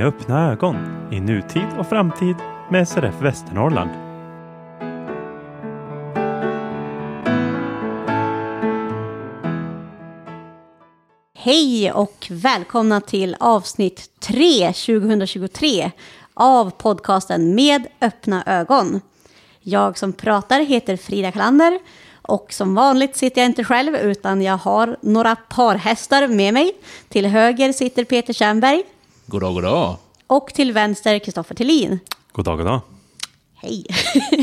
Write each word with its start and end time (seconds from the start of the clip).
Med 0.00 0.08
öppna 0.08 0.52
ögon 0.52 0.76
i 1.12 1.20
nutid 1.20 1.66
och 1.78 1.86
framtid 1.86 2.36
med 2.70 2.88
SRF 2.88 3.14
Västernorrland. 3.20 3.90
Hej 11.34 11.92
och 11.92 12.26
välkomna 12.30 13.00
till 13.00 13.36
avsnitt 13.40 14.10
3 14.20 14.66
2023 14.66 15.90
av 16.34 16.70
podcasten 16.70 17.54
Med 17.54 17.86
öppna 18.00 18.44
ögon. 18.46 19.00
Jag 19.60 19.98
som 19.98 20.12
pratar 20.12 20.60
heter 20.60 20.96
Frida 20.96 21.32
Kalander 21.32 21.78
och 22.22 22.52
som 22.52 22.74
vanligt 22.74 23.16
sitter 23.16 23.40
jag 23.40 23.48
inte 23.48 23.64
själv 23.64 23.96
utan 23.96 24.42
jag 24.42 24.56
har 24.56 24.96
några 25.00 25.36
parhästar 25.36 26.28
med 26.28 26.54
mig. 26.54 26.72
Till 27.08 27.26
höger 27.26 27.72
sitter 27.72 28.04
Peter 28.04 28.32
Tjernberg 28.32 28.84
God 29.30 29.42
dag, 29.42 29.54
god 29.54 29.62
dag. 29.62 29.96
och 30.26 30.54
till 30.54 30.72
vänster 30.72 31.18
Kristoffer 31.18 31.54
Tillin. 31.54 31.98
God 32.32 32.44
dag, 32.44 32.58
god 32.58 32.66
dag. 32.66 32.80
Hej! 33.54 33.86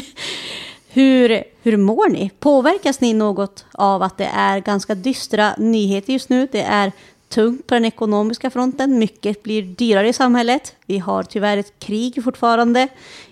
hur, 0.88 1.44
hur 1.62 1.78
mår 1.78 2.10
ni? 2.10 2.32
Påverkas 2.40 3.02
ni 3.02 3.14
något 3.14 3.66
av 3.72 4.04
att 4.04 4.18
det 4.18 4.30
är 4.34 4.60
ganska 4.60 4.96
dystra 4.96 5.56
nyheter 5.58 6.14
just 6.14 6.30
nu? 6.30 6.48
Det 6.52 6.62
är 6.62 6.92
tungt 7.30 7.68
på 7.68 7.74
den 7.74 7.86
ekonomiska 7.86 8.50
fronten. 8.50 9.00
Mycket 9.00 9.44
blir 9.44 9.64
dyrare 9.64 10.10
i 10.10 10.14
samhället. 10.14 10.76
Vi 10.86 10.98
har 10.98 11.24
tyvärr 11.24 11.58
ett 11.58 11.80
krig 11.80 12.24
fortfarande 12.24 12.88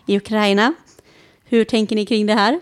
i 0.06 0.18
Ukraina. 0.18 0.74
Hur 1.46 1.66
tänker 1.66 1.96
ni 1.96 2.06
kring 2.06 2.26
det 2.26 2.34
här? 2.34 2.60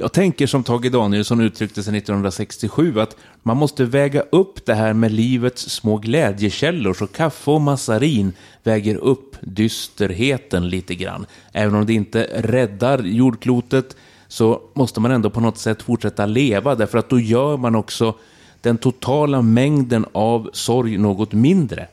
Jag 0.00 0.12
tänker 0.12 0.46
som 0.46 0.62
Tage 0.62 0.90
Danielsson 0.90 1.40
uttryckte 1.40 1.82
sig 1.82 1.96
1967 1.96 3.00
att 3.00 3.16
man 3.42 3.56
måste 3.56 3.84
väga 3.84 4.20
upp 4.20 4.66
det 4.66 4.74
här 4.74 4.92
med 4.92 5.12
livets 5.12 5.70
små 5.70 5.96
glädjekällor 5.96 6.94
så 6.94 7.06
kaffe 7.06 7.50
och 7.50 7.60
massarin 7.60 8.32
väger 8.62 8.96
upp 8.96 9.36
dysterheten 9.40 10.68
lite 10.68 10.94
grann. 10.94 11.26
Även 11.52 11.74
om 11.74 11.86
det 11.86 11.92
inte 11.92 12.28
räddar 12.34 12.98
jordklotet 12.98 13.96
så 14.28 14.60
måste 14.74 15.00
man 15.00 15.10
ändå 15.10 15.30
på 15.30 15.40
något 15.40 15.58
sätt 15.58 15.82
fortsätta 15.82 16.26
leva 16.26 16.74
därför 16.74 16.98
att 16.98 17.10
då 17.10 17.20
gör 17.20 17.56
man 17.56 17.74
också 17.74 18.14
den 18.60 18.78
totala 18.78 19.42
mängden 19.42 20.06
av 20.12 20.50
sorg 20.52 20.98
något 20.98 21.32
mindre. 21.32 21.88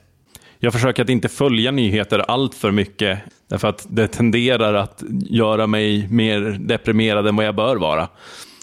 Jag 0.60 0.74
försöker 0.74 1.04
att 1.04 1.10
inte 1.10 1.30
följa 1.30 1.72
nyheter 1.72 2.20
allt 2.20 2.56
för 2.56 2.72
mycket 2.72 3.20
därför 3.48 3.68
att 3.68 3.86
det 3.90 4.08
tenderar 4.08 4.74
att 4.74 5.04
göra 5.30 5.68
mig 5.68 6.08
mer 6.12 6.42
deprimerad 6.60 7.28
än 7.28 7.36
vad 7.36 7.46
jag 7.46 7.56
bör 7.56 7.76
vara. 7.76 8.10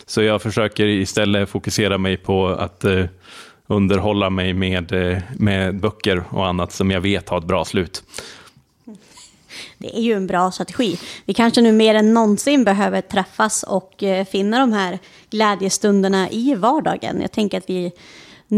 Så 0.06 0.22
jag 0.22 0.42
försöker 0.42 0.86
istället 0.86 1.48
fokusera 1.48 1.98
mig 1.98 2.16
på 2.16 2.48
att 2.48 2.84
eh, 2.84 3.04
underhålla 3.66 4.30
mig 4.30 4.52
med, 4.52 4.92
eh, 4.92 5.18
med 5.38 5.80
böcker 5.80 6.24
och 6.30 6.46
annat 6.46 6.72
som 6.72 6.90
jag 6.90 7.00
vet 7.00 7.28
har 7.28 7.38
ett 7.38 7.44
bra 7.44 7.64
slut. 7.64 8.02
Det 9.78 9.98
är 9.98 10.02
ju 10.02 10.12
en 10.12 10.26
bra 10.26 10.50
strategi. 10.50 10.98
Vi 11.24 11.34
kanske 11.34 11.60
nu 11.60 11.72
mer 11.72 11.94
än 11.94 12.14
någonsin 12.14 12.64
behöver 12.64 13.00
träffas 13.00 13.62
och 13.62 14.02
eh, 14.02 14.24
finna 14.24 14.58
de 14.58 14.72
här 14.72 14.98
glädjestunderna 15.30 16.30
i 16.30 16.54
vardagen. 16.54 17.20
Jag 17.20 17.32
tänker 17.32 17.58
att 17.58 17.70
vi 17.70 17.92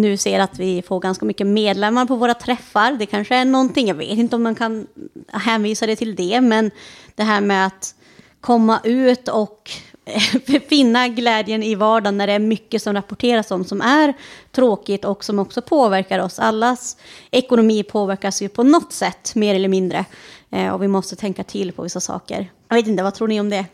nu 0.01 0.17
ser 0.17 0.41
att 0.41 0.59
vi 0.59 0.83
får 0.83 1.01
ganska 1.01 1.25
mycket 1.25 1.47
medlemmar 1.47 2.07
på 2.07 2.17
våra 2.17 2.35
träffar. 2.35 2.93
Det 2.93 3.07
kanske 3.07 3.37
är 3.37 3.45
någonting, 3.45 3.89
jag 3.89 3.95
vet 3.95 4.19
inte 4.19 4.37
om 4.37 4.43
man 4.43 4.55
kan 4.55 4.87
hänvisa 5.33 5.87
det 5.87 5.97
till 5.97 6.15
det, 6.15 6.41
men 6.41 6.71
det 7.15 7.23
här 7.23 7.41
med 7.41 7.67
att 7.67 7.95
komma 8.41 8.81
ut 8.85 9.29
och 9.29 9.71
finna 10.69 11.09
glädjen 11.09 11.63
i 11.63 11.75
vardagen 11.75 12.19
när 12.19 12.27
det 12.27 12.33
är 12.33 12.39
mycket 12.39 12.83
som 12.83 12.93
rapporteras 12.95 13.51
om 13.51 13.65
som 13.65 13.81
är 13.81 14.15
tråkigt 14.53 15.05
och 15.05 15.25
som 15.25 15.39
också 15.39 15.63
påverkar 15.63 16.19
oss. 16.19 16.39
Allas 16.39 16.97
ekonomi 17.31 17.83
påverkas 17.83 18.43
ju 18.43 18.49
på 18.49 18.63
något 18.63 18.93
sätt, 18.93 19.35
mer 19.35 19.55
eller 19.55 19.69
mindre. 19.69 20.05
Eh, 20.51 20.69
och 20.69 20.83
vi 20.83 20.89
måste 20.89 21.17
tänka 21.17 21.45
till 21.45 21.73
på 21.73 21.83
vissa 21.83 22.01
saker. 22.01 22.51
Jag 22.69 22.77
vet 22.77 22.87
inte, 22.87 23.03
vad 23.03 23.15
tror 23.15 23.29
ni 23.29 23.41
om 23.41 23.51
det? 23.51 23.67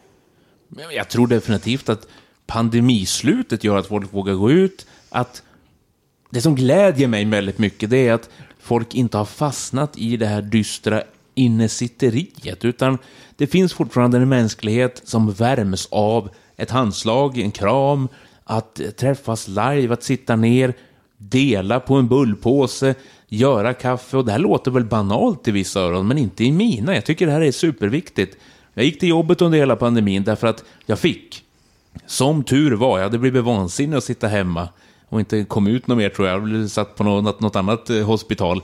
Jag 0.94 1.08
tror 1.08 1.26
definitivt 1.26 1.88
att 1.88 2.08
pandemislutet 2.46 3.64
gör 3.64 3.76
att 3.76 3.86
folk 3.86 4.12
vågar 4.12 4.34
gå 4.34 4.50
ut. 4.50 4.86
Att 5.08 5.42
det 6.32 6.40
som 6.40 6.54
glädjer 6.54 7.08
mig 7.08 7.24
väldigt 7.24 7.58
mycket 7.58 7.90
det 7.90 8.08
är 8.08 8.12
att 8.12 8.30
folk 8.58 8.94
inte 8.94 9.18
har 9.18 9.24
fastnat 9.24 9.98
i 9.98 10.16
det 10.16 10.26
här 10.26 10.42
dystra 10.42 11.02
innesitteriet. 11.34 12.64
Utan 12.64 12.98
det 13.36 13.46
finns 13.46 13.72
fortfarande 13.72 14.18
en 14.18 14.28
mänsklighet 14.28 15.02
som 15.04 15.32
värms 15.32 15.88
av 15.90 16.28
ett 16.56 16.70
handslag, 16.70 17.38
en 17.38 17.50
kram, 17.50 18.08
att 18.44 18.80
träffas 18.96 19.48
live, 19.48 19.92
att 19.92 20.02
sitta 20.02 20.36
ner, 20.36 20.74
dela 21.16 21.80
på 21.80 21.94
en 21.94 22.08
bullpåse, 22.08 22.94
göra 23.28 23.74
kaffe. 23.74 24.16
Och 24.16 24.24
det 24.24 24.32
här 24.32 24.38
låter 24.38 24.70
väl 24.70 24.84
banalt 24.84 25.48
i 25.48 25.50
vissa 25.50 25.80
öron, 25.80 26.08
men 26.08 26.18
inte 26.18 26.44
i 26.44 26.52
mina. 26.52 26.94
Jag 26.94 27.04
tycker 27.04 27.26
det 27.26 27.32
här 27.32 27.40
är 27.40 27.52
superviktigt. 27.52 28.36
Jag 28.74 28.84
gick 28.84 29.00
till 29.00 29.08
jobbet 29.08 29.42
under 29.42 29.58
hela 29.58 29.76
pandemin 29.76 30.24
därför 30.24 30.46
att 30.46 30.64
jag 30.86 30.98
fick. 30.98 31.44
Som 32.06 32.44
tur 32.44 32.72
var, 32.72 32.98
jag 32.98 33.04
hade 33.04 33.18
blivit 33.18 33.44
vansinnig 33.44 33.96
att 33.96 34.04
sitta 34.04 34.28
hemma 34.28 34.68
och 35.12 35.20
inte 35.20 35.44
kom 35.44 35.66
ut 35.66 35.86
något 35.86 35.98
mer 35.98 36.08
tror 36.08 36.28
jag. 36.28 36.34
Jag 36.34 36.42
blev 36.42 36.68
satt 36.68 36.96
på 36.96 37.04
något, 37.04 37.40
något 37.40 37.56
annat 37.56 37.90
eh, 37.90 38.06
hospital. 38.06 38.62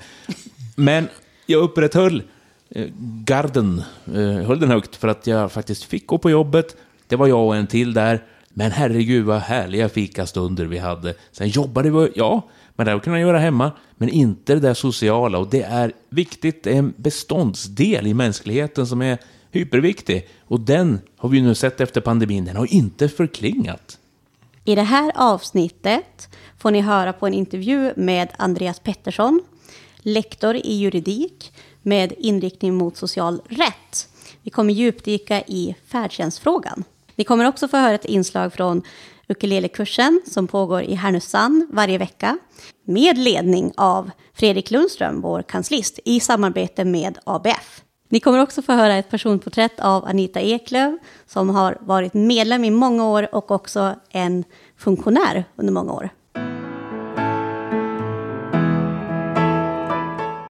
Men 0.76 1.09
jag 1.47 1.62
upprätthöll 1.62 2.22
eh, 2.70 2.86
garden, 3.25 3.82
eh, 4.06 4.47
höll 4.47 4.60
den 4.60 4.70
högt 4.70 4.97
för 4.97 5.09
att 5.09 5.26
jag 5.26 5.53
faktiskt 5.53 5.84
fick 5.84 6.06
gå 6.06 6.19
på 6.19 6.31
jobbet. 6.31 6.76
Det 7.06 7.16
var 7.16 7.26
jag 7.26 7.47
och 7.47 7.56
en 7.56 7.66
till 7.66 7.94
där. 7.94 8.25
Men 8.48 8.70
herregud 8.70 9.25
vad 9.25 9.41
härliga 9.41 9.88
fikastunder 9.88 10.64
vi 10.64 10.78
hade. 10.78 11.14
Sen 11.32 11.48
jobbade 11.48 11.91
vi, 11.91 12.12
ja, 12.14 12.48
men 12.76 12.86
det 12.86 13.00
kunde 13.00 13.19
jag 13.19 13.28
göra 13.28 13.38
hemma. 13.38 13.72
Men 13.97 14.09
inte 14.09 14.54
det 14.54 14.60
där 14.60 14.75
sociala 14.75 15.38
och 15.38 15.50
det 15.50 15.62
är 15.62 15.92
viktigt, 16.09 16.62
det 16.62 16.72
är 16.72 16.78
en 16.78 16.94
beståndsdel 16.97 18.06
i 18.06 18.15
mänskligheten 18.15 18.86
som 18.86 19.03
är 19.03 19.19
hyperviktig. 19.50 20.28
Och 20.47 20.60
den 20.60 21.00
har 21.16 21.28
vi 21.28 21.41
nu 21.41 21.54
sett 21.54 21.80
efter 21.80 22.00
pandemin, 22.00 22.44
den 22.44 22.56
har 22.56 22.72
inte 22.72 23.09
förklingat. 23.09 23.98
I 24.68 24.74
det 24.74 24.82
här 24.82 25.12
avsnittet 25.14 26.28
får 26.58 26.70
ni 26.70 26.80
höra 26.80 27.12
på 27.12 27.26
en 27.26 27.34
intervju 27.34 27.92
med 27.96 28.28
Andreas 28.38 28.80
Pettersson, 28.80 29.40
lektor 29.98 30.56
i 30.56 30.74
juridik 30.74 31.52
med 31.82 32.12
inriktning 32.18 32.74
mot 32.74 32.96
social 32.96 33.42
rätt. 33.48 34.08
Vi 34.42 34.50
kommer 34.50 34.72
djupdyka 34.72 35.40
i 35.40 35.76
färdtjänstfrågan. 35.86 36.84
Ni 37.14 37.24
kommer 37.24 37.48
också 37.48 37.68
få 37.68 37.76
höra 37.76 37.94
ett 37.94 38.04
inslag 38.04 38.52
från 38.52 38.82
ukulelekursen 39.28 40.20
som 40.26 40.46
pågår 40.46 40.82
i 40.82 40.94
Härnösand 40.94 41.66
varje 41.70 41.98
vecka 41.98 42.38
med 42.84 43.18
ledning 43.18 43.72
av 43.76 44.10
Fredrik 44.34 44.70
Lundström, 44.70 45.20
vår 45.20 45.42
kanslist, 45.42 45.98
i 46.04 46.20
samarbete 46.20 46.84
med 46.84 47.18
ABF. 47.24 47.82
Ni 48.10 48.20
kommer 48.20 48.42
också 48.42 48.62
få 48.62 48.72
höra 48.72 48.94
ett 48.94 49.10
personporträtt 49.10 49.80
av 49.80 50.04
Anita 50.04 50.41
Eklöf 50.41 51.00
som 51.26 51.50
har 51.50 51.78
varit 51.80 52.14
medlem 52.14 52.64
i 52.64 52.70
många 52.70 53.04
år 53.04 53.34
och 53.34 53.50
också 53.50 53.94
en 54.10 54.44
funktionär 54.76 55.44
under 55.56 55.72
många 55.72 55.92
år. 55.92 56.08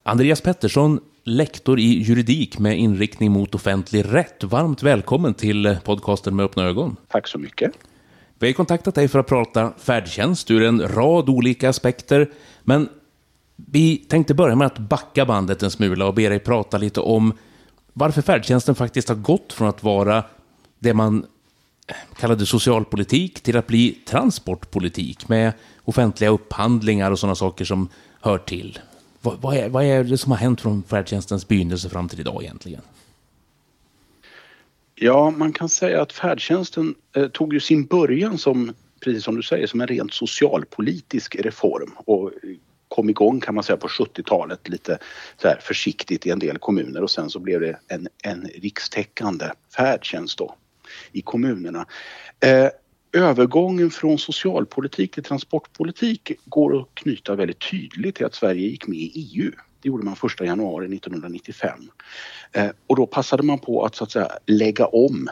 Andreas 0.04 0.42
Pettersson, 0.42 1.00
lektor 1.24 1.80
i 1.80 2.04
juridik 2.04 2.60
med 2.60 2.78
inriktning 2.78 3.32
mot 3.32 3.56
offentlig 3.56 4.06
rätt. 4.14 4.44
Varmt 4.44 4.84
välkommen 4.84 5.34
till 5.34 5.78
podcasten 5.84 6.36
med 6.36 6.46
öppna 6.46 6.64
ögon. 6.64 6.96
Tack 7.08 7.28
så 7.28 7.38
mycket. 7.38 7.72
Vi 8.40 8.48
har 8.48 8.54
kontaktat 8.54 8.96
dig 8.96 9.08
för 9.08 9.20
att 9.20 9.28
prata 9.28 9.74
färdtjänst 9.78 10.52
ur 10.52 10.64
en 10.64 10.88
rad 10.88 11.30
olika 11.30 11.70
aspekter. 11.70 12.30
Men 12.64 12.90
vi 13.66 13.98
tänkte 13.98 14.34
börja 14.34 14.56
med 14.56 14.68
att 14.68 14.78
backa 14.78 15.26
bandet 15.26 15.64
en 15.64 15.72
smula 15.72 16.08
och 16.08 16.14
be 16.14 16.30
dig 16.30 16.40
prata 16.40 16.78
lite 16.78 17.00
om 17.00 17.34
varför 17.94 18.22
färdtjänsten 18.22 18.76
faktiskt 18.76 19.10
har 19.10 19.16
gått 19.16 19.54
från 19.54 19.68
att 19.68 19.84
vara 19.84 20.24
det 20.80 20.94
man 20.94 21.26
eh, 21.88 21.96
kallade 22.20 22.46
socialpolitik 22.46 23.42
till 23.42 23.58
att 23.58 23.68
bli 23.68 23.92
transportpolitik 23.92 25.30
med 25.30 25.54
offentliga 25.84 26.30
upphandlingar 26.30 27.12
och 27.12 27.20
sådana 27.20 27.36
saker 27.36 27.66
som 27.66 27.90
hör 28.22 28.38
till. 28.38 28.80
Vad, 29.22 29.42
vad, 29.42 29.58
är, 29.58 29.70
vad 29.70 29.84
är 29.84 30.04
det 30.04 30.18
som 30.18 30.32
har 30.32 30.40
hänt 30.40 30.62
från 30.62 30.84
färdtjänstens 30.84 31.48
begynnelse 31.48 31.90
fram 31.90 32.10
till 32.10 32.20
idag 32.20 32.44
egentligen? 32.44 32.82
Ja, 34.96 35.30
man 35.30 35.54
kan 35.54 35.70
säga 35.70 36.02
att 36.02 36.12
färdtjänsten 36.12 36.96
eh, 37.16 37.28
tog 37.28 37.54
ju 37.54 37.60
sin 37.60 37.86
början 37.86 38.38
som, 38.38 38.74
precis 39.00 39.24
som 39.24 39.36
du 39.36 39.44
säger, 39.44 39.68
som 39.68 39.82
en 39.82 39.88
rent 39.88 40.14
socialpolitisk 40.14 41.36
reform 41.36 41.92
och 41.96 42.32
kom 42.90 43.10
igång 43.10 43.40
kan 43.40 43.56
man 43.56 43.64
säga 43.64 43.78
på 43.78 43.88
70-talet 43.88 44.70
lite 44.70 45.00
så 45.38 45.48
här 45.48 45.60
försiktigt 45.62 46.26
i 46.26 46.30
en 46.30 46.40
del 46.40 46.58
kommuner 46.58 47.04
och 47.04 47.12
sen 47.12 47.30
så 47.30 47.40
blev 47.40 47.62
det 47.62 47.80
en, 47.88 48.08
en 48.24 48.50
rikstäckande 48.56 49.46
färdtjänst 49.76 50.38
då 50.38 50.56
i 51.12 51.22
kommunerna. 51.22 51.86
Eh, 52.40 52.70
övergången 53.14 53.90
från 53.90 54.18
socialpolitik 54.18 55.14
till 55.14 55.24
transportpolitik 55.24 56.32
går 56.46 56.82
att 56.82 56.88
knyta 56.94 57.36
väldigt 57.36 57.72
tydligt 57.72 58.16
till 58.16 58.26
att 58.26 58.36
Sverige 58.36 58.68
gick 58.68 58.88
med 58.88 59.00
i 59.00 59.12
EU. 59.16 59.52
Det 59.82 59.90
gjorde 59.90 60.06
man 60.06 60.14
1 60.14 60.42
januari 60.42 60.96
1995. 60.96 61.80
Eh, 62.52 62.70
och 62.88 62.96
då 62.96 63.06
passade 63.06 63.44
man 63.44 63.60
på 63.60 63.86
att 63.86 63.96
så 63.96 64.04
att 64.04 64.12
säga 64.12 64.30
lägga 64.46 64.86
om 64.86 65.30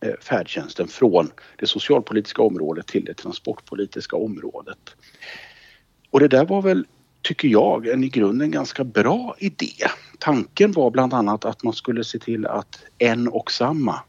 eh, 0.00 0.14
färdtjänsten 0.20 0.88
från 0.88 1.30
det 1.56 1.66
socialpolitiska 1.66 2.42
området 2.42 2.86
till 2.86 3.04
det 3.04 3.14
transportpolitiska 3.14 4.16
området. 4.16 4.96
Och 6.12 6.20
det 6.20 6.28
där 6.28 6.44
var 6.44 6.62
väl 6.62 6.86
tycker 7.22 7.48
jag, 7.48 7.86
en 7.86 8.04
i 8.04 8.08
grunden 8.08 8.50
ganska 8.50 8.84
bra 8.84 9.34
idé. 9.38 9.72
Tanken 10.18 10.72
var 10.72 10.90
bland 10.90 11.14
annat 11.14 11.44
att 11.44 11.62
man 11.62 11.72
skulle 11.72 12.04
se 12.04 12.18
till 12.18 12.46
att 12.46 12.84
en 12.98 13.28
och 13.28 13.52
samma 13.52 14.00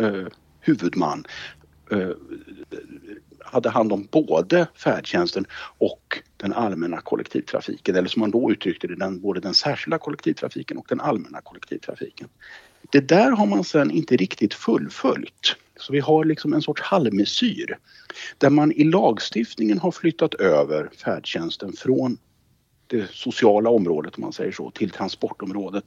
eh, 0.00 0.26
huvudman 0.60 1.24
eh, 1.90 2.10
hade 3.44 3.70
hand 3.70 3.92
om 3.92 4.08
både 4.10 4.66
färdtjänsten 4.74 5.44
och 5.78 6.22
den 6.36 6.52
allmänna 6.52 7.00
kollektivtrafiken. 7.00 7.96
Eller 7.96 8.08
som 8.08 8.20
man 8.20 8.30
då 8.30 8.52
uttryckte 8.52 8.86
det, 8.86 8.96
den, 8.96 9.20
både 9.20 9.40
den 9.40 9.54
särskilda 9.54 9.98
kollektivtrafiken 9.98 10.78
och 10.78 10.86
den 10.88 11.00
allmänna 11.00 11.40
kollektivtrafiken. 11.40 12.28
Det 12.90 13.08
där 13.08 13.30
har 13.30 13.46
man 13.46 13.64
sen 13.64 13.90
inte 13.90 14.16
riktigt 14.16 14.54
fullföljt. 14.54 15.56
Så 15.80 15.92
vi 15.92 16.00
har 16.00 16.24
liksom 16.24 16.52
en 16.52 16.62
sorts 16.62 16.82
halvmesyr 16.82 17.78
där 18.38 18.50
man 18.50 18.72
i 18.72 18.84
lagstiftningen 18.84 19.78
har 19.78 19.90
flyttat 19.90 20.34
över 20.34 20.90
färdtjänsten 21.04 21.72
från 21.72 22.18
det 22.90 23.10
sociala 23.10 23.70
området 23.70 24.16
om 24.16 24.20
man 24.20 24.32
säger 24.32 24.52
så, 24.52 24.70
till 24.70 24.90
transportområdet. 24.90 25.84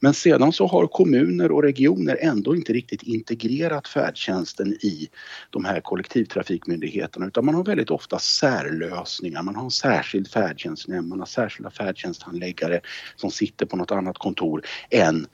Men 0.00 0.14
sedan 0.14 0.52
så 0.52 0.66
har 0.66 0.86
kommuner 0.86 1.52
och 1.52 1.62
regioner 1.62 2.18
ändå 2.20 2.56
inte 2.56 2.72
riktigt 2.72 3.02
integrerat 3.02 3.88
färdtjänsten 3.88 4.72
i 4.72 5.08
de 5.50 5.64
här 5.64 5.80
kollektivtrafikmyndigheterna 5.80 7.26
utan 7.26 7.44
man 7.44 7.54
har 7.54 7.64
väldigt 7.64 7.90
ofta 7.90 8.18
särlösningar. 8.18 9.42
Man 9.42 9.56
har 9.56 9.64
en 9.64 9.70
särskild 9.70 10.28
färdtjänstnämnd, 10.28 11.08
man 11.08 11.18
har 11.18 11.26
särskilda 11.26 11.70
färdtjänsthandläggare 11.70 12.80
som 13.16 13.30
sitter 13.30 13.66
på 13.66 13.76
något 13.76 13.90
annat 13.90 14.18
kontor 14.18 14.62
än 14.90 15.26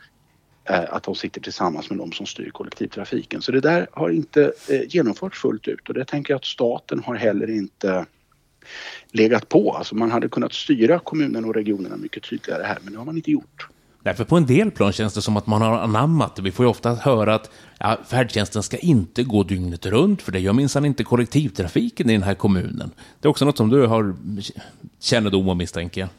Eh, 0.71 0.85
att 0.89 1.03
de 1.03 1.15
sitter 1.15 1.41
tillsammans 1.41 1.91
med 1.91 1.99
de 1.99 2.13
som 2.13 2.27
styr 2.27 2.51
kollektivtrafiken. 2.51 3.43
Så 3.43 3.53
det 3.53 3.61
där 3.61 3.87
har 3.93 4.11
inte 4.11 4.53
eh, 4.69 4.81
genomförts 4.89 5.39
fullt 5.39 5.69
ut 5.69 5.89
och 5.89 5.95
det 5.95 6.05
tänker 6.05 6.33
jag 6.33 6.39
att 6.39 6.45
staten 6.45 7.03
har 7.07 7.15
heller 7.15 7.51
inte 7.51 8.07
legat 9.13 9.49
på. 9.49 9.73
Alltså 9.73 9.95
man 9.95 10.11
hade 10.11 10.29
kunnat 10.29 10.53
styra 10.53 10.99
kommunerna 10.99 11.49
och 11.49 11.55
regionerna 11.55 11.97
mycket 11.97 12.23
tydligare 12.23 12.63
här 12.63 12.79
men 12.83 12.93
det 12.93 12.99
har 12.99 13.05
man 13.05 13.17
inte 13.17 13.31
gjort. 13.31 13.69
Därför 14.03 14.25
på 14.25 14.37
en 14.37 14.47
del 14.47 14.71
plan 14.71 14.93
känns 14.93 15.15
det 15.15 15.23
som 15.23 15.37
att 15.37 15.47
man 15.47 15.63
har 15.63 15.79
anammat 15.79 16.37
det. 16.37 16.43
Vi 16.43 16.53
får 16.53 16.65
ju 16.65 16.71
ofta 16.71 16.95
höra 16.95 17.35
att 17.35 17.51
ja, 17.79 17.99
färdtjänsten 18.07 18.63
ska 18.63 18.77
inte 18.77 19.23
gå 19.23 19.43
dygnet 19.43 19.87
runt, 19.87 20.23
för 20.23 20.33
det 20.33 20.41
gör 20.41 20.53
minsann 20.53 20.85
inte 20.85 21.05
kollektivtrafiken 21.05 22.11
i 22.11 22.13
den 22.13 22.23
här 22.23 22.35
kommunen. 22.35 22.91
Det 23.21 23.27
är 23.27 23.31
också 23.31 23.45
något 23.45 23.57
som 23.57 23.71
du 23.71 23.87
har 23.87 24.15
kännedom 25.01 25.49
om 25.49 25.59
misstänker 25.59 26.01
jag. 26.01 26.11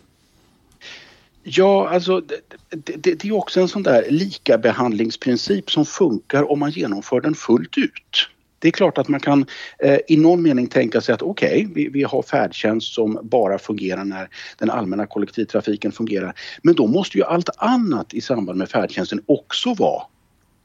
Ja, 1.44 1.90
alltså 1.90 2.22
det, 2.22 3.04
det, 3.04 3.14
det 3.14 3.28
är 3.28 3.32
också 3.32 3.62
en 3.62 3.68
sån 3.68 3.84
där 3.84 4.06
likabehandlingsprincip 4.10 5.72
som 5.72 5.86
funkar 5.86 6.52
om 6.52 6.60
man 6.60 6.72
genomför 6.72 7.22
den 7.22 7.36
fullt 7.36 7.78
ut. 7.78 8.28
Det 8.60 8.68
är 8.68 8.72
klart 8.72 8.98
att 8.98 9.08
man 9.08 9.20
kan 9.20 9.46
eh, 9.80 10.00
i 10.08 10.18
någon 10.18 10.42
mening 10.42 10.68
tänka 10.68 11.02
sig 11.02 11.14
att 11.16 11.22
okej, 11.22 11.62
okay, 11.62 11.74
vi, 11.74 11.90
vi 11.90 12.04
har 12.04 12.22
färdtjänst 12.22 12.94
som 12.94 13.20
bara 13.24 13.60
fungerar 13.60 14.06
när 14.06 14.30
den 14.58 14.70
allmänna 14.70 15.06
kollektivtrafiken 15.06 15.92
fungerar. 15.92 16.34
Men 16.64 16.76
då 16.76 16.88
måste 16.88 17.18
ju 17.18 17.24
allt 17.24 17.50
annat 17.58 18.14
i 18.14 18.22
samband 18.22 18.58
med 18.58 18.70
färdtjänsten 18.70 19.22
också 19.26 19.74
vara 19.74 20.04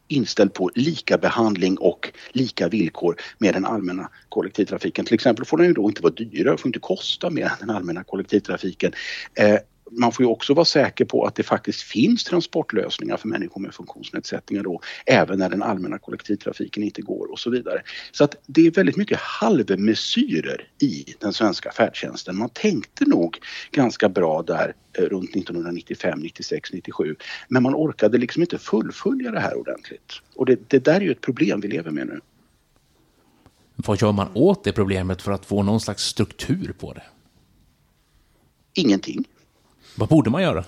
inställd 0.08 0.54
på 0.54 0.70
lika 0.74 1.18
behandling 1.18 1.78
och 1.78 2.12
lika 2.32 2.68
villkor 2.68 3.16
med 3.38 3.54
den 3.54 3.64
allmänna 3.64 4.10
kollektivtrafiken. 4.28 5.04
Till 5.04 5.14
exempel 5.14 5.44
får 5.44 5.56
den 5.56 5.66
ju 5.66 5.72
då 5.72 5.88
inte 5.88 6.02
vara 6.02 6.12
dyrare, 6.12 6.56
får 6.56 6.68
inte 6.68 6.78
kosta 6.78 7.30
mer 7.30 7.44
än 7.44 7.50
den 7.60 7.70
allmänna 7.70 8.04
kollektivtrafiken. 8.04 8.92
Eh, 9.34 9.58
man 9.90 10.12
får 10.12 10.24
ju 10.24 10.30
också 10.30 10.54
vara 10.54 10.64
säker 10.64 11.04
på 11.04 11.24
att 11.24 11.34
det 11.34 11.42
faktiskt 11.42 11.82
finns 11.82 12.24
transportlösningar 12.24 13.16
för 13.16 13.28
människor 13.28 13.60
med 13.60 13.74
funktionsnedsättningar 13.74 14.62
då, 14.62 14.80
även 15.06 15.38
när 15.38 15.48
den 15.48 15.62
allmänna 15.62 15.98
kollektivtrafiken 15.98 16.82
inte 16.82 17.02
går 17.02 17.32
och 17.32 17.38
så 17.38 17.50
vidare. 17.50 17.82
Så 18.12 18.24
att 18.24 18.34
det 18.46 18.66
är 18.66 18.70
väldigt 18.70 18.96
mycket 18.96 19.18
halvmesyrer 19.18 20.68
i 20.82 21.04
den 21.18 21.32
svenska 21.32 21.72
färdtjänsten. 21.72 22.36
Man 22.36 22.48
tänkte 22.48 23.04
nog 23.04 23.38
ganska 23.70 24.08
bra 24.08 24.42
där 24.42 24.74
eh, 24.98 25.02
runt 25.02 25.36
1995, 25.36 26.18
96, 26.18 26.72
97 26.72 27.16
men 27.48 27.62
man 27.62 27.74
orkade 27.74 28.18
liksom 28.18 28.42
inte 28.42 28.58
fullfölja 28.58 29.30
det 29.30 29.40
här 29.40 29.58
ordentligt. 29.58 30.22
Och 30.34 30.46
det, 30.46 30.70
det 30.70 30.84
där 30.84 30.94
är 30.94 31.00
ju 31.00 31.12
ett 31.12 31.20
problem 31.20 31.60
vi 31.60 31.68
lever 31.68 31.90
med 31.90 32.06
nu. 32.06 32.20
Vad 33.76 34.02
gör 34.02 34.12
man 34.12 34.28
åt 34.34 34.64
det 34.64 34.72
problemet 34.72 35.22
för 35.22 35.32
att 35.32 35.46
få 35.46 35.62
någon 35.62 35.80
slags 35.80 36.02
struktur 36.02 36.74
på 36.78 36.92
det? 36.92 37.02
Ingenting. 38.74 39.24
Vad 39.96 40.08
borde 40.08 40.30
man 40.30 40.42
göra? 40.42 40.64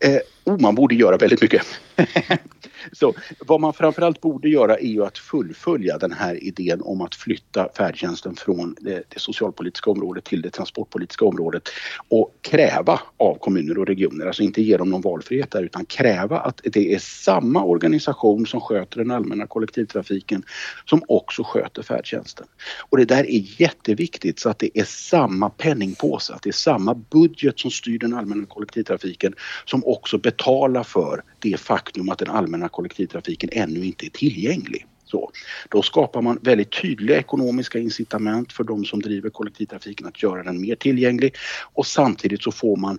Eh, 0.00 0.18
oh, 0.44 0.60
man 0.60 0.74
borde 0.74 0.94
göra 0.94 1.16
väldigt 1.16 1.42
mycket. 1.42 1.62
Så 2.92 3.14
vad 3.46 3.60
man 3.60 3.72
framförallt 3.72 4.20
borde 4.20 4.48
göra 4.48 4.76
är 4.76 4.86
ju 4.86 5.04
att 5.04 5.18
fullfölja 5.18 5.98
den 5.98 6.12
här 6.12 6.44
idén 6.44 6.80
om 6.82 7.00
att 7.00 7.14
flytta 7.14 7.68
färdtjänsten 7.76 8.36
från 8.36 8.76
det, 8.80 9.02
det, 9.08 9.18
socialpolitiska 9.18 9.90
området 9.90 10.24
till 10.24 10.42
det 10.42 10.50
transportpolitiska 10.50 11.24
området 11.24 11.68
och 12.08 12.34
kräva 12.40 13.00
av 13.16 13.34
kommuner 13.34 13.78
och 13.78 13.86
regioner, 13.86 14.26
alltså 14.26 14.42
inte 14.42 14.62
ge 14.62 14.76
dem 14.76 14.90
någon 14.90 15.00
valfrihet 15.00 15.50
där 15.50 15.62
utan 15.62 15.84
kräva 15.84 16.38
att 16.38 16.60
det 16.64 16.94
är 16.94 16.98
samma 16.98 17.64
organisation 17.64 18.46
som 18.46 18.60
sköter 18.60 18.98
den 18.98 19.10
allmänna 19.10 19.46
kollektivtrafiken 19.46 20.42
som 20.84 21.02
också 21.08 21.42
sköter 21.44 21.82
färdtjänsten. 21.82 22.46
Och 22.90 22.98
det 22.98 23.04
där 23.04 23.30
är 23.30 23.60
jätteviktigt 23.60 24.38
så 24.38 24.48
att 24.48 24.58
det 24.58 24.78
är 24.78 24.84
samma 24.84 25.50
penningpåse, 25.50 26.34
att 26.34 26.42
det 26.42 26.50
är 26.50 26.52
samma 26.52 26.94
budget 26.94 27.60
som 27.60 27.70
styr 27.70 27.98
den 27.98 28.14
allmänna 28.14 28.46
kollektivtrafiken 28.46 29.34
som 29.64 29.84
också 29.84 30.18
betalar 30.18 30.82
för 30.82 31.22
det 31.38 31.60
faktum 31.60 32.08
att 32.08 32.18
den 32.18 32.30
allmänna 32.30 32.68
kollektivtrafiken 32.72 33.50
ännu 33.52 33.84
inte 33.84 34.06
är 34.06 34.10
tillgänglig. 34.10 34.86
Så, 35.04 35.30
då 35.68 35.82
skapar 35.82 36.22
man 36.22 36.38
väldigt 36.42 36.82
tydliga 36.82 37.18
ekonomiska 37.18 37.78
incitament 37.78 38.52
för 38.52 38.64
de 38.64 38.84
som 38.84 39.00
driver 39.00 39.30
kollektivtrafiken 39.30 40.06
att 40.06 40.22
göra 40.22 40.42
den 40.42 40.60
mer 40.60 40.74
tillgänglig 40.74 41.34
och 41.72 41.86
samtidigt 41.86 42.42
så 42.42 42.52
får 42.52 42.76
man 42.76 42.98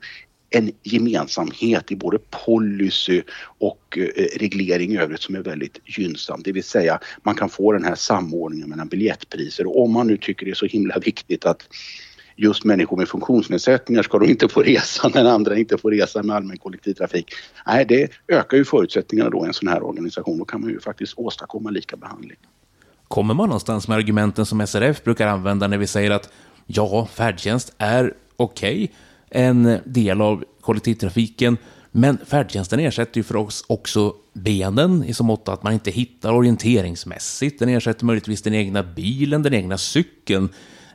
en 0.49 0.71
gemensamhet 0.83 1.91
i 1.91 1.95
både 1.95 2.19
policy 2.45 3.21
och 3.59 3.97
eh, 3.97 4.39
reglering 4.39 4.91
i 4.91 4.97
övrigt 4.97 5.21
som 5.21 5.35
är 5.35 5.41
väldigt 5.41 5.79
gynnsam. 5.85 6.41
Det 6.43 6.51
vill 6.51 6.63
säga 6.63 6.99
man 7.23 7.35
kan 7.35 7.49
få 7.49 7.71
den 7.71 7.83
här 7.83 7.95
samordningen 7.95 8.69
mellan 8.69 8.87
biljettpriser 8.87 9.67
och 9.67 9.83
om 9.83 9.91
man 9.91 10.07
nu 10.07 10.17
tycker 10.17 10.45
det 10.45 10.51
är 10.51 10.55
så 10.55 10.65
himla 10.65 10.99
viktigt 10.99 11.45
att 11.45 11.67
just 12.35 12.63
människor 12.63 12.97
med 12.97 13.07
funktionsnedsättningar 13.07 14.03
ska 14.03 14.19
då 14.19 14.25
inte 14.25 14.47
få 14.47 14.61
resa 14.61 15.11
när 15.13 15.25
andra 15.25 15.57
inte 15.57 15.77
får 15.77 15.91
resa 15.91 16.23
med 16.23 16.35
allmän 16.35 16.57
kollektivtrafik. 16.57 17.33
Nej, 17.67 17.85
det 17.85 18.11
ökar 18.27 18.57
ju 18.57 18.65
förutsättningarna 18.65 19.29
då 19.29 19.45
i 19.45 19.47
en 19.47 19.53
sån 19.53 19.67
här 19.67 19.83
organisation. 19.83 20.37
Då 20.37 20.45
kan 20.45 20.61
man 20.61 20.69
ju 20.69 20.79
faktiskt 20.79 21.13
åstadkomma 21.17 21.69
lika 21.69 21.95
behandling. 21.95 22.37
Kommer 23.07 23.33
man 23.33 23.49
någonstans 23.49 23.87
med 23.87 23.97
argumenten 23.97 24.45
som 24.45 24.67
SRF 24.67 25.03
brukar 25.03 25.27
använda 25.27 25.67
när 25.67 25.77
vi 25.77 25.87
säger 25.87 26.11
att 26.11 26.29
ja, 26.67 27.05
färdtjänst 27.05 27.73
är 27.77 28.13
okej, 28.35 28.73
okay, 28.73 28.87
en 29.29 29.79
del 29.85 30.21
av 30.21 30.43
kollektivtrafiken, 30.61 31.57
men 31.91 32.17
färdtjänsten 32.25 32.79
ersätter 32.79 33.17
ju 33.17 33.23
för 33.23 33.35
oss 33.35 33.65
också 33.67 34.13
benen 34.33 35.03
i 35.03 35.13
så 35.13 35.23
mått 35.23 35.49
att 35.49 35.63
man 35.63 35.73
inte 35.73 35.91
hittar 35.91 36.33
orienteringsmässigt. 36.33 37.59
Den 37.59 37.69
ersätter 37.69 38.05
möjligtvis 38.05 38.41
den 38.41 38.53
egna 38.53 38.83
bilen, 38.83 39.43
den 39.43 39.53
egna 39.53 39.77
cykeln. 39.77 40.49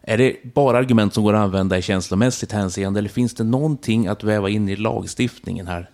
Är 0.09 0.19
det 0.19 0.37
bara 0.55 0.79
argument 0.79 1.15
som 1.15 1.25
går 1.25 1.35
att 1.35 1.41
använda 1.41 1.79
i 1.79 1.83
känslomässigt 1.83 2.53
hänseende 2.53 2.99
eller 2.99 3.09
finns 3.09 3.35
det 3.35 3.45
någonting 3.45 4.07
att 4.07 4.25
väva 4.25 4.49
in 4.49 4.69
i 4.69 4.77
lagstiftningen 4.77 5.67
här? 5.67 5.91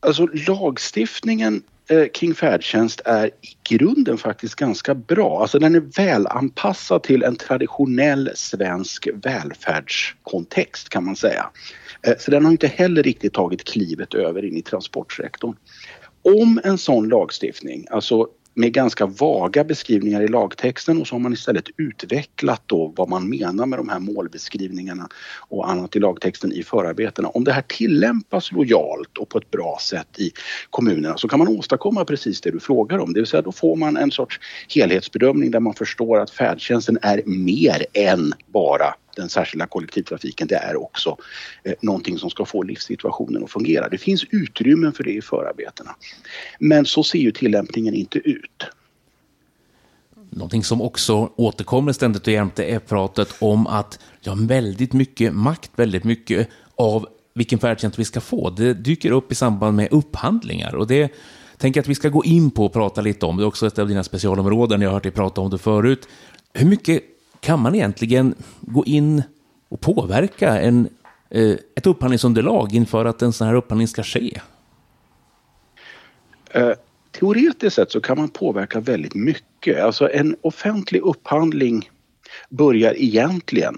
Alltså 0.00 0.26
lagstiftningen 0.26 1.62
eh, 1.90 2.06
kring 2.14 2.34
färdtjänst 2.34 3.00
är 3.04 3.26
i 3.26 3.56
grunden 3.68 4.18
faktiskt 4.18 4.54
ganska 4.54 4.94
bra. 4.94 5.40
Alltså 5.40 5.58
den 5.58 5.74
är 5.74 5.80
välanpassad 5.80 7.02
till 7.02 7.22
en 7.22 7.36
traditionell 7.36 8.30
svensk 8.34 9.08
välfärdskontext 9.14 10.88
kan 10.88 11.04
man 11.04 11.16
säga. 11.16 11.50
Eh, 12.02 12.14
så 12.18 12.30
den 12.30 12.44
har 12.44 12.52
inte 12.52 12.66
heller 12.66 13.02
riktigt 13.02 13.34
tagit 13.34 13.64
klivet 13.64 14.14
över 14.14 14.44
in 14.44 14.56
i 14.56 14.62
transportsektorn. 14.62 15.56
Om 16.22 16.60
en 16.64 16.78
sån 16.78 17.08
lagstiftning, 17.08 17.86
alltså 17.90 18.28
med 18.54 18.72
ganska 18.72 19.06
vaga 19.06 19.64
beskrivningar 19.64 20.22
i 20.22 20.28
lagtexten 20.28 21.00
och 21.00 21.06
så 21.06 21.14
har 21.14 21.20
man 21.20 21.32
istället 21.32 21.64
utvecklat 21.76 22.62
då 22.66 22.92
vad 22.96 23.08
man 23.08 23.28
menar 23.28 23.66
med 23.66 23.78
de 23.78 23.88
här 23.88 23.98
målbeskrivningarna 23.98 25.08
och 25.48 25.70
annat 25.70 25.96
i 25.96 25.98
lagtexten 25.98 26.52
i 26.52 26.62
förarbetena. 26.62 27.28
Om 27.28 27.44
det 27.44 27.52
här 27.52 27.62
tillämpas 27.62 28.52
lojalt 28.52 29.18
och 29.18 29.28
på 29.28 29.38
ett 29.38 29.50
bra 29.50 29.78
sätt 29.80 30.18
i 30.18 30.30
kommunerna 30.70 31.16
så 31.16 31.28
kan 31.28 31.38
man 31.38 31.48
åstadkomma 31.48 32.04
precis 32.04 32.40
det 32.40 32.50
du 32.50 32.60
frågar 32.60 32.98
om. 32.98 33.12
Det 33.12 33.20
vill 33.20 33.26
säga 33.26 33.42
då 33.42 33.52
får 33.52 33.76
man 33.76 33.96
en 33.96 34.10
sorts 34.10 34.40
helhetsbedömning 34.74 35.50
där 35.50 35.60
man 35.60 35.74
förstår 35.74 36.20
att 36.20 36.30
färdtjänsten 36.30 36.98
är 37.02 37.22
mer 37.26 37.86
än 37.92 38.32
bara 38.46 38.94
den 39.20 39.28
särskilda 39.28 39.66
kollektivtrafiken, 39.66 40.48
det 40.48 40.54
är 40.54 40.82
också 40.82 41.16
eh, 41.64 41.74
någonting 41.80 42.18
som 42.18 42.30
ska 42.30 42.44
få 42.44 42.62
livssituationen 42.62 43.44
att 43.44 43.50
fungera. 43.50 43.88
Det 43.88 43.98
finns 43.98 44.24
utrymmen 44.30 44.92
för 44.92 45.04
det 45.04 45.12
i 45.12 45.22
förarbetena. 45.22 45.96
Men 46.58 46.86
så 46.86 47.02
ser 47.02 47.18
ju 47.18 47.32
tillämpningen 47.32 47.94
inte 47.94 48.18
ut. 48.18 48.64
Någonting 50.30 50.64
som 50.64 50.82
också 50.82 51.32
återkommer 51.36 51.92
ständigt 51.92 52.26
och 52.26 52.32
jämt 52.32 52.58
är 52.58 52.78
pratet 52.78 53.34
om 53.38 53.66
att 53.66 53.98
ja, 54.20 54.36
väldigt 54.38 54.92
mycket 54.92 55.34
makt, 55.34 55.70
väldigt 55.76 56.04
mycket 56.04 56.48
av 56.74 57.08
vilken 57.34 57.58
färdtjänst 57.58 57.98
vi 57.98 58.04
ska 58.04 58.20
få. 58.20 58.50
Det 58.50 58.74
dyker 58.74 59.10
upp 59.10 59.32
i 59.32 59.34
samband 59.34 59.76
med 59.76 59.88
upphandlingar 59.90 60.74
och 60.74 60.86
det 60.86 61.12
tänker 61.56 61.78
jag 61.78 61.82
att 61.82 61.88
vi 61.88 61.94
ska 61.94 62.08
gå 62.08 62.24
in 62.24 62.50
på 62.50 62.64
och 62.64 62.72
prata 62.72 63.00
lite 63.00 63.26
om. 63.26 63.36
Det 63.36 63.42
är 63.42 63.46
också 63.46 63.66
ett 63.66 63.78
av 63.78 63.88
dina 63.88 64.04
specialområden, 64.04 64.80
jag 64.80 64.88
har 64.88 64.94
hört 64.94 65.02
dig 65.02 65.12
prata 65.12 65.40
om 65.40 65.50
det 65.50 65.58
förut. 65.58 66.08
Hur 66.52 66.66
mycket 66.66 67.02
kan 67.40 67.60
man 67.60 67.74
egentligen 67.74 68.34
gå 68.60 68.84
in 68.84 69.22
och 69.68 69.80
påverka 69.80 70.60
en, 70.60 70.88
eh, 71.30 71.56
ett 71.74 71.86
upphandlingsunderlag 71.86 72.74
inför 72.74 73.04
att 73.04 73.22
en 73.22 73.32
sån 73.32 73.46
här 73.46 73.54
upphandling 73.54 73.88
ska 73.88 74.02
ske? 74.02 74.40
Eh, 76.50 76.72
teoretiskt 77.10 77.76
sett 77.76 77.90
så 77.90 78.00
kan 78.00 78.18
man 78.18 78.28
påverka 78.28 78.80
väldigt 78.80 79.14
mycket. 79.14 79.80
Alltså 79.80 80.10
en 80.10 80.36
offentlig 80.40 81.00
upphandling 81.00 81.90
börjar 82.48 82.94
egentligen, 82.98 83.76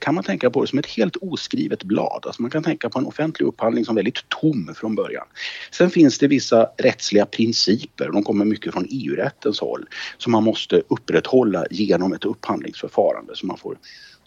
kan 0.00 0.14
man 0.14 0.24
tänka 0.24 0.50
på 0.50 0.60
det 0.60 0.66
som 0.66 0.78
ett 0.78 0.86
helt 0.86 1.16
oskrivet 1.16 1.84
blad. 1.84 2.22
Alltså 2.26 2.42
man 2.42 2.50
kan 2.50 2.62
tänka 2.62 2.90
på 2.90 2.98
en 2.98 3.06
offentlig 3.06 3.46
upphandling 3.46 3.84
som 3.84 3.94
väldigt 3.94 4.28
tom 4.28 4.74
från 4.74 4.94
början. 4.94 5.26
Sen 5.70 5.90
finns 5.90 6.18
det 6.18 6.28
vissa 6.28 6.68
rättsliga 6.78 7.26
principer, 7.26 8.10
de 8.12 8.24
kommer 8.24 8.44
mycket 8.44 8.72
från 8.72 8.86
EU-rättens 8.90 9.60
håll, 9.60 9.86
som 10.18 10.32
man 10.32 10.44
måste 10.44 10.82
upprätthålla 10.88 11.66
genom 11.70 12.12
ett 12.12 12.24
upphandlingsförfarande. 12.24 13.36
Så 13.36 13.46
man 13.46 13.56
får 13.56 13.78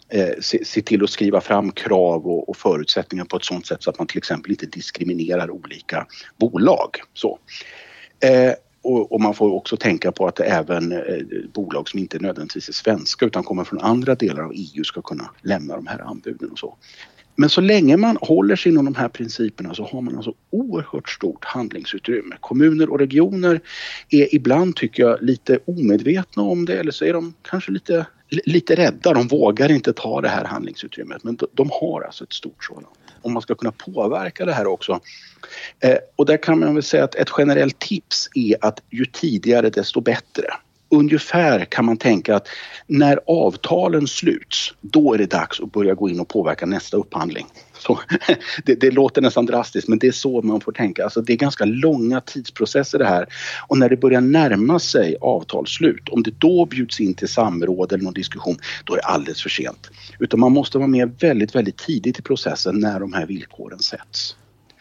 eh, 0.08 0.28
se, 0.40 0.64
se, 0.64 0.82
till 0.82 1.04
att 1.04 1.10
skriva 1.10 1.40
fram 1.40 1.72
krav 1.72 2.26
och, 2.26 2.48
och, 2.48 2.56
förutsättningar 2.56 3.24
på 3.24 3.36
ett 3.36 3.44
sådant 3.44 3.66
sätt 3.66 3.82
så 3.82 3.90
att 3.90 3.98
man 3.98 4.06
till 4.06 4.18
exempel 4.18 4.50
inte 4.50 4.66
diskriminerar 4.66 5.50
olika 5.50 6.06
bolag. 6.36 6.90
Så. 7.14 7.38
Eh, 8.20 8.52
och, 8.86 9.12
och, 9.12 9.20
man 9.20 9.34
får 9.34 9.52
också 9.52 9.76
tänka 9.76 10.12
på 10.12 10.26
att 10.26 10.40
även 10.40 10.92
eh, 10.92 11.00
bolag 11.54 11.88
som 11.88 11.98
inte 11.98 12.18
nödvändigtvis 12.18 12.68
är 12.68 12.72
svenska 12.72 13.26
utan 13.26 13.42
kommer 13.42 13.64
från 13.64 13.80
andra 13.80 14.14
delar 14.14 14.42
av 14.42 14.52
EU 14.54 14.84
ska 14.84 15.02
kunna 15.02 15.30
lämna 15.42 15.76
de 15.76 15.86
här 15.86 15.98
anbuden 15.98 16.50
och 16.50 16.58
så. 16.58 16.76
Men 17.36 17.48
så 17.48 17.60
länge 17.60 17.96
man 17.96 18.18
håller 18.20 18.56
sig 18.56 18.72
inom 18.72 18.84
de 18.84 18.94
här 18.94 19.08
principerna 19.08 19.74
så 19.74 19.84
har 19.84 20.00
man 20.00 20.16
alltså 20.16 20.34
oerhört 20.50 21.08
stort 21.08 21.44
handlingsutrymme. 21.44 22.36
Kommuner 22.40 22.90
och 22.90 22.98
regioner 22.98 23.60
är 24.10 24.34
ibland, 24.34 24.76
tycker 24.76 25.02
jag, 25.02 25.22
lite 25.22 25.58
omedvetna 25.64 26.42
om 26.42 26.64
det 26.64 26.78
eller 26.78 26.92
så 26.92 27.04
är 27.04 27.12
de 27.12 27.34
kanske 27.42 27.72
lite, 27.72 28.06
lite 28.28 28.74
rädda. 28.74 29.14
De 29.14 29.28
vågar 29.28 29.70
inte 29.70 29.92
ta 29.92 30.20
det 30.20 30.28
här 30.28 30.44
handlingsutrymmet 30.44 31.24
men 31.24 31.38
de 31.52 31.70
har 31.80 32.02
alltså 32.02 32.24
ett 32.24 32.32
stort 32.32 32.64
sådant. 32.64 32.86
Om 33.22 33.32
man 33.32 33.42
ska 33.42 33.54
kunna 33.54 33.72
påverka 33.72 34.44
det 34.44 34.52
här 34.52 34.66
också 34.66 35.00
Eh, 35.80 35.96
och 36.16 36.26
där 36.26 36.36
kan 36.36 36.60
man 36.60 36.74
väl 36.74 36.82
säga 36.82 37.04
att 37.04 37.14
ett 37.14 37.30
generellt 37.38 37.78
tips 37.78 38.28
är 38.34 38.56
att 38.60 38.82
ju 38.90 39.04
tidigare 39.04 39.70
desto 39.70 40.00
bättre. 40.00 40.46
Ungefär 40.88 41.64
kan 41.64 41.84
man 41.84 41.96
tänka 41.96 42.36
att 42.36 42.48
när 42.86 43.20
avtalen 43.26 44.06
sluts, 44.06 44.74
då 44.80 45.14
är 45.14 45.18
det 45.18 45.30
dags 45.30 45.60
att 45.60 45.72
börja 45.72 45.94
gå 45.94 46.08
in 46.08 46.20
och 46.20 46.28
påverka 46.28 46.66
nästa 46.66 46.96
upphandling. 46.96 47.46
Så, 47.78 48.00
det, 48.64 48.74
det, 48.74 48.90
låter 48.90 49.22
nästan 49.22 49.46
drastiskt 49.46 49.88
men 49.88 49.98
det 49.98 50.06
är 50.06 50.12
så 50.12 50.42
man 50.42 50.60
får 50.60 50.72
tänka. 50.72 51.04
Alltså, 51.04 51.20
det 51.20 51.32
är 51.32 51.36
ganska 51.36 51.64
långa 51.64 52.20
tidsprocesser 52.20 52.98
det 52.98 53.06
här. 53.06 53.26
Och 53.68 53.78
när 53.78 53.88
det 53.88 53.96
börjar 53.96 54.20
närma 54.20 54.78
sig 54.78 55.16
avtalsslut, 55.20 56.08
om 56.08 56.22
det 56.22 56.30
då 56.38 56.66
bjuds 56.66 57.00
in 57.00 57.14
till 57.14 57.28
samråd 57.28 57.92
eller 57.92 58.04
någon 58.04 58.14
diskussion, 58.14 58.56
då 58.84 58.92
är 58.92 58.96
det 58.96 59.02
alldeles 59.02 59.42
för 59.42 59.50
sent. 59.50 59.90
Utan 60.18 60.40
man 60.40 60.52
måste 60.52 60.78
vara 60.78 60.88
med 60.88 61.16
väldigt, 61.20 61.54
väldigt 61.54 61.76
tidigt 61.76 62.18
i 62.18 62.22
processen 62.22 62.80
när 62.80 63.00
de 63.00 63.12
här 63.12 63.26
villkoren 63.26 63.78
sätts. 63.78 64.36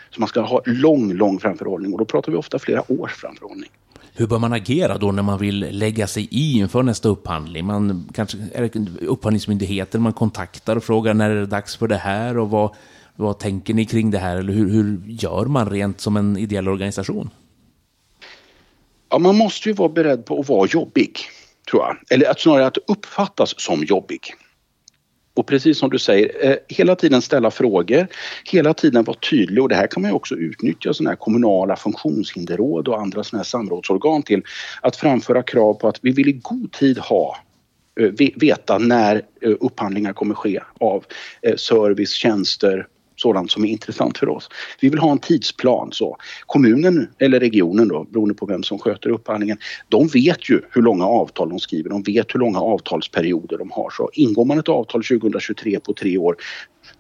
Så 0.09 0.19
man 0.21 0.29
ska 0.29 0.41
ha 0.41 0.61
lång, 0.65 1.13
lång 1.13 1.39
framförhållning 1.39 1.93
och 1.93 1.99
då 1.99 2.05
pratar 2.05 2.31
vi 2.31 2.37
ofta 2.37 2.59
flera 2.59 2.91
års 2.91 3.13
framförhållning. 3.13 3.69
Hur 4.17 4.27
bör 4.27 4.39
man 4.39 4.53
agera 4.53 4.98
då 4.98 5.12
när 5.12 5.24
man 5.24 5.39
vill 5.39 5.60
lägga 5.60 6.07
sig 6.07 6.27
i 6.31 6.57
inför 6.57 6.84
nästa 6.84 7.10
upphandling? 7.10 7.65
Man 7.65 8.10
kanske 8.13 8.38
är 8.53 8.62
det 8.62 9.05
upphandlingsmyndigheten 9.05 10.01
man 10.01 10.13
kontaktar 10.13 10.75
och 10.75 10.84
frågar 10.84 11.13
när 11.13 11.29
är 11.29 11.36
det 11.36 11.45
dags 11.45 11.75
för 11.75 11.88
det 11.88 11.98
här 11.98 12.38
och 12.38 12.50
vad, 12.50 12.75
vad 13.15 13.39
tänker 13.39 13.74
ni 13.74 13.86
kring 13.86 14.12
det 14.12 14.17
här? 14.17 14.38
Eller 14.38 14.53
hur, 14.53 14.69
hur 14.69 15.01
gör 15.07 15.45
man 15.45 15.69
rent 15.69 16.01
som 16.01 16.17
en 16.17 16.38
ideell 16.38 16.67
organisation? 16.67 17.29
Ja, 19.10 19.19
man 19.19 19.36
måste 19.36 19.69
ju 19.69 19.75
vara 19.75 19.89
beredd 19.89 20.25
på 20.25 20.39
att 20.39 20.50
vara 20.50 20.67
jobbig, 20.67 21.19
tror 21.72 21.84
jag. 21.84 21.98
Eller 22.10 22.31
att 22.31 22.39
snarare 22.39 22.67
att 22.67 22.77
uppfattas 22.88 23.53
som 23.57 23.84
jobbig. 23.84 24.19
Och 25.36 25.48
precis 25.48 25.77
som 25.77 25.89
du 25.89 26.00
säger, 26.00 26.50
eh, 26.50 26.56
hela 26.68 26.96
tiden 26.96 27.22
ställa 27.22 27.51
frågor, 27.51 28.08
hela 28.46 28.74
tiden 28.74 29.04
vara 29.04 29.18
tydlig. 29.18 29.63
Och 29.63 29.70
det 29.70 29.75
här 29.75 29.88
kan 29.88 30.01
man 30.01 30.12
ju 30.12 30.15
också 30.15 30.36
utnyttja 30.36 30.94
sådana 30.94 31.10
här 31.10 31.18
kommunala 31.18 31.75
funktionshinderråd 31.75 32.88
och 32.88 33.01
andra 33.01 33.24
sådana 33.24 33.39
här 33.39 33.46
samrådsorgan 33.46 34.24
till 34.24 34.44
att 34.82 34.96
framföra 34.96 35.44
krav 35.44 35.74
på 35.74 35.88
att 35.88 36.00
vi 36.01 36.12
vill 36.12 36.30
i 36.30 36.39
god 36.44 36.72
tid 36.72 36.98
ha 36.98 37.38
eh, 38.00 38.12
veta 38.36 38.77
när 38.77 39.15
eh, 39.42 39.51
upphandlingar 39.60 40.13
kommer 40.13 40.36
ske 40.36 40.60
av 40.80 41.06
eh, 41.42 41.56
service, 41.56 42.12
tjänster, 42.12 42.88
sådant 43.25 43.51
som 43.51 43.65
är 43.65 43.70
intressant 43.70 44.17
för 44.17 44.29
oss. 44.29 44.50
Vi 44.82 44.89
vill 44.89 45.00
ha 45.00 45.12
en 45.12 45.20
tidsplan. 45.20 45.89
Så 45.91 46.17
kommunen 46.46 47.08
eller 47.20 47.39
regionen 47.39 47.88
då, 47.88 48.03
beroende 48.03 48.34
på 48.34 48.46
vem 48.46 48.63
som 48.63 48.79
sköter 48.79 49.10
upphandlingen, 49.10 49.58
de 49.89 50.08
vet 50.08 50.50
ju 50.50 50.62
hur 50.72 50.82
långa 50.82 51.05
avtal 51.05 51.50
de 51.50 51.60
skriver. 51.60 51.89
De 51.89 52.03
vet 52.03 52.36
hur 52.36 52.39
långa 52.39 52.60
avtalsperioder 52.60 53.58
de 53.58 53.72
har. 53.72 53.89
Så 53.89 54.10
ingår 54.13 54.46
man 54.46 54.60
ett 54.60 54.70
avtal 54.70 55.03
2023 55.03 55.79
på 55.79 55.94
tre 55.94 56.17
år, 56.17 56.36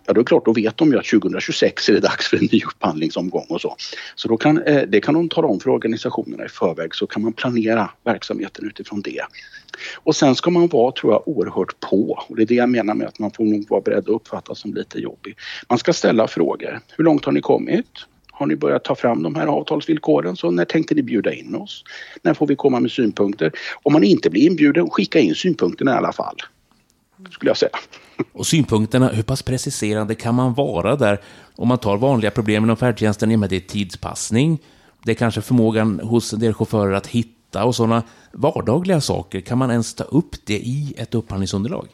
ja 0.05 0.13
då 0.13 0.19
är 0.19 0.23
det 0.23 0.27
klart, 0.27 0.45
då 0.45 0.53
vet 0.53 0.77
de 0.77 0.91
ju 0.91 0.99
att 0.99 1.05
2026 1.05 1.89
är 1.89 1.93
det 1.93 1.99
dags 1.99 2.27
för 2.27 2.37
en 2.37 2.49
ny 2.51 2.61
upphandlingsomgång 2.63 3.45
och 3.49 3.61
så. 3.61 3.75
Så 4.15 4.27
då 4.27 4.37
kan, 4.37 4.63
eh, 4.63 4.81
det 4.87 5.01
kan 5.01 5.13
de 5.13 5.29
tala 5.29 5.47
om 5.47 5.59
för 5.59 5.69
organisationerna 5.69 6.45
i 6.45 6.49
förväg 6.49 6.95
så 6.95 7.07
kan 7.07 7.21
man 7.21 7.33
planera 7.33 7.89
verksamheten 8.03 8.67
utifrån 8.67 9.01
det. 9.01 9.21
Och 9.95 10.15
sen 10.15 10.35
ska 10.35 10.49
man 10.49 10.67
vara, 10.67 10.91
tror 10.91 11.13
jag, 11.13 11.27
oerhört 11.27 11.79
på. 11.79 12.19
Och 12.29 12.35
det 12.35 12.41
är 12.41 12.45
det 12.45 12.55
jag 12.55 12.69
menar 12.69 12.93
med 12.93 13.07
att 13.07 13.19
man 13.19 13.31
får 13.31 13.43
nog 13.43 13.69
vara 13.69 13.81
beredd 13.81 13.97
att 13.97 14.07
uppfattas 14.07 14.59
som 14.59 14.73
lite 14.73 14.99
jobbig. 14.99 15.37
Man 15.69 15.77
ska 15.77 15.93
ställa 15.93 16.27
frågor. 16.27 16.79
Hur 16.97 17.03
långt 17.03 17.25
har 17.25 17.31
ni 17.31 17.41
kommit? 17.41 17.87
Har 18.31 18.45
ni 18.45 18.55
börjat 18.55 18.83
ta 18.83 18.95
fram 18.95 19.23
de 19.23 19.35
här 19.35 19.47
avtalsvillkoren? 19.47 20.35
Så 20.35 20.51
när 20.51 20.65
tänkte 20.65 20.95
ni 20.95 21.03
bjuda 21.03 21.33
in 21.33 21.55
oss? 21.55 21.83
När 22.21 22.33
får 22.33 22.47
vi 22.47 22.55
komma 22.55 22.79
med 22.79 22.91
synpunkter? 22.91 23.51
Om 23.83 23.93
man 23.93 24.03
inte 24.03 24.29
blir 24.29 24.47
inbjuden, 24.47 24.89
skicka 24.89 25.19
in 25.19 25.35
synpunkterna 25.35 25.91
i 25.91 25.97
alla 25.97 26.13
fall. 26.13 26.35
Skulle 27.31 27.49
jag 27.49 27.57
säga. 27.57 27.71
Och 28.33 28.47
synpunkterna, 28.47 29.07
hur 29.07 29.23
pass 29.23 29.43
preciserande 29.43 30.15
kan 30.15 30.35
man 30.35 30.53
vara 30.53 30.95
där? 30.95 31.21
Om 31.55 31.67
man 31.67 31.77
tar 31.77 31.97
vanliga 31.97 32.31
problem 32.31 32.63
inom 32.63 32.77
färdtjänsten, 32.77 33.31
i 33.31 33.37
med 33.37 33.49
det 33.49 33.55
är 33.55 33.59
tidspassning. 33.59 34.59
Det 35.03 35.11
är 35.11 35.15
kanske 35.15 35.41
förmågan 35.41 35.99
hos 35.99 36.33
en 36.33 36.39
del 36.39 36.53
chaufförer 36.53 36.93
att 36.93 37.07
hitta 37.07 37.65
och 37.65 37.75
sådana 37.75 38.03
vardagliga 38.31 39.01
saker. 39.01 39.41
Kan 39.41 39.57
man 39.57 39.71
ens 39.71 39.93
ta 39.93 40.03
upp 40.03 40.35
det 40.45 40.57
i 40.57 40.93
ett 40.97 41.15
upphandlingsunderlag? 41.15 41.87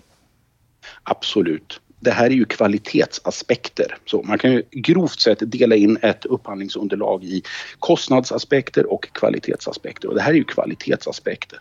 Absolut. 1.04 1.80
Det 2.00 2.12
här 2.12 2.26
är 2.26 2.30
ju 2.30 2.46
kvalitetsaspekter. 2.46 3.98
Så 4.06 4.24
man 4.24 4.38
kan 4.38 4.52
ju 4.52 4.64
grovt 4.72 5.20
sett 5.20 5.52
dela 5.52 5.76
in 5.76 5.98
ett 6.02 6.26
upphandlingsunderlag 6.26 7.24
i 7.24 7.44
kostnadsaspekter 7.80 8.92
och 8.92 9.14
kvalitetsaspekter. 9.14 10.08
Och 10.08 10.16
det 10.16 10.22
här 10.22 10.32
är 10.32 10.38
ju 10.38 10.44
kvalitetsaspekter. 10.44 11.60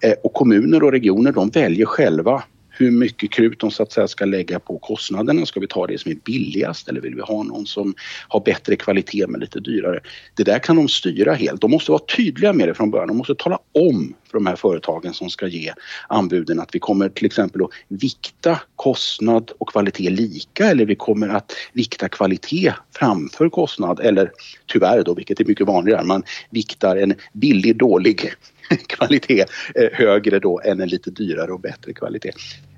Eh, 0.00 0.12
och 0.22 0.34
kommuner 0.34 0.82
och 0.82 0.92
regioner 0.92 1.32
de 1.32 1.50
väljer 1.50 1.86
själva 1.86 2.42
hur 2.80 2.90
mycket 2.90 3.30
krut 3.30 3.60
de 3.60 3.70
så 3.70 3.82
att 3.82 3.92
säga 3.92 4.08
ska 4.08 4.24
lägga 4.24 4.58
på 4.58 4.78
kostnaderna. 4.78 5.46
Ska 5.46 5.60
vi 5.60 5.66
ta 5.66 5.86
det 5.86 5.98
som 5.98 6.10
är 6.10 6.16
billigast 6.24 6.88
eller 6.88 7.00
vill 7.00 7.14
vi 7.14 7.20
ha 7.20 7.42
någon 7.42 7.66
som 7.66 7.94
har 8.28 8.40
bättre 8.40 8.76
kvalitet 8.76 9.26
men 9.26 9.40
lite 9.40 9.60
dyrare? 9.60 10.00
Det 10.34 10.44
där 10.44 10.58
kan 10.58 10.76
de 10.76 10.88
styra 10.88 11.34
helt. 11.34 11.60
De 11.60 11.70
måste 11.70 11.90
vara 11.90 12.02
tydliga 12.16 12.52
med 12.52 12.68
det 12.68 12.74
från 12.74 12.90
början. 12.90 13.08
De 13.08 13.16
måste 13.16 13.34
tala 13.34 13.58
om 13.74 14.14
för 14.30 14.38
de 14.38 14.46
här 14.46 14.56
företagen 14.56 15.14
som 15.14 15.30
ska 15.30 15.46
ge 15.46 15.72
anbuden 16.08 16.60
att 16.60 16.74
vi 16.74 16.78
kommer 16.78 17.08
till 17.08 17.26
exempel 17.26 17.62
att 17.62 17.70
vikta 17.88 18.60
kostnad 18.76 19.52
och 19.58 19.68
kvalitet 19.68 20.10
lika 20.10 20.70
eller 20.70 20.86
vi 20.86 20.94
kommer 20.94 21.28
att 21.28 21.52
vikta 21.72 22.08
kvalitet 22.08 22.72
framför 22.92 23.48
kostnad 23.48 24.00
eller 24.00 24.32
tyvärr 24.66 25.02
då, 25.02 25.14
vilket 25.14 25.40
är 25.40 25.44
mycket 25.44 25.66
vanligare, 25.66 26.04
man 26.04 26.22
viktar 26.50 26.96
en 26.96 27.14
billig 27.32 27.76
dålig 27.76 28.32
kvalitet 28.86 29.44
eh, 29.74 29.88
högre 29.92 30.38
då 30.38 30.60
än 30.64 30.80
en 30.80 30.88
lite 30.88 31.10
dyrare 31.10 31.52
och 31.52 31.60
bättre 31.60 31.92
kvalitet. 31.92 32.32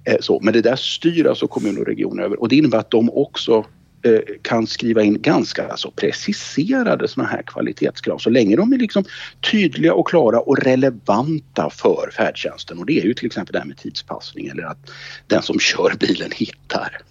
Eh, 0.04 0.16
så, 0.20 0.40
men 0.42 0.52
det 0.52 0.60
där 0.60 0.76
styr 0.76 1.26
alltså 1.26 1.46
kommuner 1.46 1.80
och 1.80 1.86
regioner 1.86 2.22
över 2.22 2.40
och 2.40 2.48
det 2.48 2.56
innebär 2.56 2.78
att 2.78 2.90
de 2.90 3.10
också 3.10 3.66
eh, 4.04 4.20
kan 4.42 4.66
skriva 4.66 5.02
in 5.02 5.22
ganska 5.22 5.68
alltså, 5.68 5.90
preciserade 5.90 7.08
såna 7.08 7.26
här 7.26 7.42
kvalitetskrav 7.42 8.18
så 8.18 8.30
länge 8.30 8.56
de 8.56 8.72
är 8.72 8.78
liksom 8.78 9.04
tydliga 9.50 9.94
och 9.94 10.08
klara 10.08 10.40
och 10.40 10.58
relevanta 10.58 11.70
för 11.70 12.10
färdtjänsten 12.16 12.78
och 12.78 12.86
det 12.86 13.00
är 13.00 13.04
ju 13.04 13.14
till 13.14 13.26
exempel 13.26 13.52
det 13.52 13.58
här 13.58 13.66
med 13.66 13.76
tidspassning 13.76 14.46
eller 14.46 14.62
att 14.62 14.90
den 15.26 15.42
som 15.42 15.58
kör 15.58 15.94
bilen 16.00 16.30
hittar. 16.34 17.02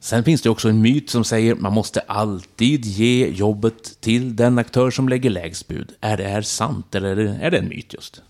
Sen 0.00 0.24
finns 0.24 0.42
det 0.42 0.50
också 0.50 0.68
en 0.68 0.82
myt 0.82 1.10
som 1.10 1.24
säger 1.24 1.52
att 1.52 1.60
man 1.60 1.72
måste 1.72 2.00
alltid 2.00 2.84
ge 2.84 3.28
jobbet 3.28 4.00
till 4.00 4.36
den 4.36 4.58
aktör 4.58 4.90
som 4.90 5.08
lägger 5.08 5.30
lägst 5.30 5.68
bud. 5.68 5.92
Är 6.00 6.16
det 6.16 6.24
här 6.24 6.42
sant 6.42 6.94
eller 6.94 7.16
är 7.16 7.50
det 7.50 7.58
en 7.58 7.68
myt 7.68 7.94
just? 7.94 8.22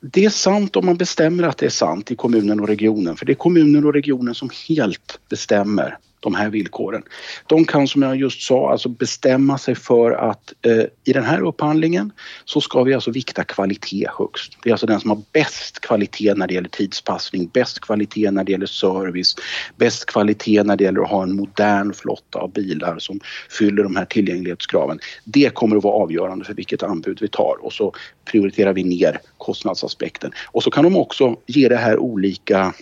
Det 0.00 0.24
är 0.24 0.30
sant 0.30 0.76
om 0.76 0.86
man 0.86 0.96
bestämmer 0.96 1.42
att 1.42 1.58
det 1.58 1.66
är 1.66 1.70
sant 1.70 2.10
i 2.10 2.16
kommunen 2.16 2.60
och 2.60 2.68
regionen 2.68 3.16
för 3.16 3.26
det 3.26 3.32
är 3.32 3.34
kommunen 3.34 3.84
och 3.84 3.92
regionen 3.92 4.34
som 4.34 4.50
helt 4.68 5.20
bestämmer 5.28 5.98
de 6.20 6.34
här 6.34 6.50
villkoren. 6.50 7.02
De 7.46 7.64
kan 7.64 7.88
som 7.88 8.02
jag 8.02 8.16
just 8.16 8.42
sa 8.42 8.70
alltså 8.70 8.88
bestämma 8.88 9.58
sig 9.58 9.74
för 9.74 10.12
att 10.12 10.52
eh, 10.66 10.84
i 11.04 11.12
den 11.12 11.24
här 11.24 11.40
upphandlingen 11.40 12.12
så 12.44 12.60
ska 12.60 12.82
vi 12.82 12.94
alltså 12.94 13.10
vikta 13.10 13.44
kvalitet 13.44 14.06
högst. 14.18 14.56
Det 14.62 14.70
är 14.70 14.72
alltså 14.72 14.86
den 14.86 15.00
som 15.00 15.10
har 15.10 15.22
bäst 15.32 15.80
kvalitet 15.80 16.34
när 16.34 16.46
det 16.46 16.54
gäller 16.54 16.68
tidspassning, 16.68 17.50
bäst 17.54 17.80
kvalitet 17.80 18.30
när 18.30 18.44
det 18.44 18.52
gäller 18.52 18.66
service, 18.66 19.36
bäst 19.76 20.06
kvalitet 20.06 20.62
när 20.62 20.76
det 20.76 20.84
gäller 20.84 21.00
att 21.00 21.10
ha 21.10 21.22
en 21.22 21.36
modern 21.36 21.92
flotta 21.92 22.38
av 22.38 22.52
bilar 22.52 22.98
som 22.98 23.20
fyller 23.58 23.82
de 23.82 23.96
här 23.96 24.04
tillgänglighetskraven. 24.04 24.98
Det 25.24 25.54
kommer 25.54 25.76
att 25.76 25.84
vara 25.84 25.94
avgörande 25.94 26.44
för 26.44 26.54
vilket 26.54 26.82
anbud 26.82 27.18
vi 27.20 27.28
tar 27.28 27.56
och 27.60 27.72
så 27.72 27.94
prioriterar 28.24 28.72
vi 28.72 28.84
ner 28.84 29.20
kostnadsaspekten. 29.38 30.32
Och 30.46 30.62
så 30.62 30.70
kan 30.70 30.84
de 30.84 30.96
också 30.96 31.36
ge 31.46 31.68
det 31.68 31.76
här 31.76 31.98
olika 31.98 32.74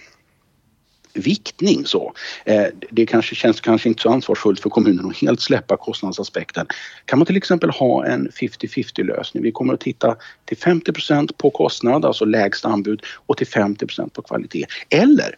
viktning. 1.19 1.87
Så. 1.87 2.13
Eh, 2.45 2.67
det 2.91 3.07
kanske 3.07 3.35
känns 3.35 3.61
kanske 3.61 3.89
inte 3.89 4.03
så 4.03 4.11
ansvarsfullt 4.11 4.61
för 4.61 4.71
kommunen 4.71 5.07
att 5.07 5.17
helt 5.17 5.41
släppa 5.41 5.77
kostnadsaspekten. 5.77 6.67
Kan 7.05 7.19
man 7.19 7.27
till 7.27 7.37
exempel 7.37 7.71
ha 7.71 8.07
en 8.07 8.29
50-50 8.29 9.05
lösning? 9.05 9.43
Vi 9.43 9.53
kommer 9.53 9.75
att 9.75 9.81
titta 9.81 10.17
till 10.45 10.57
50% 10.57 11.33
på 11.37 11.51
kostnad, 11.51 12.05
alltså 12.05 12.25
lägst 12.25 12.65
anbud 12.65 13.03
och 13.27 13.37
till 13.37 13.47
50% 13.47 14.09
på 14.09 14.23
kvalitet. 14.23 14.67
Eller 14.91 15.37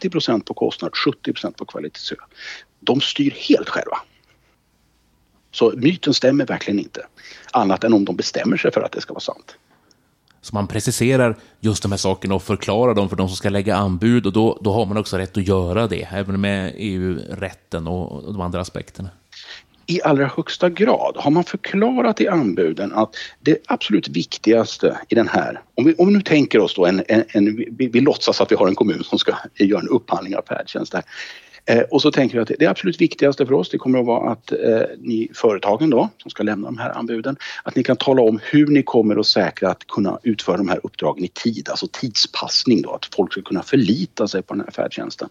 30% 0.00 0.44
på 0.44 0.54
kostnad, 0.54 0.92
70% 0.92 1.56
på 1.56 1.64
kvalitet. 1.64 2.16
De 2.80 3.00
styr 3.00 3.34
helt 3.48 3.68
själva. 3.68 3.96
Så 5.50 5.72
myten 5.76 6.14
stämmer 6.14 6.46
verkligen 6.46 6.78
inte. 6.78 7.06
Annat 7.52 7.84
än 7.84 7.92
om 7.92 8.04
de 8.04 8.16
bestämmer 8.16 8.56
sig 8.56 8.72
för 8.72 8.80
att 8.80 8.92
det 8.92 9.00
ska 9.00 9.12
vara 9.12 9.20
sant. 9.20 9.56
Så 10.42 10.54
man 10.54 10.66
preciserar 10.66 11.36
just 11.60 11.82
de 11.82 11.92
här 11.92 11.98
sakerna 11.98 12.34
och 12.34 12.42
förklarar 12.42 12.94
dem 12.94 13.08
för 13.08 13.16
de 13.16 13.28
som 13.28 13.36
ska 13.36 13.48
lägga 13.48 13.76
anbud 13.76 14.26
och 14.26 14.32
då, 14.32 14.58
då 14.60 14.72
har 14.72 14.86
man 14.86 14.96
också 14.96 15.18
rätt 15.18 15.36
att 15.36 15.46
göra 15.46 15.86
det, 15.86 16.08
även 16.12 16.40
med 16.40 16.72
EU-rätten 16.76 17.86
och 17.86 18.32
de 18.32 18.40
andra 18.40 18.60
aspekterna. 18.60 19.10
I 19.86 20.02
allra 20.02 20.26
högsta 20.26 20.70
grad 20.70 21.16
har 21.16 21.30
man 21.30 21.44
förklarat 21.44 22.20
i 22.20 22.28
anbuden 22.28 22.92
att 22.92 23.16
det 23.40 23.58
absolut 23.66 24.08
viktigaste 24.08 24.98
i 25.08 25.14
den 25.14 25.28
här, 25.28 25.60
om 25.74 25.84
vi, 25.84 25.94
om 25.94 26.06
vi 26.08 26.14
nu 26.14 26.22
tänker 26.22 26.60
oss 26.60 26.74
då 26.74 26.86
en, 26.86 27.02
en, 27.08 27.24
en 27.28 27.56
vi, 27.56 27.88
vi 27.92 28.00
låtsas 28.00 28.40
att 28.40 28.52
vi 28.52 28.56
har 28.56 28.68
en 28.68 28.74
kommun 28.74 29.04
som 29.04 29.18
ska 29.18 29.34
göra 29.54 29.80
en 29.80 29.88
upphandling 29.88 30.36
av 30.36 30.42
färdtjänst 30.48 30.92
där. 30.92 31.02
Eh, 31.66 31.80
och 31.80 32.02
så 32.02 32.10
tänker 32.10 32.34
vi 32.34 32.42
att 32.42 32.50
det 32.58 32.66
absolut 32.66 33.00
viktigaste 33.00 33.46
för 33.46 33.54
oss 33.54 33.70
det 33.70 33.78
kommer 33.78 33.98
att 33.98 34.06
vara 34.06 34.32
att 34.32 34.52
eh, 34.52 34.82
ni 34.98 35.30
företagen 35.34 35.90
då 35.90 36.08
som 36.18 36.30
ska 36.30 36.42
lämna 36.42 36.66
de 36.66 36.78
här 36.78 36.90
anbuden 36.90 37.36
att 37.62 37.76
ni 37.76 37.82
kan 37.82 37.96
tala 37.96 38.22
om 38.22 38.40
hur 38.42 38.66
ni 38.66 38.82
kommer 38.82 39.16
att 39.16 39.26
säkra 39.26 39.70
att 39.70 39.86
kunna 39.86 40.18
utföra 40.22 40.56
de 40.56 40.68
här 40.68 40.80
uppdragen 40.82 41.24
i 41.24 41.28
tid, 41.28 41.68
alltså 41.68 41.88
tidspassning 41.92 42.82
då, 42.82 42.90
att 42.90 43.14
folk 43.14 43.32
ska 43.32 43.42
kunna 43.42 43.62
förlita 43.62 44.28
sig 44.28 44.42
på 44.42 44.54
den 44.54 44.64
här 44.64 44.70
färdtjänsten. 44.70 45.28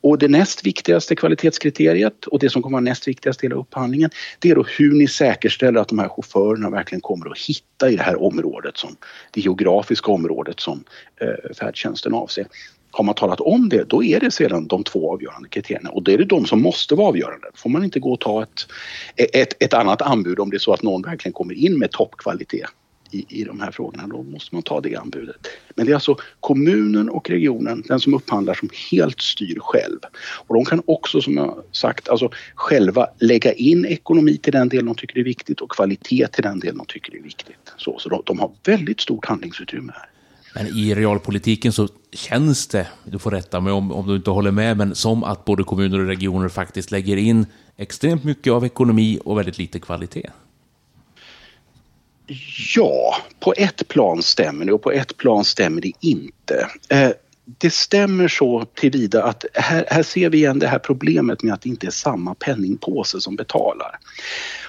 Och 0.00 0.18
det 0.18 0.28
näst 0.28 0.66
viktigaste 0.66 1.16
kvalitetskriteriet 1.16 2.26
och 2.26 2.38
det 2.38 2.50
som 2.50 2.62
kommer 2.62 2.74
vara 2.74 2.84
näst 2.84 3.08
viktigast 3.08 3.44
i 3.44 3.46
hela 3.46 3.56
upphandlingen 3.56 4.10
det 4.38 4.50
är 4.50 4.54
då 4.54 4.64
hur 4.78 4.92
ni 4.92 5.08
säkerställer 5.08 5.80
att 5.80 5.88
de 5.88 5.98
här 5.98 6.08
chaufförerna 6.08 6.70
verkligen 6.70 7.00
kommer 7.00 7.30
att 7.30 7.38
hitta 7.38 7.90
i 7.90 7.96
det 7.96 8.02
här 8.02 8.22
området 8.22 8.76
som 8.76 8.96
det 9.30 9.40
geografiska 9.40 10.12
området 10.12 10.60
som 10.60 10.84
eh, 11.20 11.54
färdtjänsten 11.54 12.14
avser. 12.14 12.46
Har 12.90 13.04
man 13.04 13.14
talat 13.14 13.40
om 13.40 13.68
det, 13.68 13.84
då 13.84 14.04
är 14.04 14.20
det 14.20 14.30
sedan 14.30 14.66
de 14.66 14.84
två 14.84 15.12
avgörande 15.12 15.48
kriterierna 15.48 15.90
och 15.90 16.02
det 16.02 16.12
är 16.12 16.18
det 16.18 16.24
de 16.24 16.46
som 16.46 16.62
måste 16.62 16.94
vara 16.94 17.08
avgörande. 17.08 17.46
får 17.54 17.70
man 17.70 17.84
inte 17.84 18.00
gå 18.00 18.12
och 18.12 18.20
ta 18.20 18.42
ett, 18.42 18.66
ett, 19.34 19.62
ett 19.62 19.74
annat 19.74 20.02
anbud 20.02 20.38
om 20.38 20.50
det 20.50 20.56
är 20.56 20.58
så 20.58 20.72
att 20.72 20.82
någon 20.82 21.02
verkligen 21.02 21.32
kommer 21.32 21.54
in 21.54 21.78
med 21.78 21.90
toppkvalitet 21.90 22.70
i, 23.10 23.40
i 23.40 23.44
de 23.44 23.60
här 23.60 23.70
frågorna. 23.70 24.06
Då 24.06 24.22
måste 24.22 24.54
man 24.54 24.62
ta 24.62 24.80
det 24.80 24.96
anbudet. 24.96 25.46
Men 25.74 25.86
det 25.86 25.92
är 25.92 25.94
alltså 25.94 26.16
kommunen 26.40 27.08
och 27.08 27.30
regionen, 27.30 27.82
den 27.86 28.00
som 28.00 28.14
upphandlar, 28.14 28.54
som 28.54 28.70
helt 28.90 29.20
styr 29.20 29.58
själv. 29.60 29.98
Och 30.46 30.54
de 30.54 30.64
kan 30.64 30.82
också, 30.86 31.20
som 31.20 31.36
jag 31.36 31.62
sagt, 31.72 32.08
alltså 32.08 32.30
själva 32.54 33.06
lägga 33.18 33.52
in 33.52 33.84
ekonomi 33.84 34.36
till 34.36 34.52
den 34.52 34.68
del 34.68 34.86
de 34.86 34.94
tycker 34.94 35.18
är 35.18 35.24
viktigt 35.24 35.60
och 35.60 35.70
kvalitet 35.70 36.26
till 36.26 36.42
den 36.42 36.60
del 36.60 36.76
de 36.76 36.86
tycker 36.86 37.16
är 37.16 37.22
viktigt. 37.22 37.72
Så, 37.76 37.98
så 37.98 38.08
de, 38.08 38.22
de 38.26 38.38
har 38.38 38.50
väldigt 38.64 39.00
stort 39.00 39.26
handlingsutrymme 39.26 39.92
här. 39.96 40.10
Men 40.58 40.66
i 40.66 40.94
realpolitiken 40.94 41.72
så 41.72 41.88
känns 42.12 42.66
det, 42.66 42.86
du 43.04 43.18
får 43.18 43.30
rätta 43.30 43.60
mig 43.60 43.72
om, 43.72 43.92
om 43.92 44.06
du 44.06 44.16
inte 44.16 44.30
håller 44.30 44.50
med, 44.50 44.76
men 44.76 44.94
som 44.94 45.24
att 45.24 45.44
både 45.44 45.64
kommuner 45.64 46.00
och 46.00 46.06
regioner 46.06 46.48
faktiskt 46.48 46.90
lägger 46.90 47.16
in 47.16 47.46
extremt 47.76 48.24
mycket 48.24 48.52
av 48.52 48.64
ekonomi 48.64 49.18
och 49.24 49.38
väldigt 49.38 49.58
lite 49.58 49.80
kvalitet. 49.80 50.30
Ja, 52.76 53.16
på 53.40 53.54
ett 53.56 53.88
plan 53.88 54.22
stämmer 54.22 54.64
det 54.64 54.72
och 54.72 54.82
på 54.82 54.90
ett 54.90 55.16
plan 55.16 55.44
stämmer 55.44 55.80
det 55.80 55.92
inte. 56.00 56.68
Eh, 56.88 57.10
det 57.58 57.70
stämmer 57.70 58.28
så 58.28 58.64
tillvida 58.74 59.24
att 59.24 59.44
här, 59.54 59.84
här 59.88 60.02
ser 60.02 60.30
vi 60.30 60.38
igen 60.38 60.58
det 60.58 60.66
här 60.66 60.78
problemet 60.78 61.42
med 61.42 61.54
att 61.54 61.62
det 61.62 61.68
inte 61.68 61.86
är 61.86 61.90
samma 61.90 62.34
penningpåse 62.34 63.20
som 63.20 63.36
betalar. 63.36 63.98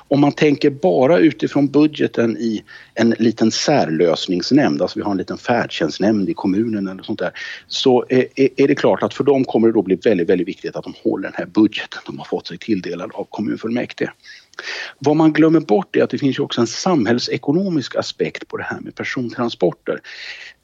Om 0.07 0.19
man 0.19 0.31
tänker 0.31 0.69
bara 0.69 1.17
utifrån 1.17 1.67
budgeten 1.67 2.37
i 2.37 2.63
en 2.93 3.09
liten 3.09 3.51
särlösningsnämnd, 3.51 4.81
alltså 4.81 4.99
vi 4.99 5.03
har 5.03 5.11
en 5.11 5.17
liten 5.17 5.37
färdtjänstnämnd 5.37 6.29
i 6.29 6.33
kommunen 6.33 6.87
eller 6.87 7.03
sånt 7.03 7.19
där, 7.19 7.31
så 7.67 8.05
är, 8.09 8.25
är 8.35 8.67
det 8.67 8.75
klart 8.75 9.03
att 9.03 9.13
för 9.13 9.23
dem 9.23 9.45
kommer 9.45 9.67
det 9.67 9.73
då 9.73 9.81
bli 9.81 9.95
väldigt, 9.95 10.29
väldigt 10.29 10.47
viktigt 10.47 10.75
att 10.75 10.83
de 10.83 10.93
håller 11.03 11.23
den 11.23 11.35
här 11.37 11.45
budgeten 11.45 12.01
de 12.05 12.17
har 12.17 12.25
fått 12.25 12.47
sig 12.47 12.57
tilldelad 12.57 13.11
av 13.13 13.27
kommunfullmäktige. 13.29 14.11
Vad 14.99 15.15
man 15.15 15.33
glömmer 15.33 15.59
bort 15.59 15.95
är 15.95 16.03
att 16.03 16.09
det 16.09 16.17
finns 16.17 16.39
ju 16.39 16.43
också 16.43 16.61
en 16.61 16.67
samhällsekonomisk 16.67 17.95
aspekt 17.95 18.47
på 18.47 18.57
det 18.57 18.63
här 18.63 18.79
med 18.79 18.95
persontransporter. 18.95 20.01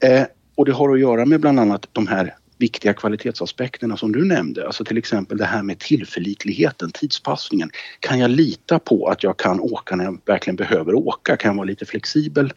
Eh, 0.02 0.22
och 0.56 0.64
det 0.64 0.72
har 0.72 0.94
att 0.94 1.00
göra 1.00 1.26
med 1.26 1.40
bland 1.40 1.60
annat 1.60 1.88
de 1.92 2.06
här 2.06 2.34
viktiga 2.58 2.94
kvalitetsaspekterna 2.94 3.96
som 3.96 4.12
du 4.12 4.24
nämnde. 4.24 4.66
Alltså 4.66 4.84
till 4.84 4.98
exempel 4.98 5.38
det 5.38 5.44
här 5.44 5.62
med 5.62 5.78
tillförlitligheten, 5.78 6.90
tidspassningen. 6.90 7.70
Kan 8.00 8.18
jag 8.18 8.30
lita 8.30 8.78
på 8.78 9.06
att 9.08 9.22
jag 9.22 9.36
kan 9.36 9.60
åka 9.60 9.96
när 9.96 10.04
jag 10.04 10.18
verkligen 10.24 10.56
behöver 10.56 10.94
åka? 10.94 11.36
Kan 11.36 11.48
jag 11.48 11.56
vara 11.56 11.66
lite 11.66 11.86
flexibel? 11.86 12.52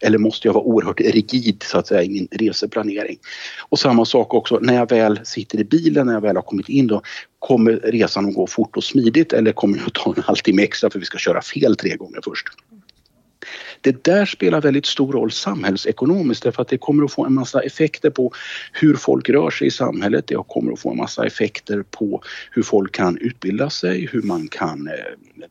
Eller 0.00 0.18
måste 0.18 0.48
jag 0.48 0.52
vara 0.52 0.64
oerhört 0.64 1.00
rigid 1.00 1.62
så 1.62 1.78
att 1.78 1.86
säga 1.86 2.02
i 2.02 2.08
min 2.08 2.28
reseplanering? 2.30 3.18
Och 3.68 3.78
samma 3.78 4.04
sak 4.04 4.34
också 4.34 4.58
när 4.62 4.74
jag 4.74 4.90
väl 4.90 5.20
sitter 5.24 5.60
i 5.60 5.64
bilen, 5.64 6.06
när 6.06 6.14
jag 6.14 6.20
väl 6.20 6.36
har 6.36 6.42
kommit 6.42 6.68
in 6.68 6.86
då. 6.86 7.02
Kommer 7.38 7.72
resan 7.72 8.28
att 8.28 8.34
gå 8.34 8.46
fort 8.46 8.76
och 8.76 8.84
smidigt 8.84 9.32
eller 9.32 9.52
kommer 9.52 9.78
jag 9.78 9.86
att 9.86 9.94
ta 9.94 10.14
en 10.16 10.22
halvtimme 10.22 10.62
extra 10.62 10.90
för 10.90 10.98
vi 10.98 11.04
ska 11.04 11.18
köra 11.18 11.42
fel 11.42 11.76
tre 11.76 11.96
gånger 11.96 12.20
först? 12.24 12.48
Det 13.82 14.04
där 14.04 14.26
spelar 14.26 14.60
väldigt 14.60 14.86
stor 14.86 15.12
roll 15.12 15.30
samhällsekonomiskt 15.30 16.42
därför 16.42 16.62
att 16.62 16.68
det 16.68 16.78
kommer 16.78 17.04
att 17.04 17.12
få 17.12 17.26
en 17.26 17.34
massa 17.34 17.60
effekter 17.60 18.10
på 18.10 18.32
hur 18.72 18.94
folk 18.94 19.28
rör 19.28 19.50
sig 19.50 19.66
i 19.66 19.70
samhället. 19.70 20.26
Det 20.26 20.36
kommer 20.48 20.72
att 20.72 20.80
få 20.80 20.90
en 20.90 20.96
massa 20.96 21.26
effekter 21.26 21.84
på 21.90 22.22
hur 22.50 22.62
folk 22.62 22.94
kan 22.94 23.18
utbilda 23.18 23.70
sig, 23.70 24.08
hur 24.12 24.22
man 24.22 24.48
kan 24.48 24.88
eh, 24.88 24.94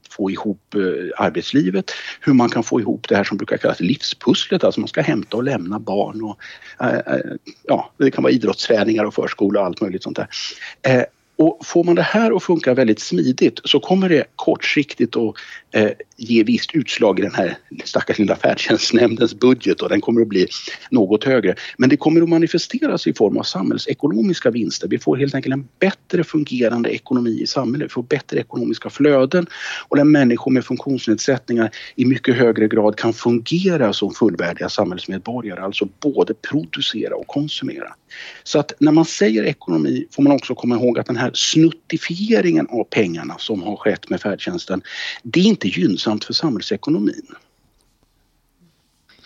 få 0.09 0.31
ihop 0.31 0.75
eh, 0.75 1.25
arbetslivet, 1.25 1.91
hur 2.21 2.33
man 2.33 2.49
kan 2.49 2.63
få 2.63 2.79
ihop 2.79 3.09
det 3.09 3.15
här 3.15 3.23
som 3.23 3.37
brukar 3.37 3.57
kallas 3.57 3.79
livspusslet, 3.79 4.63
alltså 4.63 4.79
man 4.79 4.87
ska 4.87 5.01
hämta 5.01 5.37
och 5.37 5.43
lämna 5.43 5.79
barn 5.79 6.21
och 6.23 6.37
eh, 6.85 7.17
ja, 7.63 7.91
det 7.97 8.11
kan 8.11 8.23
vara 8.23 8.33
idrottsträningar 8.33 9.05
och 9.05 9.13
förskola 9.13 9.59
och 9.59 9.65
allt 9.65 9.81
möjligt 9.81 10.03
sånt 10.03 10.17
där. 10.17 11.07
Och 11.35 11.65
får 11.65 11.83
man 11.83 11.95
det 11.95 12.01
här 12.01 12.35
att 12.35 12.43
funka 12.43 12.73
väldigt 12.73 12.99
smidigt 12.99 13.59
så 13.63 13.79
kommer 13.79 14.09
det 14.09 14.23
kortsiktigt 14.35 15.15
att 15.15 15.35
eh, 15.71 15.89
ge 16.17 16.43
visst 16.43 16.75
utslag 16.75 17.19
i 17.19 17.21
den 17.21 17.33
här 17.33 17.57
stackars 17.83 18.19
lilla 18.19 18.35
färdtjänstnämndens 18.35 19.33
budget 19.33 19.81
och 19.81 19.89
den 19.89 20.01
kommer 20.01 20.21
att 20.21 20.27
bli 20.27 20.47
något 20.89 21.23
högre. 21.23 21.55
Men 21.77 21.89
det 21.89 21.97
kommer 21.97 22.21
att 22.21 22.29
manifesteras 22.29 23.07
i 23.07 23.13
form 23.13 23.37
av 23.37 23.43
samhällsekonomiska 23.43 24.51
vinster. 24.51 24.87
Vi 24.87 24.99
får 24.99 25.17
helt 25.17 25.35
enkelt 25.35 25.53
en 25.53 25.67
bättre 25.79 26.23
fungerande 26.23 26.89
ekonomi 26.89 27.41
i 27.41 27.47
samhället. 27.47 27.85
Vi 27.85 27.89
får 27.89 28.03
bättre 28.03 28.39
ekonomiska 28.39 28.89
flöden 28.89 29.47
och 29.87 29.97
där 29.97 30.03
människor 30.03 30.51
med 30.51 30.65
funktionsnedsättningar 30.65 31.71
i 31.95 32.05
mycket 32.05 32.35
högre 32.35 32.67
grad 32.67 32.95
kan 32.95 33.13
fungera 33.13 33.93
som 33.93 34.13
fullvärdiga 34.13 34.69
samhällsmedborgare, 34.69 35.61
alltså 35.61 35.87
både 35.99 36.33
producera 36.33 37.15
och 37.15 37.27
konsumera. 37.27 37.93
Så 38.43 38.59
att 38.59 38.73
när 38.79 38.91
man 38.91 39.05
säger 39.05 39.43
ekonomi 39.43 40.05
får 40.11 40.23
man 40.23 40.33
också 40.33 40.55
komma 40.55 40.75
ihåg 40.75 40.99
att 40.99 41.05
den 41.05 41.17
här 41.17 41.31
snuttifieringen 41.33 42.67
av 42.67 42.83
pengarna 42.83 43.35
som 43.39 43.63
har 43.63 43.75
skett 43.75 44.09
med 44.09 44.21
färdtjänsten, 44.21 44.81
det 45.23 45.39
är 45.39 45.43
inte 45.43 45.67
gynnsamt 45.67 46.23
för 46.25 46.33
samhällsekonomin. 46.33 47.27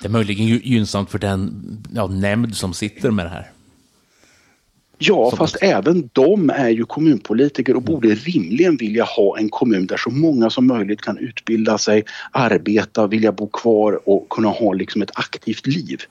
Det 0.02 0.08
är 0.08 0.12
möjligen 0.12 0.46
gynnsamt 0.46 1.12
för 1.12 1.20
den 1.20 1.52
ja, 1.94 2.08
nämnd 2.08 2.56
som 2.56 2.74
sitter 2.74 3.12
med 3.12 3.26
det 3.26 3.30
här. 3.30 3.52
Ja, 4.98 5.30
som 5.30 5.38
fast 5.38 5.58
även 5.62 6.10
de 6.14 6.50
är 6.50 6.70
ju 6.70 6.86
kommunpolitiker 6.86 7.76
och 7.76 7.82
borde 7.82 8.08
rimligen 8.08 8.78
vilja 8.78 9.04
ha 9.04 9.38
en 9.38 9.50
kommun 9.50 9.88
där 9.88 9.98
så 9.98 10.10
många 10.10 10.50
som 10.50 10.68
möjligt 10.68 11.02
kan 11.02 11.18
utbilda 11.18 11.78
sig, 11.78 12.04
arbeta, 12.32 13.08
vilja 13.08 13.32
bo 13.32 13.48
kvar 13.48 14.10
och 14.10 14.30
kunna 14.30 14.50
ha 14.50 14.74
liksom 14.74 15.02
ett 15.02 15.12
aktivt 15.14 15.68
liv 15.68 16.02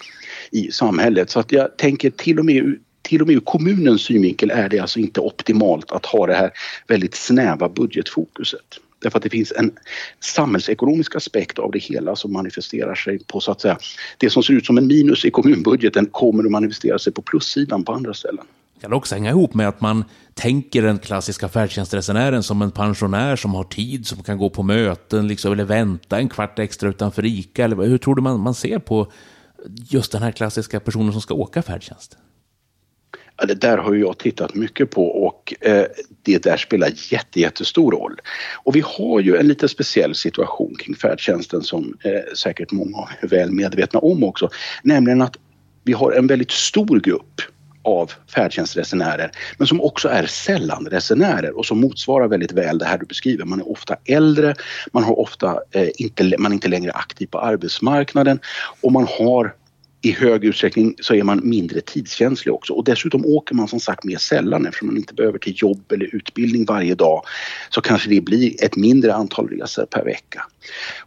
i 0.50 0.70
samhället. 0.70 1.30
Så 1.30 1.40
att 1.40 1.52
jag 1.52 1.76
tänker 1.76 2.10
till 2.10 2.38
och 2.38 2.44
med 2.44 2.76
till 3.02 3.20
och 3.20 3.26
med 3.26 3.36
ur 3.36 3.40
kommunens 3.40 4.02
synvinkel 4.02 4.50
är 4.50 4.68
det 4.68 4.78
alltså 4.78 4.98
inte 4.98 5.20
optimalt 5.20 5.92
att 5.92 6.06
ha 6.06 6.26
det 6.26 6.34
här 6.34 6.50
väldigt 6.86 7.14
snäva 7.14 7.68
budgetfokuset. 7.68 8.60
Därför 9.04 9.18
att 9.18 9.22
det 9.22 9.30
finns 9.30 9.52
en 9.56 9.72
samhällsekonomisk 10.20 11.16
aspekt 11.16 11.58
av 11.58 11.70
det 11.70 11.78
hela 11.78 12.16
som 12.16 12.32
manifesterar 12.32 12.94
sig 12.94 13.18
på 13.18 13.40
så 13.40 13.52
att 13.52 13.60
säga 13.60 13.78
det 14.18 14.30
som 14.30 14.42
ser 14.42 14.54
ut 14.54 14.66
som 14.66 14.78
en 14.78 14.86
minus 14.86 15.24
i 15.24 15.30
kommunbudgeten 15.30 16.06
kommer 16.06 16.44
att 16.44 16.50
manifestera 16.50 16.98
sig 16.98 17.12
på 17.12 17.22
plussidan 17.22 17.84
på 17.84 17.92
andra 17.92 18.14
ställen. 18.14 18.44
Det 18.74 18.80
kan 18.80 18.92
också 18.92 19.14
hänga 19.14 19.30
ihop 19.30 19.54
med 19.54 19.68
att 19.68 19.80
man 19.80 20.04
tänker 20.34 20.82
den 20.82 20.98
klassiska 20.98 21.48
färdtjänstresenären 21.48 22.42
som 22.42 22.62
en 22.62 22.70
pensionär 22.70 23.36
som 23.36 23.54
har 23.54 23.64
tid, 23.64 24.06
som 24.06 24.22
kan 24.22 24.38
gå 24.38 24.50
på 24.50 24.62
möten 24.62 25.28
liksom, 25.28 25.52
eller 25.52 25.64
vänta 25.64 26.18
en 26.18 26.28
kvart 26.28 26.58
extra 26.58 26.88
utanför 26.88 27.24
ICA. 27.24 27.64
Eller 27.64 27.76
hur 27.76 27.98
tror 27.98 28.14
du 28.14 28.22
man, 28.22 28.40
man 28.40 28.54
ser 28.54 28.78
på 28.78 29.12
just 29.90 30.12
den 30.12 30.22
här 30.22 30.32
klassiska 30.32 30.80
personen 30.80 31.12
som 31.12 31.20
ska 31.20 31.34
åka 31.34 31.62
färdtjänst? 31.62 32.16
Ja, 33.36 33.46
det 33.46 33.54
där 33.54 33.78
har 33.78 33.94
jag 33.94 34.18
tittat 34.18 34.54
mycket 34.54 34.90
på 34.90 35.06
och 35.06 35.54
eh, 35.60 35.86
det 36.22 36.42
där 36.42 36.56
spelar 36.56 36.90
jätte, 37.12 37.40
jättestor 37.40 37.92
roll. 37.92 38.20
Och 38.64 38.76
vi 38.76 38.82
har 38.86 39.20
ju 39.20 39.36
en 39.36 39.48
lite 39.48 39.68
speciell 39.68 40.14
situation 40.14 40.74
kring 40.78 40.94
färdtjänsten 40.94 41.62
som 41.62 41.96
eh, 42.04 42.34
säkert 42.34 42.72
många 42.72 43.08
är 43.20 43.28
väl 43.28 43.50
medvetna 43.50 44.00
om 44.00 44.24
också. 44.24 44.48
Nämligen 44.82 45.22
att 45.22 45.36
vi 45.84 45.92
har 45.92 46.12
en 46.12 46.26
väldigt 46.26 46.50
stor 46.50 47.00
grupp 47.00 47.40
av 47.84 48.12
färdtjänstresenärer 48.34 49.30
men 49.58 49.66
som 49.66 49.80
också 49.80 50.08
är 50.08 50.26
sällanresenärer 50.26 51.58
och 51.58 51.66
som 51.66 51.80
motsvarar 51.80 52.28
väldigt 52.28 52.52
väl 52.52 52.78
det 52.78 52.84
här 52.84 52.98
du 52.98 53.06
beskriver. 53.06 53.44
Man 53.44 53.60
är 53.60 53.70
ofta 53.70 53.96
äldre, 54.04 54.54
man, 54.92 55.04
har 55.04 55.18
ofta, 55.18 55.58
eh, 55.70 55.88
inte, 55.96 56.34
man 56.38 56.52
är 56.52 56.54
inte 56.54 56.68
längre 56.68 56.92
aktiv 56.92 57.26
på 57.26 57.38
arbetsmarknaden 57.38 58.38
och 58.80 58.92
man 58.92 59.06
har 59.18 59.54
i 60.04 60.12
hög 60.12 60.44
utsträckning 60.44 60.94
så 61.00 61.14
är 61.14 61.22
man 61.22 61.40
mindre 61.48 61.80
tidskänslig 61.80 62.54
också 62.54 62.72
och 62.72 62.84
dessutom 62.84 63.26
åker 63.26 63.54
man 63.54 63.68
som 63.68 63.80
sagt 63.80 64.04
mer 64.04 64.16
sällan 64.16 64.66
eftersom 64.66 64.88
man 64.88 64.96
inte 64.96 65.14
behöver 65.14 65.38
till 65.38 65.54
jobb 65.56 65.92
eller 65.92 66.14
utbildning 66.14 66.64
varje 66.64 66.94
dag 66.94 67.22
så 67.70 67.80
kanske 67.80 68.08
det 68.08 68.20
blir 68.20 68.64
ett 68.64 68.76
mindre 68.76 69.14
antal 69.14 69.48
resor 69.48 69.86
per 69.86 70.04
vecka. 70.04 70.46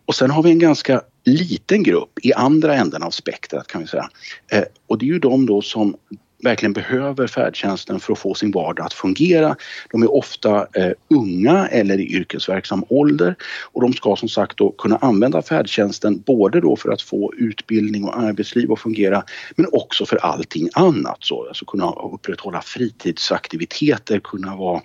Och 0.06 0.16
sen 0.16 0.32
har 0.32 0.44
vi 0.44 0.52
en 0.52 0.60
ganska 0.60 1.02
liten 1.24 1.84
grupp 1.84 2.20
i 2.24 2.34
andra 2.34 2.76
änden 2.76 3.04
av 3.04 3.12
spektrat 3.12 3.68
kan 3.68 3.82
vi 3.82 3.88
säga. 3.88 4.10
Eh, 4.52 4.64
och 4.88 4.98
det 4.98 5.06
är 5.06 5.08
ju 5.08 5.20
de 5.20 5.46
då 5.46 5.62
som 5.62 5.96
verkligen 6.44 6.74
behöver 6.74 7.28
färdtjänsten 7.28 8.00
för 8.00 8.14
att 8.14 8.20
få 8.20 8.34
sin 8.34 8.52
vardag 8.52 8.86
att 8.86 8.94
fungera. 8.94 9.56
De 9.92 10.04
är 10.04 10.14
ofta 10.14 10.68
eh, 10.74 10.92
unga 11.08 11.68
eller 11.68 12.00
i 12.00 12.14
yrkesverksam 12.16 12.84
ålder 12.90 13.36
och 13.72 13.82
de 13.82 13.94
ska 13.94 14.16
som 14.16 14.30
sagt 14.30 14.58
då 14.58 14.72
kunna 14.72 14.98
använda 14.98 15.42
färdtjänsten 15.42 16.22
både 16.22 16.62
då 16.62 16.76
för 16.76 16.90
att 16.90 17.02
få 17.02 17.34
utbildning 17.38 18.04
och 18.04 18.20
arbetsliv 18.20 18.72
att 18.72 18.80
fungera 18.80 19.24
men 19.56 19.68
också 19.72 20.06
för 20.06 20.18
allting 20.18 20.70
annat. 20.74 21.18
Så, 21.20 21.48
alltså 21.48 21.66
kunna 21.66 21.92
upprätthålla 21.92 22.62
fritidsaktiviteter, 22.62 24.20
kunna 24.20 24.56
vara 24.56 24.82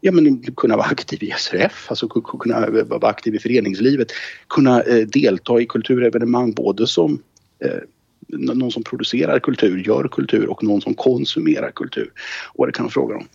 ja, 0.00 0.12
men 0.12 0.42
kunna 0.42 0.76
vara 0.76 0.86
aktiv 0.86 1.22
i 1.22 1.32
SRF, 1.38 1.86
alltså 1.88 2.08
kunna 2.08 2.66
eh, 2.66 2.84
vara 2.84 3.08
aktiv 3.08 3.34
i 3.34 3.38
föreningslivet, 3.38 4.08
kunna 4.48 4.82
eh, 4.82 5.06
delta 5.06 5.60
i 5.60 5.66
kulturevenemang 5.66 6.52
både 6.52 6.86
som 6.86 7.22
eh, 7.64 7.80
någon 8.28 8.72
som 8.72 8.82
producerar 8.82 9.38
kultur, 9.38 9.78
gör 9.86 10.08
kultur 10.08 10.46
och 10.50 10.64
någon 10.64 10.80
som 10.80 10.94
konsumerar 10.94 11.70
kultur. 11.70 12.10
Och 12.54 12.66
det 12.66 12.72
kan 12.72 12.84
man 12.84 12.90
fråga 12.90 13.16
om. 13.16 13.28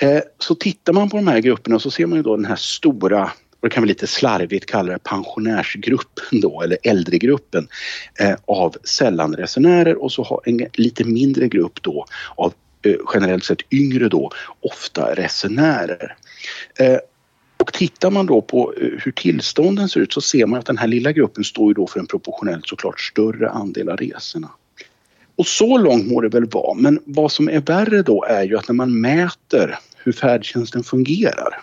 Eh, 0.00 0.22
så 0.38 0.54
tittar 0.54 0.92
man 0.92 1.10
på 1.10 1.16
de 1.16 1.26
här 1.28 1.40
grupperna 1.40 1.78
så 1.78 1.90
ser 1.90 2.06
man 2.06 2.18
ju 2.18 2.22
då 2.22 2.36
den 2.36 2.44
här 2.44 2.56
stora 2.56 3.30
och 3.60 3.68
det 3.68 3.74
kan 3.74 3.82
vi 3.82 3.88
lite 3.88 4.06
slarvigt 4.06 4.66
kalla 4.66 4.92
det 4.92 4.98
pensionärsgruppen 4.98 6.40
då, 6.40 6.62
eller 6.62 6.78
äldregruppen 6.82 7.68
eh, 8.20 8.36
av 8.46 8.76
sällanresenärer 8.84 10.02
och 10.02 10.12
så 10.12 10.22
har 10.22 10.40
en 10.44 10.66
lite 10.72 11.04
mindre 11.04 11.48
grupp 11.48 11.82
då 11.82 12.06
av 12.36 12.52
eh, 12.82 12.94
generellt 13.14 13.44
sett 13.44 13.72
yngre 13.72 14.08
då, 14.08 14.30
ofta 14.60 15.14
resenärer. 15.14 16.16
Eh, 16.78 16.98
och 17.60 17.72
tittar 17.72 18.10
man 18.10 18.26
då 18.26 18.42
på 18.42 18.74
eh, 18.80 18.88
hur 18.98 19.12
tillstånden 19.12 19.88
ser 19.88 20.00
ut 20.00 20.12
så 20.12 20.20
ser 20.20 20.46
man 20.46 20.58
att 20.58 20.66
den 20.66 20.78
här 20.78 20.88
lilla 20.88 21.12
gruppen 21.12 21.44
står 21.44 21.70
ju 21.70 21.74
då 21.74 21.86
för 21.86 22.00
en 22.00 22.06
proportionellt 22.06 22.68
såklart 22.68 23.00
större 23.00 23.50
andel 23.50 23.88
av 23.88 23.96
resorna. 23.96 24.50
Och 25.36 25.46
så 25.46 25.78
långt 25.78 26.06
må 26.06 26.20
det 26.20 26.28
väl 26.28 26.44
vara, 26.44 26.74
men 26.74 27.02
vad 27.04 27.32
som 27.32 27.48
är 27.48 27.60
värre 27.60 28.02
då 28.02 28.24
är 28.24 28.42
ju 28.42 28.58
att 28.58 28.68
när 28.68 28.74
man 28.74 29.00
mäter 29.00 29.78
hur 29.96 30.12
färdtjänsten 30.12 30.84
fungerar 30.84 31.62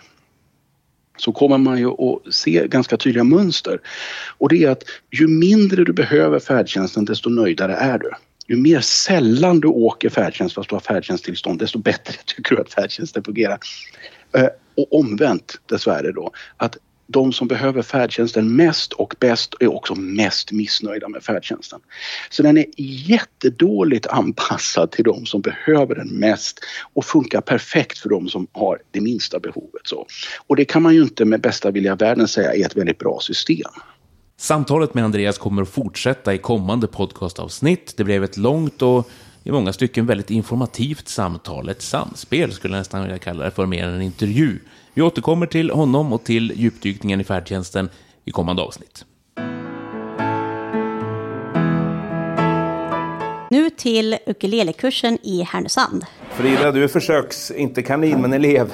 så 1.16 1.32
kommer 1.32 1.58
man 1.58 1.78
ju 1.78 1.88
att 1.88 2.34
se 2.34 2.68
ganska 2.68 2.96
tydliga 2.96 3.24
mönster. 3.24 3.80
Och 4.38 4.48
det 4.48 4.64
är 4.64 4.70
att 4.70 4.82
ju 5.10 5.26
mindre 5.26 5.84
du 5.84 5.92
behöver 5.92 6.38
färdtjänsten 6.38 7.04
desto 7.04 7.30
nöjdare 7.30 7.74
är 7.74 7.98
du. 7.98 8.10
Ju 8.48 8.56
mer 8.56 8.80
sällan 8.80 9.60
du 9.60 9.68
åker 9.68 10.08
färdtjänst 10.08 10.54
fast 10.54 10.68
du 10.68 10.74
har 10.74 10.80
färdtjänsttillstånd 10.80 11.58
desto 11.58 11.78
bättre 11.78 12.14
tycker 12.24 12.56
du 12.56 12.62
att 12.62 12.72
färdtjänsten 12.72 13.24
fungerar. 13.24 13.58
Eh, 14.32 14.48
och 14.76 14.98
omvänt 14.98 15.60
dessvärre 15.66 16.12
då 16.12 16.30
att 16.56 16.76
de 17.06 17.32
som 17.32 17.48
behöver 17.48 17.82
färdtjänsten 17.82 18.56
mest 18.56 18.92
och 18.92 19.14
bäst 19.20 19.54
är 19.60 19.74
också 19.74 19.94
mest 19.94 20.52
missnöjda 20.52 21.08
med 21.08 21.22
färdtjänsten. 21.22 21.80
Så 22.30 22.42
den 22.42 22.58
är 22.58 22.66
jättedåligt 22.76 24.06
anpassad 24.06 24.90
till 24.90 25.04
de 25.04 25.26
som 25.26 25.40
behöver 25.40 25.94
den 25.94 26.08
mest 26.08 26.60
och 26.94 27.04
funkar 27.04 27.40
perfekt 27.40 27.98
för 27.98 28.08
de 28.08 28.28
som 28.28 28.46
har 28.52 28.78
det 28.90 29.00
minsta 29.00 29.40
behovet. 29.40 29.82
Så. 29.84 30.06
Och 30.46 30.56
det 30.56 30.64
kan 30.64 30.82
man 30.82 30.94
ju 30.94 31.02
inte 31.02 31.24
med 31.24 31.40
bästa 31.40 31.70
vilja 31.70 31.92
i 31.92 31.96
världen 31.96 32.28
säga 32.28 32.54
är 32.54 32.66
ett 32.66 32.76
väldigt 32.76 32.98
bra 32.98 33.18
system. 33.20 33.70
Samtalet 34.38 34.94
med 34.94 35.04
Andreas 35.04 35.38
kommer 35.38 35.62
att 35.62 35.68
fortsätta 35.68 36.34
i 36.34 36.38
kommande 36.38 36.86
podcastavsnitt. 36.86 37.94
Det 37.96 38.04
blev 38.04 38.24
ett 38.24 38.36
långt 38.36 38.82
och 38.82 39.10
i 39.46 39.52
många 39.52 39.72
stycken 39.72 40.06
väldigt 40.06 40.30
informativt 40.30 41.08
samtal, 41.08 41.68
ett 41.68 41.82
samspel 41.82 42.52
skulle 42.52 42.74
jag 42.74 42.80
nästan 42.80 43.02
vilja 43.02 43.18
kalla 43.18 43.44
det 43.44 43.50
för 43.50 43.66
mer 43.66 43.84
än 43.84 43.94
en 43.94 44.02
intervju. 44.02 44.58
Vi 44.94 45.02
återkommer 45.02 45.46
till 45.46 45.70
honom 45.70 46.12
och 46.12 46.24
till 46.24 46.52
djupdykningen 46.56 47.20
i 47.20 47.24
färdtjänsten 47.24 47.88
i 48.24 48.30
kommande 48.30 48.62
avsnitt. 48.62 49.04
Nu 53.50 53.70
till 53.70 54.18
ukulelekursen 54.26 55.18
i 55.22 55.42
Härnösand. 55.42 56.04
Frida, 56.30 56.72
du 56.72 56.84
är 56.84 56.88
försöks, 56.88 57.50
inte 57.50 57.82
kanin, 57.82 58.20
men 58.20 58.32
elev 58.32 58.72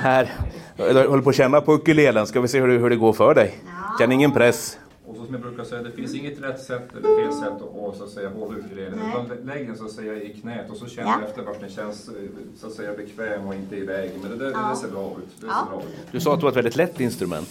här. 0.00 0.32
Jag 0.76 1.08
håller 1.08 1.22
på 1.22 1.30
att 1.30 1.36
känna 1.36 1.60
på 1.60 1.74
ukulelen. 1.74 2.26
Ska 2.26 2.40
vi 2.40 2.48
se 2.48 2.60
hur 2.60 2.68
det, 2.68 2.78
hur 2.78 2.90
det 2.90 2.96
går 2.96 3.12
för 3.12 3.34
dig? 3.34 3.54
Känn 3.98 4.12
ingen 4.12 4.32
press. 4.32 4.78
Som 5.26 5.34
jag 5.34 5.42
brukar 5.42 5.64
säga, 5.64 5.82
det 5.82 5.90
finns 5.92 6.14
inget 6.14 6.40
rätt 6.42 6.60
sätt 6.62 6.88
eller 6.96 7.22
fel 7.22 7.32
sätt 7.32 7.52
att, 7.52 7.96
så 7.98 8.04
att 8.04 8.10
säga, 8.10 8.28
hålla 8.28 8.56
ukulelen. 8.58 9.00
Utan 9.10 9.46
lägg 9.46 9.66
den 9.68 9.76
så 9.78 9.84
att 9.84 9.90
säga 9.92 10.14
i 10.22 10.40
knät 10.40 10.70
och 10.70 10.76
så 10.76 10.86
känner 10.86 11.10
Ja. 11.10 11.28
efter 11.28 11.42
vart 11.42 11.60
den 11.60 11.70
känns 11.70 12.10
så 12.60 12.66
att 12.66 12.72
säga 12.72 12.92
bekväm 12.96 13.46
och 13.46 13.54
inte 13.54 13.76
i 13.76 13.84
vägen. 13.84 14.20
Men 14.22 14.30
det, 14.38 14.44
där, 14.44 14.50
Ja. 14.50 14.68
det 14.70 14.76
ser 14.76 14.88
bra 14.88 15.10
ut. 15.18 15.40
Det 15.40 15.46
Ja. 15.46 15.66
ser 15.70 15.70
bra 15.76 15.80
ut. 15.88 16.12
Du 16.12 16.20
sa 16.20 16.32
att 16.34 16.40
det 16.40 16.44
var 16.44 16.50
ett 16.50 16.56
väldigt 16.56 16.76
lätt 16.76 17.00
instrument. 17.00 17.48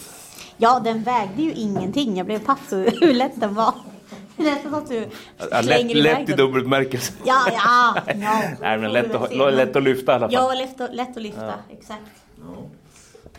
Ja, 0.58 0.82
den 0.84 1.04
vägde 1.04 1.42
ju 1.42 1.52
ingenting. 1.54 2.18
Jag 2.18 2.26
blev 2.26 2.40
paff 2.46 2.72
hur 3.02 3.14
lätt 3.14 3.40
den 3.40 3.54
var. 3.54 3.74
Det 4.38 4.44
är 4.44 4.52
nästan 4.52 4.72
så 4.72 4.78
att 4.78 4.90
du 4.90 5.08
Ja, 5.52 5.62
lätt, 5.62 5.96
lätt 5.96 6.30
i 6.30 6.34
dubbel 6.34 6.62
bemärkelse. 6.64 7.14
Ja, 7.26 7.42
ja. 7.52 8.02
no. 8.14 8.20
Nej, 8.62 8.78
men 8.78 8.94
lätt 8.94 9.16
att, 9.16 9.36
lätt 9.36 9.76
att 9.76 9.84
lyfta 9.84 10.12
i 10.12 10.16
alla 10.16 10.28
fall. 10.28 10.34
Ja, 10.34 10.54
lätt 10.54 10.82
att, 10.82 10.96
lätt 10.96 11.18
att 11.18 11.24
lyfta. 11.24 11.54
Exakt. 11.70 12.02
Ja. 12.40 12.56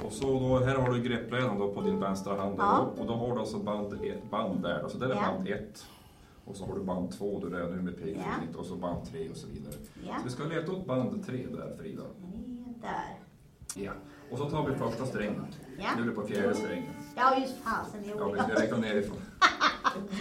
Och 0.04 0.12
så 0.12 0.26
då, 0.40 0.58
här 0.64 0.74
har 0.74 0.90
du 0.94 1.02
greppbrädan 1.02 1.58
då 1.58 1.74
på 1.74 1.80
din 1.80 2.00
vänstra 2.00 2.36
hand. 2.40 2.54
Ja. 2.58 2.90
Och 2.98 3.06
då 3.06 3.14
har 3.14 3.34
du 3.34 3.40
alltså 3.40 3.58
band, 3.58 3.92
ett 3.92 4.30
band 4.30 4.62
där. 4.62 4.80
Alltså 4.82 4.98
där 4.98 5.08
är 5.08 5.14
Ja. 5.14 5.32
band 5.36 5.48
ett. 5.48 5.86
Och 6.44 6.56
så 6.56 6.66
har 6.66 6.74
du 6.74 6.80
band 6.84 7.10
två 7.12 7.40
då 7.40 7.48
där 7.48 7.66
nu 7.70 7.82
med 7.82 7.94
pekfingret 7.96 8.26
Ja. 8.52 8.58
och 8.58 8.66
så 8.66 8.76
band 8.76 9.06
tre 9.10 9.30
och 9.30 9.36
så 9.36 9.46
vidare. 9.48 9.74
Ja. 10.06 10.14
Så 10.18 10.24
vi 10.24 10.30
ska 10.30 10.44
leta 10.44 10.72
upp 10.72 10.86
band 10.86 11.26
tre 11.26 11.46
där 11.46 11.76
Frida. 11.78 12.02
Där. 12.82 13.18
Ja. 13.84 13.92
Och 14.30 14.38
så 14.38 14.50
tar 14.50 14.66
vi 14.68 14.74
första 14.74 15.06
strängen. 15.06 15.46
Ja. 15.78 15.88
Nu 15.96 16.02
är 16.02 16.06
det 16.06 16.12
på 16.12 16.22
fjärde 16.22 16.54
strängen. 16.54 16.92
Ja, 17.16 17.38
just 17.40 17.56
fasen. 17.56 18.00
Ja, 18.18 18.28
vi 18.32 18.38
jag. 18.38 18.62
räknar 18.62 18.78
nerifrån. 18.78 19.18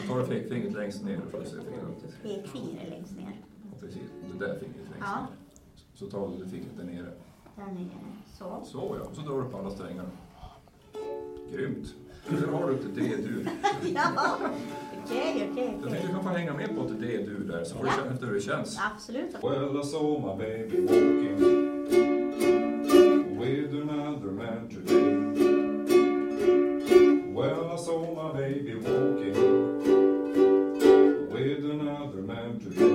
Så 0.01 0.07
tar 0.13 0.19
du 0.19 0.25
pekfingret 0.27 0.73
längst 0.73 1.03
ner. 1.03 1.21
Pekfingret 2.23 2.89
längst 2.89 3.17
ner. 3.17 3.41
Precis, 3.79 4.01
det 4.31 4.45
där 4.45 4.59
fingret 4.59 4.75
längst 4.91 4.99
Ja. 4.99 5.19
ner. 5.19 5.27
Så 5.93 6.05
tar 6.09 6.27
du 6.39 6.49
fingret 6.49 6.77
där 6.77 6.83
nere. 6.83 7.11
Där 7.55 7.65
nere. 7.65 7.89
Så. 8.37 8.61
Så 8.63 8.97
ja, 8.99 9.09
och 9.09 9.15
så 9.15 9.21
drar 9.21 9.41
du 9.41 9.49
på 9.49 9.57
alla 9.57 9.69
strängarna. 9.69 10.09
Grymt. 11.51 11.93
Nu 12.29 12.45
har 12.51 12.67
du 12.67 12.73
ett 12.73 12.95
D-dur. 12.95 13.49
Ja, 13.95 14.37
okej, 15.05 15.49
okej, 15.51 15.77
Jag 15.81 15.89
tänkte 15.91 16.07
du 16.07 16.13
kan 16.13 16.23
få 16.23 16.29
hänga 16.29 16.53
med 16.53 16.75
på 16.75 16.81
ett 16.81 16.99
D-dur 17.01 17.47
där 17.47 17.63
så 17.63 17.75
får 17.75 17.83
du 17.85 17.91
känna 17.91 18.11
efter 18.13 18.27
hur 18.27 18.33
det 18.33 18.41
känns. 18.41 18.79
Absolut. 18.93 19.35
Well, 19.43 19.79
I 19.79 19.83
saw 19.83 20.19
my 20.19 20.43
baby 20.43 20.81
walking 20.81 21.37
with 23.39 23.73
another 23.89 24.31
man 24.31 24.69
today. 24.69 25.15
Well, 27.35 27.71
I 27.73 27.77
saw 27.77 27.99
my 27.99 28.33
baby 28.41 28.75
walking 28.75 29.35
with 31.33 31.65
another 31.65 32.21
man 32.21 32.59
today. 32.59 32.94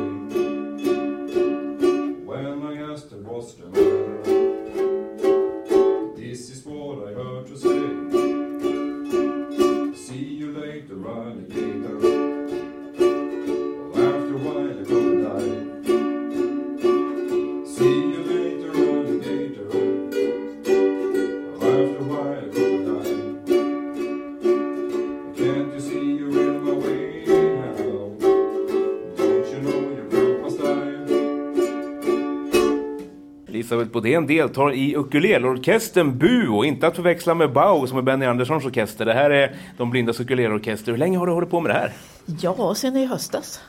Bodén 34.11 34.27
deltar 34.27 34.73
i 34.73 34.97
ukulelorkestern 34.97 36.19
BUO, 36.19 36.65
inte 36.65 36.87
att 36.87 36.97
förväxla 36.97 37.35
med 37.35 37.53
BAU 37.53 37.87
som 37.87 37.99
är 37.99 38.03
Benny 38.03 38.27
Anderssons 38.27 38.65
orkester. 38.65 39.05
Det 39.05 39.15
här 39.15 39.31
är 39.31 39.57
de 39.77 39.91
blindas 39.91 40.21
ukulelorkester. 40.21 40.93
Hur 40.93 40.99
länge 40.99 41.19
har 41.19 41.27
du 41.27 41.33
hållit 41.33 41.51
på 41.51 41.61
med 41.61 41.71
det 41.71 41.79
här? 41.79 41.93
Ja, 42.41 42.75
sen 42.75 42.97
i 42.97 43.07
höstas. 43.07 43.61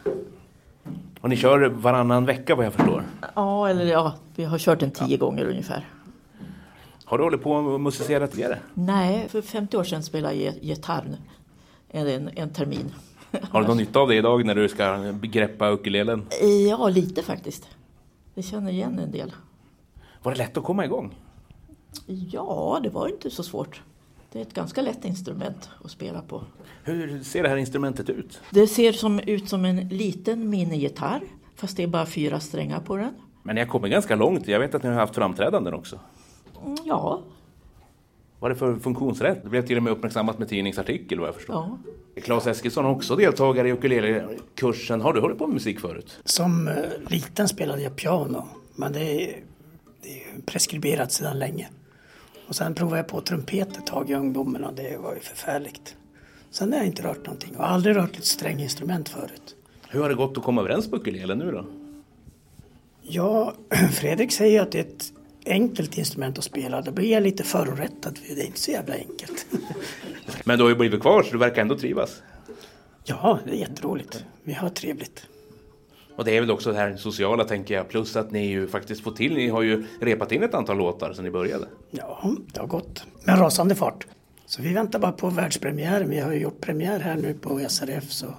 Och 1.22 1.30
ni 1.30 1.38
kör 1.38 1.70
varannan 1.70 2.26
vecka 2.26 2.56
vad 2.56 2.66
jag 2.66 2.74
förstår. 2.74 3.04
Ja, 3.36 3.70
eller 3.70 3.86
ja, 3.86 4.16
vi 4.36 4.44
har 4.44 4.58
kört 4.58 4.80
den 4.80 4.92
tio 4.92 5.18
gånger 5.18 5.46
ungefär. 5.46 5.88
Har 7.06 7.18
du 7.18 7.24
hållit 7.24 7.44
på 7.44 7.52
och 7.52 7.82
musicerat 7.82 8.32
tidigare? 8.32 8.60
Nej, 8.74 9.28
för 9.30 9.42
50 9.42 9.78
år 9.78 9.84
sedan 9.84 10.04
spelade 10.04 10.36
jag 10.36 10.54
gitarr 10.62 11.18
en, 11.90 12.08
en, 12.08 12.30
en 12.36 12.50
termin. 12.50 12.94
Har 13.52 13.62
du 13.62 13.68
någon 13.68 13.78
nytta 13.78 14.00
av 14.00 14.08
det 14.08 14.16
idag 14.16 14.46
när 14.46 14.56
du 14.56 14.70
ska 14.70 15.12
greppa 15.22 15.70
ukulelen? 15.70 16.26
Ja, 16.70 16.90
lite 16.90 17.24
faktiskt. 17.24 17.62
Det 17.64 18.42
Vi 18.42 18.44
känner 18.44 18.72
igen 18.72 19.00
en 19.00 19.12
del. 19.12 19.32
Var 20.24 20.32
det 20.32 20.38
lätt 20.38 20.58
att 20.58 20.64
komma 20.64 20.86
igång? 20.86 21.16
Ja, 22.06 22.80
det 22.84 22.90
var 22.90 23.08
inte 23.08 23.30
så 23.30 23.44
svårt. 23.44 23.82
Det 24.32 24.40
är 24.40 24.42
ett 24.44 24.54
ganska 24.54 24.82
lätt 24.82 25.06
instrument 25.06 25.70
att 25.84 25.92
spela 25.92 26.22
på. 26.22 26.44
Hur 26.84 27.24
ser 27.24 27.44
det 27.44 27.50
här 27.50 27.58
instrumentet 27.58 28.10
ut? 28.10 28.42
Det 28.50 28.68
ser 28.68 28.92
som, 28.92 29.20
ut 29.20 29.50
som 29.50 29.66
en 29.66 29.88
liten 29.88 30.50
minigitarr, 30.50 31.22
fast 31.56 31.78
det 31.78 31.84
är 31.84 31.88
bara 31.88 32.06
fyra 32.06 32.40
strängar 32.40 32.80
på 32.80 32.96
den. 32.98 33.14
Men 33.44 33.56
ni 33.56 33.62
har 33.62 33.68
kommit 33.68 33.92
ganska 33.92 34.16
långt. 34.16 34.48
Jag 34.48 34.60
vet 34.60 34.76
att 34.76 34.84
ni 34.84 34.90
har 34.90 34.96
haft 34.96 35.16
framträdanden 35.16 35.74
också. 35.74 36.00
Mm, 36.66 36.78
Ja, 36.86 37.22
Vad 38.40 38.52
är 38.52 38.56
det 38.56 38.60
för 38.60 38.76
funktionsrätt? 38.76 39.44
Det 39.44 39.50
blev 39.50 39.68
till 39.68 39.78
och 39.78 39.84
med 39.84 39.94
uppmärksammat 39.94 40.40
med 40.40 40.50
tidningsartikel 40.50 41.20
vad 41.20 41.28
jag 41.28 41.36
förstår. 41.36 41.56
ja. 41.56 41.78
Claes 42.22 42.48
Eskilsson 42.48 42.86
är 42.86 42.90
också 42.90 43.16
deltagare 43.16 43.68
i 43.68 43.72
ukulelekursen. 43.72 45.02
Har 45.02 45.14
du 45.14 45.22
hållit 45.22 45.38
på 45.38 45.48
med 45.48 45.54
musik 45.54 45.80
förut? 45.80 46.20
Som 46.26 46.68
eh, 46.68 46.74
liten 47.08 47.48
spelade 47.48 47.82
jag 47.82 47.96
piano, 47.96 48.48
men 48.76 48.94
det 48.94 49.00
är, 49.30 49.40
det 50.02 50.10
är 50.10 50.42
preskriberat 50.46 51.12
sedan 51.12 51.40
länge. 51.40 51.70
Och 52.48 52.56
sen 52.56 52.76
provade 52.76 52.98
jag 52.98 53.08
på 53.08 53.22
trumpet 53.22 53.78
ett 53.78 53.88
tag 53.88 54.10
i 54.10 54.14
ungdomen 54.14 54.64
och 54.64 54.74
det 54.74 54.98
var 54.98 55.14
ju 55.14 55.20
förfärligt. 55.20 55.96
Sen 56.52 56.72
har 56.72 56.80
jag 56.80 56.88
inte 56.88 57.04
rört 57.04 57.26
någonting 57.26 57.56
och 57.58 57.70
aldrig 57.70 57.96
rört 57.96 58.18
ett 58.18 58.26
stränginstrument 58.26 59.10
förut. 59.10 59.56
Hur 59.90 60.02
har 60.02 60.10
det 60.10 60.16
gått 60.16 60.38
att 60.38 60.44
komma 60.44 60.62
överens 60.62 60.90
på 60.90 60.96
ukulelen 60.96 61.38
nu 61.38 61.52
då? 61.52 61.66
Ja, 63.02 63.54
Fredrik 63.92 64.32
säger 64.32 64.62
att 64.62 64.72
det 64.72 64.80
är 64.80 64.84
ett 64.84 65.14
enkelt 65.46 65.98
instrument 65.98 66.38
att 66.38 66.44
spela. 66.44 66.82
Då 66.82 66.92
blir 66.92 67.12
jag 67.12 67.24
lite 67.24 67.44
förorättad 67.44 68.18
för 68.18 68.36
det 68.36 68.42
är 68.42 68.46
inte 68.46 68.60
så 68.60 68.72
jävla 68.72 68.94
enkelt. 68.94 69.46
Men 70.46 70.58
du 70.58 70.64
har 70.64 70.70
ju 70.70 70.76
blivit 70.76 71.02
kvar 71.02 71.24
så 71.24 71.32
du 71.32 71.38
verkar 71.38 71.62
ändå 71.62 71.78
trivas. 71.78 72.22
Ja, 73.04 73.40
det 73.46 73.52
är 73.52 73.56
jätteroligt. 73.56 74.26
Vi 74.44 74.54
har 74.54 74.70
trevligt. 74.70 75.28
Och 76.16 76.26
det 76.26 76.38
är 76.38 76.42
väl 76.42 76.52
också 76.52 76.72
det 76.72 76.78
här 76.78 76.96
sociala 76.96 77.44
tänker 77.44 77.74
jag. 77.74 77.90
Plus 77.90 78.16
att 78.16 78.32
ni 78.32 78.48
ju 78.48 78.68
faktiskt 78.68 79.04
får 79.04 79.12
till, 79.12 79.34
ni 79.34 79.50
har 79.50 79.62
ju 79.62 79.86
repat 80.02 80.32
in 80.32 80.44
ett 80.44 80.54
antal 80.54 80.78
låtar 80.78 81.14
sedan 81.14 81.24
ni 81.24 81.32
började. 81.32 81.68
Ja, 81.92 82.36
det 82.54 82.60
har 82.60 82.68
gått 82.68 83.04
med 83.24 83.40
rasande 83.40 83.76
fart. 83.76 84.08
Så 84.46 84.62
vi 84.62 84.74
väntar 84.74 85.00
bara 85.00 85.12
på 85.12 85.30
världspremiären. 85.30 86.10
Vi 86.10 86.20
har 86.20 86.32
ju 86.32 86.40
gjort 86.40 86.62
premiär 86.62 87.00
här 87.00 87.16
nu 87.16 87.34
på 87.34 87.60
SRF. 87.70 88.12
Så, 88.12 88.34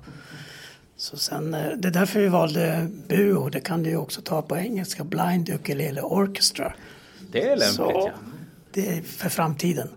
så 0.97 1.17
sen, 1.17 1.55
eh, 1.55 1.71
det 1.77 1.89
är 1.89 1.93
därför 1.93 2.21
vi 2.21 2.29
valde 2.29 2.87
BUO. 3.09 3.49
Det 3.49 3.61
kan 3.61 3.83
du 3.83 3.91
ju 3.91 3.97
också 3.97 4.21
ta 4.21 4.43
på 4.43 4.57
engelska. 4.57 5.05
Blind 5.05 5.49
Ukulele 5.49 6.03
Orchestra. 6.03 6.75
Det 7.31 7.43
är 7.43 7.57
lämpligt 7.57 7.73
Så 7.73 7.93
ja. 7.95 8.11
det 8.73 8.89
är 8.89 9.03
för 9.03 9.29
framtiden. 9.29 9.89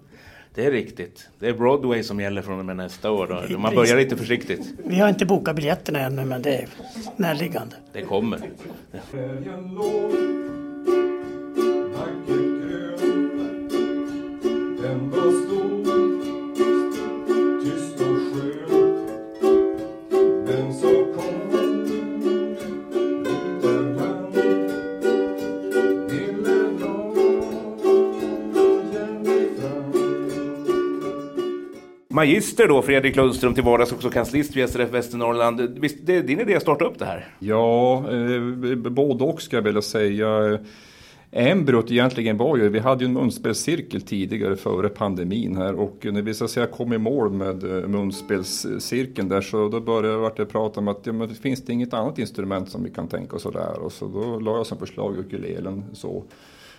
Det 0.55 0.65
är 0.65 0.71
riktigt. 0.71 1.29
Det 1.39 1.47
är 1.47 1.53
Broadway 1.53 2.03
som 2.03 2.19
gäller 2.19 2.41
från 2.41 2.59
och 2.59 2.65
med 2.65 2.77
nästa 2.77 3.11
år. 3.11 3.45
Då. 3.49 3.57
Man 3.57 3.75
börjar 3.75 3.97
lite 3.97 4.17
försiktigt. 4.17 4.73
Vi 4.85 4.99
har 4.99 5.09
inte 5.09 5.25
bokat 5.25 5.55
biljetterna 5.55 5.99
ännu 5.99 6.25
men 6.25 6.41
det 6.41 6.55
är 6.55 6.67
närliggande. 7.17 7.75
Det 7.93 8.01
kommer. 8.01 8.39
Magister 32.25 32.67
då, 32.67 32.81
Fredrik 32.81 33.15
Lundström, 33.15 33.53
till 33.53 33.63
vardags 33.63 33.91
också 33.91 34.09
kanslist 34.09 34.55
vid 34.55 34.69
SRF 34.69 34.89
Västernorrland. 34.89 35.79
Visst, 35.79 35.97
det 36.01 36.15
är 36.15 36.23
din 36.23 36.39
idé 36.39 36.55
att 36.55 36.61
starta 36.61 36.85
upp 36.85 36.99
det 36.99 37.05
här? 37.05 37.27
Ja, 37.39 37.97
eh, 38.11 38.75
både 38.75 39.23
och 39.23 39.41
ska 39.41 39.57
jag 39.57 39.63
vilja 39.63 39.81
säga. 39.81 40.59
Embryot 41.31 41.91
egentligen 41.91 42.37
var 42.37 42.57
ju, 42.57 42.69
vi 42.69 42.79
hade 42.79 43.03
ju 43.03 43.07
en 43.07 43.13
munspelscirkel 43.13 44.01
tidigare 44.01 44.55
före 44.55 44.89
pandemin 44.89 45.57
här 45.57 45.73
och 45.73 46.05
när 46.11 46.21
vi 46.21 46.33
så 46.33 46.45
att 46.45 46.51
säga 46.51 46.67
kom 46.67 46.93
i 46.93 46.97
mål 46.97 47.31
med 47.31 47.63
eh, 47.63 47.87
munspelscirkeln 47.87 49.29
där 49.29 49.41
så 49.41 49.69
då 49.69 49.79
började 49.79 50.31
jag, 50.37 50.49
prata 50.49 50.79
om 50.79 50.87
att 50.87 51.01
ja, 51.03 51.13
men 51.13 51.35
finns 51.35 51.65
det 51.65 51.73
inget 51.73 51.93
annat 51.93 52.19
instrument 52.19 52.69
som 52.69 52.83
vi 52.83 52.89
kan 52.89 53.07
tänka 53.07 53.35
oss 53.35 53.45
att 53.45 53.53
lära 53.53 53.81
oss 53.81 54.01
och 54.01 54.09
då 54.09 54.39
la 54.39 54.57
jag 54.57 54.65
som 54.65 54.77
förslag 54.77 55.17
ukulelen 55.17 55.83
så. 55.93 56.23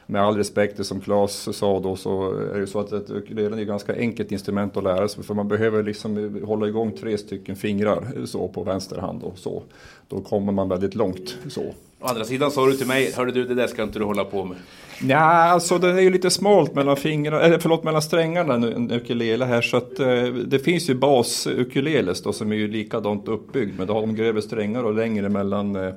Med 0.06 0.22
all 0.22 0.36
respekt 0.36 0.76
det 0.76 0.84
som 0.84 1.00
Claes 1.00 1.56
sa 1.56 1.80
då 1.80 1.96
så 1.96 2.32
är 2.32 2.54
det 2.54 2.60
ju 2.60 2.66
så 2.66 2.80
att 2.80 2.92
ett 2.92 3.10
ukulelen 3.10 3.58
är 3.58 3.62
ett 3.62 3.68
ganska 3.68 3.96
enkelt 3.96 4.32
instrument 4.32 4.76
att 4.76 4.84
lära 4.84 5.08
sig 5.08 5.24
för 5.24 5.34
man 5.34 5.48
behöver 5.48 5.82
liksom 5.82 6.40
hålla 6.44 6.68
igång 6.68 6.92
tre 6.92 7.18
stycken 7.18 7.56
fingrar 7.56 8.26
så 8.26 8.48
på 8.48 8.62
vänster 8.62 8.98
hand 8.98 9.22
och 9.22 9.38
så. 9.38 9.62
Då 10.08 10.20
kommer 10.20 10.52
man 10.52 10.68
väldigt 10.68 10.94
långt 10.94 11.36
så. 11.48 11.62
Å 12.00 12.06
andra 12.06 12.24
sidan 12.24 12.50
sa 12.50 12.66
du 12.66 12.76
till 12.76 12.86
mig, 12.86 13.12
hörde 13.16 13.32
du 13.32 13.44
det 13.44 13.54
där 13.54 13.66
ska 13.66 13.82
inte 13.82 13.98
du 13.98 14.04
hålla 14.04 14.24
på 14.24 14.44
med. 14.44 14.56
Ja, 15.02 15.18
alltså 15.18 15.78
det 15.78 15.88
är 15.88 16.00
ju 16.00 16.10
lite 16.10 16.30
smalt 16.30 16.74
mellan 16.74 16.96
fingrarna, 16.96 17.42
eller 17.42 17.58
förlåt 17.58 17.84
mellan 17.84 18.02
strängarna 18.02 18.54
en 18.54 18.90
ukulele 18.90 19.44
här 19.44 19.62
så 19.62 19.76
att 19.76 20.00
eh, 20.00 20.24
det 20.24 20.58
finns 20.58 20.90
ju 20.90 20.94
bas 20.94 21.46
ukuleles 21.46 22.22
då 22.22 22.32
som 22.32 22.52
är 22.52 22.56
ju 22.56 22.68
likadant 22.68 23.28
uppbyggd 23.28 23.78
men 23.78 23.86
då 23.86 23.94
har 23.94 24.00
de 24.00 24.14
grövre 24.14 24.42
strängar 24.42 24.82
och 24.82 24.94
längre 24.94 25.28
mellan 25.28 25.76
eh, 25.76 25.92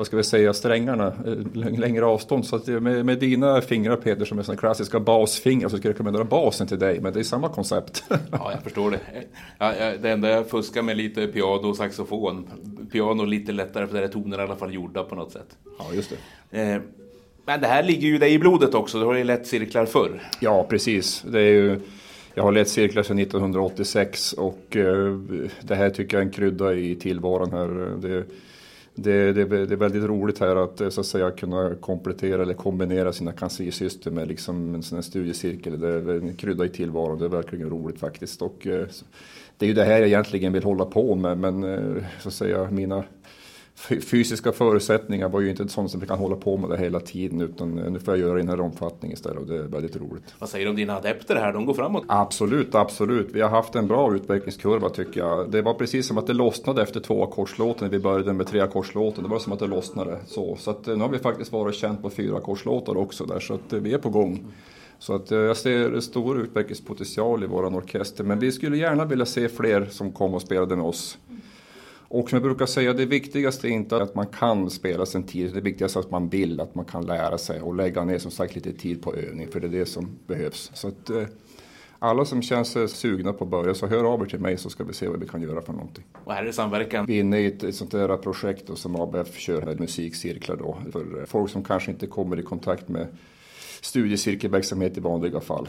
vad 0.00 0.06
ska 0.06 0.16
vi 0.16 0.24
säga, 0.24 0.52
strängarna, 0.52 1.06
eh, 1.06 1.32
läng- 1.54 1.78
längre 1.80 2.04
avstånd. 2.04 2.46
Så 2.46 2.56
att 2.56 2.66
det- 2.66 2.80
med, 2.80 3.06
med 3.06 3.18
dina 3.18 3.60
fingrar 3.60 3.96
Peter 3.96 4.24
som 4.24 4.38
är 4.38 4.42
sådana 4.42 4.60
klassiska 4.60 5.00
basfingrar 5.00 5.68
så 5.68 5.76
skulle 5.78 5.94
jag 5.98 6.12
dra 6.14 6.24
basen 6.24 6.66
till 6.66 6.78
dig 6.78 7.00
men 7.00 7.12
det 7.12 7.20
är 7.20 7.24
samma 7.24 7.48
koncept. 7.48 8.04
Ja, 8.32 8.52
jag 8.52 8.62
förstår 8.62 8.90
det. 8.90 9.00
Ja, 9.58 9.72
det 10.02 10.10
enda 10.10 10.28
jag 10.30 10.48
fuskar 10.50 10.82
med 10.82 10.96
lite 10.96 11.22
är 11.22 11.26
piano 11.26 11.68
och 11.68 11.76
saxofon. 11.76 12.46
Piano 12.92 13.24
lite 13.24 13.52
lättare 13.52 13.86
för 13.86 13.94
där 13.94 14.02
är 14.02 14.08
tonerna 14.08 14.42
i 14.42 14.46
alla 14.46 14.56
fall 14.56 14.74
gjorda 14.74 15.02
på 15.02 15.14
något 15.14 15.32
sätt. 15.32 15.56
ja, 15.78 15.84
just 15.94 16.12
det. 16.50 16.60
Eh, 16.72 16.80
men 17.46 17.60
det 17.60 17.66
här 17.66 17.82
ligger 17.82 18.08
ju 18.08 18.18
dig 18.18 18.32
i 18.34 18.38
blodet 18.38 18.74
också, 18.74 18.98
du 19.00 19.04
har 19.04 19.14
ju 19.14 19.24
lätt 19.24 19.46
cirklar 19.46 19.86
förr. 19.86 20.22
Ja, 20.40 20.66
precis. 20.70 21.22
Det 21.28 21.40
är 21.40 21.52
ju, 21.52 21.80
jag 22.34 22.42
har 22.42 22.52
lett 22.52 22.68
cirklar 22.68 23.02
sedan 23.02 23.18
1986 23.18 24.32
och 24.32 24.76
eh, 24.76 25.18
det 25.62 25.74
här 25.74 25.90
tycker 25.90 26.16
jag 26.16 26.22
är 26.22 26.26
en 26.26 26.32
krydda 26.32 26.74
i 26.74 26.94
tillvaron 26.96 27.52
här. 27.52 27.68
Det, 28.02 28.24
det, 28.94 29.32
det, 29.32 29.44
det 29.44 29.74
är 29.74 29.76
väldigt 29.76 30.04
roligt 30.04 30.38
här 30.38 30.56
att 30.56 30.80
eh, 30.80 30.88
så 30.88 31.00
att 31.00 31.06
säga 31.06 31.30
kunna 31.30 31.74
komplettera 31.74 32.42
eller 32.42 32.54
kombinera 32.54 33.12
sina 33.12 33.32
kanslisystem 33.32 34.14
med 34.14 34.28
liksom 34.28 34.74
en 34.74 34.82
sån 34.82 34.96
här 34.96 35.02
studiecirkel. 35.02 35.80
Det 35.80 35.88
är 35.88 36.08
en 36.08 36.34
krydda 36.34 36.64
i 36.64 36.68
tillvaron, 36.68 37.18
det 37.18 37.24
är 37.24 37.28
verkligen 37.28 37.70
roligt 37.70 37.98
faktiskt. 37.98 38.42
Och, 38.42 38.66
eh, 38.66 38.86
det 39.56 39.66
är 39.66 39.68
ju 39.68 39.74
det 39.74 39.84
här 39.84 39.98
jag 39.98 40.06
egentligen 40.06 40.52
vill 40.52 40.64
hålla 40.64 40.84
på 40.84 41.14
med 41.14 41.38
men 41.38 41.64
eh, 41.64 42.04
så 42.20 42.28
att 42.28 42.34
säga 42.34 42.70
mina 42.70 43.04
fysiska 43.80 44.52
förutsättningar 44.52 45.28
var 45.28 45.40
ju 45.40 45.50
inte 45.50 45.68
sånt 45.68 45.90
som 45.90 46.00
vi 46.00 46.06
kan 46.06 46.18
hålla 46.18 46.36
på 46.36 46.56
med 46.56 46.70
det 46.70 46.76
hela 46.76 47.00
tiden 47.00 47.40
utan 47.40 47.78
eh, 47.78 47.90
nu 47.90 47.98
får 47.98 48.14
jag 48.14 48.20
göra 48.20 48.34
det 48.34 48.40
i 48.40 48.42
den 48.42 48.48
här 48.48 48.60
omfattningen 48.60 49.14
istället 49.14 49.38
och 49.38 49.46
det 49.46 49.56
är 49.56 49.62
väldigt 49.62 49.96
roligt. 49.96 50.34
Vad 50.38 50.48
säger 50.48 50.64
du 50.64 50.70
om 50.70 50.76
dina 50.76 50.96
adepter 50.96 51.36
här? 51.36 51.52
De 51.52 51.66
går 51.66 51.74
framåt. 51.74 52.04
Absolut, 52.06 52.74
absolut. 52.74 53.28
Vi 53.32 53.40
har 53.40 53.48
haft 53.48 53.74
en 53.74 53.86
bra 53.86 54.14
utvecklingskurva 54.14 54.88
tycker 54.88 55.20
jag. 55.20 55.50
Det 55.50 55.62
var 55.62 55.74
precis 55.74 56.06
som 56.06 56.18
att 56.18 56.26
det 56.26 56.32
lossnade 56.32 56.82
efter 56.82 57.00
två 57.00 57.24
ackordslåten 57.24 57.84
när 57.84 57.90
vi 57.90 57.98
började 57.98 58.32
med 58.32 58.46
tre 58.46 58.60
ackordslåten. 58.60 59.22
Det 59.22 59.30
var 59.30 59.38
som 59.38 59.52
att 59.52 59.58
det 59.58 59.66
lossnade 59.66 60.18
så. 60.26 60.56
Så 60.56 60.70
att, 60.70 60.88
eh, 60.88 60.96
nu 60.96 61.02
har 61.02 61.10
vi 61.10 61.18
faktiskt 61.18 61.52
varit 61.52 61.74
känt 61.74 62.02
på 62.02 62.10
fyra 62.10 62.36
ackordslåtar 62.36 62.96
också 62.96 63.24
där 63.24 63.40
så 63.40 63.54
att 63.54 63.72
eh, 63.72 63.80
vi 63.80 63.92
är 63.92 63.98
på 63.98 64.10
gång. 64.10 64.44
Så 64.98 65.14
att 65.14 65.30
jag 65.30 65.56
ser 65.56 66.00
stor 66.00 66.40
utvecklingspotential 66.40 67.44
i 67.44 67.46
våran 67.46 67.74
orkester 67.74 68.24
men 68.24 68.38
vi 68.38 68.52
skulle 68.52 68.76
gärna 68.76 69.04
vilja 69.04 69.26
se 69.26 69.48
fler 69.48 69.86
som 69.90 70.12
kom 70.12 70.34
och 70.34 70.42
spelade 70.42 70.76
med 70.76 70.84
oss. 70.84 71.18
Och 72.12 72.30
som 72.30 72.36
jag 72.36 72.42
brukar 72.42 72.66
säga, 72.66 72.92
det 72.92 73.06
viktigaste 73.06 73.68
är 73.68 73.70
inte 73.70 74.02
att 74.02 74.14
man 74.14 74.26
kan 74.26 74.70
spela 74.70 75.06
sen 75.06 75.22
tid. 75.22 75.54
Det 75.54 75.60
viktigaste 75.60 75.98
är 75.98 76.00
att 76.00 76.10
man 76.10 76.28
vill, 76.28 76.60
att 76.60 76.74
man 76.74 76.84
kan 76.84 77.06
lära 77.06 77.38
sig 77.38 77.60
och 77.60 77.74
lägga 77.74 78.04
ner 78.04 78.18
som 78.18 78.30
sagt 78.30 78.54
lite 78.54 78.72
tid 78.72 79.02
på 79.02 79.14
övning. 79.14 79.48
För 79.48 79.60
det 79.60 79.66
är 79.66 79.70
det 79.70 79.86
som 79.86 80.08
behövs. 80.26 80.70
Så 80.74 80.88
att, 80.88 81.10
eh, 81.10 81.22
alla 81.98 82.24
som 82.24 82.42
känner 82.42 82.64
sig 82.64 82.88
sugna 82.88 83.32
på 83.32 83.44
att 83.44 83.50
börja, 83.50 83.74
så 83.74 83.86
hör 83.86 84.04
av 84.04 84.22
er 84.22 84.26
till 84.26 84.38
mig 84.40 84.56
så 84.56 84.70
ska 84.70 84.84
vi 84.84 84.92
se 84.92 85.08
vad 85.08 85.20
vi 85.20 85.28
kan 85.28 85.42
göra 85.42 85.62
för 85.62 85.72
någonting. 85.72 86.04
Och 86.24 86.32
här 86.32 86.42
är 86.42 86.46
det 86.46 86.52
samverkan. 86.52 87.06
Vi 87.06 87.16
är 87.16 87.20
inne 87.20 87.38
i 87.38 87.46
ett, 87.46 87.64
ett 87.64 87.74
sånt 87.74 87.90
där 87.90 88.16
projekt 88.16 88.66
då, 88.66 88.76
som 88.76 88.96
ABF 88.96 89.38
kör 89.38 89.62
med 89.62 89.80
musikcirklar 89.80 90.56
då. 90.56 90.78
För 90.92 91.20
eh, 91.20 91.24
folk 91.26 91.50
som 91.50 91.64
kanske 91.64 91.90
inte 91.90 92.06
kommer 92.06 92.40
i 92.40 92.42
kontakt 92.42 92.88
med 92.88 93.06
studiecirkelverksamhet 93.80 94.96
i 94.96 95.00
vanliga 95.00 95.40
fall. 95.40 95.68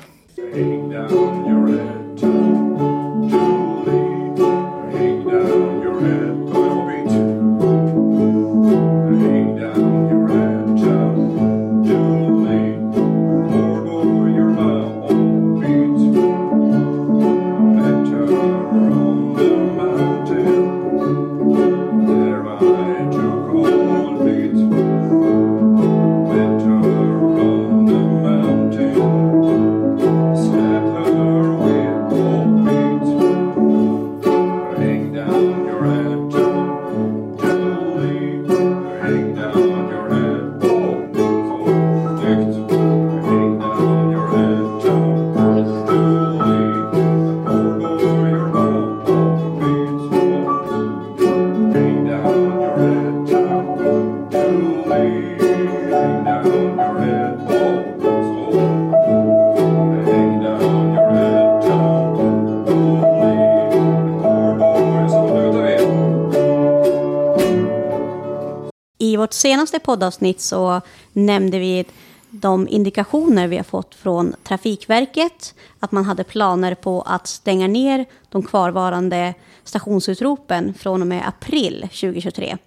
I 69.02 69.18
vårt 69.18 69.34
senaste 69.34 69.80
poddavsnitt 69.80 70.42
så 70.42 70.82
nämnde 71.14 71.60
vi 71.60 71.86
de 72.30 72.68
indikationer 72.68 73.48
vi 73.48 73.58
har 73.58 73.64
fått 73.64 73.96
från 73.96 74.36
Trafikverket. 74.44 75.56
Att 75.80 75.92
man 75.92 76.06
hade 76.06 76.24
planer 76.24 76.76
på 76.76 77.02
att 77.02 77.28
stänga 77.28 77.68
ner 77.68 78.06
de 78.30 78.44
kvarvarande 78.44 79.34
stationsutropen 79.64 80.74
från 80.74 81.02
och 81.02 81.08
med 81.08 81.28
april 81.28 81.82
2023. 81.82 82.58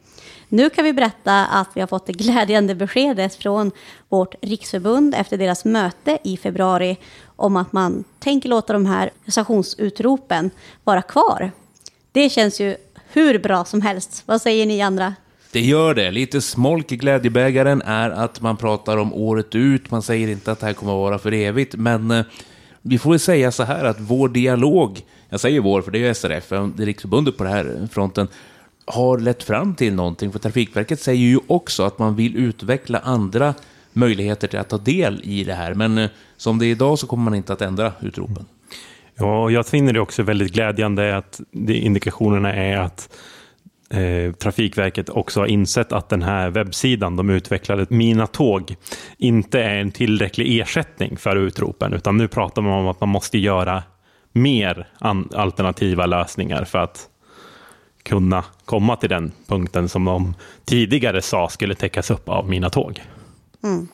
Nu 0.49 0.70
kan 0.70 0.85
vi 0.85 0.92
berätta 0.92 1.47
att 1.47 1.68
vi 1.75 1.81
har 1.81 1.88
fått 1.88 2.07
det 2.07 2.12
glädjande 2.12 2.75
beskedet 2.75 3.35
från 3.35 3.70
vårt 4.09 4.35
riksförbund 4.40 5.14
efter 5.14 5.38
deras 5.38 5.64
möte 5.64 6.18
i 6.25 6.37
februari 6.37 6.97
om 7.37 7.57
att 7.57 7.73
man 7.73 8.05
tänker 8.18 8.49
låta 8.49 8.73
de 8.73 8.87
här 8.87 9.11
stationsutropen 9.27 10.51
vara 10.85 11.03
kvar. 11.03 11.53
Det 12.12 12.31
känns 12.31 12.61
ju 12.61 12.77
hur 13.09 13.38
bra 13.38 13.64
som 13.64 13.83
helst. 13.83 14.23
Vad 14.27 14.42
säger 14.42 14.66
ni 14.66 14.83
andra? 14.83 15.14
Det 15.54 15.60
gör 15.60 15.94
det. 15.94 16.10
Lite 16.10 16.40
smolk 16.40 16.92
i 16.92 16.96
glädjebägaren 16.96 17.82
är 17.82 18.10
att 18.10 18.40
man 18.40 18.56
pratar 18.56 18.96
om 18.96 19.14
året 19.14 19.54
ut. 19.54 19.90
Man 19.90 20.02
säger 20.02 20.28
inte 20.28 20.52
att 20.52 20.60
det 20.60 20.66
här 20.66 20.72
kommer 20.72 20.92
att 20.92 20.98
vara 20.98 21.18
för 21.18 21.32
evigt, 21.32 21.74
men 21.74 22.10
eh, 22.10 22.24
vi 22.82 22.98
får 22.98 23.10
väl 23.10 23.18
säga 23.18 23.52
så 23.52 23.62
här 23.62 23.84
att 23.84 24.00
vår 24.00 24.28
dialog, 24.28 25.00
jag 25.28 25.40
säger 25.40 25.60
vår 25.60 25.82
för 25.82 25.90
det 25.90 25.98
är 25.98 26.08
ju 26.08 26.14
SRF, 26.14 26.52
eh, 26.52 26.66
det 26.66 26.82
är 26.82 26.86
Riksförbundet 26.86 27.36
på 27.36 27.44
den 27.44 27.52
här 27.52 27.88
fronten, 27.92 28.28
har 28.84 29.18
lett 29.18 29.42
fram 29.42 29.74
till 29.74 29.94
någonting. 29.94 30.32
För 30.32 30.38
Trafikverket 30.38 31.00
säger 31.00 31.26
ju 31.26 31.38
också 31.46 31.82
att 31.82 31.98
man 31.98 32.16
vill 32.16 32.36
utveckla 32.36 32.98
andra 32.98 33.54
möjligheter 33.92 34.48
till 34.48 34.58
att 34.58 34.68
ta 34.68 34.78
del 34.78 35.20
i 35.24 35.44
det 35.44 35.54
här. 35.54 35.74
Men 35.74 35.98
eh, 35.98 36.10
som 36.36 36.58
det 36.58 36.66
är 36.66 36.70
idag 36.70 36.98
så 36.98 37.06
kommer 37.06 37.24
man 37.24 37.34
inte 37.34 37.52
att 37.52 37.62
ändra 37.62 37.92
utropen. 38.00 38.46
Ja, 39.16 39.42
och 39.42 39.52
jag 39.52 39.66
finner 39.66 39.92
det 39.92 40.00
också 40.00 40.22
väldigt 40.22 40.52
glädjande 40.52 41.16
att 41.16 41.40
indikationerna 41.68 42.54
är 42.54 42.76
att 42.76 43.08
eh, 43.94 44.33
Trafikverket 44.33 45.09
också 45.09 45.40
har 45.40 45.46
insett 45.46 45.92
att 45.92 46.09
den 46.09 46.22
här 46.22 46.50
webbsidan 46.50 47.16
de 47.16 47.30
utvecklade, 47.30 47.87
Mina 47.88 48.26
tåg, 48.26 48.76
inte 49.18 49.61
är 49.61 49.76
en 49.76 49.90
tillräcklig 49.90 50.61
ersättning 50.61 51.16
för 51.16 51.37
utropen, 51.37 51.92
utan 51.92 52.16
nu 52.16 52.28
pratar 52.28 52.62
man 52.62 52.72
om 52.72 52.88
att 52.88 53.00
man 53.00 53.09
måste 53.09 53.38
göra 53.38 53.83
mer 54.33 54.88
alternativa 55.35 56.07
lösningar 56.07 56.64
för 56.64 56.78
att 56.78 57.09
kunna 58.02 58.44
komma 58.64 58.96
till 58.96 59.09
den 59.09 59.33
punkten 59.46 59.88
som 59.88 60.04
de 60.04 60.35
tidigare 60.64 61.22
sa 61.22 61.48
skulle 61.48 61.74
täckas 61.74 62.11
upp 62.11 62.28
av 62.28 62.48
Mina 62.48 62.70
tåg. 62.70 63.02
Mm. 63.62 63.88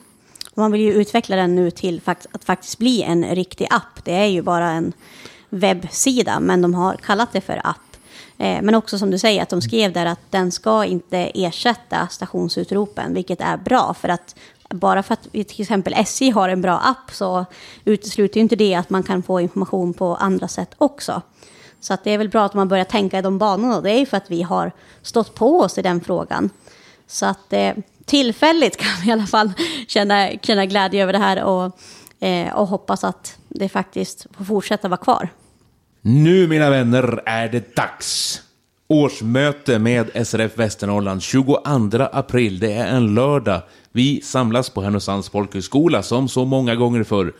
Man 0.55 0.71
vill 0.71 0.81
ju 0.81 0.93
utveckla 0.93 1.35
den 1.35 1.55
nu 1.55 1.71
till 1.71 2.01
att 2.05 2.43
faktiskt 2.43 2.77
bli 2.77 3.03
en 3.03 3.35
riktig 3.35 3.67
app. 3.69 4.05
Det 4.05 4.13
är 4.13 4.25
ju 4.25 4.41
bara 4.41 4.69
en 4.69 4.93
webbsida, 5.49 6.39
men 6.39 6.61
de 6.61 6.73
har 6.73 6.95
kallat 6.95 7.33
det 7.33 7.41
för 7.41 7.61
app. 7.63 7.90
Eh, 8.41 8.61
Men 8.61 8.75
också 8.75 8.97
som 8.97 9.11
du 9.11 9.17
säger, 9.17 9.41
att 9.41 9.49
de 9.49 9.61
skrev 9.61 9.93
där 9.93 10.05
att 10.05 10.19
den 10.29 10.51
ska 10.51 10.85
inte 10.85 11.17
ersätta 11.17 12.07
stationsutropen, 12.07 13.13
vilket 13.13 13.41
är 13.41 13.57
bra. 13.57 13.93
För 13.93 14.09
att 14.09 14.35
bara 14.69 15.03
för 15.03 15.13
att 15.13 15.27
vi 15.31 15.43
till 15.43 15.61
exempel 15.61 15.93
SJ 15.93 16.29
har 16.29 16.49
en 16.49 16.61
bra 16.61 16.79
app 16.79 17.11
så 17.11 17.45
utesluter 17.85 18.37
ju 18.37 18.41
inte 18.41 18.55
det 18.55 18.75
att 18.75 18.89
man 18.89 19.03
kan 19.03 19.23
få 19.23 19.41
information 19.41 19.93
på 19.93 20.15
andra 20.15 20.47
sätt 20.47 20.75
också. 20.77 21.21
Så 21.79 21.93
att 21.93 22.03
det 22.03 22.11
är 22.11 22.17
väl 22.17 22.29
bra 22.29 22.45
att 22.45 22.53
man 22.53 22.67
börjar 22.67 22.85
tänka 22.85 23.19
i 23.19 23.21
de 23.21 23.37
banorna. 23.37 23.81
Det 23.81 23.91
är 23.91 23.99
ju 23.99 24.05
för 24.05 24.17
att 24.17 24.31
vi 24.31 24.41
har 24.41 24.71
stått 25.01 25.35
på 25.35 25.59
oss 25.59 25.77
i 25.77 25.81
den 25.81 26.01
frågan. 26.01 26.49
Så 27.07 27.25
att 27.25 27.53
eh, 27.53 27.73
tillfälligt 28.05 28.77
kan 28.83 29.01
vi 29.03 29.09
i 29.09 29.11
alla 29.11 29.27
fall 29.27 29.51
känna, 29.87 30.29
känna 30.41 30.65
glädje 30.65 31.03
över 31.03 31.13
det 31.13 31.19
här 31.19 31.43
och, 31.43 31.79
eh, 32.25 32.53
och 32.53 32.67
hoppas 32.67 33.03
att 33.03 33.37
det 33.47 33.69
faktiskt 33.69 34.25
får 34.37 34.45
fortsätta 34.45 34.87
vara 34.87 34.97
kvar. 34.97 35.29
Nu, 36.03 36.47
mina 36.47 36.69
vänner, 36.69 37.21
är 37.25 37.49
det 37.49 37.75
dags. 37.75 38.41
Årsmöte 38.87 39.79
med 39.79 40.27
SRF 40.27 40.57
Västernorrland 40.57 41.21
22 41.21 41.59
april. 42.13 42.59
Det 42.59 42.73
är 42.73 42.87
en 42.87 43.13
lördag. 43.13 43.61
Vi 43.91 44.21
samlas 44.21 44.69
på 44.69 44.81
Härnösands 44.81 45.29
folkhögskola 45.29 46.03
som 46.03 46.27
så 46.27 46.45
många 46.45 46.75
gånger 46.75 47.03
förr. 47.03 47.33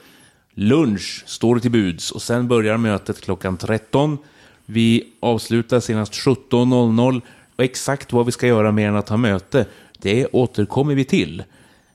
Lunch 0.54 1.24
står 1.26 1.60
till 1.60 1.72
buds 1.72 2.12
och 2.12 2.22
sen 2.22 2.48
börjar 2.48 2.78
mötet 2.78 3.22
klockan 3.22 3.58
13. 3.58 4.18
Vi 4.66 5.04
avslutar 5.20 5.80
senast 5.80 6.14
17.00 6.14 7.22
och 7.56 7.64
exakt 7.64 8.14
vad 8.14 8.26
vi 8.26 8.32
ska 8.32 8.48
göra 8.48 8.72
mer 8.72 8.88
än 8.88 8.96
att 8.96 9.10
ha 9.10 9.18
möte, 9.18 9.66
det 9.98 10.28
återkommer 10.28 10.96
vi 10.96 11.06
till. 11.06 11.44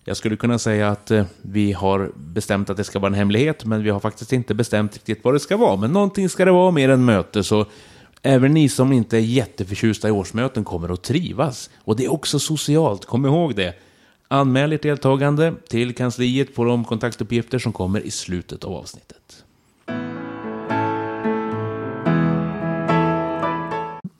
Jag 0.08 0.16
skulle 0.16 0.36
kunna 0.36 0.58
säga 0.58 0.88
att 0.88 1.10
eh, 1.10 1.24
vi 1.42 1.72
har 1.72 2.12
bestämt 2.14 2.70
att 2.70 2.76
det 2.76 2.84
ska 2.84 2.98
vara 2.98 3.08
en 3.08 3.14
hemlighet, 3.14 3.64
men 3.64 3.82
vi 3.82 3.90
har 3.90 4.00
faktiskt 4.00 4.32
inte 4.32 4.54
bestämt 4.54 4.94
riktigt 4.94 5.24
vad 5.24 5.34
det 5.34 5.40
ska 5.40 5.56
vara. 5.56 5.76
Men 5.76 5.92
någonting 5.92 6.28
ska 6.28 6.44
det 6.44 6.50
vara 6.50 6.70
mer 6.70 6.88
än 6.88 7.04
möte, 7.04 7.44
så 7.44 7.66
även 8.22 8.54
ni 8.54 8.68
som 8.68 8.92
inte 8.92 9.16
är 9.16 9.20
jätteförtjusta 9.20 10.08
i 10.08 10.10
årsmöten 10.10 10.64
kommer 10.64 10.92
att 10.92 11.02
trivas. 11.02 11.70
Och 11.78 11.96
det 11.96 12.04
är 12.04 12.12
också 12.12 12.38
socialt, 12.38 13.04
kom 13.04 13.26
ihåg 13.26 13.54
det. 13.54 13.74
Anmäl 14.28 14.72
ert 14.72 14.82
deltagande 14.82 15.54
till 15.68 15.94
kansliet 15.94 16.54
på 16.54 16.64
de 16.64 16.84
kontaktuppgifter 16.84 17.58
som 17.58 17.72
kommer 17.72 18.00
i 18.00 18.10
slutet 18.10 18.64
av 18.64 18.72
avsnittet. 18.72 19.44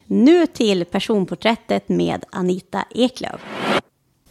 Nu 0.07 0.47
till 0.47 0.85
personporträttet 0.85 1.89
med 1.89 2.25
Anita 2.31 2.85
Eklöf. 2.95 3.41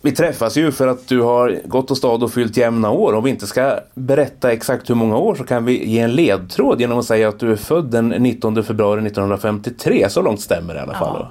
Vi 0.05 0.11
träffas 0.11 0.57
ju 0.57 0.71
för 0.71 0.87
att 0.87 1.07
du 1.07 1.21
har 1.21 1.61
gått 1.65 1.91
och 1.91 1.97
stad 1.97 2.23
och 2.23 2.33
fyllt 2.33 2.57
jämna 2.57 2.89
år. 2.89 3.13
Om 3.13 3.23
vi 3.23 3.29
inte 3.29 3.47
ska 3.47 3.79
berätta 3.93 4.51
exakt 4.51 4.89
hur 4.89 4.95
många 4.95 5.17
år 5.17 5.35
så 5.35 5.43
kan 5.43 5.65
vi 5.65 5.85
ge 5.85 5.99
en 5.99 6.11
ledtråd 6.11 6.81
genom 6.81 6.99
att 6.99 7.05
säga 7.05 7.29
att 7.29 7.39
du 7.39 7.51
är 7.51 7.55
född 7.55 7.85
den 7.85 8.09
19 8.09 8.63
februari 8.63 9.07
1953. 9.07 10.09
Så 10.09 10.21
långt 10.21 10.41
stämmer 10.41 10.73
det 10.73 10.79
i 10.79 10.83
alla 10.83 10.93
fall. 10.93 11.27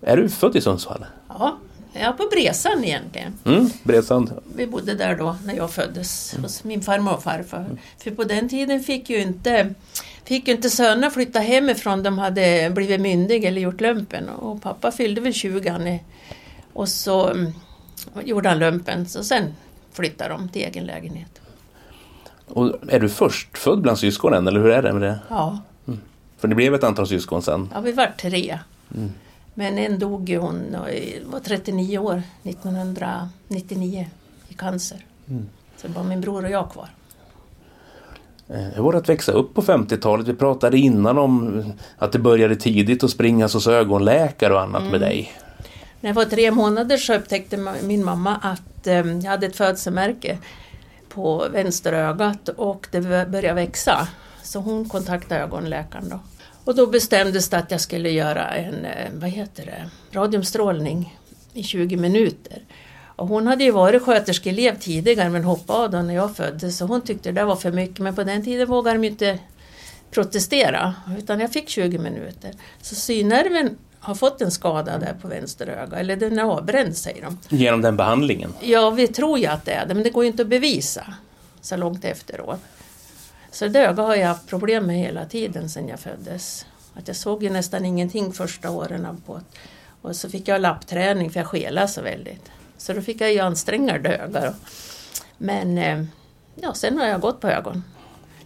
Är 0.00 0.16
du 0.16 0.28
född 0.28 0.56
i 0.56 0.60
Sundsvall? 0.60 1.04
Ja, 1.28 1.58
jag 1.92 2.02
är 2.02 2.12
på 2.12 2.28
Bresan 2.32 2.84
egentligen. 2.84 3.32
Mm, 3.44 3.70
Bredsand. 3.82 4.32
Vi 4.56 4.66
bodde 4.66 4.94
där 4.94 5.16
då 5.16 5.36
när 5.44 5.54
jag 5.54 5.70
föddes 5.70 6.36
hos 6.42 6.64
min 6.64 6.82
farmor 6.82 7.14
och 7.14 7.22
farfar. 7.22 7.66
För 7.98 8.10
på 8.10 8.24
den 8.24 8.48
tiden 8.48 8.80
fick 8.80 9.10
ju 9.10 9.22
inte, 9.22 9.74
fick 10.24 10.48
ju 10.48 10.54
inte 10.54 10.70
sönerna 10.70 11.10
flytta 11.10 11.38
hemifrån. 11.38 12.02
De 12.02 12.18
hade 12.18 12.70
blivit 12.74 13.00
myndiga 13.00 13.48
eller 13.48 13.60
gjort 13.60 13.80
lumpen. 13.80 14.28
Och 14.28 14.62
pappa 14.62 14.90
fyllde 14.90 15.20
väl 15.20 15.32
20 15.32 15.68
han 15.68 15.98
och 16.74 16.88
så 16.88 17.28
mm, 17.28 17.52
gjorde 18.24 18.48
han 18.48 18.58
lumpen. 18.58 19.06
Så 19.06 19.24
sen 19.24 19.54
flyttade 19.92 20.30
de 20.34 20.48
till 20.48 20.62
egen 20.62 20.84
lägenhet. 20.84 21.40
Och 22.46 22.72
är 22.88 23.00
du 23.00 23.08
förstfödd 23.08 23.80
bland 23.80 23.98
syskonen 23.98 24.46
eller 24.48 24.60
hur 24.60 24.70
är 24.70 24.82
det 24.82 24.92
med 24.92 25.02
det? 25.02 25.18
Ja, 25.28 25.58
För 26.38 26.48
det 26.48 26.54
blev 26.54 26.74
ett 26.74 26.84
antal 26.84 27.06
syskon 27.06 27.42
sen. 27.42 27.68
ja 27.74 27.80
vi 27.80 27.92
var 27.92 28.06
tre. 28.20 28.58
Men 29.54 29.78
en 29.78 29.98
dog 29.98 30.28
ju 30.28 30.38
hon 30.38 30.76
var 31.26 31.40
39 31.40 31.98
år 31.98 32.22
1999 32.42 34.06
i 34.48 34.54
cancer. 34.54 35.06
Så 35.76 35.86
det 35.86 35.92
var 35.94 36.04
min 36.04 36.20
bror 36.20 36.44
och 36.44 36.50
jag 36.50 36.70
kvar. 36.72 36.88
Eh, 38.48 38.56
Hur 38.74 38.82
var 38.82 38.92
det 38.92 38.98
att 38.98 39.08
växa 39.08 39.32
upp 39.32 39.54
på 39.54 39.62
50-talet? 39.62 40.28
Vi 40.28 40.34
pratade 40.34 40.78
innan 40.78 41.18
om 41.18 41.64
att 41.98 42.12
det 42.12 42.18
började 42.18 42.56
tidigt 42.56 43.04
att 43.04 43.10
springas 43.10 43.54
hos 43.54 43.66
ögonläkare 43.66 44.54
och 44.54 44.60
annat 44.60 44.82
med 44.90 45.00
dig. 45.00 45.32
När 46.04 46.10
jag 46.10 46.14
var 46.14 46.24
tre 46.24 46.50
månader 46.50 46.96
så 46.96 47.14
upptäckte 47.14 47.56
min 47.82 48.04
mamma 48.04 48.36
att 48.36 48.86
ehm, 48.86 49.20
jag 49.20 49.30
hade 49.30 49.46
ett 49.46 49.56
födelsemärke 49.56 50.38
på 51.08 51.48
vänster 51.52 51.92
ögat 51.92 52.48
och 52.48 52.86
det 52.90 53.00
började 53.00 53.52
växa. 53.52 54.08
Så 54.42 54.58
hon 54.60 54.88
kontaktade 54.88 55.40
ögonläkaren 55.40 56.08
då. 56.08 56.20
Och 56.64 56.74
då 56.74 56.86
bestämdes 56.86 57.48
det 57.48 57.58
att 57.58 57.70
jag 57.70 57.80
skulle 57.80 58.10
göra 58.10 58.54
en, 58.54 58.84
eh, 58.84 59.10
vad 59.14 59.30
heter 59.30 59.66
det, 59.66 59.90
radiumstrålning 60.18 61.18
i 61.52 61.62
20 61.62 61.96
minuter. 61.96 62.62
Och 63.16 63.28
hon 63.28 63.46
hade 63.46 63.64
ju 63.64 63.70
varit 63.70 64.02
sköterskeelev 64.02 64.78
tidigare 64.78 65.30
men 65.30 65.44
hoppade 65.44 65.78
av 65.78 65.90
då 65.90 65.98
när 65.98 66.14
jag 66.14 66.36
föddes 66.36 66.78
så 66.78 66.86
hon 66.86 67.00
tyckte 67.00 67.32
det 67.32 67.44
var 67.44 67.56
för 67.56 67.72
mycket 67.72 67.98
men 67.98 68.14
på 68.14 68.24
den 68.24 68.44
tiden 68.44 68.68
vågade 68.68 68.98
de 68.98 69.04
ju 69.04 69.10
inte 69.10 69.38
protestera 70.10 70.94
utan 71.18 71.40
jag 71.40 71.52
fick 71.52 71.68
20 71.68 71.98
minuter. 71.98 72.52
Så 72.80 72.94
synnerven 72.94 73.76
har 74.04 74.14
fått 74.14 74.40
en 74.40 74.50
skada 74.50 74.98
där 74.98 75.14
på 75.22 75.28
vänster 75.28 75.66
öga 75.66 75.96
eller 75.96 76.16
den 76.16 76.38
är 76.38 76.42
avbränd 76.42 76.96
säger 76.96 77.22
de. 77.22 77.38
Genom 77.48 77.82
den 77.82 77.96
behandlingen. 77.96 78.54
Ja, 78.60 78.90
vi 78.90 79.08
tror 79.08 79.38
ju 79.38 79.46
att 79.46 79.64
det 79.64 79.72
är 79.72 79.86
det 79.86 79.94
men 79.94 80.02
det 80.02 80.10
går 80.10 80.24
ju 80.24 80.30
inte 80.30 80.42
att 80.42 80.48
bevisa 80.48 81.14
så 81.60 81.76
långt 81.76 82.04
efteråt. 82.04 82.60
Så 83.50 83.68
det 83.68 83.86
öga 83.86 84.02
har 84.02 84.14
jag 84.14 84.28
haft 84.28 84.46
problem 84.46 84.86
med 84.86 84.96
hela 84.96 85.24
tiden 85.24 85.70
sedan 85.70 85.88
jag 85.88 86.00
föddes. 86.00 86.66
Att 86.94 87.08
jag 87.08 87.16
såg 87.16 87.42
ju 87.42 87.50
nästan 87.50 87.84
ingenting 87.84 88.32
första 88.32 88.70
åren 88.70 89.22
på. 89.26 89.40
Och 90.02 90.16
så 90.16 90.30
fick 90.30 90.48
jag 90.48 90.60
lappträning 90.60 91.30
för 91.30 91.40
jag 91.40 91.46
skelade 91.46 91.88
så 91.88 92.02
väldigt. 92.02 92.50
Så 92.76 92.92
då 92.92 93.02
fick 93.02 93.20
jag 93.20 93.32
ju 93.32 93.38
anstränga 93.38 93.98
det 93.98 94.16
öga. 94.16 94.40
då. 94.40 94.54
Men 95.38 95.78
eh, 95.78 96.04
ja, 96.54 96.74
sen 96.74 96.98
har 96.98 97.06
jag 97.06 97.20
gått 97.20 97.40
på 97.40 97.48
ögon. 97.48 97.82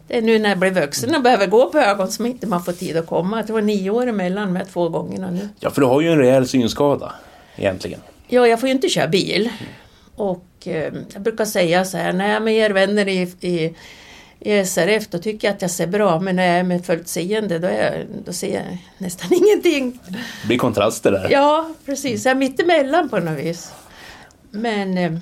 Det 0.08 0.16
är 0.16 0.22
nu 0.22 0.38
när 0.38 0.48
jag 0.48 0.58
blir 0.58 0.70
vuxen 0.70 1.14
och 1.14 1.22
behöver 1.22 1.46
gå 1.46 1.70
på 1.70 1.78
ögon 1.78 2.10
som 2.10 2.26
inte 2.26 2.46
man 2.46 2.64
får 2.64 2.72
tid 2.72 2.96
att 2.96 3.06
komma. 3.06 3.42
Det 3.42 3.52
var 3.52 3.60
nio 3.60 3.90
år 3.90 4.06
emellan 4.06 4.56
här 4.56 4.64
två 4.64 4.88
gångerna 4.88 5.30
nu. 5.30 5.48
Ja, 5.60 5.70
för 5.70 5.80
du 5.80 5.86
har 5.86 6.00
ju 6.00 6.12
en 6.12 6.18
rejäl 6.18 6.48
synskada 6.48 7.12
egentligen. 7.56 8.00
Ja, 8.28 8.46
jag 8.46 8.60
får 8.60 8.68
ju 8.68 8.74
inte 8.74 8.88
köra 8.88 9.08
bil. 9.08 9.50
Och 10.16 10.44
eh, 10.64 10.92
jag 11.12 11.22
brukar 11.22 11.44
säga 11.44 11.84
så 11.84 11.96
här, 11.96 12.12
när 12.12 12.28
jag 12.28 12.36
är 12.36 12.40
med 12.40 12.54
er 12.54 12.70
vänner 12.70 13.08
i, 13.08 13.32
i, 13.40 13.74
i 14.40 14.64
SRF 14.64 15.08
då 15.08 15.18
tycker 15.18 15.48
jag 15.48 15.54
att 15.54 15.62
jag 15.62 15.70
ser 15.70 15.86
bra, 15.86 16.20
men 16.20 16.36
när 16.36 16.46
jag 16.46 16.56
är 16.56 16.62
med 16.62 16.86
fullt 16.86 17.08
seende 17.08 17.58
då, 17.58 17.68
är, 17.68 18.06
då 18.24 18.32
ser 18.32 18.54
jag 18.54 18.78
nästan 18.98 19.32
ingenting. 19.44 20.00
Det 20.42 20.46
blir 20.46 20.58
kontraster 20.58 21.12
där. 21.12 21.28
Ja, 21.30 21.70
precis. 21.86 22.24
Jag 22.24 22.30
är 22.30 22.38
mittemellan 22.38 23.08
på 23.08 23.18
något 23.18 23.38
vis. 23.38 23.72
Men 24.50 24.98
eh, 24.98 25.12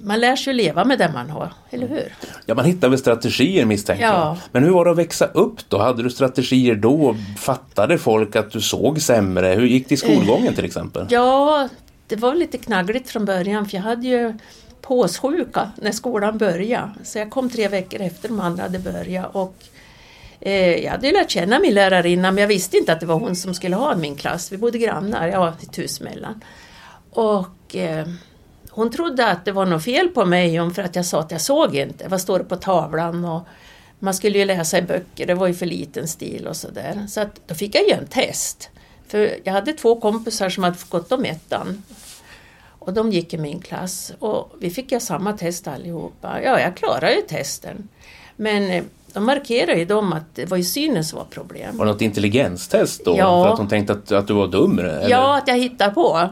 man 0.00 0.20
lär 0.20 0.36
sig 0.36 0.50
att 0.50 0.56
leva 0.56 0.84
med 0.84 0.98
det 0.98 1.10
man 1.14 1.30
har, 1.30 1.52
eller 1.70 1.88
hur? 1.88 2.14
Ja, 2.46 2.54
man 2.54 2.64
hittar 2.64 2.88
väl 2.88 2.98
strategier 2.98 3.64
misstänker 3.64 4.04
Ja. 4.04 4.12
jag. 4.24 4.36
Men 4.52 4.64
hur 4.64 4.70
var 4.70 4.84
det 4.84 4.90
att 4.90 4.98
växa 4.98 5.26
upp 5.26 5.68
då? 5.68 5.78
Hade 5.78 6.02
du 6.02 6.10
strategier 6.10 6.74
då? 6.74 7.16
Fattade 7.38 7.98
folk 7.98 8.36
att 8.36 8.50
du 8.50 8.60
såg 8.60 9.00
sämre? 9.02 9.46
Hur 9.54 9.66
gick 9.66 9.88
det 9.88 9.94
i 9.94 9.96
skolgången 9.96 10.54
till 10.54 10.64
exempel? 10.64 11.06
Ja, 11.10 11.68
det 12.06 12.16
var 12.16 12.34
lite 12.34 12.58
knaggligt 12.58 13.10
från 13.10 13.24
början 13.24 13.66
för 13.68 13.76
jag 13.76 13.82
hade 13.82 14.06
ju 14.06 14.34
påssjuka 14.82 15.70
när 15.76 15.92
skolan 15.92 16.38
började. 16.38 16.90
Så 17.04 17.18
jag 17.18 17.30
kom 17.30 17.50
tre 17.50 17.68
veckor 17.68 18.00
efter 18.00 18.28
de 18.28 18.40
andra 18.40 18.62
hade 18.62 18.78
börjat. 18.78 19.30
Och, 19.34 19.54
eh, 20.40 20.76
jag 20.84 20.90
hade 20.90 21.06
ju 21.06 21.12
lärt 21.12 21.30
känna 21.30 21.58
min 21.58 21.74
lärarinna 21.74 22.30
men 22.32 22.40
jag 22.40 22.48
visste 22.48 22.76
inte 22.76 22.92
att 22.92 23.00
det 23.00 23.06
var 23.06 23.18
hon 23.18 23.36
som 23.36 23.54
skulle 23.54 23.76
ha 23.76 23.96
min 23.96 24.16
klass. 24.16 24.52
Vi 24.52 24.56
bodde 24.56 24.78
grannar, 24.78 25.28
jag 25.28 25.38
var 25.40 25.48
ett 25.48 25.78
hus 25.78 26.00
mellan. 26.00 26.40
Och 27.10 27.76
eh, 27.76 28.06
hon 28.70 28.90
trodde 28.90 29.26
att 29.26 29.44
det 29.44 29.52
var 29.52 29.66
något 29.66 29.84
fel 29.84 30.08
på 30.08 30.24
mig 30.24 30.60
om 30.60 30.74
för 30.74 30.82
att 30.82 30.96
jag 30.96 31.06
sa 31.06 31.20
att 31.20 31.30
jag 31.30 31.40
såg 31.40 31.76
inte. 31.76 32.08
Vad 32.08 32.20
står 32.20 32.38
det 32.38 32.44
på 32.44 32.56
tavlan? 32.56 33.24
Och 33.24 33.46
man 33.98 34.14
skulle 34.14 34.38
ju 34.38 34.44
läsa 34.44 34.78
i 34.78 34.82
böcker, 34.82 35.26
det 35.26 35.34
var 35.34 35.46
ju 35.46 35.54
för 35.54 35.66
liten 35.66 36.08
stil 36.08 36.46
och 36.46 36.56
sådär. 36.56 37.06
Så 37.08 37.20
att, 37.20 37.40
då 37.46 37.54
fick 37.54 37.74
jag 37.74 37.88
ju 37.88 37.92
en 37.92 38.06
test. 38.06 38.70
För 39.08 39.36
jag 39.44 39.52
hade 39.52 39.72
två 39.72 40.00
kompisar 40.00 40.48
som 40.48 40.64
hade 40.64 40.76
gått 40.88 41.12
om 41.12 41.24
ettan. 41.24 41.82
Och 42.78 42.92
de 42.92 43.12
gick 43.12 43.34
i 43.34 43.38
min 43.38 43.60
klass 43.60 44.12
och 44.18 44.52
vi 44.60 44.70
fick 44.70 44.92
göra 44.92 45.00
samma 45.00 45.32
test 45.32 45.68
allihopa. 45.68 46.42
Ja, 46.42 46.60
jag 46.60 46.76
klarade 46.76 47.14
ju 47.14 47.20
testen. 47.22 47.88
Men 48.36 48.70
eh, 48.70 48.84
de 49.12 49.24
markerade 49.24 49.78
ju 49.78 49.84
dem 49.84 50.12
att 50.12 50.34
det 50.34 50.46
var 50.46 50.56
ju 50.56 50.64
synen 50.64 51.04
som 51.04 51.18
var 51.18 51.24
problem. 51.24 51.76
Var 51.76 51.86
det 51.86 51.92
något 51.92 52.02
intelligenstest 52.02 53.04
då? 53.04 53.14
Ja. 53.18 53.44
För 53.44 53.50
att 53.50 53.56
de 53.56 53.68
tänkte 53.68 53.92
att, 53.92 54.12
att 54.12 54.26
du 54.26 54.32
var 54.32 54.48
dum? 54.48 54.78
Eller? 54.78 55.08
Ja, 55.08 55.38
att 55.38 55.48
jag 55.48 55.58
hittar 55.58 55.90
på. 55.90 56.28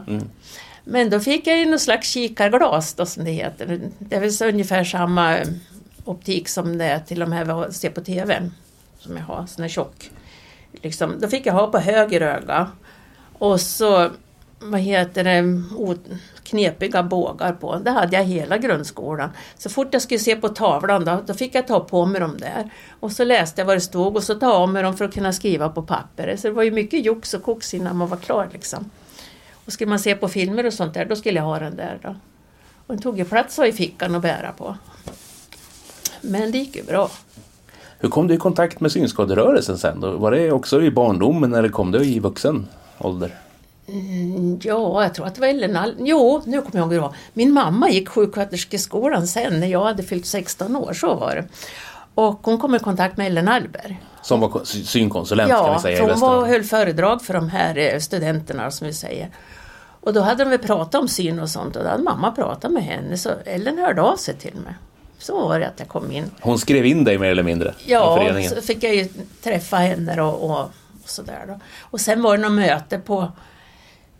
Men 0.83 1.09
då 1.09 1.19
fick 1.19 1.47
jag 1.47 1.59
ju 1.59 1.65
någon 1.65 1.79
slags 1.79 2.09
kikarglas 2.09 2.93
då 2.93 3.05
som 3.05 3.23
det 3.23 3.31
heter. 3.31 3.81
Det 3.99 4.15
är 4.15 4.19
väl 4.19 4.33
så 4.33 4.47
ungefär 4.47 4.83
samma 4.83 5.37
optik 6.05 6.49
som 6.49 6.77
det 6.77 6.85
är 6.85 6.99
till 6.99 7.19
de 7.19 7.31
här 7.31 7.65
vi 7.67 7.73
ser 7.73 7.89
på 7.89 8.01
TV. 8.01 8.49
Som 8.99 9.17
jag 9.17 9.23
har, 9.23 9.45
sån 9.45 9.61
här 9.61 9.69
tjock. 9.69 10.11
Liksom, 10.71 11.19
då 11.19 11.27
fick 11.27 11.45
jag 11.45 11.53
ha 11.53 11.67
på 11.67 11.77
höger 11.77 12.21
öga. 12.21 12.71
Och 13.37 13.61
så, 13.61 14.09
vad 14.59 14.79
heter 14.79 15.23
det, 15.23 15.63
knepiga 16.49 17.03
bågar 17.03 17.53
på. 17.53 17.75
Det 17.75 17.91
hade 17.91 18.15
jag 18.17 18.23
hela 18.23 18.57
grundskolan. 18.57 19.29
Så 19.57 19.69
fort 19.69 19.87
jag 19.91 20.01
skulle 20.01 20.19
se 20.19 20.35
på 20.35 20.49
tavlan 20.49 21.05
då, 21.05 21.23
då 21.25 21.33
fick 21.33 21.55
jag 21.55 21.67
ta 21.67 21.79
på 21.79 22.05
mig 22.05 22.21
dem 22.21 22.37
där. 22.37 22.69
Och 22.99 23.11
så 23.11 23.23
läste 23.23 23.61
jag 23.61 23.65
vad 23.65 23.77
det 23.77 23.81
stod 23.81 24.15
och 24.15 24.23
så 24.23 24.35
ta 24.35 24.51
av 24.51 24.69
mig 24.69 24.83
dem 24.83 24.97
för 24.97 25.05
att 25.05 25.13
kunna 25.13 25.33
skriva 25.33 25.69
på 25.69 25.81
papper. 25.81 26.35
Så 26.35 26.47
det 26.47 26.53
var 26.53 26.63
ju 26.63 26.71
mycket 26.71 27.05
jox 27.05 27.33
och 27.33 27.43
koks 27.43 27.73
innan 27.73 27.97
man 27.97 28.07
var 28.07 28.17
klar 28.17 28.49
liksom. 28.53 28.91
Och 29.69 29.73
skulle 29.73 29.89
man 29.89 29.99
se 29.99 30.15
på 30.15 30.27
filmer 30.27 30.65
och 30.65 30.73
sånt 30.73 30.93
där, 30.93 31.05
då 31.05 31.15
skulle 31.15 31.39
jag 31.39 31.43
ha 31.45 31.59
den 31.59 31.75
där 31.75 31.99
då. 32.01 32.09
Och 32.87 32.93
den 32.93 32.99
tog 33.01 33.17
ju 33.17 33.25
plats 33.25 33.59
i 33.59 33.71
fickan 33.71 34.15
att 34.15 34.21
bära 34.21 34.51
på. 34.51 34.75
Men 36.21 36.51
det 36.51 36.57
gick 36.57 36.75
ju 36.75 36.83
bra. 36.83 37.11
Hur 37.99 38.09
kom 38.09 38.27
du 38.27 38.33
i 38.33 38.37
kontakt 38.37 38.79
med 38.79 38.91
synskaderörelsen 38.91 39.77
sen 39.77 39.99
då? 39.99 40.11
Var 40.11 40.31
det 40.31 40.51
också 40.51 40.81
i 40.81 40.91
barndomen 40.91 41.53
eller 41.53 41.69
kom 41.69 41.91
det 41.91 42.05
i 42.05 42.19
vuxen 42.19 42.67
ålder? 42.97 43.35
Ja, 44.61 45.03
jag 45.03 45.13
tror 45.13 45.25
att 45.27 45.35
det 45.35 45.41
var 45.41 45.47
Ellen 45.47 45.75
Al- 45.75 45.95
Jo, 45.99 46.41
nu 46.45 46.61
kommer 46.61 46.75
jag 46.75 46.81
ihåg 46.83 46.89
hur 46.93 46.95
det 46.99 47.01
var. 47.07 47.15
Min 47.33 47.51
mamma 47.53 47.89
gick 47.89 48.09
sjuksköterskeskolan 48.09 49.27
sen 49.27 49.59
när 49.59 49.67
jag 49.67 49.83
hade 49.83 50.03
fyllt 50.03 50.25
16 50.25 50.75
år, 50.75 50.93
så 50.93 51.15
var 51.15 51.35
det. 51.35 51.45
Och 52.15 52.39
hon 52.43 52.57
kom 52.57 52.75
i 52.75 52.79
kontakt 52.79 53.17
med 53.17 53.27
Ellen 53.27 53.47
Alberg. 53.47 54.01
Som 54.21 54.39
var 54.39 54.49
ko- 54.49 54.65
sy- 54.65 54.83
synkonsulent 54.83 55.49
kan 55.51 55.63
vi 55.65 55.71
Ja, 55.71 55.79
säga 55.81 55.97
i 55.97 56.09
hon 56.09 56.19
var 56.19 56.45
höll 56.45 56.63
föredrag 56.63 57.21
för 57.21 57.33
de 57.33 57.49
här 57.49 57.77
eh, 57.77 57.99
studenterna 57.99 58.71
som 58.71 58.87
vi 58.87 58.93
säger. 58.93 59.29
Och 60.01 60.13
då 60.13 60.21
hade 60.21 60.43
de 60.43 60.49
väl 60.49 60.59
pratat 60.59 61.01
om 61.01 61.07
syn 61.07 61.39
och 61.39 61.49
sånt 61.49 61.75
och 61.75 61.83
då 61.83 61.89
hade 61.89 62.03
mamma 62.03 62.31
pratat 62.31 62.71
med 62.71 62.83
henne 62.83 63.17
så 63.17 63.29
Ellen 63.45 63.77
hörde 63.77 64.01
av 64.01 64.15
sig 64.15 64.35
till 64.35 64.55
mig. 64.55 64.73
Så 65.17 65.47
var 65.47 65.59
det 65.59 65.67
att 65.67 65.79
jag 65.79 65.87
kom 65.87 66.11
in. 66.11 66.23
Hon 66.41 66.59
skrev 66.59 66.85
in 66.85 67.03
dig 67.03 67.17
mer 67.17 67.31
eller 67.31 67.43
mindre 67.43 67.73
Ja, 67.85 68.17
föreningen. 68.17 68.49
så 68.51 68.61
fick 68.61 68.83
jag 68.83 68.95
ju 68.95 69.07
träffa 69.43 69.77
henne 69.77 70.21
och, 70.21 70.43
och, 70.49 70.59
och 71.03 71.09
sådär 71.09 71.43
då. 71.47 71.59
Och 71.79 72.01
sen 72.01 72.21
var 72.21 72.37
det 72.37 72.43
något 72.43 72.51
möte 72.51 72.99
på 72.99 73.31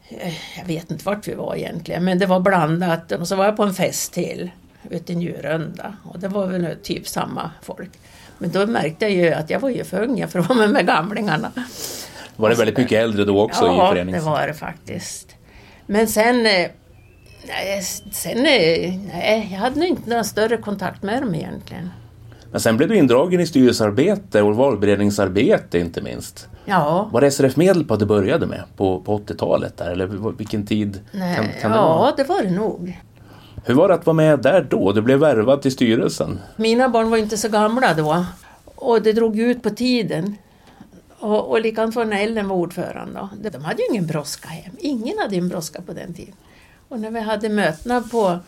eh, 0.09 0.33
jag 0.59 0.65
vet 0.65 0.91
inte 0.91 1.05
vart 1.05 1.27
vi 1.27 1.33
var 1.33 1.55
egentligen, 1.55 2.03
men 2.05 2.19
det 2.19 2.25
var 2.25 2.39
blandat. 2.39 3.11
Och 3.11 3.27
så 3.27 3.35
var 3.35 3.45
jag 3.45 3.57
på 3.57 3.63
en 3.63 3.73
fest 3.73 4.13
till 4.13 4.51
ute 4.89 5.13
i 5.13 5.15
Njurunda 5.15 5.93
och 6.03 6.19
det 6.19 6.27
var 6.27 6.47
väl 6.47 6.75
typ 6.83 7.07
samma 7.07 7.51
folk. 7.61 7.89
Men 8.37 8.51
då 8.51 8.67
märkte 8.67 9.05
jag 9.05 9.11
ju 9.11 9.33
att 9.33 9.49
jag 9.49 9.59
var 9.59 9.69
ju 9.69 9.83
för 9.83 10.01
ung 10.03 10.27
för 10.27 10.39
att 10.39 10.49
vara 10.49 10.59
med, 10.59 10.69
med 10.69 10.85
gamlingarna. 10.87 11.51
Var 12.35 12.49
det 12.49 12.55
väldigt 12.55 12.77
mycket 12.77 13.03
äldre 13.03 13.25
då 13.25 13.41
också 13.41 13.63
i 13.65 13.67
Ja, 13.67 13.83
det 13.83 13.89
föreningen? 13.89 14.23
var 14.25 14.47
det 14.47 14.53
faktiskt. 14.53 15.35
Men 15.91 16.07
sen, 16.07 16.45
eh, 16.45 16.67
nej, 17.47 17.81
sen 18.11 18.37
eh, 18.37 18.93
nej, 19.13 19.49
jag 19.51 19.59
hade 19.59 19.87
inte 19.87 20.09
några 20.09 20.23
större 20.23 20.57
kontakt 20.57 21.03
med 21.03 21.21
dem 21.21 21.35
egentligen. 21.35 21.89
Men 22.51 22.61
sen 22.61 22.77
blev 22.77 22.89
du 22.89 22.97
indragen 22.97 23.39
i 23.39 23.47
styrelsearbete 23.47 24.41
och 24.41 24.55
valberedningsarbete 24.55 25.79
inte 25.79 26.01
minst. 26.01 26.47
Ja, 26.65 27.09
Var 27.13 27.21
det 27.21 27.31
SRF 27.31 27.55
Medelpad 27.55 27.99
du 27.99 28.05
började 28.05 28.45
med 28.45 28.63
på, 28.77 29.01
på 29.01 29.17
80-talet 29.17 29.77
där 29.77 29.91
eller 29.91 30.07
vilken 30.37 30.65
tid 30.65 30.99
nej, 31.11 31.35
kan, 31.35 31.45
kan 31.61 31.71
det 31.71 31.77
ja 31.77 31.97
vara? 31.97 32.13
det 32.17 32.23
var 32.23 32.43
det 32.43 32.51
nog. 32.51 32.99
Hur 33.65 33.73
var 33.73 33.87
det 33.87 33.93
att 33.93 34.05
vara 34.05 34.13
med 34.15 34.39
där 34.39 34.67
då? 34.69 34.91
Du 34.91 35.01
blev 35.01 35.19
värvad 35.19 35.61
till 35.61 35.71
styrelsen. 35.71 36.39
Mina 36.55 36.89
barn 36.89 37.09
var 37.09 37.17
inte 37.17 37.37
så 37.37 37.49
gamla 37.49 37.93
då 37.93 38.25
och 38.65 39.01
det 39.01 39.13
drog 39.13 39.39
ut 39.39 39.63
på 39.63 39.69
tiden. 39.69 40.35
Och, 41.19 41.51
och 41.51 41.59
var 41.95 42.05
när 42.05 42.23
Ellen 42.23 42.47
var 42.47 42.55
ordförande. 42.55 43.29
Då. 43.43 43.49
De 43.49 43.63
hade 43.63 43.81
ju 43.81 43.87
ingen 43.89 44.07
brådska 44.07 44.49
hem. 44.49 44.75
Ingen 44.79 45.17
hade 45.17 45.35
en 45.35 45.49
brådska 45.49 45.81
på 45.81 45.93
den 45.93 46.13
tiden. 46.13 46.35
Och 46.89 46.99
när 46.99 47.11
vi 47.11 47.19
hade 47.19 47.49
mötena 47.49 48.01
på 48.01 48.39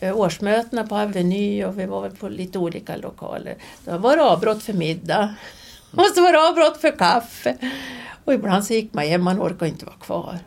eh, 0.00 0.16
årsmötena 0.16 0.86
på 0.86 0.96
Aveny 0.96 1.64
och 1.64 1.78
vi 1.78 1.86
var 1.86 2.02
väl 2.02 2.16
på 2.16 2.28
lite 2.28 2.58
olika 2.58 2.96
lokaler. 2.96 3.54
Då 3.84 3.98
var 3.98 4.16
det 4.16 4.22
avbrott 4.22 4.62
för 4.62 4.72
middag. 4.72 5.34
Och 5.92 6.06
så 6.14 6.22
var 6.22 6.32
det 6.32 6.48
avbrott 6.48 6.80
för 6.80 6.98
kaffe. 6.98 7.56
Och 8.24 8.34
ibland 8.34 8.64
så 8.64 8.74
gick 8.74 8.94
man 8.94 9.04
hem, 9.04 9.22
man 9.22 9.40
orkade 9.40 9.68
inte 9.68 9.84
vara 9.84 9.96
kvar. 9.96 10.38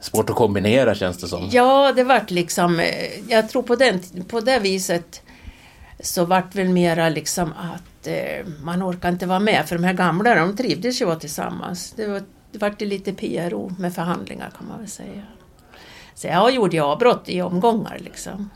Svårt 0.00 0.30
att 0.30 0.36
kombinera 0.36 0.94
känns 0.94 1.18
det 1.18 1.28
som. 1.28 1.48
Ja, 1.52 1.92
det 1.96 2.04
vart 2.04 2.30
liksom, 2.30 2.80
eh, 2.80 3.28
jag 3.28 3.48
tror 3.48 3.62
på, 3.62 3.76
den, 3.76 4.00
på 4.28 4.40
det 4.40 4.58
viset 4.58 5.22
så 6.00 6.24
vart 6.24 6.54
väl 6.54 6.68
mera 6.68 7.08
liksom 7.08 7.52
att 7.52 7.95
eh, 8.06 8.46
man 8.62 8.82
orkar 8.82 9.08
inte 9.08 9.26
vara 9.26 9.40
med 9.40 9.68
för 9.68 9.76
de 9.78 9.84
här 9.84 9.92
gamla 9.92 10.34
de 10.34 10.56
trivdes 10.56 11.00
ju 11.00 11.04
att 11.04 11.08
vara 11.08 11.18
tillsammans. 11.18 11.92
Det, 11.96 12.06
var, 12.06 12.22
det 12.52 12.58
vart 12.58 12.80
lite 12.80 13.12
PRO 13.12 13.72
med 13.78 13.94
förhandlingar 13.94 14.50
kan 14.58 14.68
man 14.68 14.78
väl 14.78 14.88
säga. 14.88 15.22
Så 16.14 16.26
jag 16.26 16.50
gjorde 16.54 16.76
ju 16.76 16.82
avbrott 16.82 17.22
i 17.28 17.42
omgångar 17.42 17.98
liksom. 18.00 18.50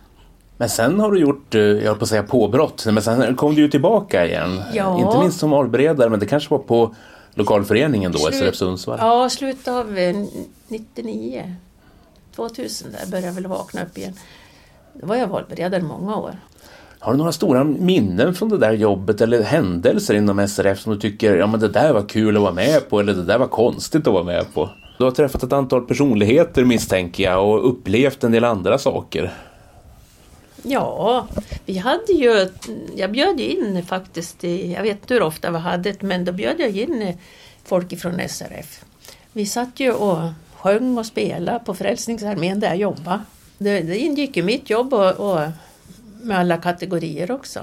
Men 0.57 0.68
sen 0.68 1.01
har 1.01 1.11
du 1.12 1.20
gjort, 1.20 1.55
eh, 1.55 1.61
jag 1.61 1.86
höll 1.86 1.96
på 1.98 2.03
att 2.03 2.09
säga 2.09 2.22
påbrott, 2.22 2.86
men 2.86 3.03
sen 3.03 3.36
kom 3.36 3.55
du 3.55 3.61
ju 3.62 3.68
tillbaka 3.68 4.26
igen. 4.26 4.62
Ja. 4.74 4.98
Inte 5.01 5.18
minst 5.18 5.38
som 5.40 5.51
valberedare, 5.51 6.09
men 6.11 6.20
det 6.20 6.26
kanske 6.26 6.51
var 6.51 6.59
på 6.59 6.94
lokalföreningen 7.34 8.12
då, 8.12 8.18
Slut- 8.18 8.34
SRF 8.34 8.55
Sundsvall. 8.55 8.98
Ja, 9.01 9.28
slutet 9.30 9.68
av 9.68 9.98
eh, 9.98 10.16
99. 10.68 11.57
2000 12.36 12.92
där 12.92 13.11
började 13.11 13.26
jag 13.26 13.34
väl 13.34 13.46
vakna 13.46 13.82
upp 13.82 13.98
igen. 13.98 14.14
Då 14.94 15.07
var 15.07 15.16
jag 15.16 15.26
valberedare 15.26 15.82
många 15.82 16.16
år. 16.16 16.36
Har 17.03 17.12
du 17.12 17.18
några 17.18 17.32
stora 17.32 17.64
minnen 17.64 18.34
från 18.34 18.48
det 18.48 18.59
där 18.59 18.72
jobbet 18.72 19.20
eller 19.20 19.42
händelser 19.42 20.14
inom 20.14 20.48
SRF 20.48 20.80
som 20.80 20.92
du 20.92 21.01
tycker, 21.01 21.36
ja 21.36 21.46
men 21.46 21.61
det 21.61 21.68
där 21.68 21.92
var 21.92 22.09
kul 22.09 22.36
att 22.36 22.42
vara 22.42 22.53
med 22.53 22.90
på 22.90 23.01
eller 23.01 23.14
det 23.14 23.24
där 23.24 23.38
var 23.38 23.46
konstigt 23.46 24.07
att 24.07 24.12
vara 24.12 24.24
med 24.24 24.55
på? 24.55 24.70
Du 24.98 25.05
har 25.05 25.11
träffat 25.11 25.42
ett 25.42 25.53
antal 25.53 25.86
personligheter 25.86 26.64
misstänker 26.64 27.24
jag 27.24 27.48
och 27.48 27.70
upplevt 27.70 28.24
en 28.24 28.32
del 28.32 28.44
andra 28.44 28.78
saker. 28.78 29.32
Ja, 30.62 31.26
vi 31.66 31.78
hade 31.78 32.12
ju, 32.12 32.48
jag 32.96 33.12
bjöd 33.12 33.40
in 33.40 33.84
faktiskt, 33.86 34.44
i, 34.44 34.72
jag 34.72 34.82
vet 34.82 35.01
inte 35.01 35.14
hur 35.14 35.22
ofta 35.22 35.51
vi 35.51 35.59
hade 35.59 35.92
det, 35.92 36.03
men 36.03 36.24
då 36.24 36.32
bjöd 36.32 36.57
jag 36.59 36.76
in 36.76 37.18
folk 37.64 37.92
ifrån 37.92 38.20
SRF. 38.28 38.84
Vi 39.32 39.46
satt 39.46 39.80
ju 39.80 39.92
och 39.92 40.18
sjöng 40.57 40.98
och 40.98 41.07
spelade 41.07 41.59
på 41.59 41.74
Frälsningsarmén 41.74 42.61
där 42.61 42.68
jag 42.68 42.76
jobbade. 42.76 43.20
Det, 43.59 43.80
det 43.80 43.98
ingick 43.98 44.36
i 44.36 44.42
mitt 44.42 44.70
jobb 44.70 44.94
och, 44.94 45.11
och 45.11 45.40
med 46.23 46.39
alla 46.39 46.57
kategorier 46.57 47.31
också. 47.31 47.61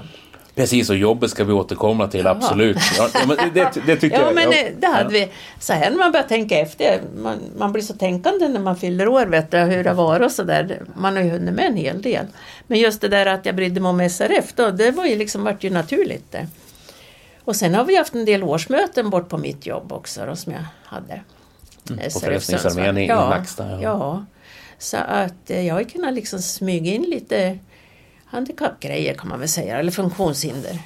Precis, 0.54 0.90
och 0.90 0.96
jobbet 0.96 1.30
ska 1.30 1.44
vi 1.44 1.52
återkomma 1.52 2.08
till, 2.08 2.24
Ja. 2.24 2.30
absolut. 2.30 2.76
Ja, 2.98 3.08
men 3.26 3.36
det, 3.54 3.72
det, 3.86 3.96
tycker 3.96 4.16
Ja, 4.20 4.24
jag. 4.26 4.34
men 4.34 4.50
det 4.80 4.86
hade 4.86 5.08
vi. 5.12 5.28
Så 5.60 5.72
här 5.72 5.90
när 5.90 5.96
man 5.98 6.12
börjar 6.12 6.26
tänka 6.26 6.58
efter, 6.58 7.00
man, 7.22 7.38
man 7.58 7.72
blir 7.72 7.82
så 7.82 7.94
tänkande 7.94 8.48
när 8.48 8.60
man 8.60 8.76
fyller 8.76 9.08
år, 9.08 9.26
vet 9.26 9.50
du, 9.50 9.58
hur 9.58 9.84
det 9.84 9.92
var 9.92 10.20
och 10.20 10.32
så 10.32 10.42
där. 10.42 10.82
Man 10.96 11.16
har 11.16 11.22
ju 11.22 11.30
hunnit 11.30 11.54
med 11.54 11.64
en 11.66 11.76
hel 11.76 12.02
del. 12.02 12.26
Men 12.66 12.78
just 12.78 13.00
det 13.00 13.08
där 13.08 13.26
att 13.26 13.46
jag 13.46 13.56
brydde 13.56 13.80
mig 13.80 13.88
om 13.90 14.08
SRF, 14.10 14.52
då, 14.54 14.70
det 14.70 14.90
var 14.90 15.04
ju 15.06 15.16
liksom, 15.16 15.44
vart 15.44 15.64
ju 15.64 15.70
naturligt 15.70 16.32
det. 16.32 16.46
Och 17.44 17.56
sen 17.56 17.74
har 17.74 17.84
vi 17.84 17.96
haft 17.96 18.14
en 18.14 18.24
del 18.24 18.42
årsmöten 18.42 19.10
bort 19.10 19.28
på 19.28 19.38
mitt 19.38 19.66
jobb 19.66 19.92
också 19.92 20.26
då, 20.26 20.36
som 20.36 20.52
jag 20.52 20.62
hade. 20.84 21.20
Mm, 21.90 22.04
på 22.14 22.20
Frälsningsarmén 22.20 22.98
i- 22.98 23.04
i 23.04 23.06
ja, 23.06 23.28
Laxta, 23.30 23.70
ja. 23.70 23.78
Ja. 23.82 24.24
Så 24.78 24.96
att 24.96 25.50
eh, 25.50 25.66
jag 25.66 25.74
har 25.74 25.82
kunnat 25.82 26.14
liksom 26.14 26.38
smyga 26.38 26.92
in 26.92 27.02
lite 27.02 27.58
handikappgrejer 28.30 29.14
kan 29.14 29.28
man 29.28 29.38
väl 29.40 29.48
säga, 29.48 29.78
eller 29.78 29.92
funktionshinder. 29.92 30.78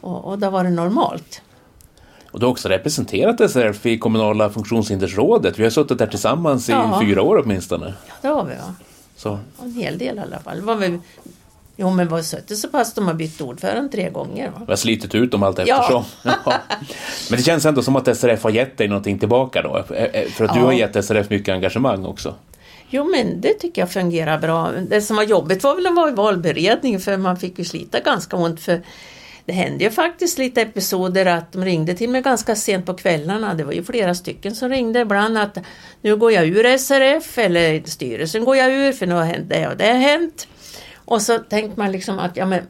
Och, 0.00 0.24
och 0.24 0.38
det 0.38 0.46
har 0.46 0.50
varit 0.50 0.72
normalt. 0.72 1.42
Och 2.30 2.40
du 2.40 2.46
har 2.46 2.50
också 2.50 2.68
representerat 2.68 3.50
SRF 3.50 3.86
i 3.86 3.98
kommunala 3.98 4.50
funktionshindersrådet. 4.50 5.58
Vi 5.58 5.62
har 5.62 5.70
suttit 5.70 5.98
där 5.98 6.06
tillsammans 6.06 6.68
i 6.68 6.72
Ja. 6.72 7.00
fyra 7.02 7.22
år 7.22 7.42
åtminstone. 7.44 7.94
Ja, 8.08 8.14
det 8.22 8.28
har 8.28 8.44
vi 8.44 8.54
va. 8.54 8.74
Så. 9.16 9.38
En 9.62 9.72
hel 9.72 9.98
del 9.98 10.16
i 10.16 10.20
alla 10.20 10.38
fall. 10.38 10.56
Det 10.56 10.62
Var 10.62 10.74
väl, 10.76 10.98
jo 11.76 11.90
men 11.90 12.08
var 12.08 12.22
suttit 12.22 12.58
så 12.58 12.68
pass 12.68 12.94
de 12.94 13.06
har 13.06 13.14
bytt 13.14 13.40
ordförande 13.40 13.88
tre 13.92 14.10
gånger. 14.10 14.50
Va? 14.50 14.58
Vi 14.66 14.72
har 14.72 14.76
slitit 14.76 15.14
ut 15.14 15.30
dem 15.32 15.42
allt 15.42 15.58
Ja. 15.66 15.80
eftersom. 15.80 16.04
Ja. 16.44 16.52
Men 17.30 17.36
det 17.38 17.42
känns 17.42 17.66
ändå 17.66 17.82
som 17.82 17.96
att 17.96 18.16
SRF 18.16 18.42
har 18.42 18.50
gett 18.50 18.78
dig 18.78 18.88
någonting 18.88 19.18
tillbaka 19.18 19.62
då. 19.62 19.94
Eh, 19.94 20.02
eh, 20.04 20.28
För 20.28 20.44
att 20.44 20.54
du 20.54 20.60
Ja. 20.60 20.64
har 20.66 20.72
gett 20.72 21.04
SRF 21.04 21.30
mycket 21.30 21.52
engagemang 21.52 22.04
också. 22.04 22.34
Jo 22.90 23.04
men 23.04 23.40
det 23.40 23.54
tycker 23.54 23.82
jag 23.82 23.92
fungerar 23.92 24.38
bra. 24.38 24.72
Det 24.72 25.00
som 25.00 25.16
var 25.16 25.24
jobbigt 25.24 25.62
var 25.62 25.74
väl 25.74 25.86
att 25.86 25.94
vara 25.94 26.10
i 26.10 26.14
valberedning 26.14 27.00
för 27.00 27.16
man 27.16 27.36
fick 27.36 27.58
ju 27.58 27.64
slita 27.64 28.00
ganska 28.00 28.36
ont 28.36 28.60
för 28.60 28.82
det 29.48 29.52
hände 29.52 29.84
ju 29.84 29.90
faktiskt 29.90 30.38
lite 30.38 30.62
episoder 30.62 31.26
att 31.26 31.52
de 31.52 31.64
ringde 31.64 31.94
till 31.94 32.10
mig 32.10 32.22
ganska 32.22 32.56
sent 32.56 32.86
på 32.86 32.94
kvällarna. 32.94 33.54
Det 33.54 33.64
var 33.64 33.72
ju 33.72 33.84
flera 33.84 34.14
stycken 34.14 34.54
som 34.54 34.68
ringde 34.68 35.00
ibland 35.00 35.38
att 35.38 35.58
nu 36.02 36.16
går 36.16 36.32
jag 36.32 36.46
ur 36.46 36.78
SRF 36.78 37.38
eller 37.38 37.82
styrelsen 37.84 38.44
går 38.44 38.56
jag 38.56 38.72
ur 38.72 38.92
för 38.92 39.06
nu 39.06 39.14
har 39.14 39.24
hänt 39.24 39.48
det 39.48 39.68
och 39.68 39.76
det 39.76 39.86
har 39.86 39.98
hänt. 39.98 40.48
Och 40.94 41.22
så 41.22 41.38
tänkte 41.38 41.80
man 41.80 41.92
liksom 41.92 42.18
att 42.18 42.36
ja, 42.36 42.46
men, 42.46 42.62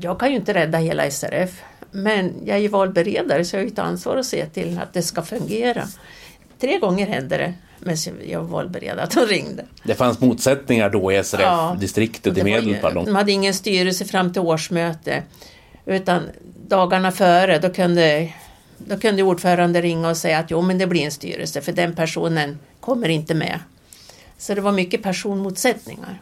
jag 0.00 0.20
kan 0.20 0.30
ju 0.30 0.36
inte 0.36 0.54
rädda 0.54 0.78
hela 0.78 1.10
SRF. 1.10 1.62
Men 1.90 2.32
jag 2.44 2.56
är 2.56 2.60
ju 2.60 2.68
valberedare 2.68 3.44
så 3.44 3.56
jag 3.56 3.60
har 3.60 3.66
ju 3.66 3.72
ett 3.72 3.78
ansvar 3.78 4.16
att 4.16 4.26
se 4.26 4.46
till 4.46 4.78
att 4.82 4.92
det 4.92 5.02
ska 5.02 5.22
fungera. 5.22 5.82
Tre 6.60 6.78
gånger 6.78 7.06
hände 7.06 7.36
det 7.36 7.54
medan 7.84 8.28
jag 8.28 8.40
var 8.40 8.48
valberedare 8.48 9.02
att 9.02 9.10
de 9.10 9.26
ringde. 9.26 9.64
Det 9.84 9.94
fanns 9.94 10.20
motsättningar 10.20 10.90
då 10.90 11.12
i 11.12 11.16
Ja. 11.16 11.22
SRF-distriktet 11.22 12.32
Och 12.32 12.38
i 12.38 12.44
Medelpad. 12.44 12.94
De 12.94 13.14
hade 13.14 13.32
ingen 13.32 13.54
styrelse 13.54 14.04
fram 14.04 14.32
till 14.32 14.42
årsmöte. 14.42 15.22
Utan 15.86 16.22
dagarna 16.68 17.12
före 17.12 17.58
då 17.58 17.70
kunde, 17.70 18.32
då 18.78 18.96
kunde 18.96 19.22
ordförande 19.22 19.82
ringa 19.82 20.10
och 20.10 20.16
säga 20.16 20.38
att 20.38 20.50
jo 20.50 20.62
men 20.62 20.78
det 20.78 20.86
blir 20.86 21.02
en 21.02 21.10
styrelse 21.10 21.60
för 21.60 21.72
den 21.72 21.94
personen 21.94 22.58
kommer 22.80 23.08
inte 23.08 23.34
med. 23.34 23.60
Så 24.38 24.54
det 24.54 24.60
var 24.60 24.72
mycket 24.72 25.02
personmotsättningar. 25.02 26.20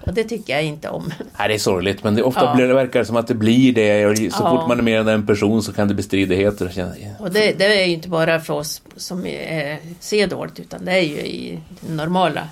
Och 0.00 0.14
det 0.14 0.24
tycker 0.24 0.52
jag 0.52 0.64
inte 0.64 0.88
om. 0.88 1.12
Nej, 1.38 1.48
det 1.48 1.54
är 1.54 1.58
sorgligt, 1.58 2.04
men 2.04 2.14
det, 2.14 2.22
ofta 2.22 2.44
Ja. 2.44 2.54
blir 2.54 2.68
det 2.68 2.74
verkar 2.74 3.04
som 3.04 3.16
att 3.16 3.26
det 3.26 3.34
blir 3.34 3.72
det. 3.72 4.06
Och 4.06 4.16
så 4.16 4.24
Ja. 4.24 4.50
fort 4.50 4.68
man 4.68 4.78
är 4.78 4.82
mer 4.82 5.00
än 5.00 5.08
en 5.08 5.26
person 5.26 5.62
så 5.62 5.72
kan 5.72 5.88
det 5.88 5.94
bli 5.94 6.02
stridigheter. 6.02 6.90
Och 7.18 7.30
det, 7.30 7.52
det 7.58 7.80
är 7.82 7.86
ju 7.86 7.92
inte 7.92 8.08
bara 8.08 8.40
för 8.40 8.54
oss 8.54 8.82
som 8.96 9.26
är, 9.26 9.78
ser 10.00 10.26
dåligt 10.26 10.60
utan 10.60 10.84
det 10.84 10.92
är 10.92 11.00
ju 11.02 11.16
i 11.16 11.60
det 11.80 11.92
normala. 11.92 12.48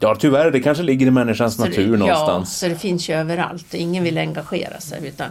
Ja, 0.00 0.16
tyvärr, 0.20 0.50
det 0.50 0.60
kanske 0.60 0.82
ligger 0.84 1.06
i 1.06 1.10
människans 1.10 1.56
Så 1.56 1.62
det- 1.62 1.68
natur 1.68 1.90
Ja, 1.92 1.96
någonstans. 1.96 2.58
så 2.58 2.68
det 2.68 2.76
finns 2.76 3.08
ju 3.10 3.14
överallt. 3.14 3.74
Ingen 3.74 4.04
vill 4.04 4.18
engagera 4.18 4.80
sig 4.80 5.06
utan 5.08 5.28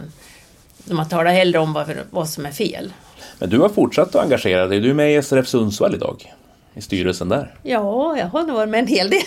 man 0.84 1.08
talar 1.08 1.32
hellre 1.32 1.58
om 1.58 1.72
vad, 1.72 1.92
vad 2.10 2.28
som 2.28 2.46
är 2.46 2.50
fel. 2.52 2.92
Men 3.38 3.50
du 3.50 3.58
har 3.58 3.68
fortsatt 3.68 4.14
att 4.14 4.22
engagera 4.24 4.66
dig. 4.66 4.80
Du 4.80 4.90
är 4.90 4.94
med 4.94 5.14
i 5.18 5.22
SRF 5.22 5.46
Sundsvall 5.48 5.94
idag. 5.94 6.32
I 6.74 6.80
styrelsen 6.82 7.28
där. 7.28 7.54
Ja, 7.62 8.16
jag 8.18 8.26
har 8.26 8.42
nog 8.42 8.56
varit 8.56 8.68
med 8.68 8.80
en 8.80 8.86
hel 8.86 9.10
del. 9.10 9.22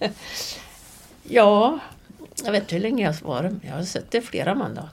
ja, 1.28 1.78
jag 2.44 2.52
vet 2.52 2.62
inte 2.62 2.74
hur 2.74 2.82
länge 2.82 3.04
jag 3.04 3.12
har 3.12 3.28
varit 3.28 3.52
Jag 3.62 3.72
har 3.72 3.82
sett 3.82 4.10
det 4.10 4.20
flera 4.20 4.54
mandat. 4.54 4.90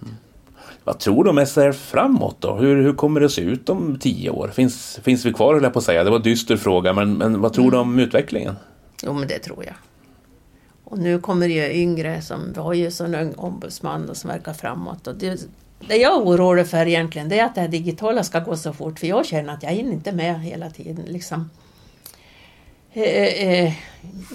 Vad 0.83 0.99
tror 0.99 1.23
du 1.23 1.29
om 1.29 1.45
SRF 1.45 1.75
framåt 1.75 2.35
då? 2.39 2.55
Hur, 2.55 2.83
hur 2.83 2.93
kommer 2.93 3.19
det 3.19 3.29
se 3.29 3.41
ut 3.41 3.69
om 3.69 3.99
tio 3.99 4.29
år? 4.29 4.47
Finns, 4.47 4.99
finns 5.03 5.25
vi 5.25 5.33
kvar 5.33 5.53
höll 5.53 5.63
jag 5.63 5.73
på 5.73 5.79
att 5.79 5.85
säga. 5.85 6.03
Det 6.03 6.09
var 6.09 6.17
en 6.17 6.23
dyster 6.23 6.57
fråga, 6.57 6.93
men, 6.93 7.13
men 7.13 7.41
vad 7.41 7.53
tror 7.53 7.71
du 7.71 7.77
om 7.77 7.99
utvecklingen? 7.99 8.55
Jo, 9.03 9.13
men 9.13 9.27
det 9.27 9.39
tror 9.39 9.65
jag. 9.65 9.75
Och 10.83 10.97
nu 10.97 11.19
kommer 11.19 11.47
det 11.47 11.53
ju 11.53 11.81
yngre 11.81 12.21
som, 12.21 12.53
vi 12.53 12.59
har 12.59 12.73
ju 12.73 12.91
sån 12.91 13.15
ung 13.15 13.33
ombudsman 13.35 14.09
och 14.09 14.17
som 14.17 14.29
verkar 14.29 14.53
framåt. 14.53 15.07
Och 15.07 15.15
det, 15.15 15.47
det 15.87 15.95
jag 15.95 16.13
är 16.13 16.23
orolig 16.23 16.67
för 16.67 16.87
egentligen 16.87 17.29
det 17.29 17.39
är 17.39 17.45
att 17.45 17.55
det 17.55 17.61
här 17.61 17.67
digitala 17.67 18.23
ska 18.23 18.39
gå 18.39 18.57
så 18.57 18.73
fort 18.73 18.99
för 18.99 19.07
jag 19.07 19.25
känner 19.25 19.53
att 19.53 19.63
jag 19.63 19.71
hinner 19.71 19.91
inte 19.91 20.11
med 20.11 20.41
hela 20.41 20.69
tiden. 20.69 21.05
Liksom. 21.05 21.49
Eh, 22.93 23.03
eh, 23.03 23.73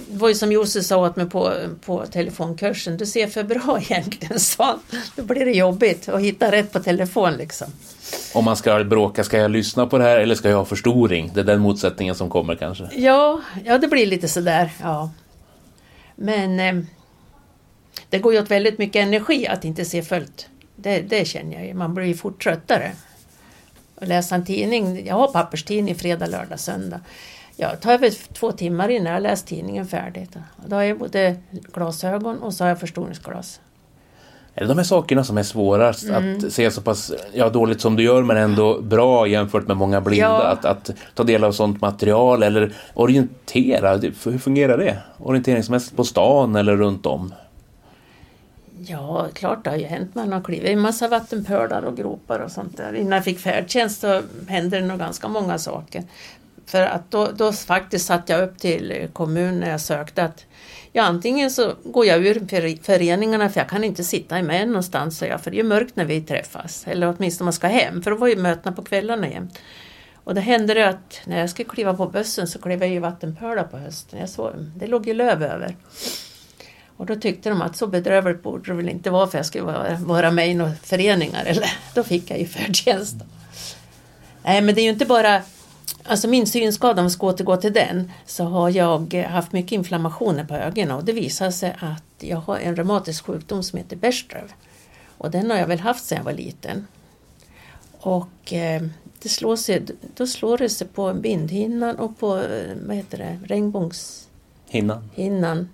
det 0.09 0.19
var 0.19 0.29
ju 0.29 0.35
som 0.35 0.53
Josef 0.53 0.85
sa 0.85 0.97
åt 0.97 1.17
mig 1.17 1.27
på, 1.27 1.53
på 1.85 2.07
telefonkursen, 2.07 2.97
du 2.97 3.07
ser 3.07 3.27
för 3.27 3.43
bra 3.43 3.79
egentligen, 3.91 4.41
sa. 4.41 4.79
Då 5.17 5.23
blir 5.23 5.45
det 5.45 5.53
jobbigt 5.53 6.09
att 6.09 6.21
hitta 6.21 6.53
rätt 6.53 6.73
på 6.73 6.79
telefon 6.79 7.33
liksom. 7.33 7.67
Om 8.35 8.45
man 8.45 8.57
ska 8.57 8.85
bråka, 8.85 9.25
ska 9.25 9.39
jag 9.39 9.51
lyssna 9.51 9.87
på 9.87 9.99
det 9.99 10.05
här 10.05 10.19
eller 10.19 10.35
ska 10.35 10.49
jag 10.49 10.57
ha 10.57 10.65
förstoring? 10.65 11.31
Det 11.35 11.41
är 11.41 11.45
den 11.45 11.61
motsättningen 11.61 12.15
som 12.15 12.31
kommer 12.31 12.55
kanske. 12.55 12.89
Ja, 12.93 13.41
ja 13.65 13.79
det 13.79 13.89
blir 13.89 14.07
lite 14.07 14.29
sådär. 14.29 14.71
Ja. 14.83 15.11
Men 16.17 16.61
eh, 16.61 16.85
det 18.09 18.19
går 18.19 18.33
ju 18.33 18.41
åt 18.41 18.51
väldigt 18.51 18.79
mycket 18.79 19.03
energi 19.03 19.47
att 19.47 19.65
inte 19.65 19.85
se 19.85 20.03
följt. 20.03 20.49
Det, 20.77 21.01
det 21.01 21.25
känner 21.25 21.57
jag 21.57 21.67
ju. 21.67 21.75
Man 21.75 21.95
blir 21.95 22.07
ju 22.07 22.15
fort 22.15 22.43
tröttare. 22.43 22.93
Att 24.01 24.09
läsa 24.09 24.35
en 24.35 24.47
tidning. 24.47 25.07
Jag 25.07 25.15
har 25.15 25.29
papperstidning 25.29 25.95
fredag, 25.95 26.27
lördag, 26.27 26.61
söndag. 26.61 27.01
Jag 27.61 27.81
tar 27.81 27.93
över 27.93 28.33
två 28.35 28.53
timmar 28.53 28.89
innan 28.89 29.13
jag 29.13 29.23
läst 29.23 29.47
tidningen 29.47 29.87
färdigt. 29.87 30.37
Då 30.67 30.77
har 30.77 30.83
jag 30.83 30.99
både 30.99 31.37
glasögon 31.75 32.39
och 32.39 32.55
så 32.55 32.65
har 32.65 32.69
jag 32.69 32.81
förstoringsglas. 32.81 33.61
Är 34.55 34.61
det 34.61 34.67
de 34.69 34.77
här 34.79 34.85
sakerna 34.85 35.25
som 35.25 35.39
är 35.39 35.43
svårast? 35.43 36.05
Mm. 36.05 36.37
Att 36.39 36.53
se 36.53 36.71
så 36.71 36.81
pass 36.83 37.13
ja, 37.33 37.49
dåligt 37.49 37.81
som 37.81 37.97
du 37.97 38.03
gör 38.03 38.23
men 38.23 38.37
ändå 38.37 38.81
bra 38.81 39.27
jämfört 39.27 39.67
med 39.67 39.77
många 39.77 40.01
blinda? 40.01 40.27
Ja. 40.27 40.43
Att, 40.43 40.65
att 40.65 40.91
ta 41.15 41.25
del 41.25 41.45
av 41.45 41.53
sånt 41.53 41.81
material 41.81 42.43
eller 42.43 42.73
orientera? 42.95 43.97
Det- 43.97 44.25
Hur 44.25 44.39
fungerar 44.39 44.79
det? 44.79 44.99
Orienteringsmässigt 45.19 45.97
på 45.97 46.05
stan 46.05 46.57
eller 46.57 46.77
runt 46.77 47.07
om? 47.07 47.35
Ja, 48.87 49.27
klart 49.33 49.65
det 49.65 49.71
har 49.71 49.77
ju 49.77 49.85
hänt. 49.85 50.15
Man 50.15 50.33
har 50.33 50.41
klivit 50.41 50.69
i 50.69 50.73
en 50.73 50.81
massa 50.81 51.09
vattenpölar 51.09 51.83
och 51.83 51.97
gropar 51.97 52.39
och 52.39 52.51
sånt 52.51 52.77
där. 52.77 52.93
Innan 52.95 53.13
jag 53.13 53.25
fick 53.25 53.39
färdtjänst 53.39 54.01
så 54.01 54.23
hände 54.49 54.81
det 54.81 54.87
nog 54.87 54.99
ganska 54.99 55.29
många 55.29 55.59
saker. 55.59 56.03
För 56.69 56.83
att 56.83 57.11
då, 57.11 57.31
då 57.37 57.53
faktiskt 57.53 58.07
satte 58.07 58.33
jag 58.33 58.43
upp 58.43 58.59
till 58.59 59.09
kommun 59.13 59.61
när 59.61 59.71
jag 59.71 59.81
sökte 59.81 60.25
att 60.25 60.47
ja, 60.93 61.03
antingen 61.03 61.51
så 61.51 61.75
går 61.85 62.07
jag 62.07 62.27
ur 62.27 62.83
föreningarna 62.83 63.49
för 63.49 63.61
jag 63.61 63.69
kan 63.69 63.85
inte 63.85 64.05
sitta 64.05 64.43
med 64.43 64.69
någonstans, 64.69 65.19
så 65.19 65.25
jag, 65.25 65.41
för 65.41 65.51
det 65.51 65.61
är 65.61 65.65
mörkt 65.65 65.97
när 65.97 66.05
vi 66.05 66.21
träffas. 66.21 66.85
Eller 66.87 67.15
åtminstone 67.17 67.45
man 67.45 67.53
ska 67.53 67.67
hem, 67.67 68.03
för 68.03 68.11
då 68.11 68.17
var 68.17 68.29
ju 68.29 68.37
mötena 68.37 68.77
på 68.77 68.83
kvällarna 68.83 69.29
jämt. 69.29 69.59
Och 70.25 70.35
då 70.35 70.41
hände 70.41 70.75
det 70.75 70.89
att 70.89 71.21
när 71.25 71.41
jag 71.41 71.51
skulle 71.51 71.69
kliva 71.69 71.95
på 71.95 72.07
bussen 72.07 72.49
så 72.49 72.59
klev 72.59 72.83
jag 72.83 72.91
i 72.91 72.99
vattenpölar 72.99 73.65
på 73.65 73.77
hösten. 73.77 74.19
Jag 74.19 74.29
såg, 74.29 74.53
det 74.77 74.87
låg 74.87 75.07
ju 75.07 75.15
löv 75.15 75.43
över. 75.43 75.77
Och 76.97 77.07
då 77.07 77.17
tyckte 77.17 77.49
de 77.49 77.63
att 77.63 77.77
så 77.77 77.87
bedrövligt 77.87 78.43
borde 78.43 78.71
det 78.71 78.77
väl 78.77 78.89
inte 78.89 79.11
vara 79.11 79.27
för 79.27 79.39
jag 79.39 79.47
skulle 79.47 79.65
vara, 79.65 79.95
vara 79.95 80.31
med 80.31 80.49
i 80.49 80.55
några 80.55 80.75
föreningar. 80.75 81.45
Eller, 81.45 81.71
då 81.95 82.03
fick 82.03 82.31
jag 82.31 82.39
ju 82.39 82.47
färdtjänst. 82.47 83.17
Nej 84.43 84.63
men 84.63 84.75
det 84.75 84.81
är 84.81 84.83
ju 84.83 84.91
inte 84.91 85.07
bara 85.07 85.43
Alltså 86.05 86.29
min 86.29 86.47
synskada, 86.47 87.01
om 87.01 87.07
vi 87.07 87.11
ska 87.11 87.27
återgå 87.27 87.57
till 87.57 87.73
den, 87.73 88.13
så 88.27 88.45
har 88.45 88.71
jag 88.71 89.15
haft 89.15 89.53
mycket 89.53 89.73
inflammationer 89.73 90.45
på 90.45 90.55
ögonen 90.55 90.97
och 90.97 91.05
det 91.05 91.13
visar 91.13 91.51
sig 91.51 91.77
att 91.81 92.03
jag 92.19 92.39
har 92.39 92.59
en 92.59 92.77
reumatisk 92.77 93.27
sjukdom 93.27 93.63
som 93.63 93.79
heter 93.79 93.97
Bergström. 93.97 94.49
Och 95.19 95.31
den 95.31 95.51
har 95.51 95.59
jag 95.59 95.67
väl 95.67 95.81
haft 95.81 96.05
sedan 96.05 96.19
jag 96.19 96.25
var 96.25 96.33
liten. 96.33 96.87
Och 98.01 98.53
eh, 98.53 98.83
det 99.23 99.29
slår 99.29 99.57
sig, 99.57 99.87
då 100.15 100.27
slår 100.27 100.59
det 100.59 100.69
sig 100.69 100.87
på 100.87 101.15
bindhinnan 101.15 101.97
och 101.97 102.19
på, 102.19 102.37
eh, 102.37 102.77
vad 102.87 102.97
heter 102.97 103.19
det, 103.19 103.39
regnbågs 103.45 104.29
Hinnan? 105.15 105.69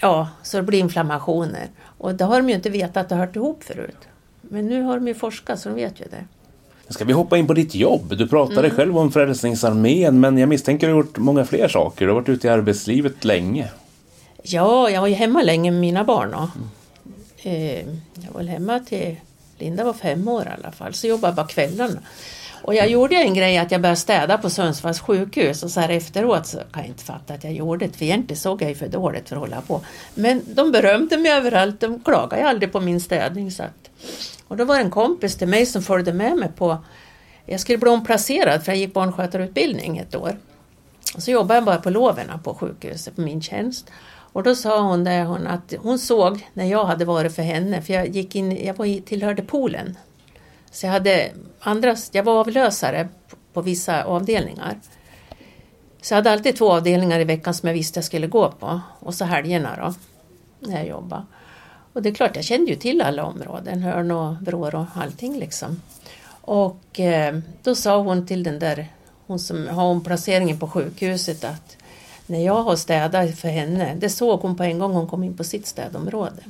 Ja, 0.00 0.28
så 0.42 0.56
det 0.56 0.62
blir 0.62 0.78
inflammationer. 0.78 1.68
Och 1.82 2.14
det 2.14 2.24
har 2.24 2.36
de 2.36 2.48
ju 2.48 2.54
inte 2.54 2.70
vetat 2.70 2.96
att 2.96 3.08
det 3.08 3.14
hört 3.14 3.36
ihop 3.36 3.64
förut. 3.64 4.08
Men 4.40 4.66
nu 4.66 4.82
har 4.82 4.94
de 4.94 5.08
ju 5.08 5.14
forskat 5.14 5.60
så 5.60 5.68
de 5.68 5.74
vet 5.74 6.00
ju 6.00 6.04
det. 6.04 6.24
Ska 6.92 7.04
vi 7.04 7.12
hoppa 7.12 7.38
in 7.38 7.46
på 7.46 7.54
ditt 7.54 7.74
jobb? 7.74 8.16
Du 8.18 8.28
pratade 8.28 8.58
Mm. 8.60 8.70
själv 8.76 8.98
om 8.98 9.12
Frälsningsarmén 9.12 10.20
men 10.20 10.38
jag 10.38 10.48
misstänker 10.48 10.86
att 10.86 10.90
du 10.90 10.94
har 10.94 11.02
gjort 11.02 11.18
många 11.18 11.44
fler 11.44 11.68
saker. 11.68 12.06
Du 12.06 12.12
har 12.12 12.20
varit 12.20 12.28
ute 12.28 12.46
i 12.46 12.50
arbetslivet 12.50 13.24
länge. 13.24 13.68
Ja, 14.42 14.90
jag 14.90 15.00
var 15.00 15.08
ju 15.08 15.14
hemma 15.14 15.42
länge 15.42 15.70
med 15.70 15.80
mina 15.80 16.04
barn. 16.04 16.30
Då. 16.30 16.48
Eh, 17.50 17.78
jag 18.14 18.32
var 18.34 18.42
hemma 18.42 18.80
till 18.80 19.16
Linda 19.58 19.84
var 19.84 19.92
fem 19.92 20.28
år 20.28 20.42
i 20.42 20.60
alla 20.62 20.72
fall, 20.72 20.94
så 20.94 21.06
jobbade 21.06 21.28
jag 21.28 21.34
bara 21.34 21.46
kvällarna. 21.46 21.98
Och 22.64 22.74
jag 22.74 22.88
gjorde 22.90 23.16
en 23.16 23.34
grej 23.34 23.58
att 23.58 23.70
jag 23.70 23.80
började 23.80 24.00
städa 24.00 24.38
på 24.38 24.50
Sundsvalls 24.50 25.00
sjukhus 25.00 25.62
och 25.62 25.70
så 25.70 25.80
här 25.80 25.88
efteråt 25.88 26.46
så 26.46 26.56
kan 26.56 26.82
jag 26.82 26.86
inte 26.86 27.04
fatta 27.04 27.34
att 27.34 27.44
jag 27.44 27.52
gjorde 27.52 27.86
det 27.86 27.92
för 27.96 28.04
egentligen 28.04 28.40
såg 28.40 28.62
jag 28.62 28.68
ju 28.68 28.74
för 28.74 28.88
dåligt 28.88 29.28
för 29.28 29.36
att 29.36 29.40
hålla 29.40 29.60
på. 29.60 29.80
Men 30.14 30.42
de 30.54 30.72
berömde 30.72 31.18
mig 31.18 31.32
överallt, 31.32 31.80
de 31.80 32.00
klagade 32.00 32.42
ju 32.42 32.48
aldrig 32.48 32.72
på 32.72 32.80
min 32.80 33.00
städning. 33.00 33.50
Så 33.50 33.62
att, 33.62 33.90
och 34.52 34.58
då 34.58 34.64
var 34.64 34.76
det 34.76 34.82
en 34.82 34.90
kompis 34.90 35.36
till 35.36 35.48
mig 35.48 35.66
som 35.66 35.82
följde 35.82 36.12
med 36.12 36.36
mig 36.36 36.48
på, 36.56 36.78
jag 37.46 37.60
skulle 37.60 37.78
bli 37.78 37.90
omplacerad 37.90 38.64
för 38.64 38.72
jag 38.72 38.78
gick 38.78 38.94
barnskötarutbildning 38.94 39.98
ett 39.98 40.14
år. 40.14 40.36
Och 41.14 41.22
så 41.22 41.30
jobbade 41.30 41.54
jag 41.54 41.64
bara 41.64 41.78
på 41.78 41.90
loven 41.90 42.26
på 42.44 42.54
sjukhuset 42.54 43.16
på 43.16 43.20
min 43.20 43.42
tjänst. 43.42 43.90
Och 44.32 44.42
då 44.42 44.54
sa 44.54 44.80
hon, 44.80 45.04
där 45.04 45.24
hon 45.24 45.46
att 45.46 45.74
hon 45.78 45.98
såg 45.98 46.48
när 46.52 46.64
jag 46.64 46.84
hade 46.84 47.04
varit 47.04 47.34
för 47.34 47.42
henne, 47.42 47.82
för 47.82 47.92
jag 47.92 48.08
gick 48.08 48.34
in, 48.34 48.64
jag 48.66 48.74
var 48.74 48.86
i, 48.86 49.00
tillhörde 49.00 49.42
poolen. 49.42 49.98
Så 50.70 50.86
jag 50.86 50.92
hade 50.92 51.30
andra, 51.60 51.96
jag 52.12 52.22
var 52.22 52.40
avlösare 52.40 53.08
på 53.52 53.60
vissa 53.60 54.04
avdelningar. 54.04 54.80
Så 56.02 56.14
jag 56.14 56.16
hade 56.16 56.30
alltid 56.30 56.56
två 56.56 56.72
avdelningar 56.72 57.20
i 57.20 57.24
veckan 57.24 57.54
som 57.54 57.66
jag 57.66 57.74
visste 57.74 57.98
jag 57.98 58.04
skulle 58.04 58.26
gå 58.26 58.50
på. 58.50 58.80
Och 59.00 59.14
så 59.14 59.24
helgerna 59.24 59.76
då, 59.76 59.94
när 60.68 60.76
jag 60.76 60.86
jobbade. 60.86 61.22
Och 61.92 62.02
det 62.02 62.08
är 62.08 62.14
klart, 62.14 62.36
jag 62.36 62.44
kände 62.44 62.70
ju 62.70 62.76
till 62.76 63.00
alla 63.00 63.24
områden, 63.24 63.82
hörn 63.82 64.10
och 64.10 64.34
vrår 64.42 64.74
och 64.74 64.86
allting 64.94 65.38
liksom. 65.38 65.80
Och 66.40 67.00
eh, 67.00 67.38
då 67.62 67.74
sa 67.74 67.98
hon 67.98 68.26
till 68.26 68.42
den 68.42 68.58
där, 68.58 68.88
hon 69.26 69.38
som 69.38 69.68
har 69.68 69.84
omplaceringen 69.84 70.58
på 70.58 70.68
sjukhuset 70.68 71.44
att 71.44 71.76
när 72.26 72.44
jag 72.44 72.62
har 72.62 72.76
städat 72.76 73.38
för 73.38 73.48
henne, 73.48 73.94
det 73.94 74.08
såg 74.08 74.40
hon 74.40 74.56
på 74.56 74.62
en 74.62 74.78
gång 74.78 74.92
hon 74.92 75.06
kom 75.08 75.24
in 75.24 75.36
på 75.36 75.44
sitt 75.44 75.66
städområde. 75.66 76.42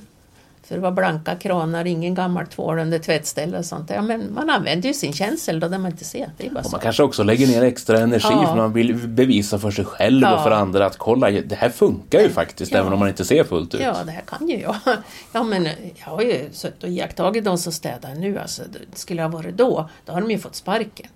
För 0.72 0.76
det 0.76 0.82
var 0.82 0.90
blanka 0.90 1.34
kranar, 1.36 1.84
ingen 1.86 2.14
gammal 2.14 2.46
tvål 2.46 2.78
under 2.78 2.98
tvättställe 2.98 3.58
och 3.58 3.64
sånt. 3.64 3.90
Ja, 3.90 4.02
men 4.02 4.34
man 4.34 4.50
använder 4.50 4.88
ju 4.88 4.94
sin 4.94 5.12
känsel 5.12 5.60
då, 5.60 5.68
där 5.68 5.78
man 5.78 5.90
inte 5.90 6.04
ser. 6.04 6.30
Det 6.36 6.46
är 6.46 6.50
bara 6.50 6.64
Och 6.64 6.72
man 6.72 6.80
kanske 6.80 7.02
också 7.02 7.22
lägger 7.22 7.46
ner 7.46 7.62
extra 7.62 7.98
energi 8.00 8.28
Ja. 8.30 8.46
för 8.46 8.56
man 8.56 8.72
vill 8.72 8.94
bevisa 9.08 9.58
för 9.58 9.70
sig 9.70 9.84
själv 9.84 10.22
Ja. 10.22 10.36
och 10.36 10.42
för 10.42 10.50
andra 10.50 10.86
att 10.86 10.98
kolla, 10.98 11.30
det 11.30 11.54
här 11.54 11.70
funkar 11.70 12.20
ju 12.20 12.28
faktiskt 12.30 12.72
Ja. 12.72 12.78
även 12.78 12.92
om 12.92 12.98
man 12.98 13.08
inte 13.08 13.24
ser 13.24 13.44
fullt 13.44 13.74
ut. 13.74 13.80
Ja, 13.80 13.96
det 14.06 14.12
här 14.12 14.22
kan 14.26 14.48
ju 14.48 14.60
jag. 14.60 14.76
Ja, 15.32 15.42
men 15.42 15.64
jag 15.94 16.06
har 16.06 16.22
ju 16.22 16.48
suttit 16.52 16.82
och 16.82 16.88
iakttagit 16.88 17.44
de 17.44 17.58
som 17.58 17.72
städar 17.72 18.14
nu. 18.14 18.38
Alltså, 18.38 18.62
skulle 18.94 19.22
jag 19.22 19.28
ha 19.28 19.38
varit 19.38 19.56
då, 19.56 19.88
då 20.04 20.12
har 20.12 20.20
de 20.20 20.30
ju 20.30 20.38
fått 20.38 20.54
sparken. 20.54 21.06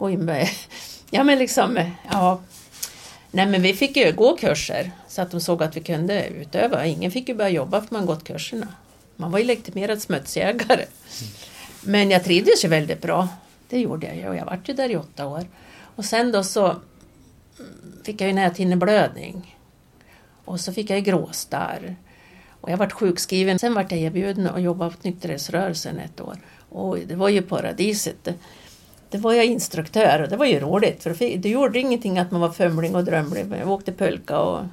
In 0.00 0.24
med, 0.24 0.48
ja, 1.10 1.24
men 1.24 1.38
liksom, 1.38 1.78
ja. 2.12 2.40
Nej, 3.32 3.46
men 3.46 3.62
vi 3.62 3.74
fick 3.74 3.96
ju 3.96 4.12
gå 4.12 4.36
kurser 4.36 4.90
så 5.08 5.22
att 5.22 5.30
de 5.30 5.40
såg 5.40 5.62
att 5.62 5.76
vi 5.76 5.80
kunde 5.80 6.26
utöva. 6.26 6.86
Ingen 6.86 7.10
fick 7.10 7.28
ju 7.28 7.34
börja 7.34 7.50
jobba 7.50 7.80
för 7.80 7.94
man 7.94 8.06
gått 8.06 8.24
kurserna. 8.24 8.66
Man 9.20 9.30
var 9.30 9.38
ju 9.38 9.44
legitimerad 9.44 10.02
smutsjägare. 10.02 10.84
Men 11.82 12.10
jag 12.10 12.24
trivdes 12.24 12.64
ju 12.64 12.68
väldigt 12.68 13.02
bra. 13.02 13.28
Det 13.68 13.80
gjorde 13.80 14.06
jag 14.06 14.16
ju 14.16 14.28
och 14.28 14.36
jag 14.36 14.44
vart 14.44 14.68
ju 14.68 14.74
där 14.74 14.88
i 14.90 14.96
åtta 14.96 15.26
år. 15.26 15.46
Och 15.96 16.04
sen 16.04 16.32
då 16.32 16.42
så 16.42 16.76
fick 18.04 18.20
jag 18.20 18.28
ju 18.28 18.34
näthinneblödning. 18.34 19.56
Och 20.44 20.60
så 20.60 20.72
fick 20.72 20.90
jag 20.90 20.98
ju 20.98 21.04
gråstarr. 21.04 21.96
Och 22.60 22.70
jag 22.70 22.76
vart 22.76 22.92
sjukskriven. 22.92 23.58
Sen 23.58 23.74
vart 23.74 23.92
jag 23.92 24.00
erbjuden 24.00 24.46
att 24.46 24.62
jobba 24.62 24.90
på 24.90 24.96
nykterhetsrörelsen 25.02 25.98
ett 25.98 26.20
år. 26.20 26.36
Och 26.68 26.98
det 27.06 27.14
var 27.14 27.28
ju 27.28 27.42
paradiset. 27.42 28.28
Det, 29.10 29.18
var 29.18 29.32
jag 29.32 29.44
instruktör 29.44 30.22
och 30.22 30.28
det 30.28 30.36
var 30.36 30.46
ju 30.46 30.60
roligt. 30.60 31.02
För 31.02 31.36
det 31.38 31.48
gjorde 31.48 31.78
ingenting 31.78 32.18
att 32.18 32.30
man 32.30 32.40
var 32.40 32.50
fumlig 32.50 32.96
och 32.96 33.04
drömlig. 33.04 33.46
Jag 33.60 33.70
åkte 33.70 33.92
pulka 33.92 34.38
och 34.38 34.64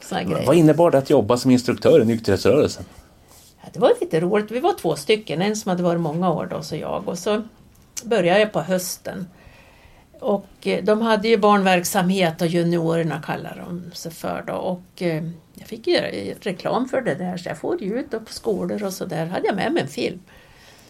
såna 0.00 0.22
grejer. 0.22 0.46
Vad 0.46 0.56
innebar 0.56 0.90
det 0.90 0.98
att 0.98 1.10
jobba 1.10 1.36
som 1.36 1.50
instruktör 1.50 2.02
i 2.02 2.04
nykterhetsrörelsen? 2.04 2.84
Ja, 3.62 3.68
det 3.72 3.80
var 3.80 3.92
lite 4.00 4.20
roligt. 4.20 4.50
Vi 4.50 4.60
var 4.60 4.72
två 4.72 4.96
stycken, 4.96 5.42
en 5.42 5.56
som 5.56 5.68
hade 5.68 5.82
varit 5.82 6.00
många 6.00 6.32
år 6.32 6.46
då, 6.50 6.56
och 6.56 6.64
så 6.64 6.76
jag. 6.76 7.08
Och 7.08 7.18
så 7.18 7.42
började 8.04 8.40
jag 8.40 8.52
på 8.52 8.60
hösten. 8.60 9.26
Och 10.20 10.46
eh, 10.62 10.84
de 10.84 11.02
hade 11.02 11.28
ju 11.28 11.36
barnverksamhet 11.36 12.40
och 12.40 12.46
juniorerna 12.46 13.22
kallar 13.22 13.64
de 13.66 13.90
sig 13.94 14.12
för 14.12 14.44
då. 14.46 14.52
Och 14.52 15.02
eh, 15.02 15.24
jag 15.54 15.68
fick 15.68 15.86
ju 15.86 15.96
reklam 16.40 16.88
för 16.88 17.00
det 17.00 17.14
där 17.14 17.36
så 17.36 17.48
jag 17.48 17.58
får 17.58 17.82
ju 17.82 18.00
ut 18.00 18.14
och 18.14 18.26
på 18.26 18.32
skolor 18.32 18.84
och 18.84 18.92
så 18.92 19.04
där. 19.04 19.26
hade 19.26 19.46
jag 19.46 19.56
med 19.56 19.72
mig 19.72 19.82
en 19.82 19.88
film. 19.88 20.20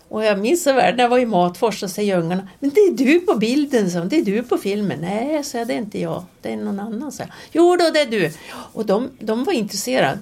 Och 0.09 0.25
jag 0.25 0.39
minns 0.39 0.63
så 0.63 0.73
väl 0.73 0.97
när 0.97 1.03
jag 1.05 1.09
var 1.11 1.19
i 1.19 1.27
Matfors 1.27 1.81
så 1.81 1.89
säger 1.89 2.19
ungarna 2.19 2.49
Men 2.59 2.71
det 2.71 2.81
är 2.81 2.93
du 2.93 3.21
på 3.21 3.35
bilden, 3.35 3.91
så. 3.91 4.01
det 4.01 4.17
är 4.17 4.25
du 4.25 4.43
på 4.43 4.59
filmen. 4.59 4.99
Nej, 5.01 5.45
så 5.45 5.65
det 5.65 5.75
är 5.75 5.79
inte 5.79 6.01
jag, 6.01 6.25
det 6.43 6.53
är 6.53 6.57
någon 6.57 6.81
annan. 6.81 7.13
Så. 7.13 7.25
Jo 7.53 7.77
då, 7.77 7.91
det 7.91 8.01
är 8.01 8.07
du. 8.07 8.33
Och 8.51 8.87
de, 8.87 9.11
de 9.19 9.45
var 9.45 9.53
intresserade. 9.53 10.19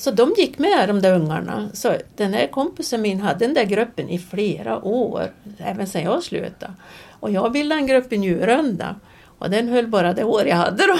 Så 0.00 0.10
de 0.10 0.34
gick 0.36 0.58
med 0.58 0.88
de 0.88 1.00
där 1.00 1.14
ungarna. 1.14 1.70
Så 1.72 1.96
den 2.16 2.34
här 2.34 2.46
kompisen 2.46 3.02
min 3.02 3.20
hade 3.20 3.46
den 3.46 3.54
där 3.54 3.64
gruppen 3.64 4.08
i 4.08 4.18
flera 4.18 4.84
år, 4.84 5.32
även 5.58 5.86
sedan 5.86 6.02
jag 6.02 6.22
slutade. 6.22 6.74
Och 7.20 7.30
jag 7.30 7.52
bildade 7.52 7.80
en 7.80 7.86
grupp 7.86 8.12
i 8.12 8.18
Njurunda. 8.18 8.96
Och 9.38 9.50
den 9.50 9.68
höll 9.68 9.86
bara 9.86 10.12
det 10.12 10.24
år 10.24 10.46
jag 10.46 10.56
hade 10.56 10.86
då. 10.86 10.98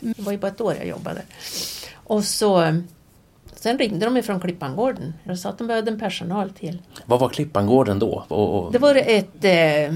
Det 0.00 0.22
var 0.22 0.32
ju 0.32 0.38
bara 0.38 0.48
ett 0.48 0.60
år 0.60 0.74
jag 0.74 0.86
jobbade. 0.86 1.22
Och 1.94 2.24
så 2.24 2.72
Sen 3.54 3.78
ringde 3.78 4.06
de 4.06 4.16
ifrån 4.16 4.40
Klippangården 4.40 5.14
och 5.30 5.38
sa 5.38 5.48
att 5.48 5.58
de 5.58 5.66
behövde 5.66 5.90
en 5.90 6.00
personal 6.00 6.50
till. 6.50 6.82
Vad 7.06 7.20
var 7.20 7.28
Klippangården 7.28 7.98
då? 7.98 8.24
Och, 8.28 8.64
och, 8.64 8.72
Det 8.72 8.78
var 8.78 8.94
ett, 8.94 9.44
eh, 9.44 9.94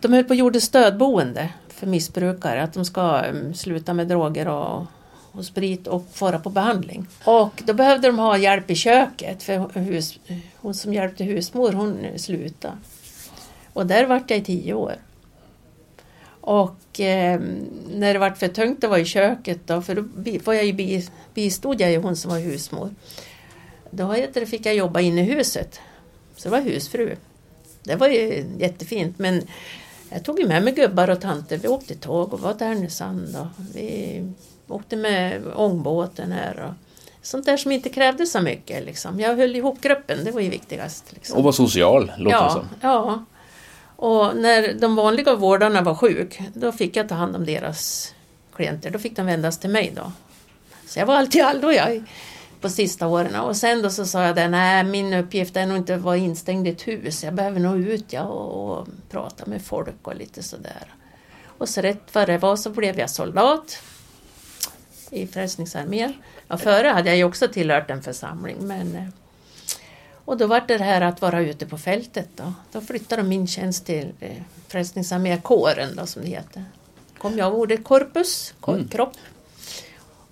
de, 0.00 0.12
höll 0.12 0.24
på 0.24 0.30
och 0.30 0.36
gjorde 0.36 0.60
stödboende 0.60 1.48
för 1.68 1.86
missbrukare. 1.86 2.62
Att 2.62 2.72
de 2.72 2.84
ska 2.84 3.24
eh, 3.24 3.52
sluta 3.54 3.94
med 3.94 4.08
droger 4.08 4.48
och, 4.48 4.86
och 5.32 5.44
sprit 5.44 5.86
och 5.86 6.04
fara 6.12 6.38
på 6.38 6.50
behandling. 6.50 7.06
Och 7.24 7.62
då 7.64 7.74
behövde 7.74 8.08
de 8.08 8.18
ha 8.18 8.38
hjälp 8.38 8.70
i 8.70 8.74
köket 8.74 9.42
för 9.42 9.80
hus, 9.80 10.18
hon 10.56 10.74
som 10.74 10.94
hjälpte 10.94 11.24
husmor 11.24 11.72
hon 11.72 12.06
slutade. 12.16 12.76
Och 13.72 13.86
där 13.86 14.06
vart 14.06 14.30
jag 14.30 14.38
i 14.38 14.44
tio 14.44 14.74
år. 14.74 14.94
Och 16.40 17.00
eh, 17.00 17.40
när 17.90 18.12
det 18.12 18.18
vart 18.18 18.38
för 18.38 18.48
tungt 18.48 18.84
att 18.84 18.90
vara 18.90 19.00
i 19.00 19.04
köket 19.04 19.60
då, 19.66 19.82
för 19.82 19.94
då 19.94 20.04
var 20.44 20.54
jag 20.54 20.64
ju 20.64 21.02
bistod 21.34 21.80
jag 21.80 21.90
ju 21.90 21.98
hon 21.98 22.16
som 22.16 22.30
var 22.30 22.38
husmor. 22.38 22.94
Då 23.90 24.14
fick 24.46 24.66
jag 24.66 24.74
jobba 24.74 25.00
inne 25.00 25.20
i 25.20 25.24
huset. 25.24 25.80
Så 26.36 26.48
det 26.48 26.52
var 26.52 26.60
husfru. 26.60 27.16
Det 27.82 27.96
var 27.96 28.08
ju 28.08 28.44
jättefint 28.58 29.18
men 29.18 29.42
jag 30.10 30.24
tog 30.24 30.40
ju 30.40 30.48
med 30.48 30.64
mig 30.64 30.72
gubbar 30.72 31.10
och 31.10 31.20
tanter. 31.20 31.58
Vi 31.58 31.68
åkte 31.68 31.94
tåg 31.94 32.32
och 32.32 32.40
var 32.40 32.54
till 32.54 32.66
Härnösand 32.66 33.36
och 33.36 33.64
vi 33.74 34.22
åkte 34.74 34.96
med 34.96 35.42
ångbåten 35.54 36.32
här 36.32 36.60
och 36.60 36.74
sånt 37.22 37.46
där 37.46 37.56
som 37.56 37.72
inte 37.72 37.88
krävde 37.88 38.26
så 38.26 38.40
mycket. 38.40 38.84
Liksom. 38.84 39.20
Jag 39.20 39.36
höll 39.36 39.56
ihop 39.56 39.80
gruppen, 39.80 40.24
det 40.24 40.30
var 40.30 40.40
ju 40.40 40.50
viktigast. 40.50 41.12
Liksom. 41.12 41.38
och 41.38 41.44
var 41.44 41.52
social, 41.52 42.12
låter 42.16 42.38
det 42.38 42.44
ja, 42.44 42.50
som. 42.50 42.68
ja. 42.80 43.24
Och 43.96 44.36
när 44.36 44.74
de 44.74 44.96
vanliga 44.96 45.34
vårdarna 45.34 45.82
var 45.82 45.94
sjuk, 45.94 46.40
då 46.54 46.72
fick 46.72 46.96
jag 46.96 47.08
ta 47.08 47.14
hand 47.14 47.36
om 47.36 47.46
deras 47.46 48.14
klienter. 48.54 48.90
Då 48.90 48.98
fick 48.98 49.16
de 49.16 49.26
vändas 49.26 49.58
till 49.58 49.70
mig 49.70 49.92
då. 49.96 50.12
Så 50.86 50.98
jag 50.98 51.06
var 51.06 51.16
alltid 51.16 51.42
allo 51.42 51.70
jag 51.70 52.02
på 52.60 52.68
sista 52.68 53.06
åren. 53.06 53.36
Och 53.36 53.56
sen 53.56 53.82
då 53.82 53.90
så 53.90 54.06
sa 54.06 54.22
jag 54.22 54.36
det, 54.36 54.48
nej 54.48 54.84
min 54.84 55.12
uppgift 55.12 55.56
är 55.56 55.66
nog 55.66 55.76
inte 55.76 55.94
att 55.94 56.00
vara 56.00 56.16
instängd 56.16 56.66
i 56.66 56.70
ett 56.70 56.88
hus. 56.88 57.24
Jag 57.24 57.34
behöver 57.34 57.60
nog 57.60 57.80
ut 57.80 58.12
ja, 58.12 58.22
och, 58.22 58.78
och 58.78 58.88
prata 59.10 59.46
med 59.46 59.62
folk 59.62 59.94
och 60.02 60.16
lite 60.16 60.42
sådär. 60.42 60.94
Och 61.58 61.68
så 61.68 61.80
rätt 61.80 62.14
vad 62.14 62.28
det 62.28 62.38
var 62.38 62.56
så 62.56 62.70
blev 62.70 62.98
jag 62.98 63.10
soldat 63.10 63.78
i 65.12 65.26
Frälsningsarmén. 65.26 66.14
Ja, 66.48 66.58
före 66.58 66.88
hade 66.88 67.08
jag 67.08 67.16
ju 67.16 67.24
också 67.24 67.48
tillhört 67.48 67.90
en 67.90 68.02
församling 68.02 68.56
men 68.60 68.96
eh, 68.96 69.08
och 70.24 70.36
då 70.38 70.46
var 70.46 70.60
det 70.68 70.78
det 70.78 70.84
här 70.84 71.00
att 71.00 71.20
vara 71.20 71.40
ute 71.40 71.66
på 71.66 71.78
fältet. 71.78 72.28
Då, 72.36 72.52
då 72.72 72.80
flyttade 72.80 73.22
de 73.22 73.28
min 73.28 73.46
tjänst 73.46 73.86
till 73.86 74.12
eh, 74.20 74.32
Frälsningsarmékåren 74.68 75.96
då, 75.96 76.06
som 76.06 76.22
det 76.22 76.28
heter. 76.28 76.64
Kom 77.18 77.38
jag 77.38 77.46
av 77.46 77.54
ordet 77.54 77.84
korpus, 77.84 78.54
kor- 78.60 78.74
Mm. 78.74 78.88
kropp. 78.88 79.12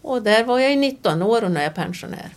Och 0.02 0.22
där 0.22 0.44
var 0.44 0.58
jag 0.58 0.72
i 0.72 0.76
19 0.76 1.22
år 1.22 1.44
och 1.44 1.50
nu 1.50 1.60
är 1.60 1.64
jag 1.64 1.74
pensionär. 1.74 2.28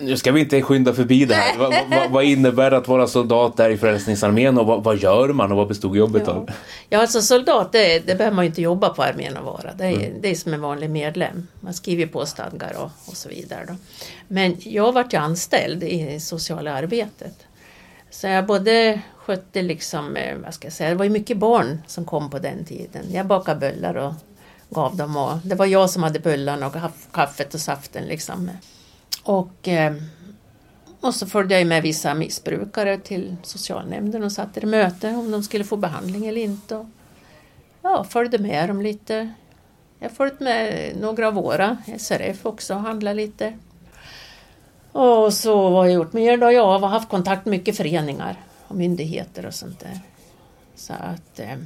Nu 0.00 0.16
ska 0.16 0.32
vi 0.32 0.40
inte 0.40 0.62
skynda 0.62 0.92
förbi 0.94 1.24
det 1.24 1.34
här. 1.34 1.58
vad, 1.58 1.74
vad, 1.90 2.10
vad 2.10 2.24
innebär 2.24 2.70
det 2.70 2.76
att 2.76 2.88
vara 2.88 3.06
soldat 3.06 3.56
där 3.56 3.70
i 3.70 3.76
Frälsningsarmén 3.78 4.58
och 4.58 4.66
vad, 4.66 4.84
vad 4.84 4.98
gör 4.98 5.28
man 5.28 5.50
och 5.50 5.56
vad 5.58 5.68
bestod 5.68 5.96
jobbet 5.96 6.22
Ja. 6.26 6.32
av? 6.32 6.50
Ja, 6.88 7.00
alltså 7.00 7.22
soldat, 7.22 7.72
det, 7.72 7.98
det 7.98 8.14
behöver 8.14 8.34
man 8.36 8.44
ju 8.44 8.48
inte 8.48 8.62
jobba 8.62 8.88
på 8.88 9.02
armén 9.02 9.36
att 9.36 9.44
vara. 9.44 9.72
Det 9.78 9.84
är, 9.84 9.92
Mm. 9.96 10.12
det 10.20 10.28
är 10.30 10.34
som 10.34 10.54
en 10.54 10.60
vanlig 10.60 10.90
medlem. 10.90 11.46
Man 11.60 11.74
skriver 11.74 12.06
på 12.06 12.26
stadgar 12.26 12.74
och, 12.78 12.90
och 13.10 13.16
så 13.16 13.28
vidare. 13.28 13.64
Då. 13.68 13.74
Men 14.28 14.56
jag 14.60 14.92
vart 14.92 15.12
ju 15.12 15.18
anställd 15.18 15.82
i 15.84 16.20
sociala 16.20 16.72
arbetet. 16.72 17.34
Så 18.10 18.26
jag 18.26 18.46
både 18.46 19.00
skötte 19.16 19.62
liksom, 19.62 20.16
eh, 20.16 20.36
vad 20.44 20.54
ska 20.54 20.66
jag 20.66 20.72
säga, 20.72 20.90
det 20.90 20.96
var 20.96 21.04
ju 21.04 21.10
mycket 21.10 21.36
barn 21.36 21.82
som 21.86 22.04
kom 22.04 22.30
på 22.30 22.38
den 22.38 22.64
tiden. 22.64 23.02
Jag 23.12 23.26
bakade 23.26 23.60
bullar 23.72 23.94
och 23.94 24.12
gav 24.70 24.96
dem 24.96 25.16
och 25.16 25.38
det 25.44 25.54
var 25.54 25.66
jag 25.66 25.90
som 25.90 26.02
hade 26.02 26.18
bullarna 26.20 26.66
och 26.66 26.72
kaff- 26.74 27.08
kaffet 27.12 27.54
och 27.54 27.60
saften 27.60 28.04
liksom. 28.04 28.50
Och, 29.22 29.68
eh, 29.68 29.94
och 31.00 31.14
så 31.14 31.26
följde 31.26 31.58
jag 31.58 31.66
med 31.66 31.82
vissa 31.82 32.14
missbrukare 32.14 32.98
till 32.98 33.36
socialnämnden 33.42 34.24
och 34.24 34.32
satt 34.32 34.56
i 34.56 34.66
möte 34.66 35.08
om 35.08 35.30
de 35.30 35.42
skulle 35.42 35.64
få 35.64 35.76
behandling 35.76 36.26
eller 36.26 36.40
inte. 36.40 36.76
Och, 36.76 36.86
ja, 37.82 38.04
följde 38.04 38.38
med 38.38 38.68
dem 38.68 38.82
lite. 38.82 39.34
Jag 39.98 40.08
har 40.08 40.14
följt 40.14 40.40
med 40.40 40.92
några 41.00 41.28
av 41.28 41.34
våra, 41.34 41.76
SRF 41.98 42.46
också, 42.46 42.74
och 42.74 42.80
handlat 42.80 43.16
lite. 43.16 43.58
Och 44.92 45.34
så 45.34 45.54
vad 45.54 45.72
har 45.72 45.84
jag 45.84 45.94
gjort 45.94 46.12
mer 46.12 46.36
då? 46.36 46.52
Jag 46.52 46.78
har 46.78 46.88
haft 46.88 47.08
kontakt 47.08 47.44
med 47.44 47.50
mycket 47.50 47.76
föreningar 47.76 48.36
och 48.66 48.76
myndigheter 48.76 49.46
och 49.46 49.54
sånt 49.54 49.80
där. 49.80 50.00
Så 50.74 50.92
att... 50.92 51.40
Eh, 51.40 51.56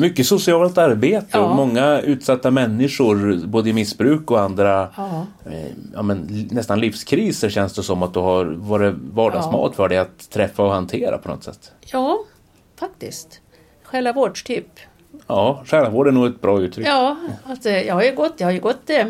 mycket 0.00 0.26
socialt 0.26 0.78
arbete 0.78 1.26
Ja. 1.30 1.40
och 1.40 1.56
många 1.56 2.00
utsatta 2.00 2.50
människor, 2.50 3.46
både 3.46 3.70
i 3.70 3.72
missbruk 3.72 4.30
och 4.30 4.40
andra 4.40 4.88
ja. 4.96 5.26
eh, 5.46 5.70
ja, 5.94 6.02
men, 6.02 6.48
nästan 6.50 6.80
livskriser 6.80 7.50
känns 7.50 7.74
det 7.74 7.82
som 7.82 8.02
att 8.02 8.14
du 8.14 8.20
har 8.20 8.44
varit 8.44 8.94
vardagsmat 9.12 9.76
för 9.76 9.88
dig 9.88 9.98
att 9.98 10.30
träffa 10.30 10.62
och 10.62 10.72
hantera 10.72 11.18
på 11.18 11.28
något 11.28 11.44
sätt. 11.44 11.72
ja, 11.92 12.18
faktiskt. 12.80 13.40
Själavårdstyp. 13.82 14.66
Ja, 15.26 15.62
själavård 15.66 16.08
är 16.08 16.12
nog 16.12 16.26
ett 16.26 16.40
bra 16.40 16.60
uttryck. 16.60 16.86
Ja, 16.86 17.16
alltså, 17.44 17.70
jag 17.70 17.94
har 17.94 18.02
ju 18.02 18.14
gått, 18.14 18.34
jag 18.36 18.46
har 18.46 18.52
ju 18.52 18.60
gått 18.60 18.90
eh, 18.90 19.06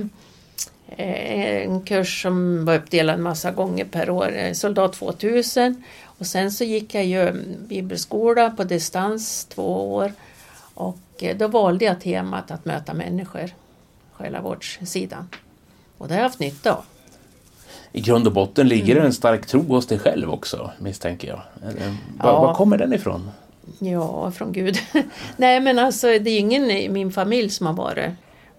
en 0.97 1.81
kurs 1.83 2.23
som 2.23 2.65
var 2.65 2.75
uppdelad 2.75 3.21
massa 3.21 3.51
gånger 3.51 3.85
per 3.85 4.11
år, 4.11 4.37
eh, 4.37 4.53
Soldat 4.53 4.93
2000. 4.93 5.83
Och 6.05 6.27
sen 6.27 6.51
så 6.53 6.65
gick 6.65 6.95
jag 6.95 7.05
ju 7.05 7.33
bibelskola 7.69 8.51
på 8.51 8.65
distans 8.65 9.45
två 9.45 9.95
år. 9.95 10.13
Och 10.79 10.99
eh, 11.23 11.37
då 11.37 11.49
valde 11.49 11.85
jag 11.85 12.01
temat 12.01 12.51
att 12.51 12.65
möta 12.65 12.95
människor, 12.95 13.51
själavårdssidan. 14.13 15.29
Och 15.99 16.09
det 16.09 16.15
har 16.15 16.19
jag 16.19 16.29
haft 16.29 16.41
nytta 16.41 16.73
av. 16.73 16.85
I 17.93 18.01
grund 18.01 18.27
och 18.27 18.33
botten 18.33 18.69
ligger 18.69 18.95
Mm. 18.95 19.07
en 19.07 19.13
stark 19.13 19.47
tro 19.47 19.63
hos 19.63 19.87
dig 19.87 19.99
själv 19.99 20.31
också, 20.31 20.71
misstänker 20.79 21.29
jag. 21.29 21.41
Eller, 21.63 21.87
Var, 22.19 22.31
Ja. 22.33 22.41
var 22.41 22.55
kommer 22.55 22.79
den 22.79 22.93
ifrån? 22.93 23.31
Ja, 23.79 24.31
från 24.31 24.53
Gud. 24.53 24.79
Nej, 25.37 25.61
men 25.61 25.79
alltså 25.79 26.07
det 26.07 26.31
är 26.31 26.39
ingen 26.39 26.71
i 26.71 26.89
min 26.89 27.13
familj 27.13 27.51
som 27.51 27.67
har 27.67 27.75
varit. 27.75 28.11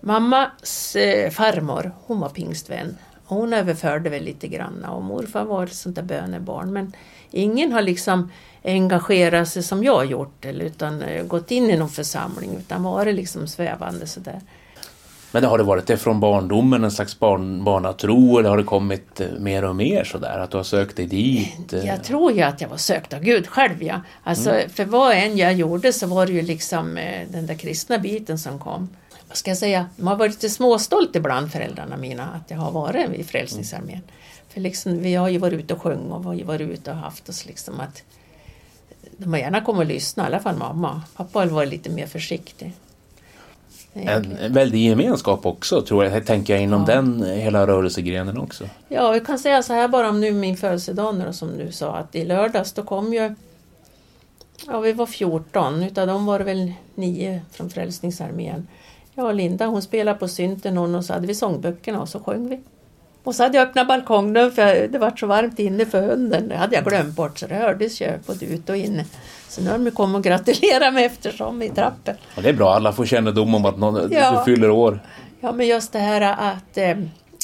Mammas 0.01 0.95
eh, 0.95 1.30
farmor, 1.32 1.91
hon 2.05 2.20
var 2.20 2.30
pingstvän. 2.30 2.97
Hon 3.30 3.54
överförde 3.54 4.10
väl 4.10 4.24
lite 4.24 4.48
grann 4.48 4.86
och 4.86 5.04
morfar 5.04 5.46
var 5.46 5.64
ett 5.64 5.74
sånt 5.74 5.96
där 5.96 6.04
bönebarn. 6.04 6.74
Men 6.74 6.94
ingen 7.32 7.72
har 7.72 7.82
liksom 7.82 8.32
engagerat 8.64 9.48
sig 9.48 9.64
som 9.64 9.84
jag 9.84 9.96
har 9.96 10.04
gjort 10.04 10.46
eller 10.46 10.66
utan 10.66 11.02
eh, 11.02 11.24
gått 11.24 11.52
in 11.52 11.70
i 11.70 11.78
någon 11.78 11.90
församling 11.90 12.56
utan 12.58 12.84
varit 12.84 13.16
liksom 13.16 13.48
svävande 13.48 14.08
sådär. 14.08 14.42
Men 15.32 15.44
har 15.44 15.58
det 15.58 15.64
varit 15.64 15.88
det 15.88 15.98
från 15.98 16.20
barndomen, 16.20 16.84
en 16.84 16.92
slags 16.92 17.20
barn, 17.20 17.64
barnatro 17.64 18.40
eller 18.40 18.50
har 18.50 18.58
det 18.58 18.64
kommit 18.64 19.22
eh, 19.22 19.28
mer 19.40 19.64
och 19.64 19.76
mer 19.76 20.04
sådär? 20.04 20.40
Att 20.40 20.52
du 20.52 20.58
har 20.58 20.64
sökt 20.64 20.96
dig 20.96 21.06
dit? 21.06 21.74
eh? 21.74 21.86
Jag 21.86 22.04
tror 22.04 22.32
ju 22.32 22.42
att 22.42 22.62
jag 22.62 22.70
var 22.70 22.78
sökt 22.78 23.14
av 23.14 23.20
Gud 23.20 23.48
själv 23.48 23.84
ja. 23.84 24.02
Alltså, 24.24 24.62
För 24.74 24.86
vad 24.86 25.16
än 25.16 25.38
jag 25.38 25.54
gjorde 25.54 25.94
så 25.94 26.08
var 26.08 26.26
det 26.26 26.32
ju 26.32 26.42
liksom 26.42 26.96
den 27.30 27.48
där 27.48 27.56
kristna 27.56 27.98
biten 27.98 28.40
som 28.40 28.60
kom. 28.60 28.90
Vad 29.30 29.38
ska 29.38 29.52
jag 29.52 29.58
säga? 29.58 29.90
De 29.98 30.08
har 30.08 30.16
varit 30.16 30.32
lite 30.32 30.50
småstolt 30.50 31.16
ibland 31.16 31.52
föräldrarna 31.52 31.98
mina 31.98 32.24
att 32.24 32.52
jag 32.52 32.58
har 32.58 32.72
varit 32.72 33.14
i 33.14 33.24
Frälsningsarmén. 33.24 34.02
För 34.50 34.62
liksom, 34.62 35.00
vi 35.00 35.16
har 35.16 35.30
ju 35.30 35.38
varit 35.38 35.60
ute 35.60 35.74
och 35.74 35.82
sjungit 35.82 36.12
och 36.12 36.34
vi 36.34 36.40
har 36.40 36.48
varit 36.48 36.70
ute 36.70 36.92
och 36.92 36.98
haft 36.98 37.30
oss 37.30 37.46
liksom 37.46 37.80
att 37.80 38.04
de 39.18 39.34
har 39.34 39.40
gärna 39.40 39.62
kommit 39.62 39.80
och 39.80 39.86
lyssnat, 39.86 40.24
i 40.24 40.28
alla 40.28 40.40
fall 40.40 40.56
mamma. 40.56 41.02
Pappa 41.16 41.40
har 41.40 41.46
varit 41.46 41.70
lite 41.70 41.90
mer 41.90 42.08
försiktig. 42.08 42.72
En, 43.94 44.54
väldig 44.54 44.80
gemenskap 44.80 45.46
också 45.46 45.82
tror 45.82 46.06
jag, 46.06 46.26
tänker 46.26 46.54
jag 46.54 46.64
inom 46.64 46.86
Ja. 46.88 46.96
den 46.96 47.24
eh, 47.24 47.36
hela 47.36 47.68
rörelsegrenen 47.68 48.38
också. 48.38 48.70
Ja, 48.88 49.12
vi 49.12 49.20
kan 49.20 49.40
säga 49.40 49.64
så 49.64 49.74
här 49.74 49.88
bara 49.88 50.10
om 50.10 50.22
nu 50.22 50.32
min 50.32 50.58
födelsedag 50.58 51.16
nu 51.16 51.34
som 51.34 51.58
du 51.58 51.72
sa 51.72 51.96
att 51.96 52.16
i 52.16 52.26
lördags 52.26 52.74
då 52.74 52.84
kom 52.84 53.14
ju 53.14 53.36
Ja, 54.68 54.80
vi 54.80 54.94
var 54.94 55.06
14, 55.06 55.84
utav 55.84 56.08
dem 56.08 56.26
var 56.26 56.40
det 56.40 56.46
väl 56.46 56.74
nio 56.96 57.42
från 57.52 57.70
Frälsningsarmén. 57.70 58.68
Och 59.26 59.34
Linda 59.34 59.65
hon 59.65 59.82
spelade 59.82 60.20
på 60.20 60.28
synten 60.28 60.78
hon 60.78 60.95
och 60.95 61.05
så 61.05 61.13
hade 61.13 61.28
vi 61.28 61.36
sångböckerna 61.36 62.01
och 62.01 62.09
så 62.09 62.20
sjöng 62.20 62.49
vi. 62.49 62.59
Och 63.24 63.36
så 63.36 63.43
hade 63.43 63.57
jag 63.57 63.67
öppnat 63.67 63.88
balkongdörren 63.88 64.51
för 64.51 64.88
det 64.88 64.99
var 64.99 65.13
så 65.17 65.28
varmt 65.28 65.59
inne 65.59 65.86
för 65.86 66.01
hunden. 66.01 66.47
Det 66.49 66.55
hade 66.55 66.76
jag 66.76 66.86
glömt 66.86 67.15
bort 67.15 67.38
så 67.39 67.47
det 67.47 67.55
hördes 67.55 68.01
ju 68.01 68.07
både 68.28 68.45
ute 68.45 68.72
och 68.72 68.78
inne. 68.78 69.05
Så 69.49 69.61
nu 69.61 69.70
har 69.70 69.78
de 69.78 69.91
kommit 69.91 70.15
och 70.15 70.24
gratulerat 70.24 70.93
mig 70.93 71.05
eftersom 71.05 71.61
i 71.61 71.70
trappen. 71.70 72.15
Och 72.36 72.43
det 72.43 72.49
är 72.49 72.53
bra, 72.53 72.74
alla 72.74 72.91
får 72.93 73.05
kännedom 73.05 73.55
om 73.55 73.65
att 73.65 73.78
någon, 73.78 74.11
Ja. 74.11 74.32
du 74.45 74.55
fyller 74.55 74.70
år. 74.70 74.99
Ja, 75.39 75.51
men 75.51 75.67
just 75.67 75.91
det 75.93 75.99
här 75.99 76.22
att 76.22 76.78
eh, 76.78 76.97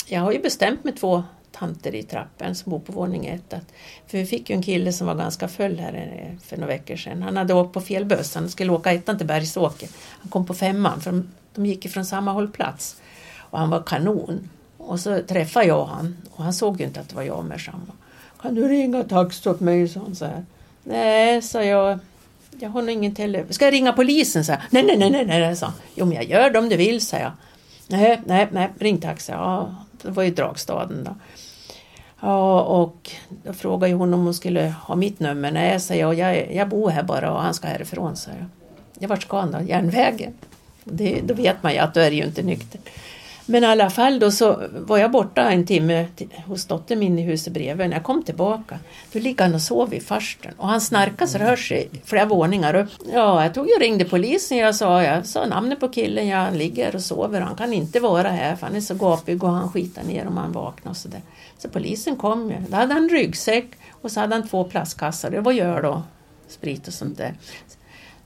jag 0.08 0.22
har 0.22 0.32
ju 0.32 0.42
bestämt 0.42 0.84
med 0.84 0.98
två 0.98 1.24
tanter 1.52 1.96
i 1.96 2.04
trappen 2.04 2.56
som 2.56 2.70
bor 2.70 2.80
på 2.80 2.92
våning 2.92 3.26
ett. 3.26 3.54
Att, 3.54 3.66
för 4.08 4.18
vi 4.18 4.26
fick 4.26 4.50
ju 4.50 4.56
en 4.56 4.64
kille 4.64 4.94
som 4.94 5.08
var 5.08 5.16
ganska 5.16 5.48
full 5.48 5.80
här 5.80 5.94
eh, 5.94 6.40
för 6.48 6.58
några 6.58 6.68
veckor 6.74 6.96
sedan. 6.96 7.22
Han 7.22 7.38
hade 7.38 7.54
åkt 7.54 7.74
på 7.74 7.82
fel 7.82 8.06
buss. 8.06 8.36
Han 8.36 8.50
skulle 8.50 8.72
åka 8.72 8.92
ettan 8.92 9.18
till 9.18 9.28
Bergsåker. 9.28 9.90
Han 10.22 10.32
kom 10.32 10.46
på 10.46 10.54
femman 10.54 11.02
för 11.02 11.24
de, 11.56 11.66
gick 11.66 11.86
ifrån 11.86 12.06
samma 12.06 12.32
hållplats. 12.32 13.02
Och 13.38 13.60
han 13.60 13.70
var 13.70 13.84
kanon. 13.84 14.50
Och 14.78 15.00
så 15.00 15.20
träffade 15.20 15.66
jag 15.66 15.86
han 15.86 16.18
och 16.32 16.44
han 16.44 16.54
såg 16.54 16.80
ju 16.80 16.86
inte 16.86 17.00
att 17.00 17.10
det 17.10 17.16
var 17.16 17.24
jag 17.24 17.46
med 17.46 17.62
samma. 17.62 17.94
Kan 18.42 18.56
du 18.56 18.68
ringa 18.68 19.04
taxi 19.04 19.50
åt 19.50 19.60
mig? 19.60 19.88
sa 19.88 20.00
han 20.00 20.16
så 20.16 20.26
här. 20.26 20.46
Nej, 20.84 21.42
sa 21.42 21.64
jag. 21.64 22.00
Jag 22.60 22.70
har 22.70 22.82
nog 22.82 22.92
ingen 22.92 23.16
telefon. 23.16 23.54
Ska 23.54 23.66
jag 23.66 23.74
ringa 23.74 23.94
polisen? 23.94 24.46
sa 24.46 24.52
jag. 24.52 24.62
Nej, 24.70 24.84
nej, 24.84 24.98
nej, 24.98 25.26
nej, 25.26 25.40
nej, 25.40 25.56
sa 25.56 25.66
han. 25.66 25.76
Jo, 25.96 26.06
men 26.06 26.16
jag 26.16 26.26
gör 26.26 26.50
det 26.50 26.60
om 26.60 26.70
du 26.70 26.78
vill, 26.78 27.02
sa 27.06 27.18
jag. 27.18 27.32
Nej, 27.88 28.22
nej, 28.26 28.48
nej, 28.52 28.70
ring 28.80 28.98
taxi. 28.98 29.32
Ja, 29.32 29.76
det 30.02 30.10
var 30.10 30.24
ju 30.24 30.32
Dragstaden 30.32 31.04
då. 31.04 31.16
Ja, 32.20 32.62
och 32.62 33.12
då 33.44 33.54
frågade 33.54 33.94
hon 33.94 34.14
om 34.14 34.24
hon 34.24 34.34
skulle 34.34 34.74
ha 34.84 34.96
mitt 34.96 35.20
nummer. 35.20 35.52
Nej, 35.52 35.80
sa 35.80 35.94
jag, 35.94 36.14
jag, 36.14 36.54
jag 36.54 36.70
bor 36.70 36.90
här 36.90 37.04
bara 37.04 37.34
och 37.34 37.42
han 37.42 37.54
ska 37.54 37.68
härifrån, 37.68 38.16
sa 38.16 38.32
jag. 38.32 38.46
Ja, 39.00 39.08
vart 39.08 39.22
ska 39.22 39.40
han 39.40 39.52
då? 39.52 39.62
Järnvägen? 39.62 40.34
Det, 40.86 41.22
då 41.24 41.34
vet 41.34 41.64
man 41.64 41.74
ju 41.74 41.80
att 41.80 41.94
då 41.94 42.00
är 42.00 42.10
det 42.10 42.16
ju 42.16 42.24
inte 42.24 42.42
nykter. 42.44 42.82
Men 43.48 43.64
i 43.64 43.68
alla 43.68 43.90
fall 43.90 44.20
då 44.20 44.32
så 44.32 44.62
var 44.72 44.98
jag 44.98 45.12
borta 45.12 45.52
en 45.52 45.66
timme 45.66 46.08
till- 46.16 46.30
hos 46.46 46.66
dottern 46.66 47.00
min 47.00 47.20
i 47.20 47.22
huset 47.22 47.54
bredvid. 47.54 47.90
När 47.90 47.96
jag 47.96 48.04
kom 48.04 48.24
tillbaka 48.24 48.80
då 49.14 49.20
ligger 49.20 49.44
han 49.44 49.56
och 49.56 49.62
sov 49.62 49.94
i 49.94 50.00
farstun 50.00 50.52
och 50.58 50.68
han 50.68 50.82
snarkar 50.82 51.26
så 51.26 51.38
rör 51.38 51.56
sig 51.56 51.90
flera 52.06 52.26
våningar 52.26 52.76
upp. 52.76 52.90
Ja, 53.14 53.44
jag 53.44 53.54
tog 53.54 53.64
och 53.64 53.80
ringde 53.82 54.06
polisen. 54.06 54.58
Jag 54.58 54.76
sa, 54.76 55.04
jag 55.04 55.26
sa 55.26 55.46
namnet 55.46 55.80
på 55.80 55.88
killen. 55.90 56.28
Ja, 56.28 56.38
han 56.38 56.58
ligger 56.58 56.96
och 56.96 57.02
sover. 57.02 57.42
Han 57.42 57.56
kan 57.56 57.74
inte 57.74 58.00
vara 58.00 58.30
här 58.30 58.56
för 58.56 58.68
han 58.68 58.76
är 58.76 58.82
så 58.82 58.94
gapig 58.96 59.44
och 59.44 59.50
han 59.52 59.70
skitar 59.72 60.04
ner 60.04 60.28
om 60.28 60.38
han 60.38 60.52
vaknar 60.52 60.92
och 60.92 60.98
så 60.98 61.08
där. 61.08 61.22
Så 61.58 61.70
polisen 61.70 62.16
kom 62.16 62.50
ju. 62.50 62.56
Då 62.70 62.76
hade 62.78 62.94
han 62.94 63.10
ryggsäck 63.10 63.66
och 64.02 64.12
så 64.12 64.20
hade 64.20 64.36
han 64.36 64.48
två 64.48 64.64
plastkassar. 64.64 65.30
Det 65.30 65.42
var 65.42 65.54
öl 65.54 65.86
och 65.86 66.00
sprit 66.48 66.88
och 66.88 66.94
sånt 66.94 67.18
där. 67.18 67.34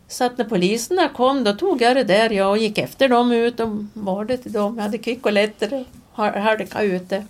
Så 0.10 0.24
att 0.24 0.38
när 0.38 0.46
poliserna 0.46 1.10
kom 1.10 1.44
då 1.44 1.54
tog 1.54 1.82
jag 1.82 1.96
det 1.96 2.04
där 2.04 2.30
jag 2.30 2.50
och 2.50 2.58
gick 2.58 2.78
efter 2.78 3.10
dem 3.10 3.32
ut 3.32 3.60
och 3.60 3.70
var 3.94 4.26
det 4.26 4.38
till 4.38 4.52
dem. 4.52 4.76
Jag 4.76 4.84
hade 4.84 4.98
kvick-och-lätter 4.98 5.86
eh, 6.18 6.24
halka 6.24 6.82
ute. 6.82 7.26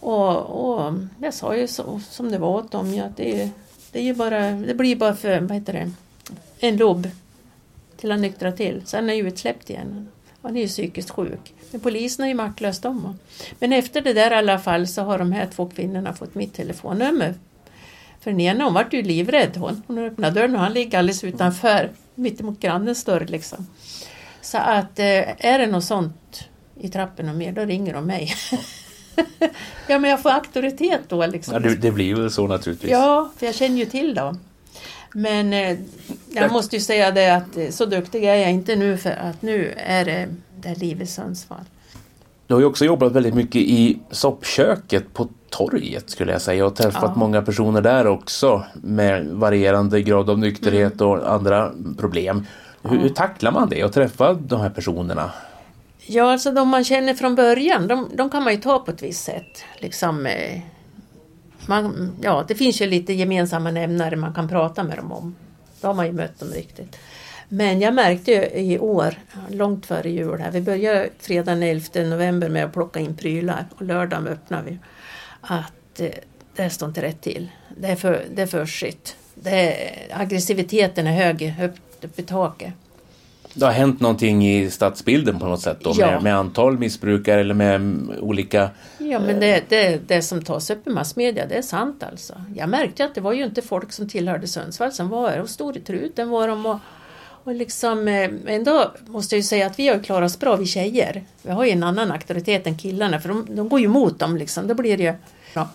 Och, 0.00 0.36
och 0.36 0.94
jag 1.20 1.34
sa 1.34 1.56
ju 1.56 1.68
så, 1.68 2.00
som 2.10 2.30
det 2.30 2.38
var 2.38 2.48
åt 2.48 2.70
dem 2.70 2.94
ja, 2.94 3.04
att 3.04 3.16
det, 3.16 3.50
det, 3.92 3.98
är 3.98 4.02
ju 4.02 4.14
bara, 4.14 4.50
det 4.50 4.74
blir 4.74 4.96
bara 4.96 5.14
för, 5.14 5.40
vad 5.40 5.52
heter 5.52 5.72
det, 5.72 5.90
en 6.66 6.76
lobb 6.76 7.08
till 7.96 8.10
han 8.10 8.20
nyktrar 8.20 8.52
till. 8.52 8.82
Sen 8.84 9.10
är 9.10 9.14
ju 9.14 9.28
utsläppt 9.28 9.70
igen. 9.70 10.08
Han 10.42 10.56
är 10.56 10.60
ju 10.60 10.68
psykiskt 10.68 11.10
sjuk. 11.10 11.54
Men 11.70 11.80
polisen 11.80 12.24
är 12.24 12.28
ju 12.28 12.34
maktlös 12.34 12.80
de. 12.80 13.18
Men 13.58 13.72
efter 13.72 14.00
det 14.00 14.12
där 14.12 14.30
i 14.30 14.34
alla 14.34 14.58
fall 14.58 14.88
så 14.88 15.02
har 15.02 15.18
de 15.18 15.32
här 15.32 15.48
två 15.54 15.68
kvinnorna 15.68 16.12
fått 16.12 16.34
mitt 16.34 16.54
telefonnummer. 16.54 17.34
För 18.22 18.30
den 18.30 18.40
ena 18.40 18.64
hon 18.64 18.74
vart 18.74 18.92
ju 18.92 19.02
livrädd. 19.02 19.56
Hon, 19.56 19.82
hon 19.86 19.98
öppnade 19.98 20.40
dörren 20.40 20.54
och 20.54 20.60
han 20.60 20.72
ligger 20.72 20.98
alldeles 20.98 21.24
utanför. 21.24 21.90
Mitt 22.14 22.40
emot 22.40 22.60
grannens 22.60 23.04
dörr 23.04 23.26
liksom. 23.28 23.66
Så 24.40 24.58
att 24.58 24.98
eh, 24.98 25.46
är 25.46 25.58
det 25.58 25.66
något 25.66 25.84
sånt 25.84 26.48
i 26.80 26.88
trappen 26.88 27.28
och 27.28 27.34
mer 27.34 27.52
då 27.52 27.64
ringer 27.64 27.94
de 27.94 28.06
mig. 28.06 28.34
ja 29.88 29.98
men 29.98 30.10
jag 30.10 30.22
får 30.22 30.30
auktoritet 30.30 31.00
då 31.08 31.26
liksom. 31.26 31.54
Ja, 31.54 31.60
det, 31.60 31.74
det 31.74 31.90
blir 31.90 32.14
väl 32.14 32.30
så 32.30 32.46
naturligtvis. 32.46 32.90
Ja, 32.90 33.30
för 33.36 33.46
jag 33.46 33.54
känner 33.54 33.76
ju 33.76 33.86
till 33.86 34.14
dem. 34.14 34.40
Men 35.14 35.52
eh, 35.52 35.78
jag 36.30 36.52
måste 36.52 36.76
ju 36.76 36.82
säga 36.82 37.10
det 37.10 37.36
att 37.36 37.56
eh, 37.56 37.68
så 37.68 37.86
duktig 37.86 38.24
är 38.24 38.34
jag 38.34 38.50
inte 38.50 38.76
nu 38.76 38.96
för 38.96 39.10
att 39.10 39.42
nu 39.42 39.74
är 39.76 40.04
det 40.04 40.28
det 40.56 40.74
liv 40.74 41.02
i 41.02 41.06
Sundsvall. 41.06 41.64
Du 42.46 42.54
har 42.54 42.60
ju 42.60 42.66
också 42.66 42.84
jobbat 42.84 43.12
väldigt 43.12 43.34
mycket 43.34 43.62
i 43.62 43.98
soppköket 44.10 45.14
på 45.14 45.28
torget 45.52 46.10
skulle 46.10 46.32
jag 46.32 46.40
säga 46.42 46.66
och 46.66 46.76
träffat 46.76 47.02
Ja. 47.02 47.12
många 47.16 47.42
personer 47.42 47.80
där 47.80 48.06
också 48.06 48.62
med 48.74 49.26
varierande 49.26 50.02
grad 50.02 50.30
av 50.30 50.38
nykterhet 50.38 51.00
Mm. 51.00 51.06
och 51.12 51.32
andra 51.32 51.72
problem. 51.98 52.46
Hur, 52.82 52.98
hur 52.98 53.08
tacklar 53.08 53.52
man 53.52 53.68
det 53.68 53.84
och 53.84 53.92
träffa 53.92 54.32
de 54.34 54.60
här 54.60 54.70
personerna? 54.70 55.30
Ja, 56.06 56.32
alltså 56.32 56.52
de 56.52 56.68
man 56.68 56.84
känner 56.84 57.14
från 57.14 57.34
början, 57.34 57.88
de, 57.88 58.08
de 58.14 58.30
kan 58.30 58.42
man 58.42 58.52
ju 58.52 58.60
ta 58.60 58.78
på 58.78 58.90
ett 58.90 59.02
visst 59.02 59.24
sätt. 59.24 59.64
Liksom, 59.78 60.26
eh, 60.26 60.60
man, 61.66 62.12
ja, 62.22 62.44
det 62.48 62.54
finns 62.54 62.82
ju 62.82 62.86
lite 62.86 63.12
gemensamma 63.12 63.70
nämnare 63.70 64.16
man 64.16 64.34
kan 64.34 64.48
prata 64.48 64.82
med 64.82 64.96
dem 64.96 65.12
om. 65.12 65.34
Då 65.80 65.86
har 65.88 65.94
man 65.94 66.06
ju 66.06 66.12
mött 66.12 66.38
dem 66.40 66.48
riktigt. 66.48 66.96
Men 67.48 67.80
jag 67.80 67.94
märkte 67.94 68.30
ju 68.30 68.42
i 68.42 68.78
år, 68.78 69.14
långt 69.50 69.86
före 69.86 70.10
jul 70.10 70.40
här, 70.40 70.50
vi 70.50 70.60
började 70.60 71.08
fredagen 71.20 71.60
den 71.60 71.68
11 71.68 71.84
november 72.10 72.48
med 72.48 72.64
att 72.64 72.72
plocka 72.72 73.00
in 73.00 73.16
prylar 73.16 73.64
och 73.76 73.82
lördagen 73.82 74.28
öppnade 74.28 74.62
vi. 74.66 74.78
Att 75.42 76.00
eh, 76.00 76.08
det 76.56 76.70
står 76.70 76.88
inte 76.88 77.02
rätt 77.02 77.20
till. 77.20 77.50
Det 77.76 77.88
är 77.88 77.96
för, 77.96 78.24
det 78.34 78.42
är 78.42 78.46
för 78.46 78.66
shit. 78.66 79.16
Är, 79.44 79.76
aggressiviteten 80.10 81.06
är 81.06 81.12
hög 81.12 81.54
upp, 81.62 82.04
upp 82.04 82.18
i 82.18 82.22
taket. 82.22 82.72
Det 83.54 83.64
har 83.64 83.72
hänt 83.72 84.00
någonting 84.00 84.48
i 84.48 84.70
stadsbilden 84.70 85.38
på 85.38 85.46
något 85.46 85.60
sätt 85.60 85.78
då 85.80 85.92
Ja. 85.96 86.10
med, 86.10 86.22
med 86.22 86.36
antal 86.36 86.78
missbrukare 86.78 87.40
eller 87.40 87.54
med 87.54 87.98
olika... 88.20 88.70
Ja 88.98 89.18
men 89.18 89.40
det, 89.40 89.62
det, 89.68 90.08
det 90.08 90.22
som 90.22 90.44
tas 90.44 90.70
upp 90.70 90.86
i 90.86 90.90
massmedia 90.90 91.46
det 91.46 91.54
är 91.54 91.62
sant 91.62 92.02
alltså. 92.02 92.34
Jag 92.56 92.68
märkte 92.68 93.04
att 93.04 93.14
det 93.14 93.20
var 93.20 93.32
ju 93.32 93.44
inte 93.44 93.62
folk 93.62 93.92
som 93.92 94.08
tillhörde 94.08 94.46
Sundsvall 94.46 94.92
som 94.92 95.08
var 95.08 95.30
här 95.30 95.40
och 95.40 95.48
stod 95.48 95.76
i 95.76 95.80
truten 95.80 96.30
var 96.30 96.48
de 96.48 96.66
och, 96.66 96.78
och 97.44 97.54
liksom 97.54 98.08
eh, 98.08 98.30
ändå 98.46 98.92
måste 99.06 99.34
jag 99.34 99.38
ju 99.38 99.42
säga 99.42 99.66
att 99.66 99.78
vi 99.78 99.88
har 99.88 99.98
klarat 99.98 100.30
oss 100.30 100.38
bra 100.38 100.56
vi 100.56 100.66
tjejer. 100.66 101.22
Vi 101.42 101.50
har 101.50 101.64
ju 101.64 101.70
en 101.70 101.82
annan 101.82 102.12
auktoritet 102.12 102.66
än 102.66 102.76
killarna 102.78 103.20
för 103.20 103.28
de, 103.28 103.46
de 103.50 103.68
går 103.68 103.80
ju 103.80 103.86
emot 103.86 104.18
dem 104.18 104.36
liksom. 104.36 104.66
Då 104.68 104.74
blir 104.74 104.96
det 104.96 105.02
ju... 105.02 105.14
Ja. 105.54 105.68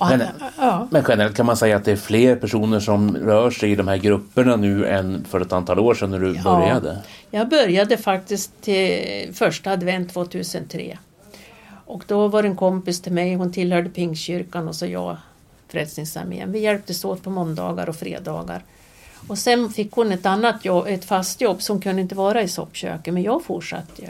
Men- 0.00 0.22
ja. 0.58 0.88
Men 0.90 1.04
generellt 1.08 1.36
kan 1.36 1.46
man 1.46 1.56
säga 1.56 1.76
att 1.76 1.84
det 1.84 1.92
är 1.92 1.96
fler 1.96 2.36
personer 2.36 2.80
som 2.80 3.16
rör 3.16 3.50
sig 3.50 3.72
i 3.72 3.74
de 3.74 3.88
här 3.88 3.96
grupperna 3.96 4.56
nu 4.56 4.86
än 4.86 5.24
för 5.30 5.40
ett 5.40 5.52
antal 5.52 5.78
år 5.78 5.94
sedan 5.94 6.10
när 6.10 6.18
du 6.18 6.34
Ja. 6.36 6.42
började. 6.42 6.98
Jag 7.30 7.48
började 7.48 7.96
faktiskt 7.96 8.50
till 8.62 9.28
första 9.34 9.70
advent 9.70 10.12
2003. 10.12 10.98
Och 11.86 12.04
då 12.06 12.28
var 12.28 12.42
det 12.42 12.48
en 12.48 12.56
kompis 12.56 13.02
till 13.02 13.12
mig, 13.12 13.34
hon 13.34 13.52
tillhörde 13.52 13.88
Pingstkyrkan 13.88 14.68
och 14.68 14.74
så 14.74 14.86
jag 14.86 15.16
Frälsningsarmén. 15.68 16.52
Vi 16.52 16.58
hjälptes 16.58 17.04
åt 17.04 17.22
på 17.22 17.30
måndagar 17.30 17.88
och 17.88 17.96
fredagar. 17.96 18.62
Och 19.28 19.38
sen 19.38 19.70
fick 19.70 19.92
hon 19.92 20.12
ett 20.12 20.26
annat 20.26 20.64
jobb, 20.64 20.86
ett 20.86 21.04
fast 21.04 21.40
jobb 21.40 21.62
som 21.62 21.80
kunde 21.80 22.02
inte 22.02 22.14
vara 22.14 22.42
i 22.42 22.48
soppköket, 22.48 23.14
men 23.14 23.22
jag 23.22 23.44
fortsatte 23.44 24.02
ju. 24.02 24.08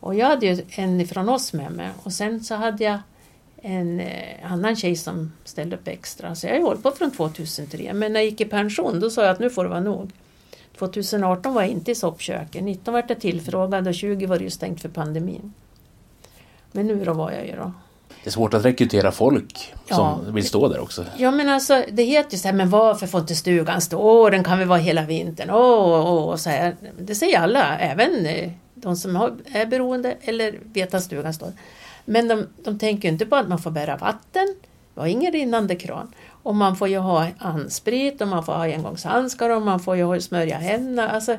Och 0.00 0.14
jag 0.14 0.26
hade 0.26 0.46
ju 0.46 0.62
en 0.70 1.00
ifrån 1.00 1.28
oss 1.28 1.52
med 1.52 1.72
mig 1.72 1.90
och 2.02 2.12
sen 2.12 2.44
så 2.44 2.54
hade 2.54 2.84
jag 2.84 2.98
en 3.62 4.00
eh, 4.00 4.52
annan 4.52 4.76
tjej 4.76 4.96
som 4.96 5.32
ställde 5.44 5.76
upp 5.76 5.88
extra. 5.88 6.34
Så 6.34 6.46
jag 6.46 6.52
har 6.52 6.58
ju 6.58 6.64
hållit 6.64 6.82
på 6.82 6.90
från 6.90 7.10
2003. 7.10 7.94
Men 7.94 8.12
när 8.12 8.20
jag 8.20 8.30
gick 8.30 8.40
i 8.40 8.44
pension 8.44 9.00
då 9.00 9.10
sa 9.10 9.22
jag 9.22 9.30
att 9.30 9.38
nu 9.38 9.50
får 9.50 9.64
det 9.64 9.70
vara 9.70 9.80
nog. 9.80 10.10
2018 10.78 11.54
var 11.54 11.62
jag 11.62 11.70
inte 11.70 11.90
i 11.90 11.94
soppköket. 11.94 12.64
19 12.64 12.94
var 12.94 13.04
jag 13.08 13.20
tillfrågad 13.20 13.88
och 13.88 13.94
20 13.94 14.26
var 14.26 14.38
det 14.38 14.44
ju 14.44 14.50
stängt 14.50 14.82
för 14.82 14.88
pandemin. 14.88 15.52
Men 16.72 16.86
nu 16.86 17.04
då 17.04 17.12
var 17.12 17.32
jag 17.32 17.46
ju 17.46 17.56
då. 17.56 17.72
Det 18.26 18.30
är 18.30 18.32
svårt 18.32 18.54
att 18.54 18.64
rekrytera 18.64 19.12
folk 19.12 19.74
som 19.88 19.96
Ja. 19.98 20.18
vill 20.32 20.46
stå 20.46 20.68
där 20.68 20.80
också. 20.80 21.04
Ja 21.16 21.30
men 21.30 21.48
alltså 21.48 21.82
det 21.92 22.02
heter 22.02 22.32
ju 22.32 22.38
så 22.38 22.48
här, 22.48 22.54
men 22.54 22.70
varför 22.70 23.06
får 23.06 23.20
inte 23.20 23.34
stugan 23.34 23.80
stå? 23.80 23.98
Åh, 23.98 24.30
den 24.30 24.44
kan 24.44 24.58
väl 24.58 24.68
vara 24.68 24.78
hela 24.78 25.02
vintern. 25.02 25.50
Åh, 25.50 25.58
åh, 26.12 26.24
och 26.28 26.40
så 26.40 26.50
här. 26.50 26.76
Det 26.98 27.14
säger 27.14 27.38
alla, 27.40 27.78
även 27.78 28.26
eh, 28.26 28.50
de 28.74 28.96
som 28.96 29.16
är 29.52 29.66
beroende 29.66 30.16
eller 30.20 30.58
vet 30.62 30.94
att 30.94 31.02
stugan 31.02 31.34
står. 31.34 31.52
Men 32.04 32.28
de, 32.28 32.46
de 32.64 32.78
tänker 32.78 33.08
inte 33.08 33.26
på 33.26 33.36
att 33.36 33.48
man 33.48 33.58
får 33.58 33.70
bära 33.70 33.96
vatten, 33.96 34.54
vi 34.94 35.00
har 35.00 35.06
ingen 35.08 35.32
rinnande 35.32 35.76
kran. 35.76 36.12
Och 36.42 36.54
man 36.54 36.76
får 36.76 36.88
ju 36.88 36.98
ha 36.98 37.26
handsprit 37.38 38.20
och 38.20 38.28
man 38.28 38.44
får 38.44 38.52
ha 38.52 38.64
engångshandskar 38.64 39.50
och 39.50 39.62
man 39.62 39.80
får 39.80 39.96
ju 39.96 40.20
smörja 40.20 40.56
händerna. 40.56 41.08
Alltså, 41.10 41.36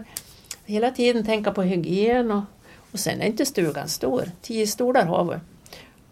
hela 0.66 0.92
tiden 0.92 1.26
tänka 1.26 1.52
på 1.52 1.62
hygien 1.64 2.32
och, 2.32 2.44
och 2.92 3.00
sen 3.00 3.22
är 3.22 3.26
inte 3.26 3.46
stugan 3.46 3.88
stor. 3.88 4.32
Tio 4.42 4.68
stolar 4.68 5.06
har 5.06 5.24
vi. 5.24 5.36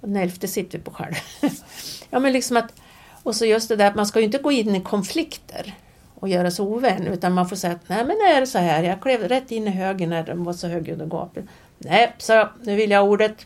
Och 0.05 0.11
den 0.11 0.23
elfte 0.23 0.47
sitter 0.47 0.77
vi 0.77 0.83
på 0.83 0.91
själv. 0.91 1.13
ja, 2.09 2.19
men 2.19 2.33
liksom 2.33 2.57
att, 2.57 2.73
och 3.23 3.35
så 3.35 3.45
just 3.45 3.69
det 3.69 3.75
där 3.75 3.87
att 3.87 3.95
man 3.95 4.05
ska 4.05 4.19
ju 4.19 4.25
inte 4.25 4.37
gå 4.37 4.51
in 4.51 4.75
i 4.75 4.81
konflikter 4.81 5.75
och 6.15 6.29
göra 6.29 6.51
sig 6.51 6.65
ovän 6.65 7.07
utan 7.07 7.33
man 7.33 7.49
får 7.49 7.55
säga 7.55 7.73
att 7.73 7.89
nej 7.89 8.05
men 8.05 8.17
är 8.17 8.41
det 8.41 8.47
så 8.47 8.57
här, 8.57 8.83
jag 8.83 9.01
klev 9.01 9.21
rätt 9.21 9.51
in 9.51 9.67
i 9.67 9.71
högen 9.71 10.09
när 10.09 10.23
de 10.23 10.43
var 10.43 10.53
så 10.53 10.67
högljudda 10.67 11.03
och 11.03 11.11
gapade. 11.11 11.47
Nej, 11.77 12.13
så 12.17 12.49
nu 12.63 12.75
vill 12.75 12.91
jag 12.91 12.99
ha 12.99 13.09
ordet. 13.09 13.45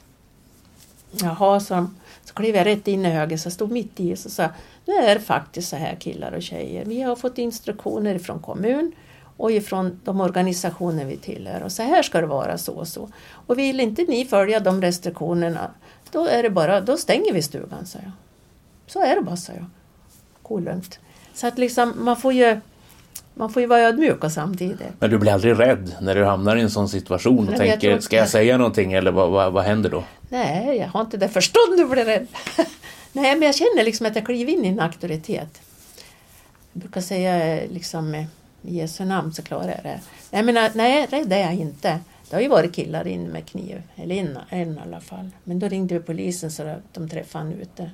Jaha, 1.12 1.60
så, 1.60 1.88
så 2.24 2.34
klev 2.34 2.56
jag 2.56 2.66
rätt 2.66 2.88
in 2.88 3.06
i 3.06 3.10
högen 3.10 3.40
så 3.40 3.48
jag 3.48 3.54
stod 3.54 3.72
mitt 3.72 4.00
i 4.00 4.14
och 4.14 4.18
så 4.18 4.30
sa 4.30 4.44
jag, 4.44 4.52
nu 4.86 4.94
är 4.94 5.16
det 5.16 5.22
faktiskt 5.22 5.70
så 5.70 5.76
här 5.76 5.96
killar 5.96 6.32
och 6.32 6.44
tjejer. 6.44 6.86
Vi 6.86 7.02
har 7.02 7.16
fått 7.16 7.38
instruktioner 7.38 8.20
från 8.20 8.40
kommun 8.40 8.92
och 9.38 9.52
ifrån 9.52 10.00
de 10.04 10.22
organisationer 10.22 11.06
vi 11.06 11.18
tillhör 11.18 11.64
och 11.64 11.72
så 11.72 11.84
här 11.84 12.04
ska 12.04 12.22
det 12.22 12.28
vara 12.28 12.58
så 12.58 12.74
och 12.74 12.88
så. 12.88 13.10
Och 13.30 13.60
vill 13.60 13.80
inte 13.80 14.02
ni 14.02 14.26
följa 14.26 14.60
de 14.60 14.82
restriktionerna 14.82 15.72
då 16.12 16.26
är 16.26 16.44
det 16.44 16.50
bara, 16.50 16.82
då 16.82 16.98
stänger 16.98 17.34
vi 17.34 17.42
stugan, 17.42 17.86
sa 17.86 18.00
jag. 18.04 18.12
Så 18.88 19.04
är 19.04 19.16
det 19.16 19.22
bara, 19.22 19.38
sa 19.38 19.54
jag. 19.54 19.66
Kolugnt. 20.44 21.00
Så 21.34 21.48
att 21.48 21.58
liksom, 21.58 21.94
man 21.98 22.18
får 22.18 22.34
ju, 22.34 22.60
man 23.34 23.50
får 23.50 23.62
ju 23.62 23.68
vara 23.68 23.82
ödmjuk 23.82 24.24
och 24.24 24.32
samtidigt. 24.32 24.82
Men 25.00 25.10
du 25.10 25.18
blir 25.18 25.32
aldrig 25.32 25.60
rädd 25.60 25.96
när 26.02 26.16
du 26.16 26.26
hamnar 26.26 26.56
i 26.56 26.62
en 26.62 26.72
sån 26.72 26.90
situation 26.90 27.38
och 27.38 27.46
Nej, 27.46 27.54
jag 27.54 27.60
tänker, 27.68 27.92
tror 27.92 28.00
ska 28.00 28.16
jag 28.16 28.30
säga 28.30 28.58
någonting 28.58 28.94
eller 28.94 29.12
vad, 29.12 29.30
vad, 29.30 29.54
vad 29.54 29.64
händer 29.64 29.90
då? 29.90 30.04
Nej, 30.30 30.78
jag 30.78 30.88
har 30.88 31.02
inte 31.02 31.18
det 31.18 31.30
förstånd 31.30 31.80
att 31.82 31.92
bli 31.92 32.04
rädd. 32.04 32.28
Nej, 33.12 33.36
men 33.36 33.42
jag 33.42 33.56
känner 33.56 33.84
liksom 33.84 34.06
att 34.06 34.16
jag 34.16 34.26
kliver 34.26 34.52
in 34.52 34.66
i 34.66 34.68
en 34.68 34.80
auktoritet. 34.80 35.62
Jag 36.74 36.82
brukar 36.82 37.02
säga 37.02 37.56
eh, 37.56 37.72
liksom 37.72 38.16
i 38.16 38.28
Jesu 38.62 39.06
namn 39.06 39.34
så 39.34 39.42
klarar 39.42 39.68
jag 39.68 39.84
det. 39.84 40.00
Nej, 40.32 40.44
men 40.44 40.72
nej, 40.74 41.08
rädd 41.10 41.34
är 41.34 41.40
jag 41.40 41.54
inte. 41.54 42.00
Det 42.30 42.36
har 42.36 42.42
ju 42.42 42.48
varit 42.48 42.76
killar 42.76 43.08
inne 43.08 43.30
med 43.30 43.46
kniv, 43.46 43.82
eller 43.96 44.16
en, 44.16 44.40
en 44.50 44.78
i 44.78 44.80
alla 44.86 45.00
fall. 45.00 45.30
Men 45.44 45.60
då 45.60 45.68
ringde 45.68 45.94
vi 45.94 46.00
polisen 46.00 46.52
så 46.52 46.64
att 46.64 46.94
de 46.94 47.10
träffade 47.10 47.46
han 47.46 47.54
ute. 47.54 47.92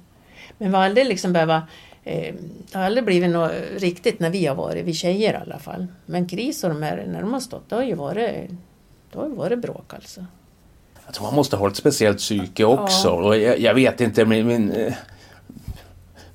Men 0.57 0.71
vi 0.71 0.77
har 0.77 0.85
aldrig 0.85 1.07
liksom 1.07 1.33
behöva, 1.33 1.67
eh, 2.03 2.33
det 2.71 2.77
har 2.77 2.85
aldrig 2.85 3.05
blivit 3.05 3.29
något 3.29 3.51
riktigt 3.77 4.19
när 4.19 4.29
vi 4.29 4.45
har 4.45 4.55
varit, 4.55 4.85
vi 4.85 4.93
tjejer 4.93 5.33
i 5.33 5.37
alla 5.37 5.59
fall. 5.59 5.87
Men 6.05 6.27
kris 6.27 6.63
och 6.63 6.69
de 6.69 6.83
här, 6.83 7.05
när 7.07 7.21
de 7.21 7.33
har 7.33 7.39
stått, 7.39 7.69
det 7.69 7.75
har 7.75 7.83
ju 7.83 7.95
varit, 7.95 8.49
det 9.11 9.19
har 9.19 9.27
ju 9.27 9.35
varit 9.35 9.59
bråk 9.59 9.93
alltså. 9.93 10.25
Jag 11.05 11.13
tror 11.13 11.25
man 11.25 11.35
måste 11.35 11.55
ha 11.55 11.67
ett 11.67 11.75
speciellt 11.75 12.17
psyke 12.17 12.65
också. 12.65 13.09
Och 13.09 13.37
jag, 13.37 13.59
jag 13.59 13.73
vet 13.73 14.01
inte, 14.01 14.25
min, 14.25 14.47
min, 14.47 14.71
eh, 14.71 14.93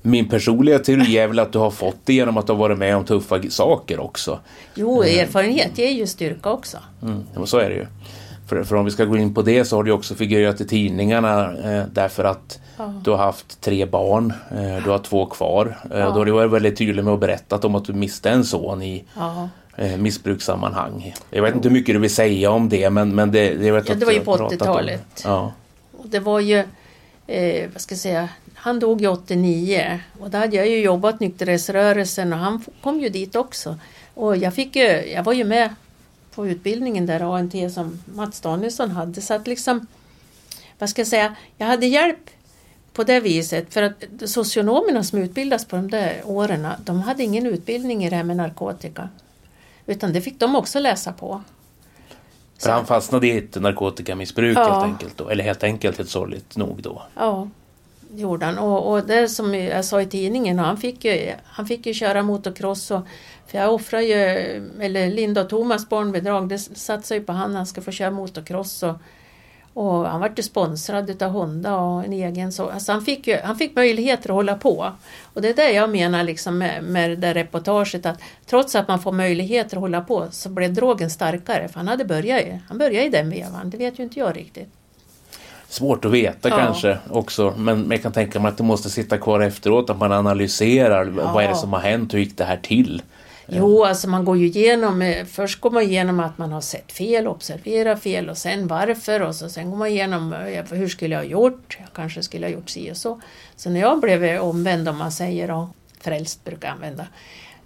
min 0.03 0.29
personliga 0.29 0.79
teori 0.79 1.19
är 1.19 1.27
väl 1.29 1.39
att 1.39 1.53
du 1.53 1.59
har 1.59 1.71
fått 1.71 1.97
det 2.05 2.13
genom 2.15 2.37
att 2.37 2.47
du 2.47 2.53
har 2.53 2.59
varit 2.59 2.79
med 2.79 2.97
om 2.97 3.05
tuffa 3.05 3.41
saker 3.51 4.01
också. 4.01 4.39
Jo, 4.75 5.03
erfarenhet 5.03 5.79
ger 5.79 5.91
ju 5.91 6.07
styrka 6.07 6.51
också. 6.51 6.79
Mm, 7.03 7.25
och 7.37 7.49
så 7.49 7.59
är 7.59 7.69
det 7.69 7.75
ju. 7.75 7.87
För, 8.49 8.65
för 8.65 8.77
om 8.77 8.85
vi 8.85 8.91
ska 8.91 9.05
gå 9.05 9.17
in 9.17 9.35
på 9.35 9.43
det 9.43 9.65
så 9.65 9.77
har 9.77 9.83
du 9.83 9.93
också 9.93 10.15
figurerat 10.15 10.61
i 10.61 10.67
tidningarna 10.67 11.55
eh, 11.59 11.85
därför 11.93 12.25
att 12.25 12.61
du 13.05 13.11
har 13.11 13.19
haft 13.19 13.61
tre 13.61 13.87
barn, 13.87 14.33
eh, 14.51 14.85
du 14.85 14.91
har 14.91 14.99
två 14.99 15.27
kvar. 15.27 15.79
Eh, 15.85 15.91
Då 15.91 16.21
har 16.21 16.25
du 16.25 16.33
varit 16.33 16.51
väldigt 16.53 16.79
tydlig 16.79 17.05
med 17.05 17.15
att 17.15 17.21
berätta 17.21 17.57
om 17.67 17.75
att 17.75 17.85
du 17.85 17.93
miste 17.93 18.31
en 18.31 18.45
son 18.45 18.83
i 18.83 19.05
Ja. 19.17 19.49
eh, 19.77 19.97
missbrukssammanhang. 19.97 21.15
Jag 21.31 21.43
vet 21.43 21.55
inte 21.55 21.69
hur 21.69 21.73
mycket 21.75 21.95
du 21.95 21.99
vill 21.99 22.15
säga 22.15 22.51
om 22.51 22.69
det 22.69 22.91
men, 22.91 23.15
men 23.15 23.31
det, 23.33 23.55
det, 23.55 23.71
vet 23.71 23.89
Ja, 23.89 23.95
det 23.95 24.05
var 24.07 24.13
ju 24.13 24.21
på 24.21 24.37
pratat 24.37 24.63
om. 24.63 24.69
80-talet. 24.69 25.23
Ja. 25.25 25.53
Det 26.05 26.19
var 26.21 26.41
ju, 26.41 26.59
eh, 27.27 27.69
vad 27.73 27.81
ska 27.83 27.93
jag 27.93 28.01
säga, 28.01 28.29
han 28.63 28.81
dog 28.81 29.01
ju 29.01 29.09
89 29.09 30.01
och 30.21 30.31
då 30.31 30.39
hade 30.39 30.57
jag 30.57 30.69
ju 30.69 30.81
jobbat 30.81 31.21
nykterhetsrörelsen 31.21 32.33
och 32.33 32.39
han 32.39 32.65
kom 32.83 33.01
ju 33.01 33.09
dit 33.09 33.37
också. 33.37 33.79
Och 34.15 34.37
jag, 34.37 34.55
fick 34.55 34.77
ju, 34.77 34.83
jag 35.13 35.23
var 35.23 35.33
ju 35.33 35.45
med 35.45 35.75
på 36.35 36.47
utbildningen 36.47 37.07
där 37.07 37.37
ANT 37.37 37.55
som 37.75 38.03
Mats 38.15 38.41
Danielsson 38.41 38.91
hade 38.91 39.21
så 39.21 39.35
att 39.35 39.47
liksom, 39.47 39.87
vad 40.79 40.91
ska 40.91 41.01
jag 41.01 41.07
säga, 41.09 41.35
jag 41.57 41.67
hade 41.67 41.87
hjälp 41.87 42.31
på 42.93 43.05
det 43.05 43.21
viset 43.21 43.75
för 43.75 43.83
att 43.83 44.05
socionomerna 44.27 45.05
som 45.05 45.19
utbildas 45.19 45.65
på 45.65 45.77
de 45.77 45.91
där 45.91 46.21
åren, 46.25 46.67
de 46.85 47.01
hade 47.01 47.23
ingen 47.23 47.47
utbildning 47.47 48.05
i 48.05 48.11
det 48.11 48.17
här 48.17 48.25
med 48.25 48.37
narkotika. 48.37 49.09
Utan 49.87 50.13
det 50.13 50.21
fick 50.21 50.39
de 50.41 50.57
också 50.57 50.79
läsa 50.79 51.13
på. 51.13 51.43
För 52.59 52.71
han 52.71 52.87
fastnade 52.87 53.27
i 53.27 53.39
ett 53.39 53.61
narkotikamissbruk 53.63 54.59
Ja. 54.59 54.73
helt 54.73 54.85
enkelt. 54.85 55.17
Då. 55.17 55.29
Eller 55.29 55.45
helt 55.45 55.63
enkelt, 55.63 55.97
helt 55.99 56.11
sorgligt 56.11 56.57
nog 56.57 56.83
då. 56.83 57.03
Ja, 57.17 57.49
gjorde 58.15 58.47
han. 58.47 58.59
Och, 58.59 58.93
och 58.93 59.07
det 59.07 59.29
som 59.29 59.55
jag 59.55 59.85
sa 59.85 60.03
i 60.03 60.07
tidningen, 60.07 60.59
han 60.59 60.77
fick 60.77 61.05
ju, 61.05 61.33
han 61.45 61.67
fick 61.67 61.87
ju 61.87 61.95
köra 61.95 62.23
motocross. 62.23 62.91
Och, 62.91 63.01
för 63.47 63.59
jag 63.59 63.75
offrar 63.75 64.01
ju, 64.01 64.15
eller 64.81 65.11
Linda 65.11 65.41
och 65.41 65.49
Thomas 65.49 65.89
barnbidrag, 65.89 66.49
det 66.49 66.59
satsar 66.59 67.15
ju 67.15 67.23
på 67.23 67.33
han, 67.33 67.55
han 67.55 67.67
ska 67.67 67.81
få 67.81 67.91
köra 67.91 68.11
motocross. 68.11 68.83
Och, 68.83 68.97
och 69.75 70.07
han 70.07 70.21
vart 70.21 70.39
ju 70.39 70.43
sponsrad 70.43 71.11
utav 71.11 71.31
Honda 71.31 71.77
och 71.77 72.05
en 72.05 72.13
egen 72.13 72.53
så. 72.53 72.71
Alltså 72.71 72.93
han, 72.93 73.03
fick 73.03 73.27
ju, 73.27 73.37
han 73.37 73.57
fick 73.57 73.77
möjligheter 73.77 74.29
att 74.29 74.35
hålla 74.35 74.55
på. 74.55 74.93
Och 75.35 75.43
det 75.43 75.49
är 75.49 75.55
det 75.55 75.73
jag 75.73 75.91
menar 75.91 76.23
liksom 76.23 76.59
med, 76.59 76.85
med 76.85 77.11
det 77.11 77.17
där 77.17 77.35
reportaget 77.35 78.07
att 78.07 78.21
trots 78.47 78.75
att 78.75 78.89
man 78.89 79.03
får 79.03 79.13
möjligheter 79.13 79.77
att 79.77 79.81
hålla 79.81 80.01
på 80.01 80.27
så 80.31 80.49
blev 80.49 80.75
drogen 80.75 81.11
starkare. 81.11 81.69
För 81.69 81.77
han 81.77 81.89
hade 81.89 82.05
börjat 82.05 82.45
han 82.69 82.79
började 82.79 83.07
i 83.07 83.11
den 83.11 83.31
vevan, 83.31 83.71
det 83.71 83.77
vet 83.77 83.99
ju 83.99 84.03
inte 84.03 84.19
jag 84.19 84.37
riktigt. 84.37 84.80
Svårt 85.71 86.05
att 86.05 86.11
veta 86.11 86.49
Ja. 86.49 86.57
kanske 86.57 86.99
också. 87.11 87.55
Men 87.57 87.81
men 87.81 87.91
jag 87.91 88.03
kan 88.03 88.13
tänka 88.13 88.41
mig 88.41 88.49
att 88.49 88.57
det 88.57 88.63
måste 88.63 88.91
sitta 88.91 89.19
kvar 89.19 89.41
efteråt. 89.41 89.91
Att 89.91 89.99
man 89.99 90.13
analyserar. 90.13 91.05
Vad 91.05 91.45
är 91.45 91.49
det 91.49 91.55
som 91.55 91.73
har 91.73 91.81
hänt? 91.81 92.15
Hur 92.15 92.19
gick 92.19 92.37
det 92.39 92.45
här 92.45 92.57
till? 92.63 93.03
Jo, 93.53 93.85
alltså 93.85 94.09
man 94.09 94.25
går 94.25 94.37
ju 94.37 94.47
igenom, 94.47 95.03
eh, 95.03 95.25
först 95.27 95.61
går 95.61 95.71
man 95.71 95.83
igenom 95.83 96.21
att 96.21 96.39
man 96.39 96.53
har 96.53 96.61
sett 96.61 96.93
fel, 96.93 97.27
observerat 97.27 98.03
fel 98.03 98.29
och 98.31 98.39
sen 98.39 98.67
varför 98.67 99.23
och 99.23 99.35
så, 99.35 99.49
sen 99.49 99.71
går 99.71 99.77
man 99.79 99.89
igenom 99.89 100.33
eh, 100.33 100.65
hur 100.71 100.89
skulle 100.89 101.15
jag 101.15 101.23
ha 101.23 101.29
gjort, 101.29 101.77
jag 101.81 101.89
kanske 101.95 102.23
skulle 102.23 102.47
ha 102.47 102.51
gjort 102.51 102.71
si 102.71 102.93
och 102.93 102.97
så. 102.97 103.21
Så 103.57 103.71
när 103.71 103.81
jag 103.81 104.01
blev 104.01 104.25
eh, 104.25 104.41
omvänd 104.41 104.89
om 104.89 104.99
man 104.99 105.13
säger 105.13 105.51
och 105.51 105.69
frälst 106.01 106.45
brukar 106.45 106.69
jag 106.69 106.75
använda, 106.75 107.07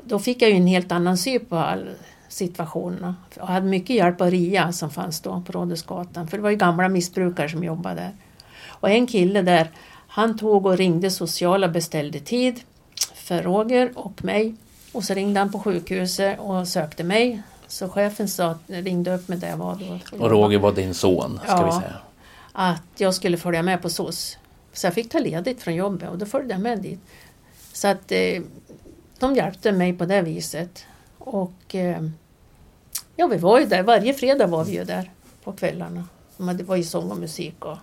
då 0.04 0.18
fick 0.18 0.42
jag 0.42 0.50
ju 0.50 0.56
en 0.56 0.66
helt 0.66 0.92
annan 0.92 1.18
syn 1.18 1.44
på 1.44 1.56
all 1.56 1.88
situationerna. 2.34 3.16
Jag 3.36 3.46
hade 3.46 3.66
mycket 3.66 3.96
hjälp 3.96 4.20
av 4.20 4.30
RIA 4.30 4.72
som 4.72 4.90
fanns 4.90 5.20
då 5.20 5.42
på 5.46 5.52
Rådhusgatan, 5.52 6.28
för 6.28 6.36
det 6.36 6.42
var 6.42 6.50
ju 6.50 6.56
gamla 6.56 6.88
missbrukare 6.88 7.48
som 7.48 7.64
jobbade 7.64 8.00
där. 8.00 8.12
Och 8.68 8.90
en 8.90 9.06
kille 9.06 9.42
där, 9.42 9.70
han 10.08 10.38
tog 10.38 10.66
och 10.66 10.76
ringde 10.76 11.10
sociala 11.10 11.68
beställde 11.68 12.20
tid 12.20 12.60
för 13.14 13.42
Roger 13.42 13.92
och 13.94 14.24
mig. 14.24 14.54
Och 14.92 15.04
så 15.04 15.14
ringde 15.14 15.40
han 15.40 15.52
på 15.52 15.58
sjukhuset 15.58 16.38
och 16.40 16.68
sökte 16.68 17.04
mig. 17.04 17.42
Så 17.66 17.88
chefen 17.88 18.28
sa, 18.28 18.58
ringde 18.66 19.14
upp 19.14 19.28
mig 19.28 19.38
där 19.38 19.48
jag 19.48 19.56
var 19.56 19.74
då. 19.74 20.18
Och 20.24 20.30
Roger 20.30 20.58
var 20.58 20.72
din 20.72 20.94
son, 20.94 21.40
ska 21.44 21.52
Ja. 21.52 21.64
vi 21.66 21.72
säga. 21.72 21.96
Att 22.52 22.82
jag 22.96 23.14
skulle 23.14 23.36
följa 23.36 23.62
med 23.62 23.82
på 23.82 23.88
SOS. 23.90 24.38
Så 24.72 24.86
jag 24.86 24.94
fick 24.94 25.10
ta 25.10 25.18
ledigt 25.18 25.62
från 25.62 25.74
jobbet 25.74 26.10
och 26.10 26.18
då 26.18 26.26
följde 26.26 26.54
jag 26.54 26.60
med 26.60 26.78
dit. 26.82 27.00
Så 27.72 27.88
att 27.88 28.12
eh, 28.12 28.42
de 29.18 29.34
hjälpte 29.34 29.72
mig 29.72 29.92
på 29.98 30.04
det 30.04 30.22
viset. 30.22 30.84
Och 31.18 31.74
eh, 31.74 32.02
ja, 33.16 33.26
vi 33.26 33.36
var 33.36 33.60
ju 33.60 33.66
där. 33.66 33.82
Varje 33.82 34.14
fredag 34.14 34.46
var 34.46 34.64
vi 34.64 34.72
ju 34.72 34.84
där 34.84 35.10
på 35.44 35.52
kvällarna. 35.52 36.04
Hade- 36.38 36.52
Det 36.58 36.64
var 36.64 36.76
ju 36.76 36.84
sång 36.84 37.10
och 37.10 37.18
musik 37.18 37.64
och 37.64 37.76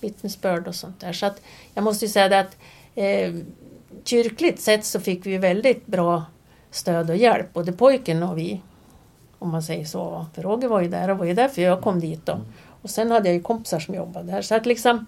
vittnesbörd 0.00 0.68
och 0.68 0.74
sånt 0.74 1.00
där. 1.00 1.12
Så 1.12 1.26
att 1.26 1.40
jag 1.74 1.84
måste 1.84 2.04
ju 2.04 2.08
säga 2.08 2.28
det 2.28 2.40
att 2.40 2.56
eh, 2.94 3.34
kyrkligt 4.04 4.60
sett 4.60 4.84
så 4.84 5.00
fick 5.00 5.26
vi 5.26 5.38
väldigt 5.38 5.86
bra 5.86 6.22
stöd 6.70 7.10
och 7.10 7.16
hjälp, 7.16 7.52
både 7.52 7.72
pojken 7.72 8.22
och 8.22 8.38
vi. 8.38 8.60
Om 9.38 9.50
man 9.50 9.62
säger 9.62 9.84
så. 9.84 10.26
För 10.34 10.42
Roger 10.42 10.68
var 10.68 10.80
ju 10.80 10.88
där 10.88 11.10
och 11.10 11.18
var 11.18 11.24
ju 11.26 11.34
därför 11.34 11.62
jag 11.62 11.80
kom 11.80 12.00
dit 12.00 12.26
då. 12.26 12.40
Och 12.82 12.90
sen 12.90 13.10
hade 13.10 13.28
jag 13.28 13.36
ju 13.36 13.42
kompisar 13.42 13.80
som 13.80 13.94
jobbade 13.94 14.32
där. 14.32 14.42
Så 14.42 14.54
att 14.54 14.66
liksom, 14.66 15.06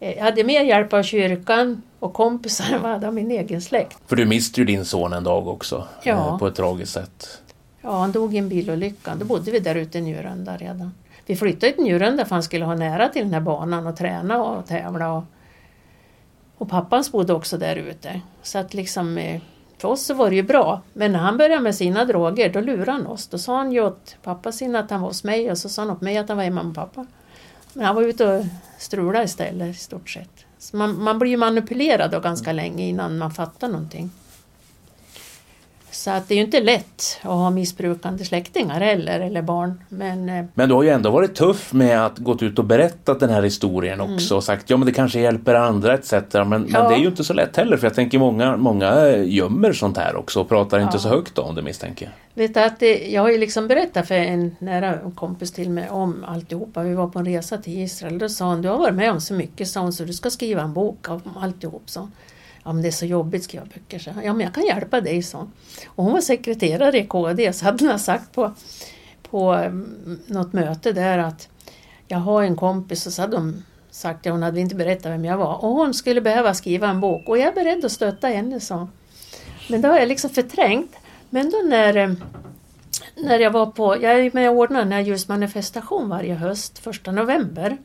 eh, 0.00 0.12
jag 0.16 0.24
hade 0.24 0.44
mer 0.44 0.62
hjälp 0.64 0.92
av 0.92 1.02
kyrkan 1.02 1.82
och 1.98 2.12
kompisar 2.14 2.64
än 2.74 2.82
vad 2.82 2.90
jag 2.90 2.94
hade 2.94 3.06
av 3.08 3.14
min 3.14 3.30
egen 3.30 3.62
släkt. 3.62 3.98
För 4.06 4.16
du 4.16 4.24
miste 4.26 4.60
ju 4.60 4.64
din 4.64 4.84
son 4.84 5.12
en 5.12 5.24
dag 5.24 5.48
också. 5.48 5.88
Ja. 6.02 6.12
eh, 6.28 6.38
På 6.38 6.46
ett 6.46 6.54
tragiskt 6.54 6.92
sätt. 6.92 7.41
Ja, 7.82 7.98
han 7.98 8.12
dog 8.12 8.34
i 8.34 8.38
en 8.38 8.48
bilolycka. 8.48 9.14
Då 9.14 9.24
bodde 9.24 9.50
vi 9.50 9.58
där 9.58 9.74
ute 9.74 9.98
i 9.98 10.00
Njurunda 10.00 10.56
redan. 10.56 10.94
Vi 11.26 11.36
flyttade 11.36 11.72
till 11.72 11.84
Njurunda 11.84 12.24
för 12.24 12.34
han 12.34 12.42
skulle 12.42 12.64
ha 12.64 12.74
nära 12.74 13.08
till 13.08 13.22
den 13.22 13.34
här 13.34 13.40
banan 13.40 13.86
och 13.86 13.96
träna 13.96 14.42
och 14.42 14.66
tävla. 14.66 15.12
Och 15.12 15.24
Och 16.58 16.68
pappans 16.68 17.12
bodde 17.12 17.32
också 17.32 17.58
där 17.58 17.76
ute. 17.76 18.20
Så 18.42 18.58
att 18.58 18.74
liksom 18.74 19.18
eh, 19.18 19.40
för 19.78 19.88
oss 19.88 20.04
så 20.04 20.14
var 20.14 20.30
det 20.30 20.36
ju 20.36 20.42
bra. 20.42 20.82
Men 20.92 21.12
när 21.12 21.18
han 21.18 21.36
började 21.36 21.62
med 21.62 21.74
sina 21.74 22.04
droger 22.04 22.52
då 22.52 22.60
lurade 22.60 22.92
han 22.92 23.06
oss. 23.06 23.26
Då 23.26 23.38
sa 23.38 23.56
han 23.56 23.72
ju 23.72 23.84
åt 23.84 24.16
pappa 24.22 24.52
sin 24.52 24.76
att 24.76 24.90
han 24.90 25.00
var 25.00 25.08
hos 25.08 25.24
mig 25.24 25.50
och 25.50 25.58
så 25.58 25.68
sa 25.68 25.82
han 25.82 25.90
åt 25.90 26.00
mig 26.00 26.18
att 26.18 26.28
han 26.28 26.36
var 26.36 26.44
hemma 26.44 26.62
med 26.62 26.74
pappa. 26.74 27.06
Men 27.72 27.86
han 27.86 27.94
var 27.94 28.02
ute 28.02 28.26
och 28.26 28.44
strulade 28.78 29.24
istället 29.24 29.76
i 29.76 29.78
stort 29.78 30.10
sett. 30.10 30.46
Så 30.58 30.76
man, 30.76 31.02
man 31.02 31.18
blir 31.18 31.30
ju 31.30 31.36
manipulerad 31.36 32.10
då 32.10 32.20
ganska 32.20 32.52
länge 32.52 32.88
innan 32.88 33.18
man 33.18 33.30
fattar 33.30 33.68
någonting. 33.68 34.10
Så 35.92 36.10
att 36.10 36.28
det 36.28 36.34
är 36.34 36.36
ju 36.36 36.44
inte 36.44 36.60
lätt 36.60 37.18
att 37.22 37.28
ha 37.28 37.50
missbrukande 37.50 38.24
släktingar 38.24 38.80
heller, 38.80 39.20
eller 39.20 39.42
barn. 39.42 39.80
Men 39.88 40.28
eh, 40.28 40.44
Men 40.54 40.68
du 40.68 40.74
har 40.74 40.82
ju 40.82 40.88
ändå 40.88 41.10
varit 41.10 41.34
tuff 41.34 41.72
med 41.72 42.06
att 42.06 42.18
gått 42.18 42.42
ut 42.42 42.58
och 42.58 42.64
berättat 42.64 43.20
den 43.20 43.30
här 43.30 43.42
historien 43.42 44.00
också 44.00 44.36
och 44.36 44.44
sagt 44.44 44.70
ja 44.70 44.76
men 44.76 44.86
det 44.86 44.92
kanske 44.92 45.20
hjälper 45.20 45.54
andra 45.54 45.94
etc. 45.94 46.12
Men, 46.12 46.48
men 46.48 46.66
Ja. 46.68 46.88
det 46.88 46.94
är 46.94 46.98
ju 46.98 47.06
inte 47.06 47.24
så 47.24 47.34
lätt 47.34 47.56
heller 47.56 47.76
för 47.76 47.86
jag 47.86 47.94
tänker 47.94 48.18
många, 48.18 48.56
många 48.56 49.16
gömmer 49.16 49.72
sånt 49.72 49.96
här 49.96 50.16
också 50.16 50.40
och 50.40 50.48
pratar 50.48 50.80
inte 50.80 50.98
så 50.98 51.08
högt 51.08 51.38
om 51.38 51.54
det 51.54 51.62
misstänker 51.62 52.06
jag. 52.06 52.12
Vet 52.42 52.54
du 52.54 52.60
att 52.60 52.80
det, 52.80 53.08
jag 53.08 53.22
har 53.22 53.30
ju 53.30 53.38
liksom 53.38 53.68
berättat 53.68 54.08
för 54.08 54.14
en 54.14 54.56
nära 54.58 54.98
kompis 55.14 55.52
till 55.52 55.70
mig 55.70 55.90
om 55.90 56.24
alltihopa. 56.28 56.82
Vi 56.82 56.94
var 56.94 57.08
på 57.08 57.18
en 57.18 57.24
resa 57.24 57.58
till 57.58 57.78
Israel. 57.78 58.18
Då 58.18 58.28
sa 58.28 58.44
hon, 58.44 58.62
du 58.62 58.68
har 58.68 58.78
varit 58.78 58.94
med 58.94 59.10
om 59.12 59.20
så 59.20 59.34
mycket 59.34 59.68
sa 59.68 59.80
hon, 59.80 59.92
så 59.92 60.04
du 60.04 60.12
ska 60.12 60.30
skriva 60.30 60.62
en 60.62 60.72
bok 60.72 61.08
om 61.08 61.22
alltihop. 61.40 61.82
Så. 61.86 62.08
Ja 62.64 62.72
men 62.72 62.82
det 62.82 62.88
är 62.88 62.92
så 62.92 63.06
jobbigt 63.06 63.40
att 63.40 63.44
skriva 63.44 63.64
böcker. 63.64 63.98
Så. 63.98 64.10
Ja 64.24 64.32
men 64.32 64.40
jag 64.40 64.54
kan 64.54 64.66
hjälpa 64.66 65.00
dig 65.00 65.22
så. 65.22 65.48
Och 65.86 66.04
hon 66.04 66.12
var 66.12 66.20
sekreterare 66.20 66.98
i 66.98 67.06
KD 67.06 67.52
så 67.52 67.64
hade 67.64 67.86
hon 67.88 67.98
sagt 67.98 68.32
på, 68.32 68.54
på 69.22 69.52
mm, 69.52 70.20
något 70.26 70.52
möte 70.52 70.92
där 70.92 71.18
att 71.18 71.48
jag 72.08 72.18
har 72.18 72.42
en 72.42 72.56
kompis 72.56 73.06
och 73.06 73.12
så 73.12 73.22
hade 73.22 73.36
hon 73.36 73.64
sagt, 73.90 74.26
ja 74.26 74.32
hon 74.32 74.42
hade 74.42 74.60
inte 74.60 74.74
berättat 74.74 75.12
vem 75.12 75.24
jag 75.24 75.36
var. 75.36 75.64
Och 75.64 75.70
hon 75.70 75.94
skulle 75.94 76.20
behöva 76.20 76.54
skriva 76.54 76.88
en 76.88 77.00
bok 77.00 77.28
och 77.28 77.38
jag 77.38 77.48
är 77.48 77.52
beredd 77.52 77.84
att 77.84 77.92
stötta 77.92 78.28
henne 78.28 78.60
så. 78.60 78.88
Men 79.68 79.80
det 79.80 79.88
har 79.88 79.98
jag 79.98 80.08
liksom 80.08 80.30
förträngt. 80.30 80.96
Men 81.30 81.50
då 81.50 81.58
när, 81.58 81.96
mm, 81.96 82.16
när 83.16 83.38
jag 83.38 83.50
var 83.50 83.66
på, 83.66 84.02
jag 84.02 84.12
är 84.12 84.30
med 84.34 84.50
och 84.50 84.56
ordnar 84.56 84.78
den 84.78 84.92
här 84.92 85.00
ljusmanifestation 85.00 86.08
varje 86.08 86.34
höst, 86.34 86.78
första 86.78 87.12
november. 87.12 87.78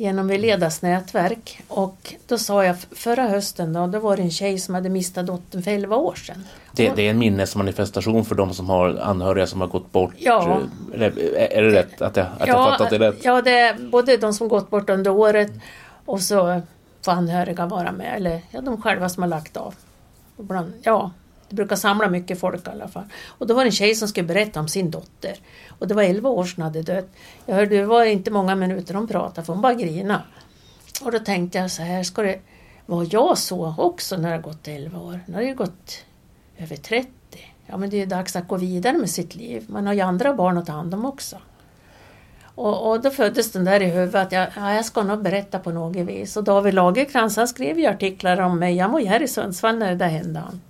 Genom 0.00 0.28
Veledas 0.28 0.82
nätverk. 0.82 1.60
Och 1.68 2.14
då 2.26 2.38
sa 2.38 2.64
jag, 2.64 2.76
förra 2.78 3.22
hösten 3.22 3.72
då, 3.72 3.86
då 3.86 3.98
var 3.98 4.16
det 4.16 4.22
en 4.22 4.30
tjej 4.30 4.58
som 4.58 4.74
hade 4.74 4.88
mistat 4.88 5.26
dottern 5.26 5.62
för 5.62 5.70
11 5.70 5.96
år 5.96 6.14
sedan. 6.14 6.44
Det, 6.72 6.92
det 6.96 7.06
är 7.06 7.10
en 7.10 7.18
minnesmanifestation 7.18 8.24
för 8.24 8.34
de 8.34 8.54
som 8.54 8.68
har 8.68 8.98
anhöriga 9.02 9.46
som 9.46 9.60
har 9.60 9.68
gått 9.68 9.92
bort. 9.92 10.14
Ja. 10.16 10.60
Eller, 10.94 11.18
är 11.36 11.62
det 11.62 11.70
rätt 11.70 12.02
att 12.02 12.16
jag, 12.16 12.26
att 12.38 12.48
jag 12.48 12.70
fattat 12.70 12.90
det 12.90 12.98
rätt? 12.98 13.24
Ja, 13.24 13.42
det 13.42 13.58
är 13.58 13.78
både 13.90 14.16
de 14.16 14.34
som 14.34 14.48
gått 14.48 14.70
bort 14.70 14.90
under 14.90 15.10
året 15.10 15.52
och 16.04 16.20
så 16.20 16.60
får 17.04 17.12
anhöriga 17.12 17.66
vara 17.66 17.92
med. 17.92 18.16
Eller 18.16 18.40
ja, 18.50 18.60
de 18.60 18.82
själva 18.82 19.08
som 19.08 19.22
har 19.22 19.30
lagt 19.30 19.56
av. 19.56 19.74
Ibland, 20.38 20.72
ja, 20.82 21.10
det 21.48 21.56
brukar 21.56 21.76
samla 21.76 22.08
mycket 22.08 22.40
folk 22.40 22.66
i 22.66 22.70
alla 22.70 22.88
fall. 22.88 23.04
Och 23.26 23.46
då 23.46 23.54
var 23.54 23.64
det 23.64 23.68
en 23.68 23.72
tjej 23.72 23.94
som 23.94 24.08
skulle 24.08 24.26
berätta 24.26 24.60
om 24.60 24.68
sin 24.68 24.90
dotter. 24.90 25.36
Och 25.78 25.88
det 25.88 25.94
var 25.94 26.02
11 26.02 26.28
år 26.28 26.44
sedan 26.44 26.54
hon 26.56 26.64
hade 26.64 26.82
dött. 26.82 27.08
Jag 27.46 27.54
hörde, 27.54 27.76
det 27.76 27.86
var 27.86 28.04
inte 28.04 28.30
många 28.30 28.54
minuter 28.54 28.94
hon 28.94 29.08
pratade 29.08 29.44
för 29.44 29.52
hon 29.52 29.62
bara 29.62 29.74
grina. 29.74 30.22
Och 31.04 31.12
då 31.12 31.18
tänkte 31.18 31.58
jag 31.58 31.70
så 31.70 31.82
här, 31.82 32.02
ska 32.02 32.22
det 32.22 32.40
vara 32.86 33.06
jag 33.10 33.38
så 33.38 33.74
också 33.78 34.16
när 34.16 34.28
det 34.28 34.34
har 34.34 34.42
gått 34.42 34.68
11 34.68 34.98
år? 34.98 35.20
När 35.26 35.40
det 35.40 35.46
har 35.46 35.54
gått 35.54 36.04
över 36.58 36.76
30. 36.76 37.10
Ja 37.66 37.76
men 37.76 37.90
det 37.90 37.96
är 37.96 38.00
ju 38.00 38.06
dags 38.06 38.36
att 38.36 38.48
gå 38.48 38.56
vidare 38.56 38.98
med 38.98 39.10
sitt 39.10 39.34
liv. 39.34 39.64
Man 39.68 39.86
har 39.86 39.94
ju 39.94 40.00
andra 40.00 40.34
barn 40.34 40.58
att 40.58 40.66
ta 40.66 40.72
hand 40.72 40.94
om 40.94 41.04
också. 41.04 41.36
Och, 42.58 42.90
och 42.90 43.00
då 43.00 43.10
föddes 43.10 43.52
den 43.52 43.64
där 43.64 43.82
i 43.82 43.84
huvudet 43.84 44.14
att 44.14 44.32
jag, 44.32 44.48
ja, 44.56 44.74
jag 44.74 44.84
ska 44.84 45.02
nog 45.02 45.22
berätta 45.22 45.58
på 45.58 45.70
något 45.70 45.96
vis. 45.96 46.36
Och 46.36 46.44
David 46.44 46.74
Lagercrantz 46.74 47.36
han 47.36 47.48
skrev 47.48 47.78
ju 47.78 47.86
artiklar 47.86 48.40
om 48.40 48.58
mig. 48.58 48.78
Han 48.78 48.92
var 48.92 49.00
ju 49.00 49.06
här 49.06 49.22
i 49.22 49.28
Sundsvall 49.28 49.78
när 49.78 49.88
det 49.88 49.96
där 49.96 50.08
hände. 50.08 50.40
Han. 50.40 50.60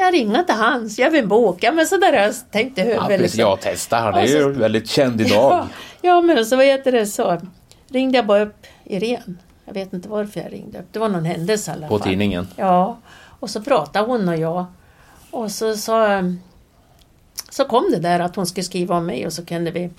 Ska 0.00 0.04
jag 0.06 0.14
ringa 0.14 0.42
till 0.44 0.54
hans? 0.54 0.98
Gör 0.98 1.10
vi 1.10 1.18
en 1.18 1.28
bok? 1.28 1.58
Ja 1.62 1.72
men 1.72 1.86
sådär 1.86 2.12
har 2.12 2.18
jag 2.20 2.34
tänkt 2.50 2.78
i 2.78 2.80
huvudet. 2.80 3.00
Ja, 3.02 3.08
precis. 3.08 3.22
liksom. 3.22 3.40
Ja, 3.40 3.56
testa. 3.56 3.96
Han 3.96 4.14
är 4.14 4.26
så- 4.26 4.32
ju 4.32 4.52
väldigt 4.52 4.88
känd 4.88 5.20
idag. 5.26 5.52
Ja, 5.52 5.66
ja 6.00 6.20
men 6.20 6.46
så 6.46 6.56
vad 6.56 6.66
heter 6.66 6.92
det 6.92 7.06
så 7.06 7.40
ringde 7.88 8.18
jag 8.18 8.26
bara 8.26 8.42
upp 8.42 8.66
Irene. 8.84 9.34
Jag 9.64 9.74
vet 9.74 9.92
inte 9.92 10.08
varför 10.08 10.40
jag 10.40 10.52
ringde 10.52 10.78
upp. 10.78 10.84
Det 10.92 10.98
var 10.98 11.08
någon 11.08 11.24
händelse 11.24 11.70
i 11.70 11.74
alla 11.74 11.88
På 11.88 11.98
fall. 11.98 12.08
tidningen. 12.08 12.48
Ja, 12.56 12.96
och 13.40 13.50
så 13.50 13.60
pratade 13.62 14.06
hon 14.06 14.28
och 14.28 14.36
jag. 14.36 14.64
Och 15.30 15.50
så 15.50 15.76
sa 15.76 16.22
så 17.50 17.64
kom 17.64 17.90
det 17.90 17.98
där 17.98 18.20
att 18.20 18.36
hon 18.36 18.46
skulle 18.46 18.64
skriva 18.64 18.96
om 18.96 19.06
mig 19.06 19.26
och 19.26 19.32
så 19.32 19.44
kunde 19.44 19.70
vi 19.70 19.90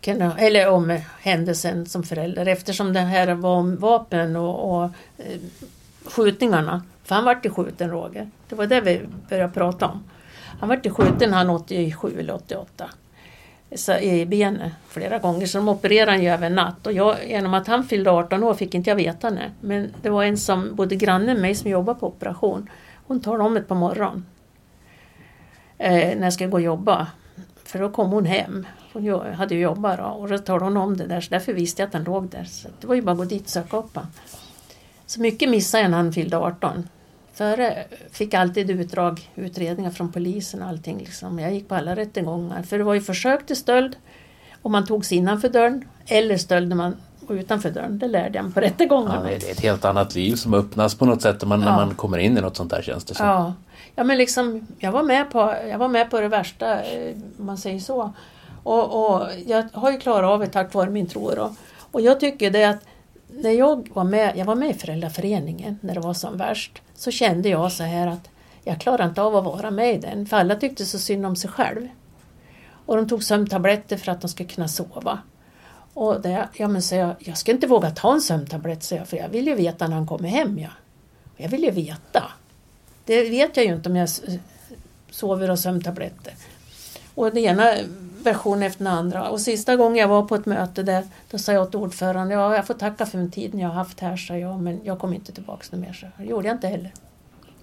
kunde, 0.00 0.32
eller 0.38 0.68
om 0.68 1.00
händelsen 1.20 1.86
som 1.86 2.02
förälder 2.02 2.46
eftersom 2.48 2.92
det 2.92 3.00
här 3.00 3.34
var 3.34 3.54
om 3.56 3.76
vapen 3.76 4.36
och, 4.36 4.74
och 4.78 4.84
eh, 5.18 5.40
skjutningarna. 6.06 6.82
För 7.04 7.14
han 7.14 7.24
vart 7.24 7.46
ju 7.46 7.50
skjuten 7.50 7.90
Roger. 7.90 8.30
Det 8.48 8.54
var 8.54 8.66
det 8.66 8.80
vi 8.80 9.00
började 9.28 9.52
prata 9.52 9.86
om. 9.86 10.04
Han 10.60 10.68
vart 10.68 10.86
ju 10.86 10.90
skjuten 10.90 11.32
han 11.32 11.50
87 11.50 12.18
eller 12.18 12.34
88 12.34 12.90
så, 13.74 13.98
i 13.98 14.26
benet 14.26 14.72
flera 14.88 15.18
gånger 15.18 15.46
så 15.46 15.58
de 15.58 15.68
opererade 15.68 16.10
han 16.10 16.22
ju 16.22 16.28
över 16.28 16.46
en 16.46 16.54
natt 16.54 16.86
och 16.86 16.92
jag, 16.92 17.28
genom 17.28 17.54
att 17.54 17.66
han 17.66 17.84
fyllde 17.84 18.10
18 18.10 18.42
år 18.44 18.54
fick 18.54 18.74
inte 18.74 18.90
jag 18.90 18.96
veta 18.96 19.30
det. 19.30 19.50
Men 19.60 19.92
det 20.02 20.10
var 20.10 20.24
en 20.24 20.36
som 20.36 20.74
bodde 20.74 20.96
granne 20.96 21.26
med 21.26 21.40
mig 21.40 21.54
som 21.54 21.70
jobbade 21.70 22.00
på 22.00 22.06
operation. 22.06 22.70
Hon 23.06 23.20
talade 23.20 23.44
om 23.44 23.54
det 23.54 23.62
på 23.62 23.74
morgonen. 23.74 24.26
Eh, 25.78 26.16
när 26.16 26.22
jag 26.22 26.32
skulle 26.32 26.50
gå 26.50 26.56
och 26.56 26.62
jobba. 26.62 27.06
För 27.64 27.78
då 27.78 27.90
kom 27.90 28.10
hon 28.10 28.24
hem. 28.24 28.66
Hon 28.92 29.34
hade 29.34 29.54
ju 29.54 29.60
jobbat 29.60 29.98
då, 29.98 30.04
och 30.04 30.28
då 30.28 30.38
talade 30.38 30.64
hon 30.64 30.76
om 30.76 30.96
det 30.96 31.06
där 31.06 31.20
så 31.20 31.30
därför 31.30 31.52
visste 31.52 31.82
jag 31.82 31.86
att 31.86 31.94
han 31.94 32.04
låg 32.04 32.28
där. 32.28 32.44
Så 32.44 32.68
det 32.80 32.86
var 32.86 32.94
ju 32.94 33.02
bara 33.02 33.12
att 33.12 33.18
gå 33.18 33.24
dit 33.24 33.44
och 33.44 33.48
söka 33.48 33.76
upp 33.76 33.94
honom. 33.94 34.10
Så 35.06 35.20
mycket 35.20 35.50
missade 35.50 35.82
jag 35.82 35.90
när 35.90 35.96
han 35.98 36.12
fyllde 36.12 36.36
18. 36.38 36.88
Före 37.32 37.84
fick 38.12 38.34
jag 38.34 38.40
alltid 38.40 38.70
utdrag, 38.70 39.30
utredningar 39.34 39.90
från 39.90 40.12
polisen 40.12 40.62
och 40.62 40.68
allting. 40.68 40.98
Liksom. 40.98 41.38
Jag 41.38 41.54
gick 41.54 41.68
på 41.68 41.74
alla 41.74 41.96
rättegångar. 41.96 42.62
För 42.62 42.78
det 42.78 42.84
var 42.84 42.94
ju 42.94 43.00
försök 43.00 43.46
till 43.46 43.56
stöld 43.56 43.96
om 44.62 44.72
man 44.72 44.86
tog 44.86 45.04
sig 45.04 45.18
innanför 45.18 45.48
dörren 45.48 45.84
eller 46.06 46.36
stöld 46.36 46.68
när 46.68 46.76
man 46.76 46.96
var 47.20 47.36
utanför 47.36 47.70
dörren. 47.70 47.98
Det 47.98 48.08
lärde 48.08 48.38
jag 48.38 48.44
mig 48.44 48.52
på 48.54 48.60
Ja, 48.60 48.64
rättegångarna. 48.66 49.22
det 49.22 49.48
är 49.48 49.52
ett 49.52 49.60
helt 49.60 49.84
annat 49.84 50.14
liv 50.14 50.34
som 50.34 50.54
öppnas 50.54 50.94
på 50.94 51.04
något 51.04 51.22
sätt 51.22 51.40
när 51.40 51.48
man, 51.48 51.60
när 51.60 51.66
Ja. 51.66 51.76
man 51.76 51.94
kommer 51.94 52.18
in 52.18 52.38
i 52.38 52.40
något 52.40 52.56
sånt 52.56 52.70
där 52.70 52.82
känns 52.82 53.04
det 53.04 53.14
som. 53.14 53.26
Ja, 53.26 53.54
ja 53.94 54.04
men 54.04 54.18
liksom, 54.18 54.66
jag 54.78 54.92
var 54.92 55.02
med 55.02 55.30
på, 55.30 55.54
jag 55.70 55.78
var 55.78 55.88
med 55.88 56.10
på 56.10 56.20
det 56.20 56.28
värsta, 56.28 56.82
eh, 56.82 57.14
om 57.38 57.46
man 57.46 57.58
säger 57.58 57.80
så. 57.80 58.12
Och, 58.62 59.14
och 59.14 59.28
jag 59.46 59.68
har 59.72 59.92
ju 59.92 59.98
klarat 59.98 60.30
av 60.30 60.40
det 60.40 60.46
tack 60.46 60.74
vare 60.74 60.90
min 60.90 61.06
tro. 61.06 61.30
Då. 61.30 61.54
Och 61.92 62.00
jag 62.00 62.20
tycker 62.20 62.50
det 62.50 62.64
att 62.64 62.80
när 63.42 63.50
jag 63.50 63.88
var 63.94 64.04
med, 64.04 64.36
jag 64.36 64.44
var 64.44 64.54
med 64.54 64.70
i 64.70 64.74
föräldraföreningen 64.74 65.78
när 65.80 65.94
det 65.94 66.00
var 66.00 66.14
som 66.14 66.36
värst, 66.36 66.82
så 66.94 67.10
kände 67.10 67.48
jag 67.48 67.72
så 67.72 67.82
här 67.82 68.06
att 68.06 68.28
jag 68.64 68.80
klarar 68.80 69.08
inte 69.08 69.22
av 69.22 69.36
att 69.36 69.44
vara 69.44 69.70
med 69.70 69.94
i 69.94 69.98
den, 69.98 70.26
för 70.26 70.36
alla 70.36 70.56
tyckte 70.56 70.84
så 70.84 70.98
synd 70.98 71.26
om 71.26 71.36
sig 71.36 71.50
själv. 71.50 71.88
Och 72.86 72.96
de 72.96 73.08
tog 73.08 73.24
sömntabletter 73.24 73.96
för 73.96 74.12
att 74.12 74.20
de 74.20 74.28
skulle 74.28 74.48
kunna 74.48 74.68
sova. 74.68 75.18
Och 75.94 76.20
det, 76.20 76.48
ja, 76.56 76.68
men 76.68 76.82
så 76.82 76.94
jag, 76.94 77.14
jag 77.18 77.38
ska 77.38 77.52
inte 77.52 77.66
våga 77.66 77.90
ta 77.90 78.12
en 78.12 78.20
sömntablett, 78.20 78.82
så 78.82 78.94
jag, 78.94 79.08
för 79.08 79.16
jag 79.16 79.28
vill 79.28 79.46
ju 79.46 79.54
veta 79.54 79.88
när 79.88 79.96
han 79.96 80.06
kommer 80.06 80.28
hem. 80.28 80.58
Ja. 80.58 80.70
Jag 81.36 81.48
vill 81.48 81.62
ju 81.62 81.70
veta. 81.70 82.22
Det 83.04 83.30
vet 83.30 83.56
jag 83.56 83.66
ju 83.66 83.74
inte 83.74 83.88
om 83.88 83.96
jag 83.96 84.08
sover 85.10 85.50
och 85.50 85.58
sömntabletter. 85.58 86.34
Och 87.14 87.34
det 87.34 87.40
ena 87.40 87.74
versionen 88.24 88.62
efter 88.62 88.84
den 88.84 88.92
andra. 88.94 89.28
Och 89.30 89.40
sista 89.40 89.76
gången 89.76 89.96
jag 89.98 90.08
var 90.08 90.22
på 90.22 90.34
ett 90.34 90.46
möte 90.46 90.82
där, 90.82 91.04
då 91.30 91.38
sa 91.38 91.52
jag 91.52 91.70
till 91.70 91.80
ordföranden, 91.80 92.38
ja 92.38 92.54
jag 92.56 92.66
får 92.66 92.74
tacka 92.74 93.06
för 93.06 93.18
den 93.18 93.30
tiden 93.30 93.60
jag 93.60 93.68
har 93.68 93.74
haft 93.74 94.00
här, 94.00 94.16
sa 94.16 94.36
jag, 94.36 94.60
men 94.60 94.80
jag 94.84 94.98
kommer 94.98 95.14
inte 95.14 95.32
tillbaka 95.32 95.64
något 95.70 95.80
mer. 95.80 95.92
Så 95.92 96.06
det 96.18 96.24
gjorde 96.24 96.48
jag 96.48 96.54
inte 96.54 96.66
heller. 96.68 96.92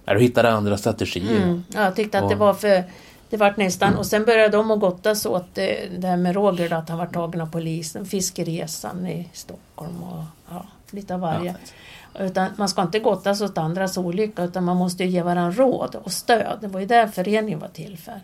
Ja, 0.04 0.14
du 0.14 0.20
hittade 0.20 0.50
andra 0.52 0.76
strategier. 0.76 1.42
Mm. 1.42 1.64
Ja, 1.74 1.82
jag 1.84 1.96
tyckte 1.96 2.18
att 2.18 2.28
det 2.28 2.34
Och- 2.34 2.40
var 2.40 2.54
för 2.54 2.84
det 3.30 3.36
vart 3.36 3.56
nästan, 3.56 3.96
och 3.96 4.06
sen 4.06 4.24
började 4.24 4.56
de 4.56 4.70
att 4.70 4.80
gottas 4.80 5.26
åt 5.26 5.46
det, 5.54 5.88
det 5.98 6.06
här 6.06 6.16
med 6.16 6.34
Roger, 6.34 6.68
då, 6.68 6.76
att 6.76 6.88
han 6.88 6.98
var 6.98 7.06
tagen 7.06 7.40
av 7.40 7.46
polisen, 7.50 8.06
fiskeresan 8.06 9.06
i 9.06 9.28
Stockholm 9.32 10.02
och 10.02 10.24
ja, 10.50 10.66
lite 10.90 11.14
av 11.14 11.20
varje. 11.20 11.54
Utan 12.18 12.48
man 12.56 12.68
ska 12.68 12.82
inte 12.82 12.98
gottas 12.98 13.40
åt 13.40 13.58
andras 13.58 13.98
olycka 13.98 14.42
utan 14.44 14.64
man 14.64 14.76
måste 14.76 15.04
ju 15.04 15.10
ge 15.10 15.22
varandra 15.22 15.64
råd 15.64 15.94
och 16.04 16.12
stöd. 16.12 16.58
Det 16.60 16.68
var 16.68 16.80
ju 16.80 16.86
det 16.86 17.08
föreningen 17.14 17.58
var 17.58 17.68
till 17.68 17.98
för. 17.98 18.20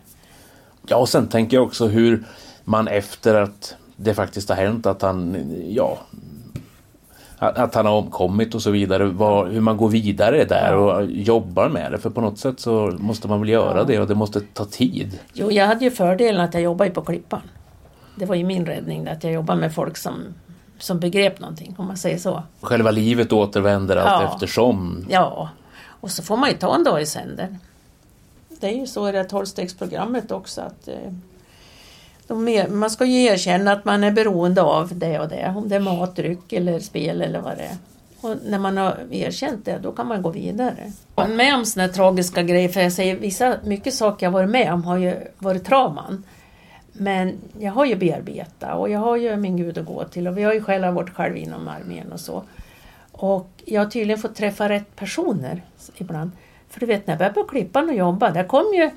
Ja, 0.89 0.97
och 0.97 1.09
sen 1.09 1.27
tänker 1.27 1.57
jag 1.57 1.65
också 1.65 1.87
hur 1.87 2.23
man 2.63 2.87
efter 2.87 3.35
att 3.35 3.75
det 3.95 4.13
faktiskt 4.13 4.49
har 4.49 4.55
hänt 4.55 4.85
att 4.85 5.01
han, 5.01 5.35
ja, 5.69 5.97
att 7.39 7.75
han 7.75 7.85
har 7.85 7.93
omkommit 7.93 8.55
och 8.55 8.61
så 8.61 8.71
vidare, 8.71 9.05
vad, 9.05 9.47
hur 9.51 9.61
man 9.61 9.77
går 9.77 9.89
vidare 9.89 10.45
där 10.45 10.75
och 10.75 11.05
jobbar 11.05 11.69
med 11.69 11.91
det. 11.91 11.97
För 11.97 12.09
på 12.09 12.21
något 12.21 12.37
sätt 12.39 12.59
så 12.59 12.95
måste 12.99 13.27
man 13.27 13.39
väl 13.39 13.49
göra 13.49 13.83
det 13.83 13.99
och 13.99 14.07
det 14.07 14.15
måste 14.15 14.39
ta 14.53 14.65
tid. 14.65 15.19
Jo, 15.33 15.51
jag 15.51 15.67
hade 15.67 15.85
ju 15.85 15.91
fördelen 15.91 16.41
att 16.41 16.53
jag 16.53 16.63
jobbade 16.63 16.91
på 16.91 17.01
Klippan. 17.01 17.41
Det 18.15 18.25
var 18.25 18.35
ju 18.35 18.43
min 18.43 18.65
räddning, 18.65 19.07
att 19.07 19.23
jag 19.23 19.33
jobbade 19.33 19.59
med 19.59 19.73
folk 19.73 19.97
som, 19.97 20.13
som 20.79 20.99
begrep 20.99 21.39
någonting, 21.39 21.75
om 21.77 21.87
man 21.87 21.97
säger 21.97 22.17
så. 22.17 22.43
Själva 22.61 22.91
livet 22.91 23.33
återvänder 23.33 23.95
allt 23.97 24.23
Ja. 24.23 24.33
eftersom. 24.33 25.05
Ja, 25.09 25.49
och 26.01 26.11
så 26.11 26.23
får 26.23 26.37
man 26.37 26.49
ju 26.49 26.55
ta 26.55 26.75
en 26.75 26.83
dag 26.83 27.01
i 27.01 27.05
sänder. 27.05 27.57
Det 28.59 28.67
är 28.67 28.77
ju 28.77 28.87
så 28.87 29.09
i 29.09 29.11
det 29.11 29.17
här 29.17 29.25
tolvstegsprogrammet 29.25 30.31
också 30.31 30.61
att 30.61 30.87
eh, 30.87 31.13
de 32.27 32.47
är, 32.47 32.67
man 32.67 32.89
ska 32.89 33.05
ju 33.05 33.23
erkänna 33.23 33.71
att 33.71 33.85
man 33.85 34.03
är 34.03 34.11
beroende 34.11 34.61
av 34.61 34.97
det 34.97 35.19
och 35.19 35.29
det, 35.29 35.53
om 35.57 35.69
det 35.69 35.75
är 35.75 35.79
mat, 35.79 36.15
dryck 36.15 36.53
eller 36.53 36.79
spel 36.79 37.21
eller 37.21 37.39
vad 37.39 37.57
det 37.57 37.63
är. 37.63 37.77
Och 38.21 38.35
när 38.45 38.59
man 38.59 38.77
har 38.77 38.97
erkänt 39.11 39.65
det, 39.65 39.77
då 39.77 39.91
kan 39.91 40.07
man 40.07 40.21
gå 40.21 40.29
vidare. 40.29 40.91
Jag 41.15 41.23
har 41.23 41.29
med 41.29 41.55
om 41.55 41.65
såna 41.65 41.85
här 41.85 41.93
tragiska 41.93 42.43
grejer, 42.43 42.69
för 42.69 42.81
jag 42.81 42.93
säger 42.93 43.15
vissa, 43.15 43.57
mycket 43.63 43.93
saker 43.93 44.25
jag 44.25 44.31
varit 44.31 44.49
med 44.49 44.73
om 44.73 44.83
har 44.83 44.97
ju 44.97 45.15
varit 45.37 45.65
trauman. 45.65 46.23
Men 46.93 47.37
jag 47.59 47.71
har 47.71 47.85
ju 47.85 47.95
bearbetat 47.95 48.77
och 48.77 48.89
jag 48.89 48.99
har 48.99 49.17
ju 49.17 49.37
min 49.37 49.57
Gud 49.57 49.77
att 49.77 49.85
gå 49.85 50.03
till 50.03 50.27
och 50.27 50.37
vi 50.37 50.43
har 50.43 50.53
ju 50.53 50.63
själva 50.63 50.91
varit 50.91 51.15
själv 51.15 51.37
inom 51.37 51.67
armén 51.67 52.11
och 52.11 52.19
så. 52.19 52.43
Och 53.11 53.49
jag 53.65 53.81
har 53.81 53.89
tydligen 53.89 54.21
fått 54.21 54.35
träffa 54.35 54.69
rätt 54.69 54.95
personer 54.95 55.61
ibland. 55.97 56.31
För 56.69 56.79
du 56.79 56.85
vet 56.85 57.07
när 57.07 57.13
jag 57.13 57.17
började 57.17 57.35
på 57.35 57.43
Klippan 57.43 57.89
och 57.89 57.95
jobba, 57.95 58.29
där 58.29 58.43
kom 58.43 58.73
ju 58.73 58.89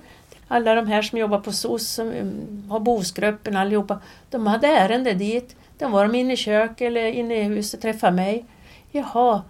alla 0.49 0.75
de 0.75 0.87
här 0.87 1.03
som 1.03 1.19
jobbar 1.19 1.39
på 1.39 1.53
SOS, 1.53 1.89
som 1.89 2.09
mm, 2.09 2.65
har 2.71 2.81
Bosgruppen 2.81 3.57
allihopa. 3.57 3.99
De 4.31 4.47
hade 4.47 4.67
ärende 4.67 5.15
dit. 5.15 5.57
De 5.79 5.93
var 5.93 6.07
de 6.07 6.15
inne 6.15 6.33
i 6.33 6.37
köket 6.37 6.87
eller 6.87 7.07
inne 7.07 7.37
i 7.37 7.43
huset 7.43 7.75
och 7.79 7.83
träffade 7.83 8.17
mig. 8.17 8.45
Jaha, 8.91 9.43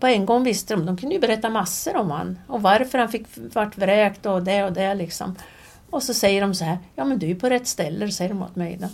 på 0.00 0.06
en 0.06 0.26
gång 0.26 0.44
visste 0.44 0.74
de. 0.74 0.86
De 0.86 0.96
kunde 0.96 1.14
ju 1.14 1.20
berätta 1.20 1.50
massor 1.50 1.96
om 1.96 2.10
han 2.10 2.38
och 2.46 2.62
varför 2.62 2.98
han 2.98 3.08
fick 3.08 3.26
vart 3.34 3.78
vräkt 3.78 4.26
och 4.26 4.42
det 4.42 4.64
och 4.64 4.72
det 4.72 4.94
liksom. 4.94 5.36
Och 5.90 6.02
så 6.02 6.14
säger 6.14 6.40
de 6.40 6.54
så 6.54 6.64
här, 6.64 6.78
ja 6.94 7.04
men 7.04 7.18
du 7.18 7.30
är 7.30 7.34
på 7.34 7.48
rätt 7.48 7.66
ställe, 7.66 8.10
säger 8.10 8.28
de 8.28 8.42
åt 8.42 8.56
mig 8.56 8.78
då. 8.80 8.88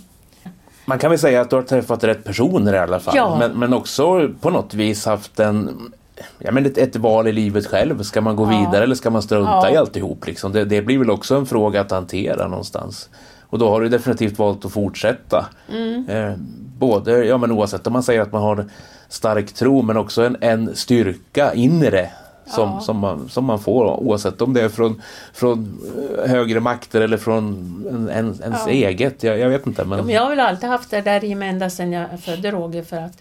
Man 0.85 0.99
kan 0.99 1.09
väl 1.09 1.19
säga 1.19 1.41
att 1.41 1.49
du 1.49 1.55
har 1.55 1.63
träffat 1.63 2.03
rätt 2.03 2.23
personer 2.23 2.73
i 2.73 2.77
alla 2.77 2.99
fall. 2.99 3.13
Ja. 3.17 3.37
Men, 3.39 3.51
men 3.51 3.73
också 3.73 4.29
på 4.41 4.49
något 4.49 4.73
vis 4.73 5.05
haft 5.05 5.39
en, 5.39 5.93
ja, 6.39 6.51
men 6.51 6.65
ett, 6.65 6.77
ett 6.77 6.95
val 6.95 7.27
i 7.27 7.31
livet 7.31 7.67
själv. 7.67 8.03
Ska 8.03 8.21
man 8.21 8.35
gå 8.35 8.43
Ja. 8.51 8.59
vidare 8.59 8.83
eller 8.83 8.95
ska 8.95 9.09
man 9.09 9.21
strunta 9.21 9.51
Ja. 9.51 9.69
i 9.69 9.77
alltihop? 9.77 10.27
Liksom? 10.27 10.51
Det, 10.51 10.65
det 10.65 10.81
blir 10.81 10.97
väl 10.97 11.09
också 11.09 11.35
en 11.35 11.45
fråga 11.45 11.81
att 11.81 11.91
hantera 11.91 12.47
någonstans. 12.47 13.09
Och 13.49 13.59
då 13.59 13.69
har 13.69 13.81
du 13.81 13.89
definitivt 13.89 14.39
valt 14.39 14.65
att 14.65 14.71
fortsätta. 14.71 15.45
Mm. 15.71 16.09
Eh, 16.09 16.33
både, 16.77 17.25
ja 17.25 17.37
men 17.37 17.51
oavsett 17.51 17.87
om 17.87 17.93
man 17.93 18.03
säger 18.03 18.21
att 18.21 18.31
man 18.31 18.41
har 18.41 18.65
stark 19.09 19.53
tro 19.53 19.81
men 19.81 19.97
också 19.97 20.23
en, 20.25 20.37
en 20.41 20.75
styrka 20.75 21.53
inre 21.53 22.09
som, 22.47 22.69
Ja. 22.69 22.79
som, 22.79 22.97
man, 22.97 23.29
som 23.29 23.45
man 23.45 23.59
får 23.59 23.85
oavsett 24.03 24.41
om 24.41 24.53
det 24.53 24.61
är 24.61 24.69
från, 24.69 25.01
från 25.33 25.79
eh, 26.23 26.29
högre 26.31 26.59
makter 26.59 27.01
eller 27.01 27.17
från 27.17 27.45
en, 27.89 28.09
en, 28.09 28.39
ens 28.43 28.59
Ja. 28.65 28.69
eget. 28.69 29.23
Jag, 29.23 29.39
jag 29.39 29.49
vet 29.49 29.67
inte. 29.67 29.85
Men... 29.85 29.97
Ja, 29.99 30.03
men 30.05 30.15
jag 30.15 30.21
har 30.21 30.29
väl 30.29 30.39
alltid 30.39 30.69
haft 30.69 30.91
det 30.91 31.01
där 31.01 31.23
i 31.23 31.35
mig 31.35 31.49
ända 31.49 31.69
sedan 31.69 31.91
jag 31.91 32.19
födde 32.19 32.51
Roger 32.51 32.83
för 32.83 32.97
att 32.97 33.17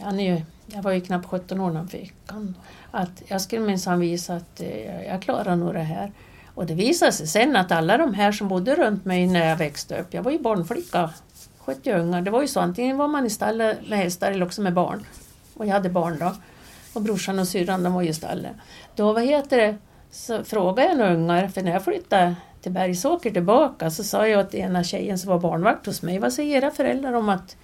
han 0.00 0.20
är 0.20 0.34
ju, 0.34 0.40
jag 0.66 0.82
var 0.82 0.92
ju 0.92 1.00
knappt 1.00 1.26
17 1.26 1.60
år 1.60 1.70
när 1.70 1.76
han 1.76 1.88
fick 1.88 2.14
han. 2.26 2.54
Att 2.90 3.22
jag 3.26 3.40
skulle 3.40 3.66
minsann 3.66 4.00
visa 4.00 4.34
att 4.34 4.60
eh, 4.60 5.02
jag 5.02 5.22
klarar 5.22 5.56
nog 5.56 5.74
det 5.74 5.80
här. 5.80 6.12
Och 6.54 6.66
det 6.66 6.74
visade 6.74 7.12
sig 7.12 7.26
sen 7.26 7.56
att 7.56 7.72
alla 7.72 7.96
de 7.96 8.14
här 8.14 8.32
som 8.32 8.48
bodde 8.48 8.74
runt 8.74 9.04
mig 9.04 9.26
när 9.26 9.48
jag 9.48 9.56
växte 9.56 10.00
upp, 10.00 10.14
jag 10.14 10.22
var 10.22 10.30
ju 10.30 10.38
barnflicka, 10.38 11.10
skötte 11.58 11.90
ju 11.90 11.96
ungar. 11.96 12.22
Det 12.22 12.30
var 12.30 12.42
ju 12.42 12.48
så, 12.48 12.60
antingen 12.60 12.96
var 12.96 13.08
man 13.08 13.26
i 13.26 13.30
stallet 13.30 13.88
med 13.88 13.98
hästar 13.98 14.32
eller 14.32 14.46
också 14.46 14.62
med 14.62 14.74
barn. 14.74 15.06
Och 15.54 15.66
jag 15.66 15.72
hade 15.72 15.88
barn 15.88 16.18
då. 16.18 16.34
Och 16.92 17.02
brorsan 17.02 17.38
och 17.38 17.48
syrran 17.48 17.82
de 17.82 17.92
var 17.92 18.02
ju 18.02 18.08
i 18.08 18.14
stallet. 18.14 18.52
Då, 18.94 19.12
vad 19.12 19.24
heter 19.24 19.56
det, 19.56 19.76
så 20.10 20.44
frågade 20.44 20.88
jag 20.88 20.98
några 20.98 21.14
ungar, 21.14 21.48
för 21.48 21.62
när 21.62 21.72
jag 21.72 21.84
flyttade 21.84 22.34
till 22.62 22.72
Bergsåker 22.72 23.30
tillbaka 23.30 23.90
så 23.90 24.04
sa 24.04 24.26
jag 24.28 24.50
till 24.50 24.60
ena 24.60 24.84
tjejen 24.84 25.18
som 25.18 25.30
var 25.30 25.38
barnvakt 25.38 25.86
hos 25.86 26.02
mig, 26.02 26.18
vad 26.18 26.32
säger 26.32 26.56
era 26.56 26.70
föräldrar 26.70 27.12
om 27.12 27.28
att, 27.28 27.56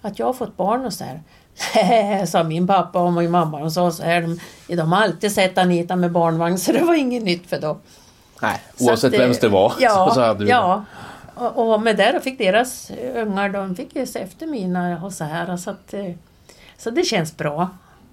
att 0.00 0.18
jag 0.18 0.26
har 0.26 0.32
fått 0.32 0.56
barn 0.56 0.84
och 0.84 0.92
så 0.92 1.04
här? 1.04 1.22
Sa 2.26 2.42
min 2.42 2.66
pappa 2.66 2.98
och 3.00 3.12
min 3.12 3.30
mamma. 3.30 3.58
De 3.58 3.70
sa 3.70 3.90
så 3.90 4.02
här, 4.02 4.20
de, 4.68 4.76
de 4.76 4.92
har 4.92 5.02
alltid 5.02 5.32
sett 5.32 5.58
Anita 5.58 5.96
med 5.96 6.12
barnvagn 6.12 6.58
så 6.58 6.72
det 6.72 6.84
var 6.84 6.94
inget 6.94 7.22
nytt 7.22 7.46
för 7.46 7.60
dem. 7.60 7.78
Nej, 8.42 8.60
oavsett 8.78 9.12
vems 9.20 9.38
det 9.38 9.48
var 9.48 9.72
Ja, 9.80 10.10
så 10.14 10.20
hade 10.20 10.44
du 10.44 10.50
ja. 10.50 10.84
Och, 11.34 11.72
och 11.72 11.82
med 11.82 11.96
det 11.96 12.12
då 12.12 12.20
fick 12.20 12.38
deras 12.38 12.90
ungar, 13.14 13.48
de 13.48 13.76
fick 13.76 13.96
ju 13.96 14.06
se 14.06 14.18
efter 14.18 14.46
mina 14.46 15.04
och 15.04 15.12
så 15.12 15.24
här. 15.24 15.56
Så, 15.56 15.70
att, 15.70 15.94
eh, 15.94 16.04
så 16.78 16.90
det 16.90 17.02
känns 17.02 17.36
bra. 17.36 17.68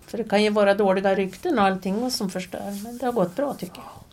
För 0.07 0.17
det 0.17 0.23
kan 0.23 0.43
ju 0.43 0.49
vara 0.49 0.73
dåliga 0.73 1.15
rykten 1.15 1.59
och 1.59 1.65
allting 1.65 2.11
som 2.11 2.29
förstör. 2.29 2.83
Men 2.83 2.97
det 2.97 3.05
har 3.05 3.13
gått 3.13 3.35
bra 3.35 3.53
tycker 3.53 3.77
jag. 3.77 4.03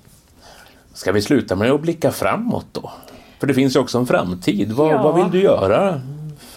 Ska 0.92 1.12
vi 1.12 1.22
sluta 1.22 1.56
med 1.56 1.70
att 1.70 1.80
blicka 1.80 2.10
framåt 2.12 2.66
då? 2.72 2.90
För 3.38 3.46
det 3.46 3.54
finns 3.54 3.76
ju 3.76 3.80
också 3.80 3.98
en 3.98 4.06
framtid. 4.06 4.72
Vad, 4.72 4.92
Ja. 4.92 5.02
vad 5.02 5.14
vill 5.14 5.30
du 5.30 5.42
göra 5.42 6.00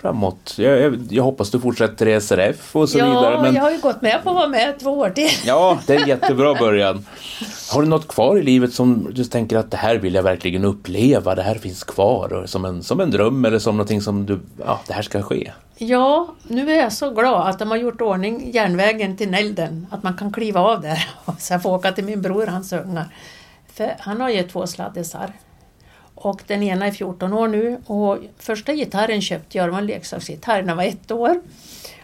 framåt? 0.02 0.54
Jag, 0.58 0.80
jag, 0.80 1.00
jag 1.10 1.24
hoppas 1.24 1.52
du 1.52 1.60
fortsätter 1.60 2.08
i 2.08 2.22
SRF 2.22 2.76
och 2.76 2.90
så 2.90 2.98
ja, 2.98 3.06
vidare. 3.06 3.42
Men 3.42 3.56
jag 3.56 3.62
har 3.62 3.72
ju 3.72 3.78
gått 3.78 4.02
med 4.02 4.24
på 4.24 4.30
att 4.30 4.36
vara 4.36 4.48
med 4.48 4.80
två 4.80 4.92
år 4.92 5.10
till. 5.10 5.30
ja, 5.46 5.80
det 5.88 5.96
är 5.96 6.02
en 6.02 6.08
jättebra 6.08 6.54
början. 6.54 7.06
Har 7.72 7.82
du 7.82 7.88
något 7.88 8.08
kvar 8.08 8.38
i 8.38 8.44
livet 8.44 8.74
som 8.74 9.08
du 9.14 9.24
tänker 9.24 9.58
att 9.58 9.72
det 9.72 9.78
här 9.78 9.96
vill 9.96 10.14
jag 10.14 10.24
verkligen 10.24 10.66
uppleva, 10.66 11.36
det 11.36 11.42
här 11.44 11.56
finns 11.56 11.84
kvar 11.84 12.34
och 12.34 12.50
som 12.50 12.66
en, 12.66 12.84
som 12.84 13.00
en 13.00 13.12
dröm 13.12 13.46
eller 13.46 13.60
som 13.60 13.78
någonting 13.78 14.02
som 14.02 14.26
du, 14.26 14.40
ja, 14.66 14.80
det 14.88 14.94
här 14.94 15.02
ska 15.02 15.22
ske? 15.22 15.52
Ja, 15.78 16.36
nu 16.44 16.72
är 16.72 16.80
jag 16.80 16.94
så 16.94 17.10
glad 17.10 17.50
att 17.50 17.60
de 17.60 17.70
har 17.70 17.78
gjort 17.78 18.02
ordning 18.02 18.52
järnvägen 18.54 19.18
till 19.18 19.30
Nälden. 19.30 19.88
Att 19.92 20.04
man 20.04 20.18
kan 20.18 20.34
kliva 20.34 20.62
av 20.62 20.82
där 20.82 21.10
så 21.40 21.54
jag 21.54 21.62
får 21.62 21.70
åka 21.70 21.92
till 21.92 22.04
min 22.04 22.22
bror 22.22 22.46
och 22.46 22.52
hans 22.52 22.74
ungar. 22.74 23.06
För 23.74 23.96
han 24.00 24.22
har 24.22 24.30
ju 24.30 24.44
två 24.44 24.68
sladdisar. 24.68 25.34
Och 26.20 26.42
den 26.48 26.64
ena 26.64 26.86
är 26.88 26.92
14 26.92 27.34
år 27.34 27.48
nu 27.48 27.78
och 27.86 28.18
första 28.38 28.74
gitarren 28.74 29.22
köpte 29.22 29.58
jag, 29.58 29.68
det 29.68 29.72
var 29.72 29.80
en 29.80 29.86
leksaksgitarr, 29.86 30.62
när 30.62 30.70
jag 30.70 30.76
var 30.76 30.84
ett 30.84 31.12
år. 31.12 31.42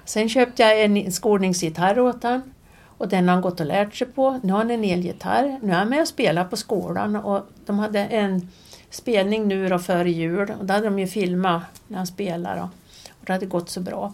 Sen 0.06 0.30
köpte 0.30 0.64
jag 0.64 0.82
en 0.82 1.12
skolningsgitarr 1.12 2.00
åt 2.00 2.24
honom 2.24 2.54
och 2.98 3.08
den 3.08 3.28
har 3.28 3.34
han 3.34 3.42
gått 3.42 3.60
och 3.60 3.66
lärt 3.66 3.96
sig 3.96 4.08
på. 4.08 4.40
Nu 4.44 4.52
har 4.52 4.60
han 4.60 4.72
en 4.72 4.84
elgitarr. 4.84 5.60
Nu 5.62 5.72
är 5.72 5.76
han 5.78 5.90
med 5.90 6.02
och 6.02 6.08
spelar 6.08 6.46
på 6.46 6.58
skolan 6.58 7.16
och 7.16 7.42
de 7.66 7.80
hade 7.80 8.00
en 8.00 8.50
spelning 8.90 9.48
nu 9.48 9.70
då 9.70 9.80
före 9.80 10.12
jul 10.12 10.54
och 10.60 10.66
då 10.66 10.74
hade 10.74 10.86
de 10.86 11.00
ju 11.00 11.08
filmat 11.08 11.64
när 11.88 11.98
han 11.98 12.08
spelade. 12.08 12.62
Och 12.62 13.26
det 13.26 13.34
hade 13.34 13.46
gått 13.46 13.70
så 13.70 13.80
bra. 13.80 14.14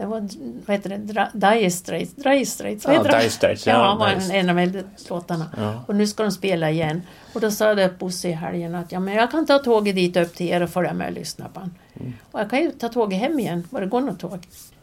Det 0.00 0.06
var, 0.06 0.28
vad 0.66 0.76
heter 0.76 0.90
det, 0.90 1.30
Dire 1.34 1.70
Straits, 1.70 2.14
Dire 2.14 2.46
Straits, 2.46 2.86
vad 2.86 2.94
heter? 2.96 3.18
Dire 3.18 3.30
Straits, 3.30 3.66
ja, 3.66 3.72
ja, 3.72 3.94
var 3.94 4.14
nice. 4.14 4.32
en, 4.34 4.40
en 4.40 4.50
av 4.50 4.58
äldre-låtarna. 4.58 5.46
Ja. 5.56 5.74
Och 5.86 5.94
nu 5.96 6.06
ska 6.06 6.22
de 6.22 6.32
spela 6.32 6.70
igen. 6.70 7.02
Och 7.34 7.40
då 7.40 7.50
sa 7.50 7.74
det 7.74 7.98
Bosse 7.98 8.28
i 8.28 8.32
helgen 8.32 8.74
att 8.74 8.92
ja, 8.92 9.00
men 9.00 9.14
jag 9.14 9.30
kan 9.30 9.46
ta 9.46 9.58
tåget 9.58 9.94
dit 9.94 10.16
upp 10.16 10.34
till 10.34 10.46
er 10.48 10.62
och 10.62 10.70
följa 10.70 10.92
med 10.92 11.08
och 11.08 11.12
lyssna 11.14 11.48
på 11.48 11.60
han. 11.60 11.74
Mm. 12.00 12.12
Och 12.30 12.40
jag 12.40 12.50
kan 12.50 12.58
ju 12.58 12.70
ta 12.70 12.88
tåget 12.88 13.18
hem 13.20 13.38
igen, 13.38 13.64
var 13.70 13.80
det 13.80 13.86
går 13.86 14.00
något 14.00 14.18
tåg. 14.18 14.38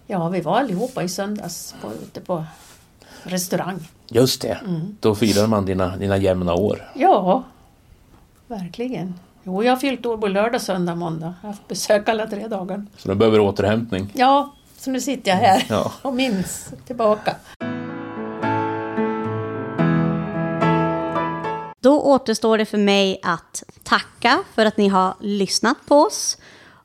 Ja, 0.07 0.29
vi 0.29 0.41
var 0.41 0.59
allihopa 0.59 1.03
i 1.03 1.09
söndags 1.09 1.75
på, 1.81 1.91
ute 1.93 2.21
på 2.21 2.43
restaurang. 3.23 3.79
Just 4.09 4.41
det, 4.41 4.57
Mm. 4.65 4.97
då 4.99 5.15
firar 5.15 5.47
man 5.47 5.65
dina, 5.65 5.97
dina 5.97 6.17
jämna 6.17 6.53
år. 6.53 6.91
Ja, 6.95 7.43
verkligen. 8.47 9.13
Jo, 9.43 9.63
jag 9.63 9.71
har 9.71 9.77
fyllt 9.77 10.05
år 10.05 10.17
på 10.17 10.27
lördag, 10.27 10.61
söndag, 10.61 10.95
måndag. 10.95 11.33
Jag 11.41 11.47
har 11.47 11.53
haft 11.53 11.67
besök 11.67 12.09
alla 12.09 12.27
tre 12.27 12.47
dagar. 12.47 12.85
Så 12.97 13.09
du 13.09 13.15
behöver 13.15 13.39
återhämtning. 13.39 14.09
Ja, 14.13 14.53
så 14.77 14.89
nu 14.91 15.01
sitter 15.01 15.31
jag 15.31 15.37
här 15.37 15.65
Ja. 15.69 15.91
och 16.01 16.13
minns 16.13 16.69
tillbaka. 16.87 17.35
Då 21.79 22.01
återstår 22.01 22.57
det 22.57 22.65
för 22.65 22.77
mig 22.77 23.19
att 23.23 23.63
tacka 23.83 24.43
för 24.55 24.65
att 24.65 24.77
ni 24.77 24.87
har 24.87 25.13
lyssnat 25.19 25.77
på 25.85 25.95
oss. 25.95 26.37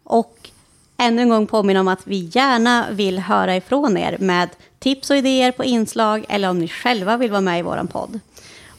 Och 0.04 0.50
ännu 0.96 1.22
en 1.22 1.28
gång 1.28 1.46
påminna 1.46 1.80
om 1.80 1.88
att 1.88 2.06
vi 2.06 2.30
gärna 2.32 2.86
vill 2.90 3.18
höra 3.18 3.56
ifrån 3.56 3.96
er 3.96 4.16
med 4.20 4.48
tips 4.78 5.10
och 5.10 5.16
idéer 5.16 5.52
på 5.52 5.64
inslag 5.64 6.24
eller 6.28 6.50
om 6.50 6.58
ni 6.58 6.68
själva 6.68 7.16
vill 7.16 7.30
vara 7.30 7.40
med 7.40 7.58
i 7.58 7.62
vår 7.62 7.86
podd. 7.92 8.20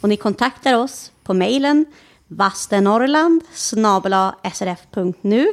Och 0.02 0.10
ni 0.10 0.18
kontaktar 0.18 0.74
oss 0.74 1.12
på 1.24 1.34
mejlen 1.34 1.86
vastenorrland 2.28 3.42
srf.nu 4.54 5.48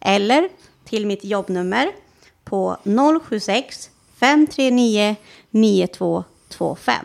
eller 0.00 0.48
till 0.84 1.06
mitt 1.06 1.24
jobbnummer 1.24 1.92
på 2.50 2.76
076 3.28 3.90
539 4.20 5.16
9225. 5.50 7.04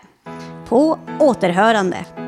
På 0.69 0.99
återhörande. 1.19 2.24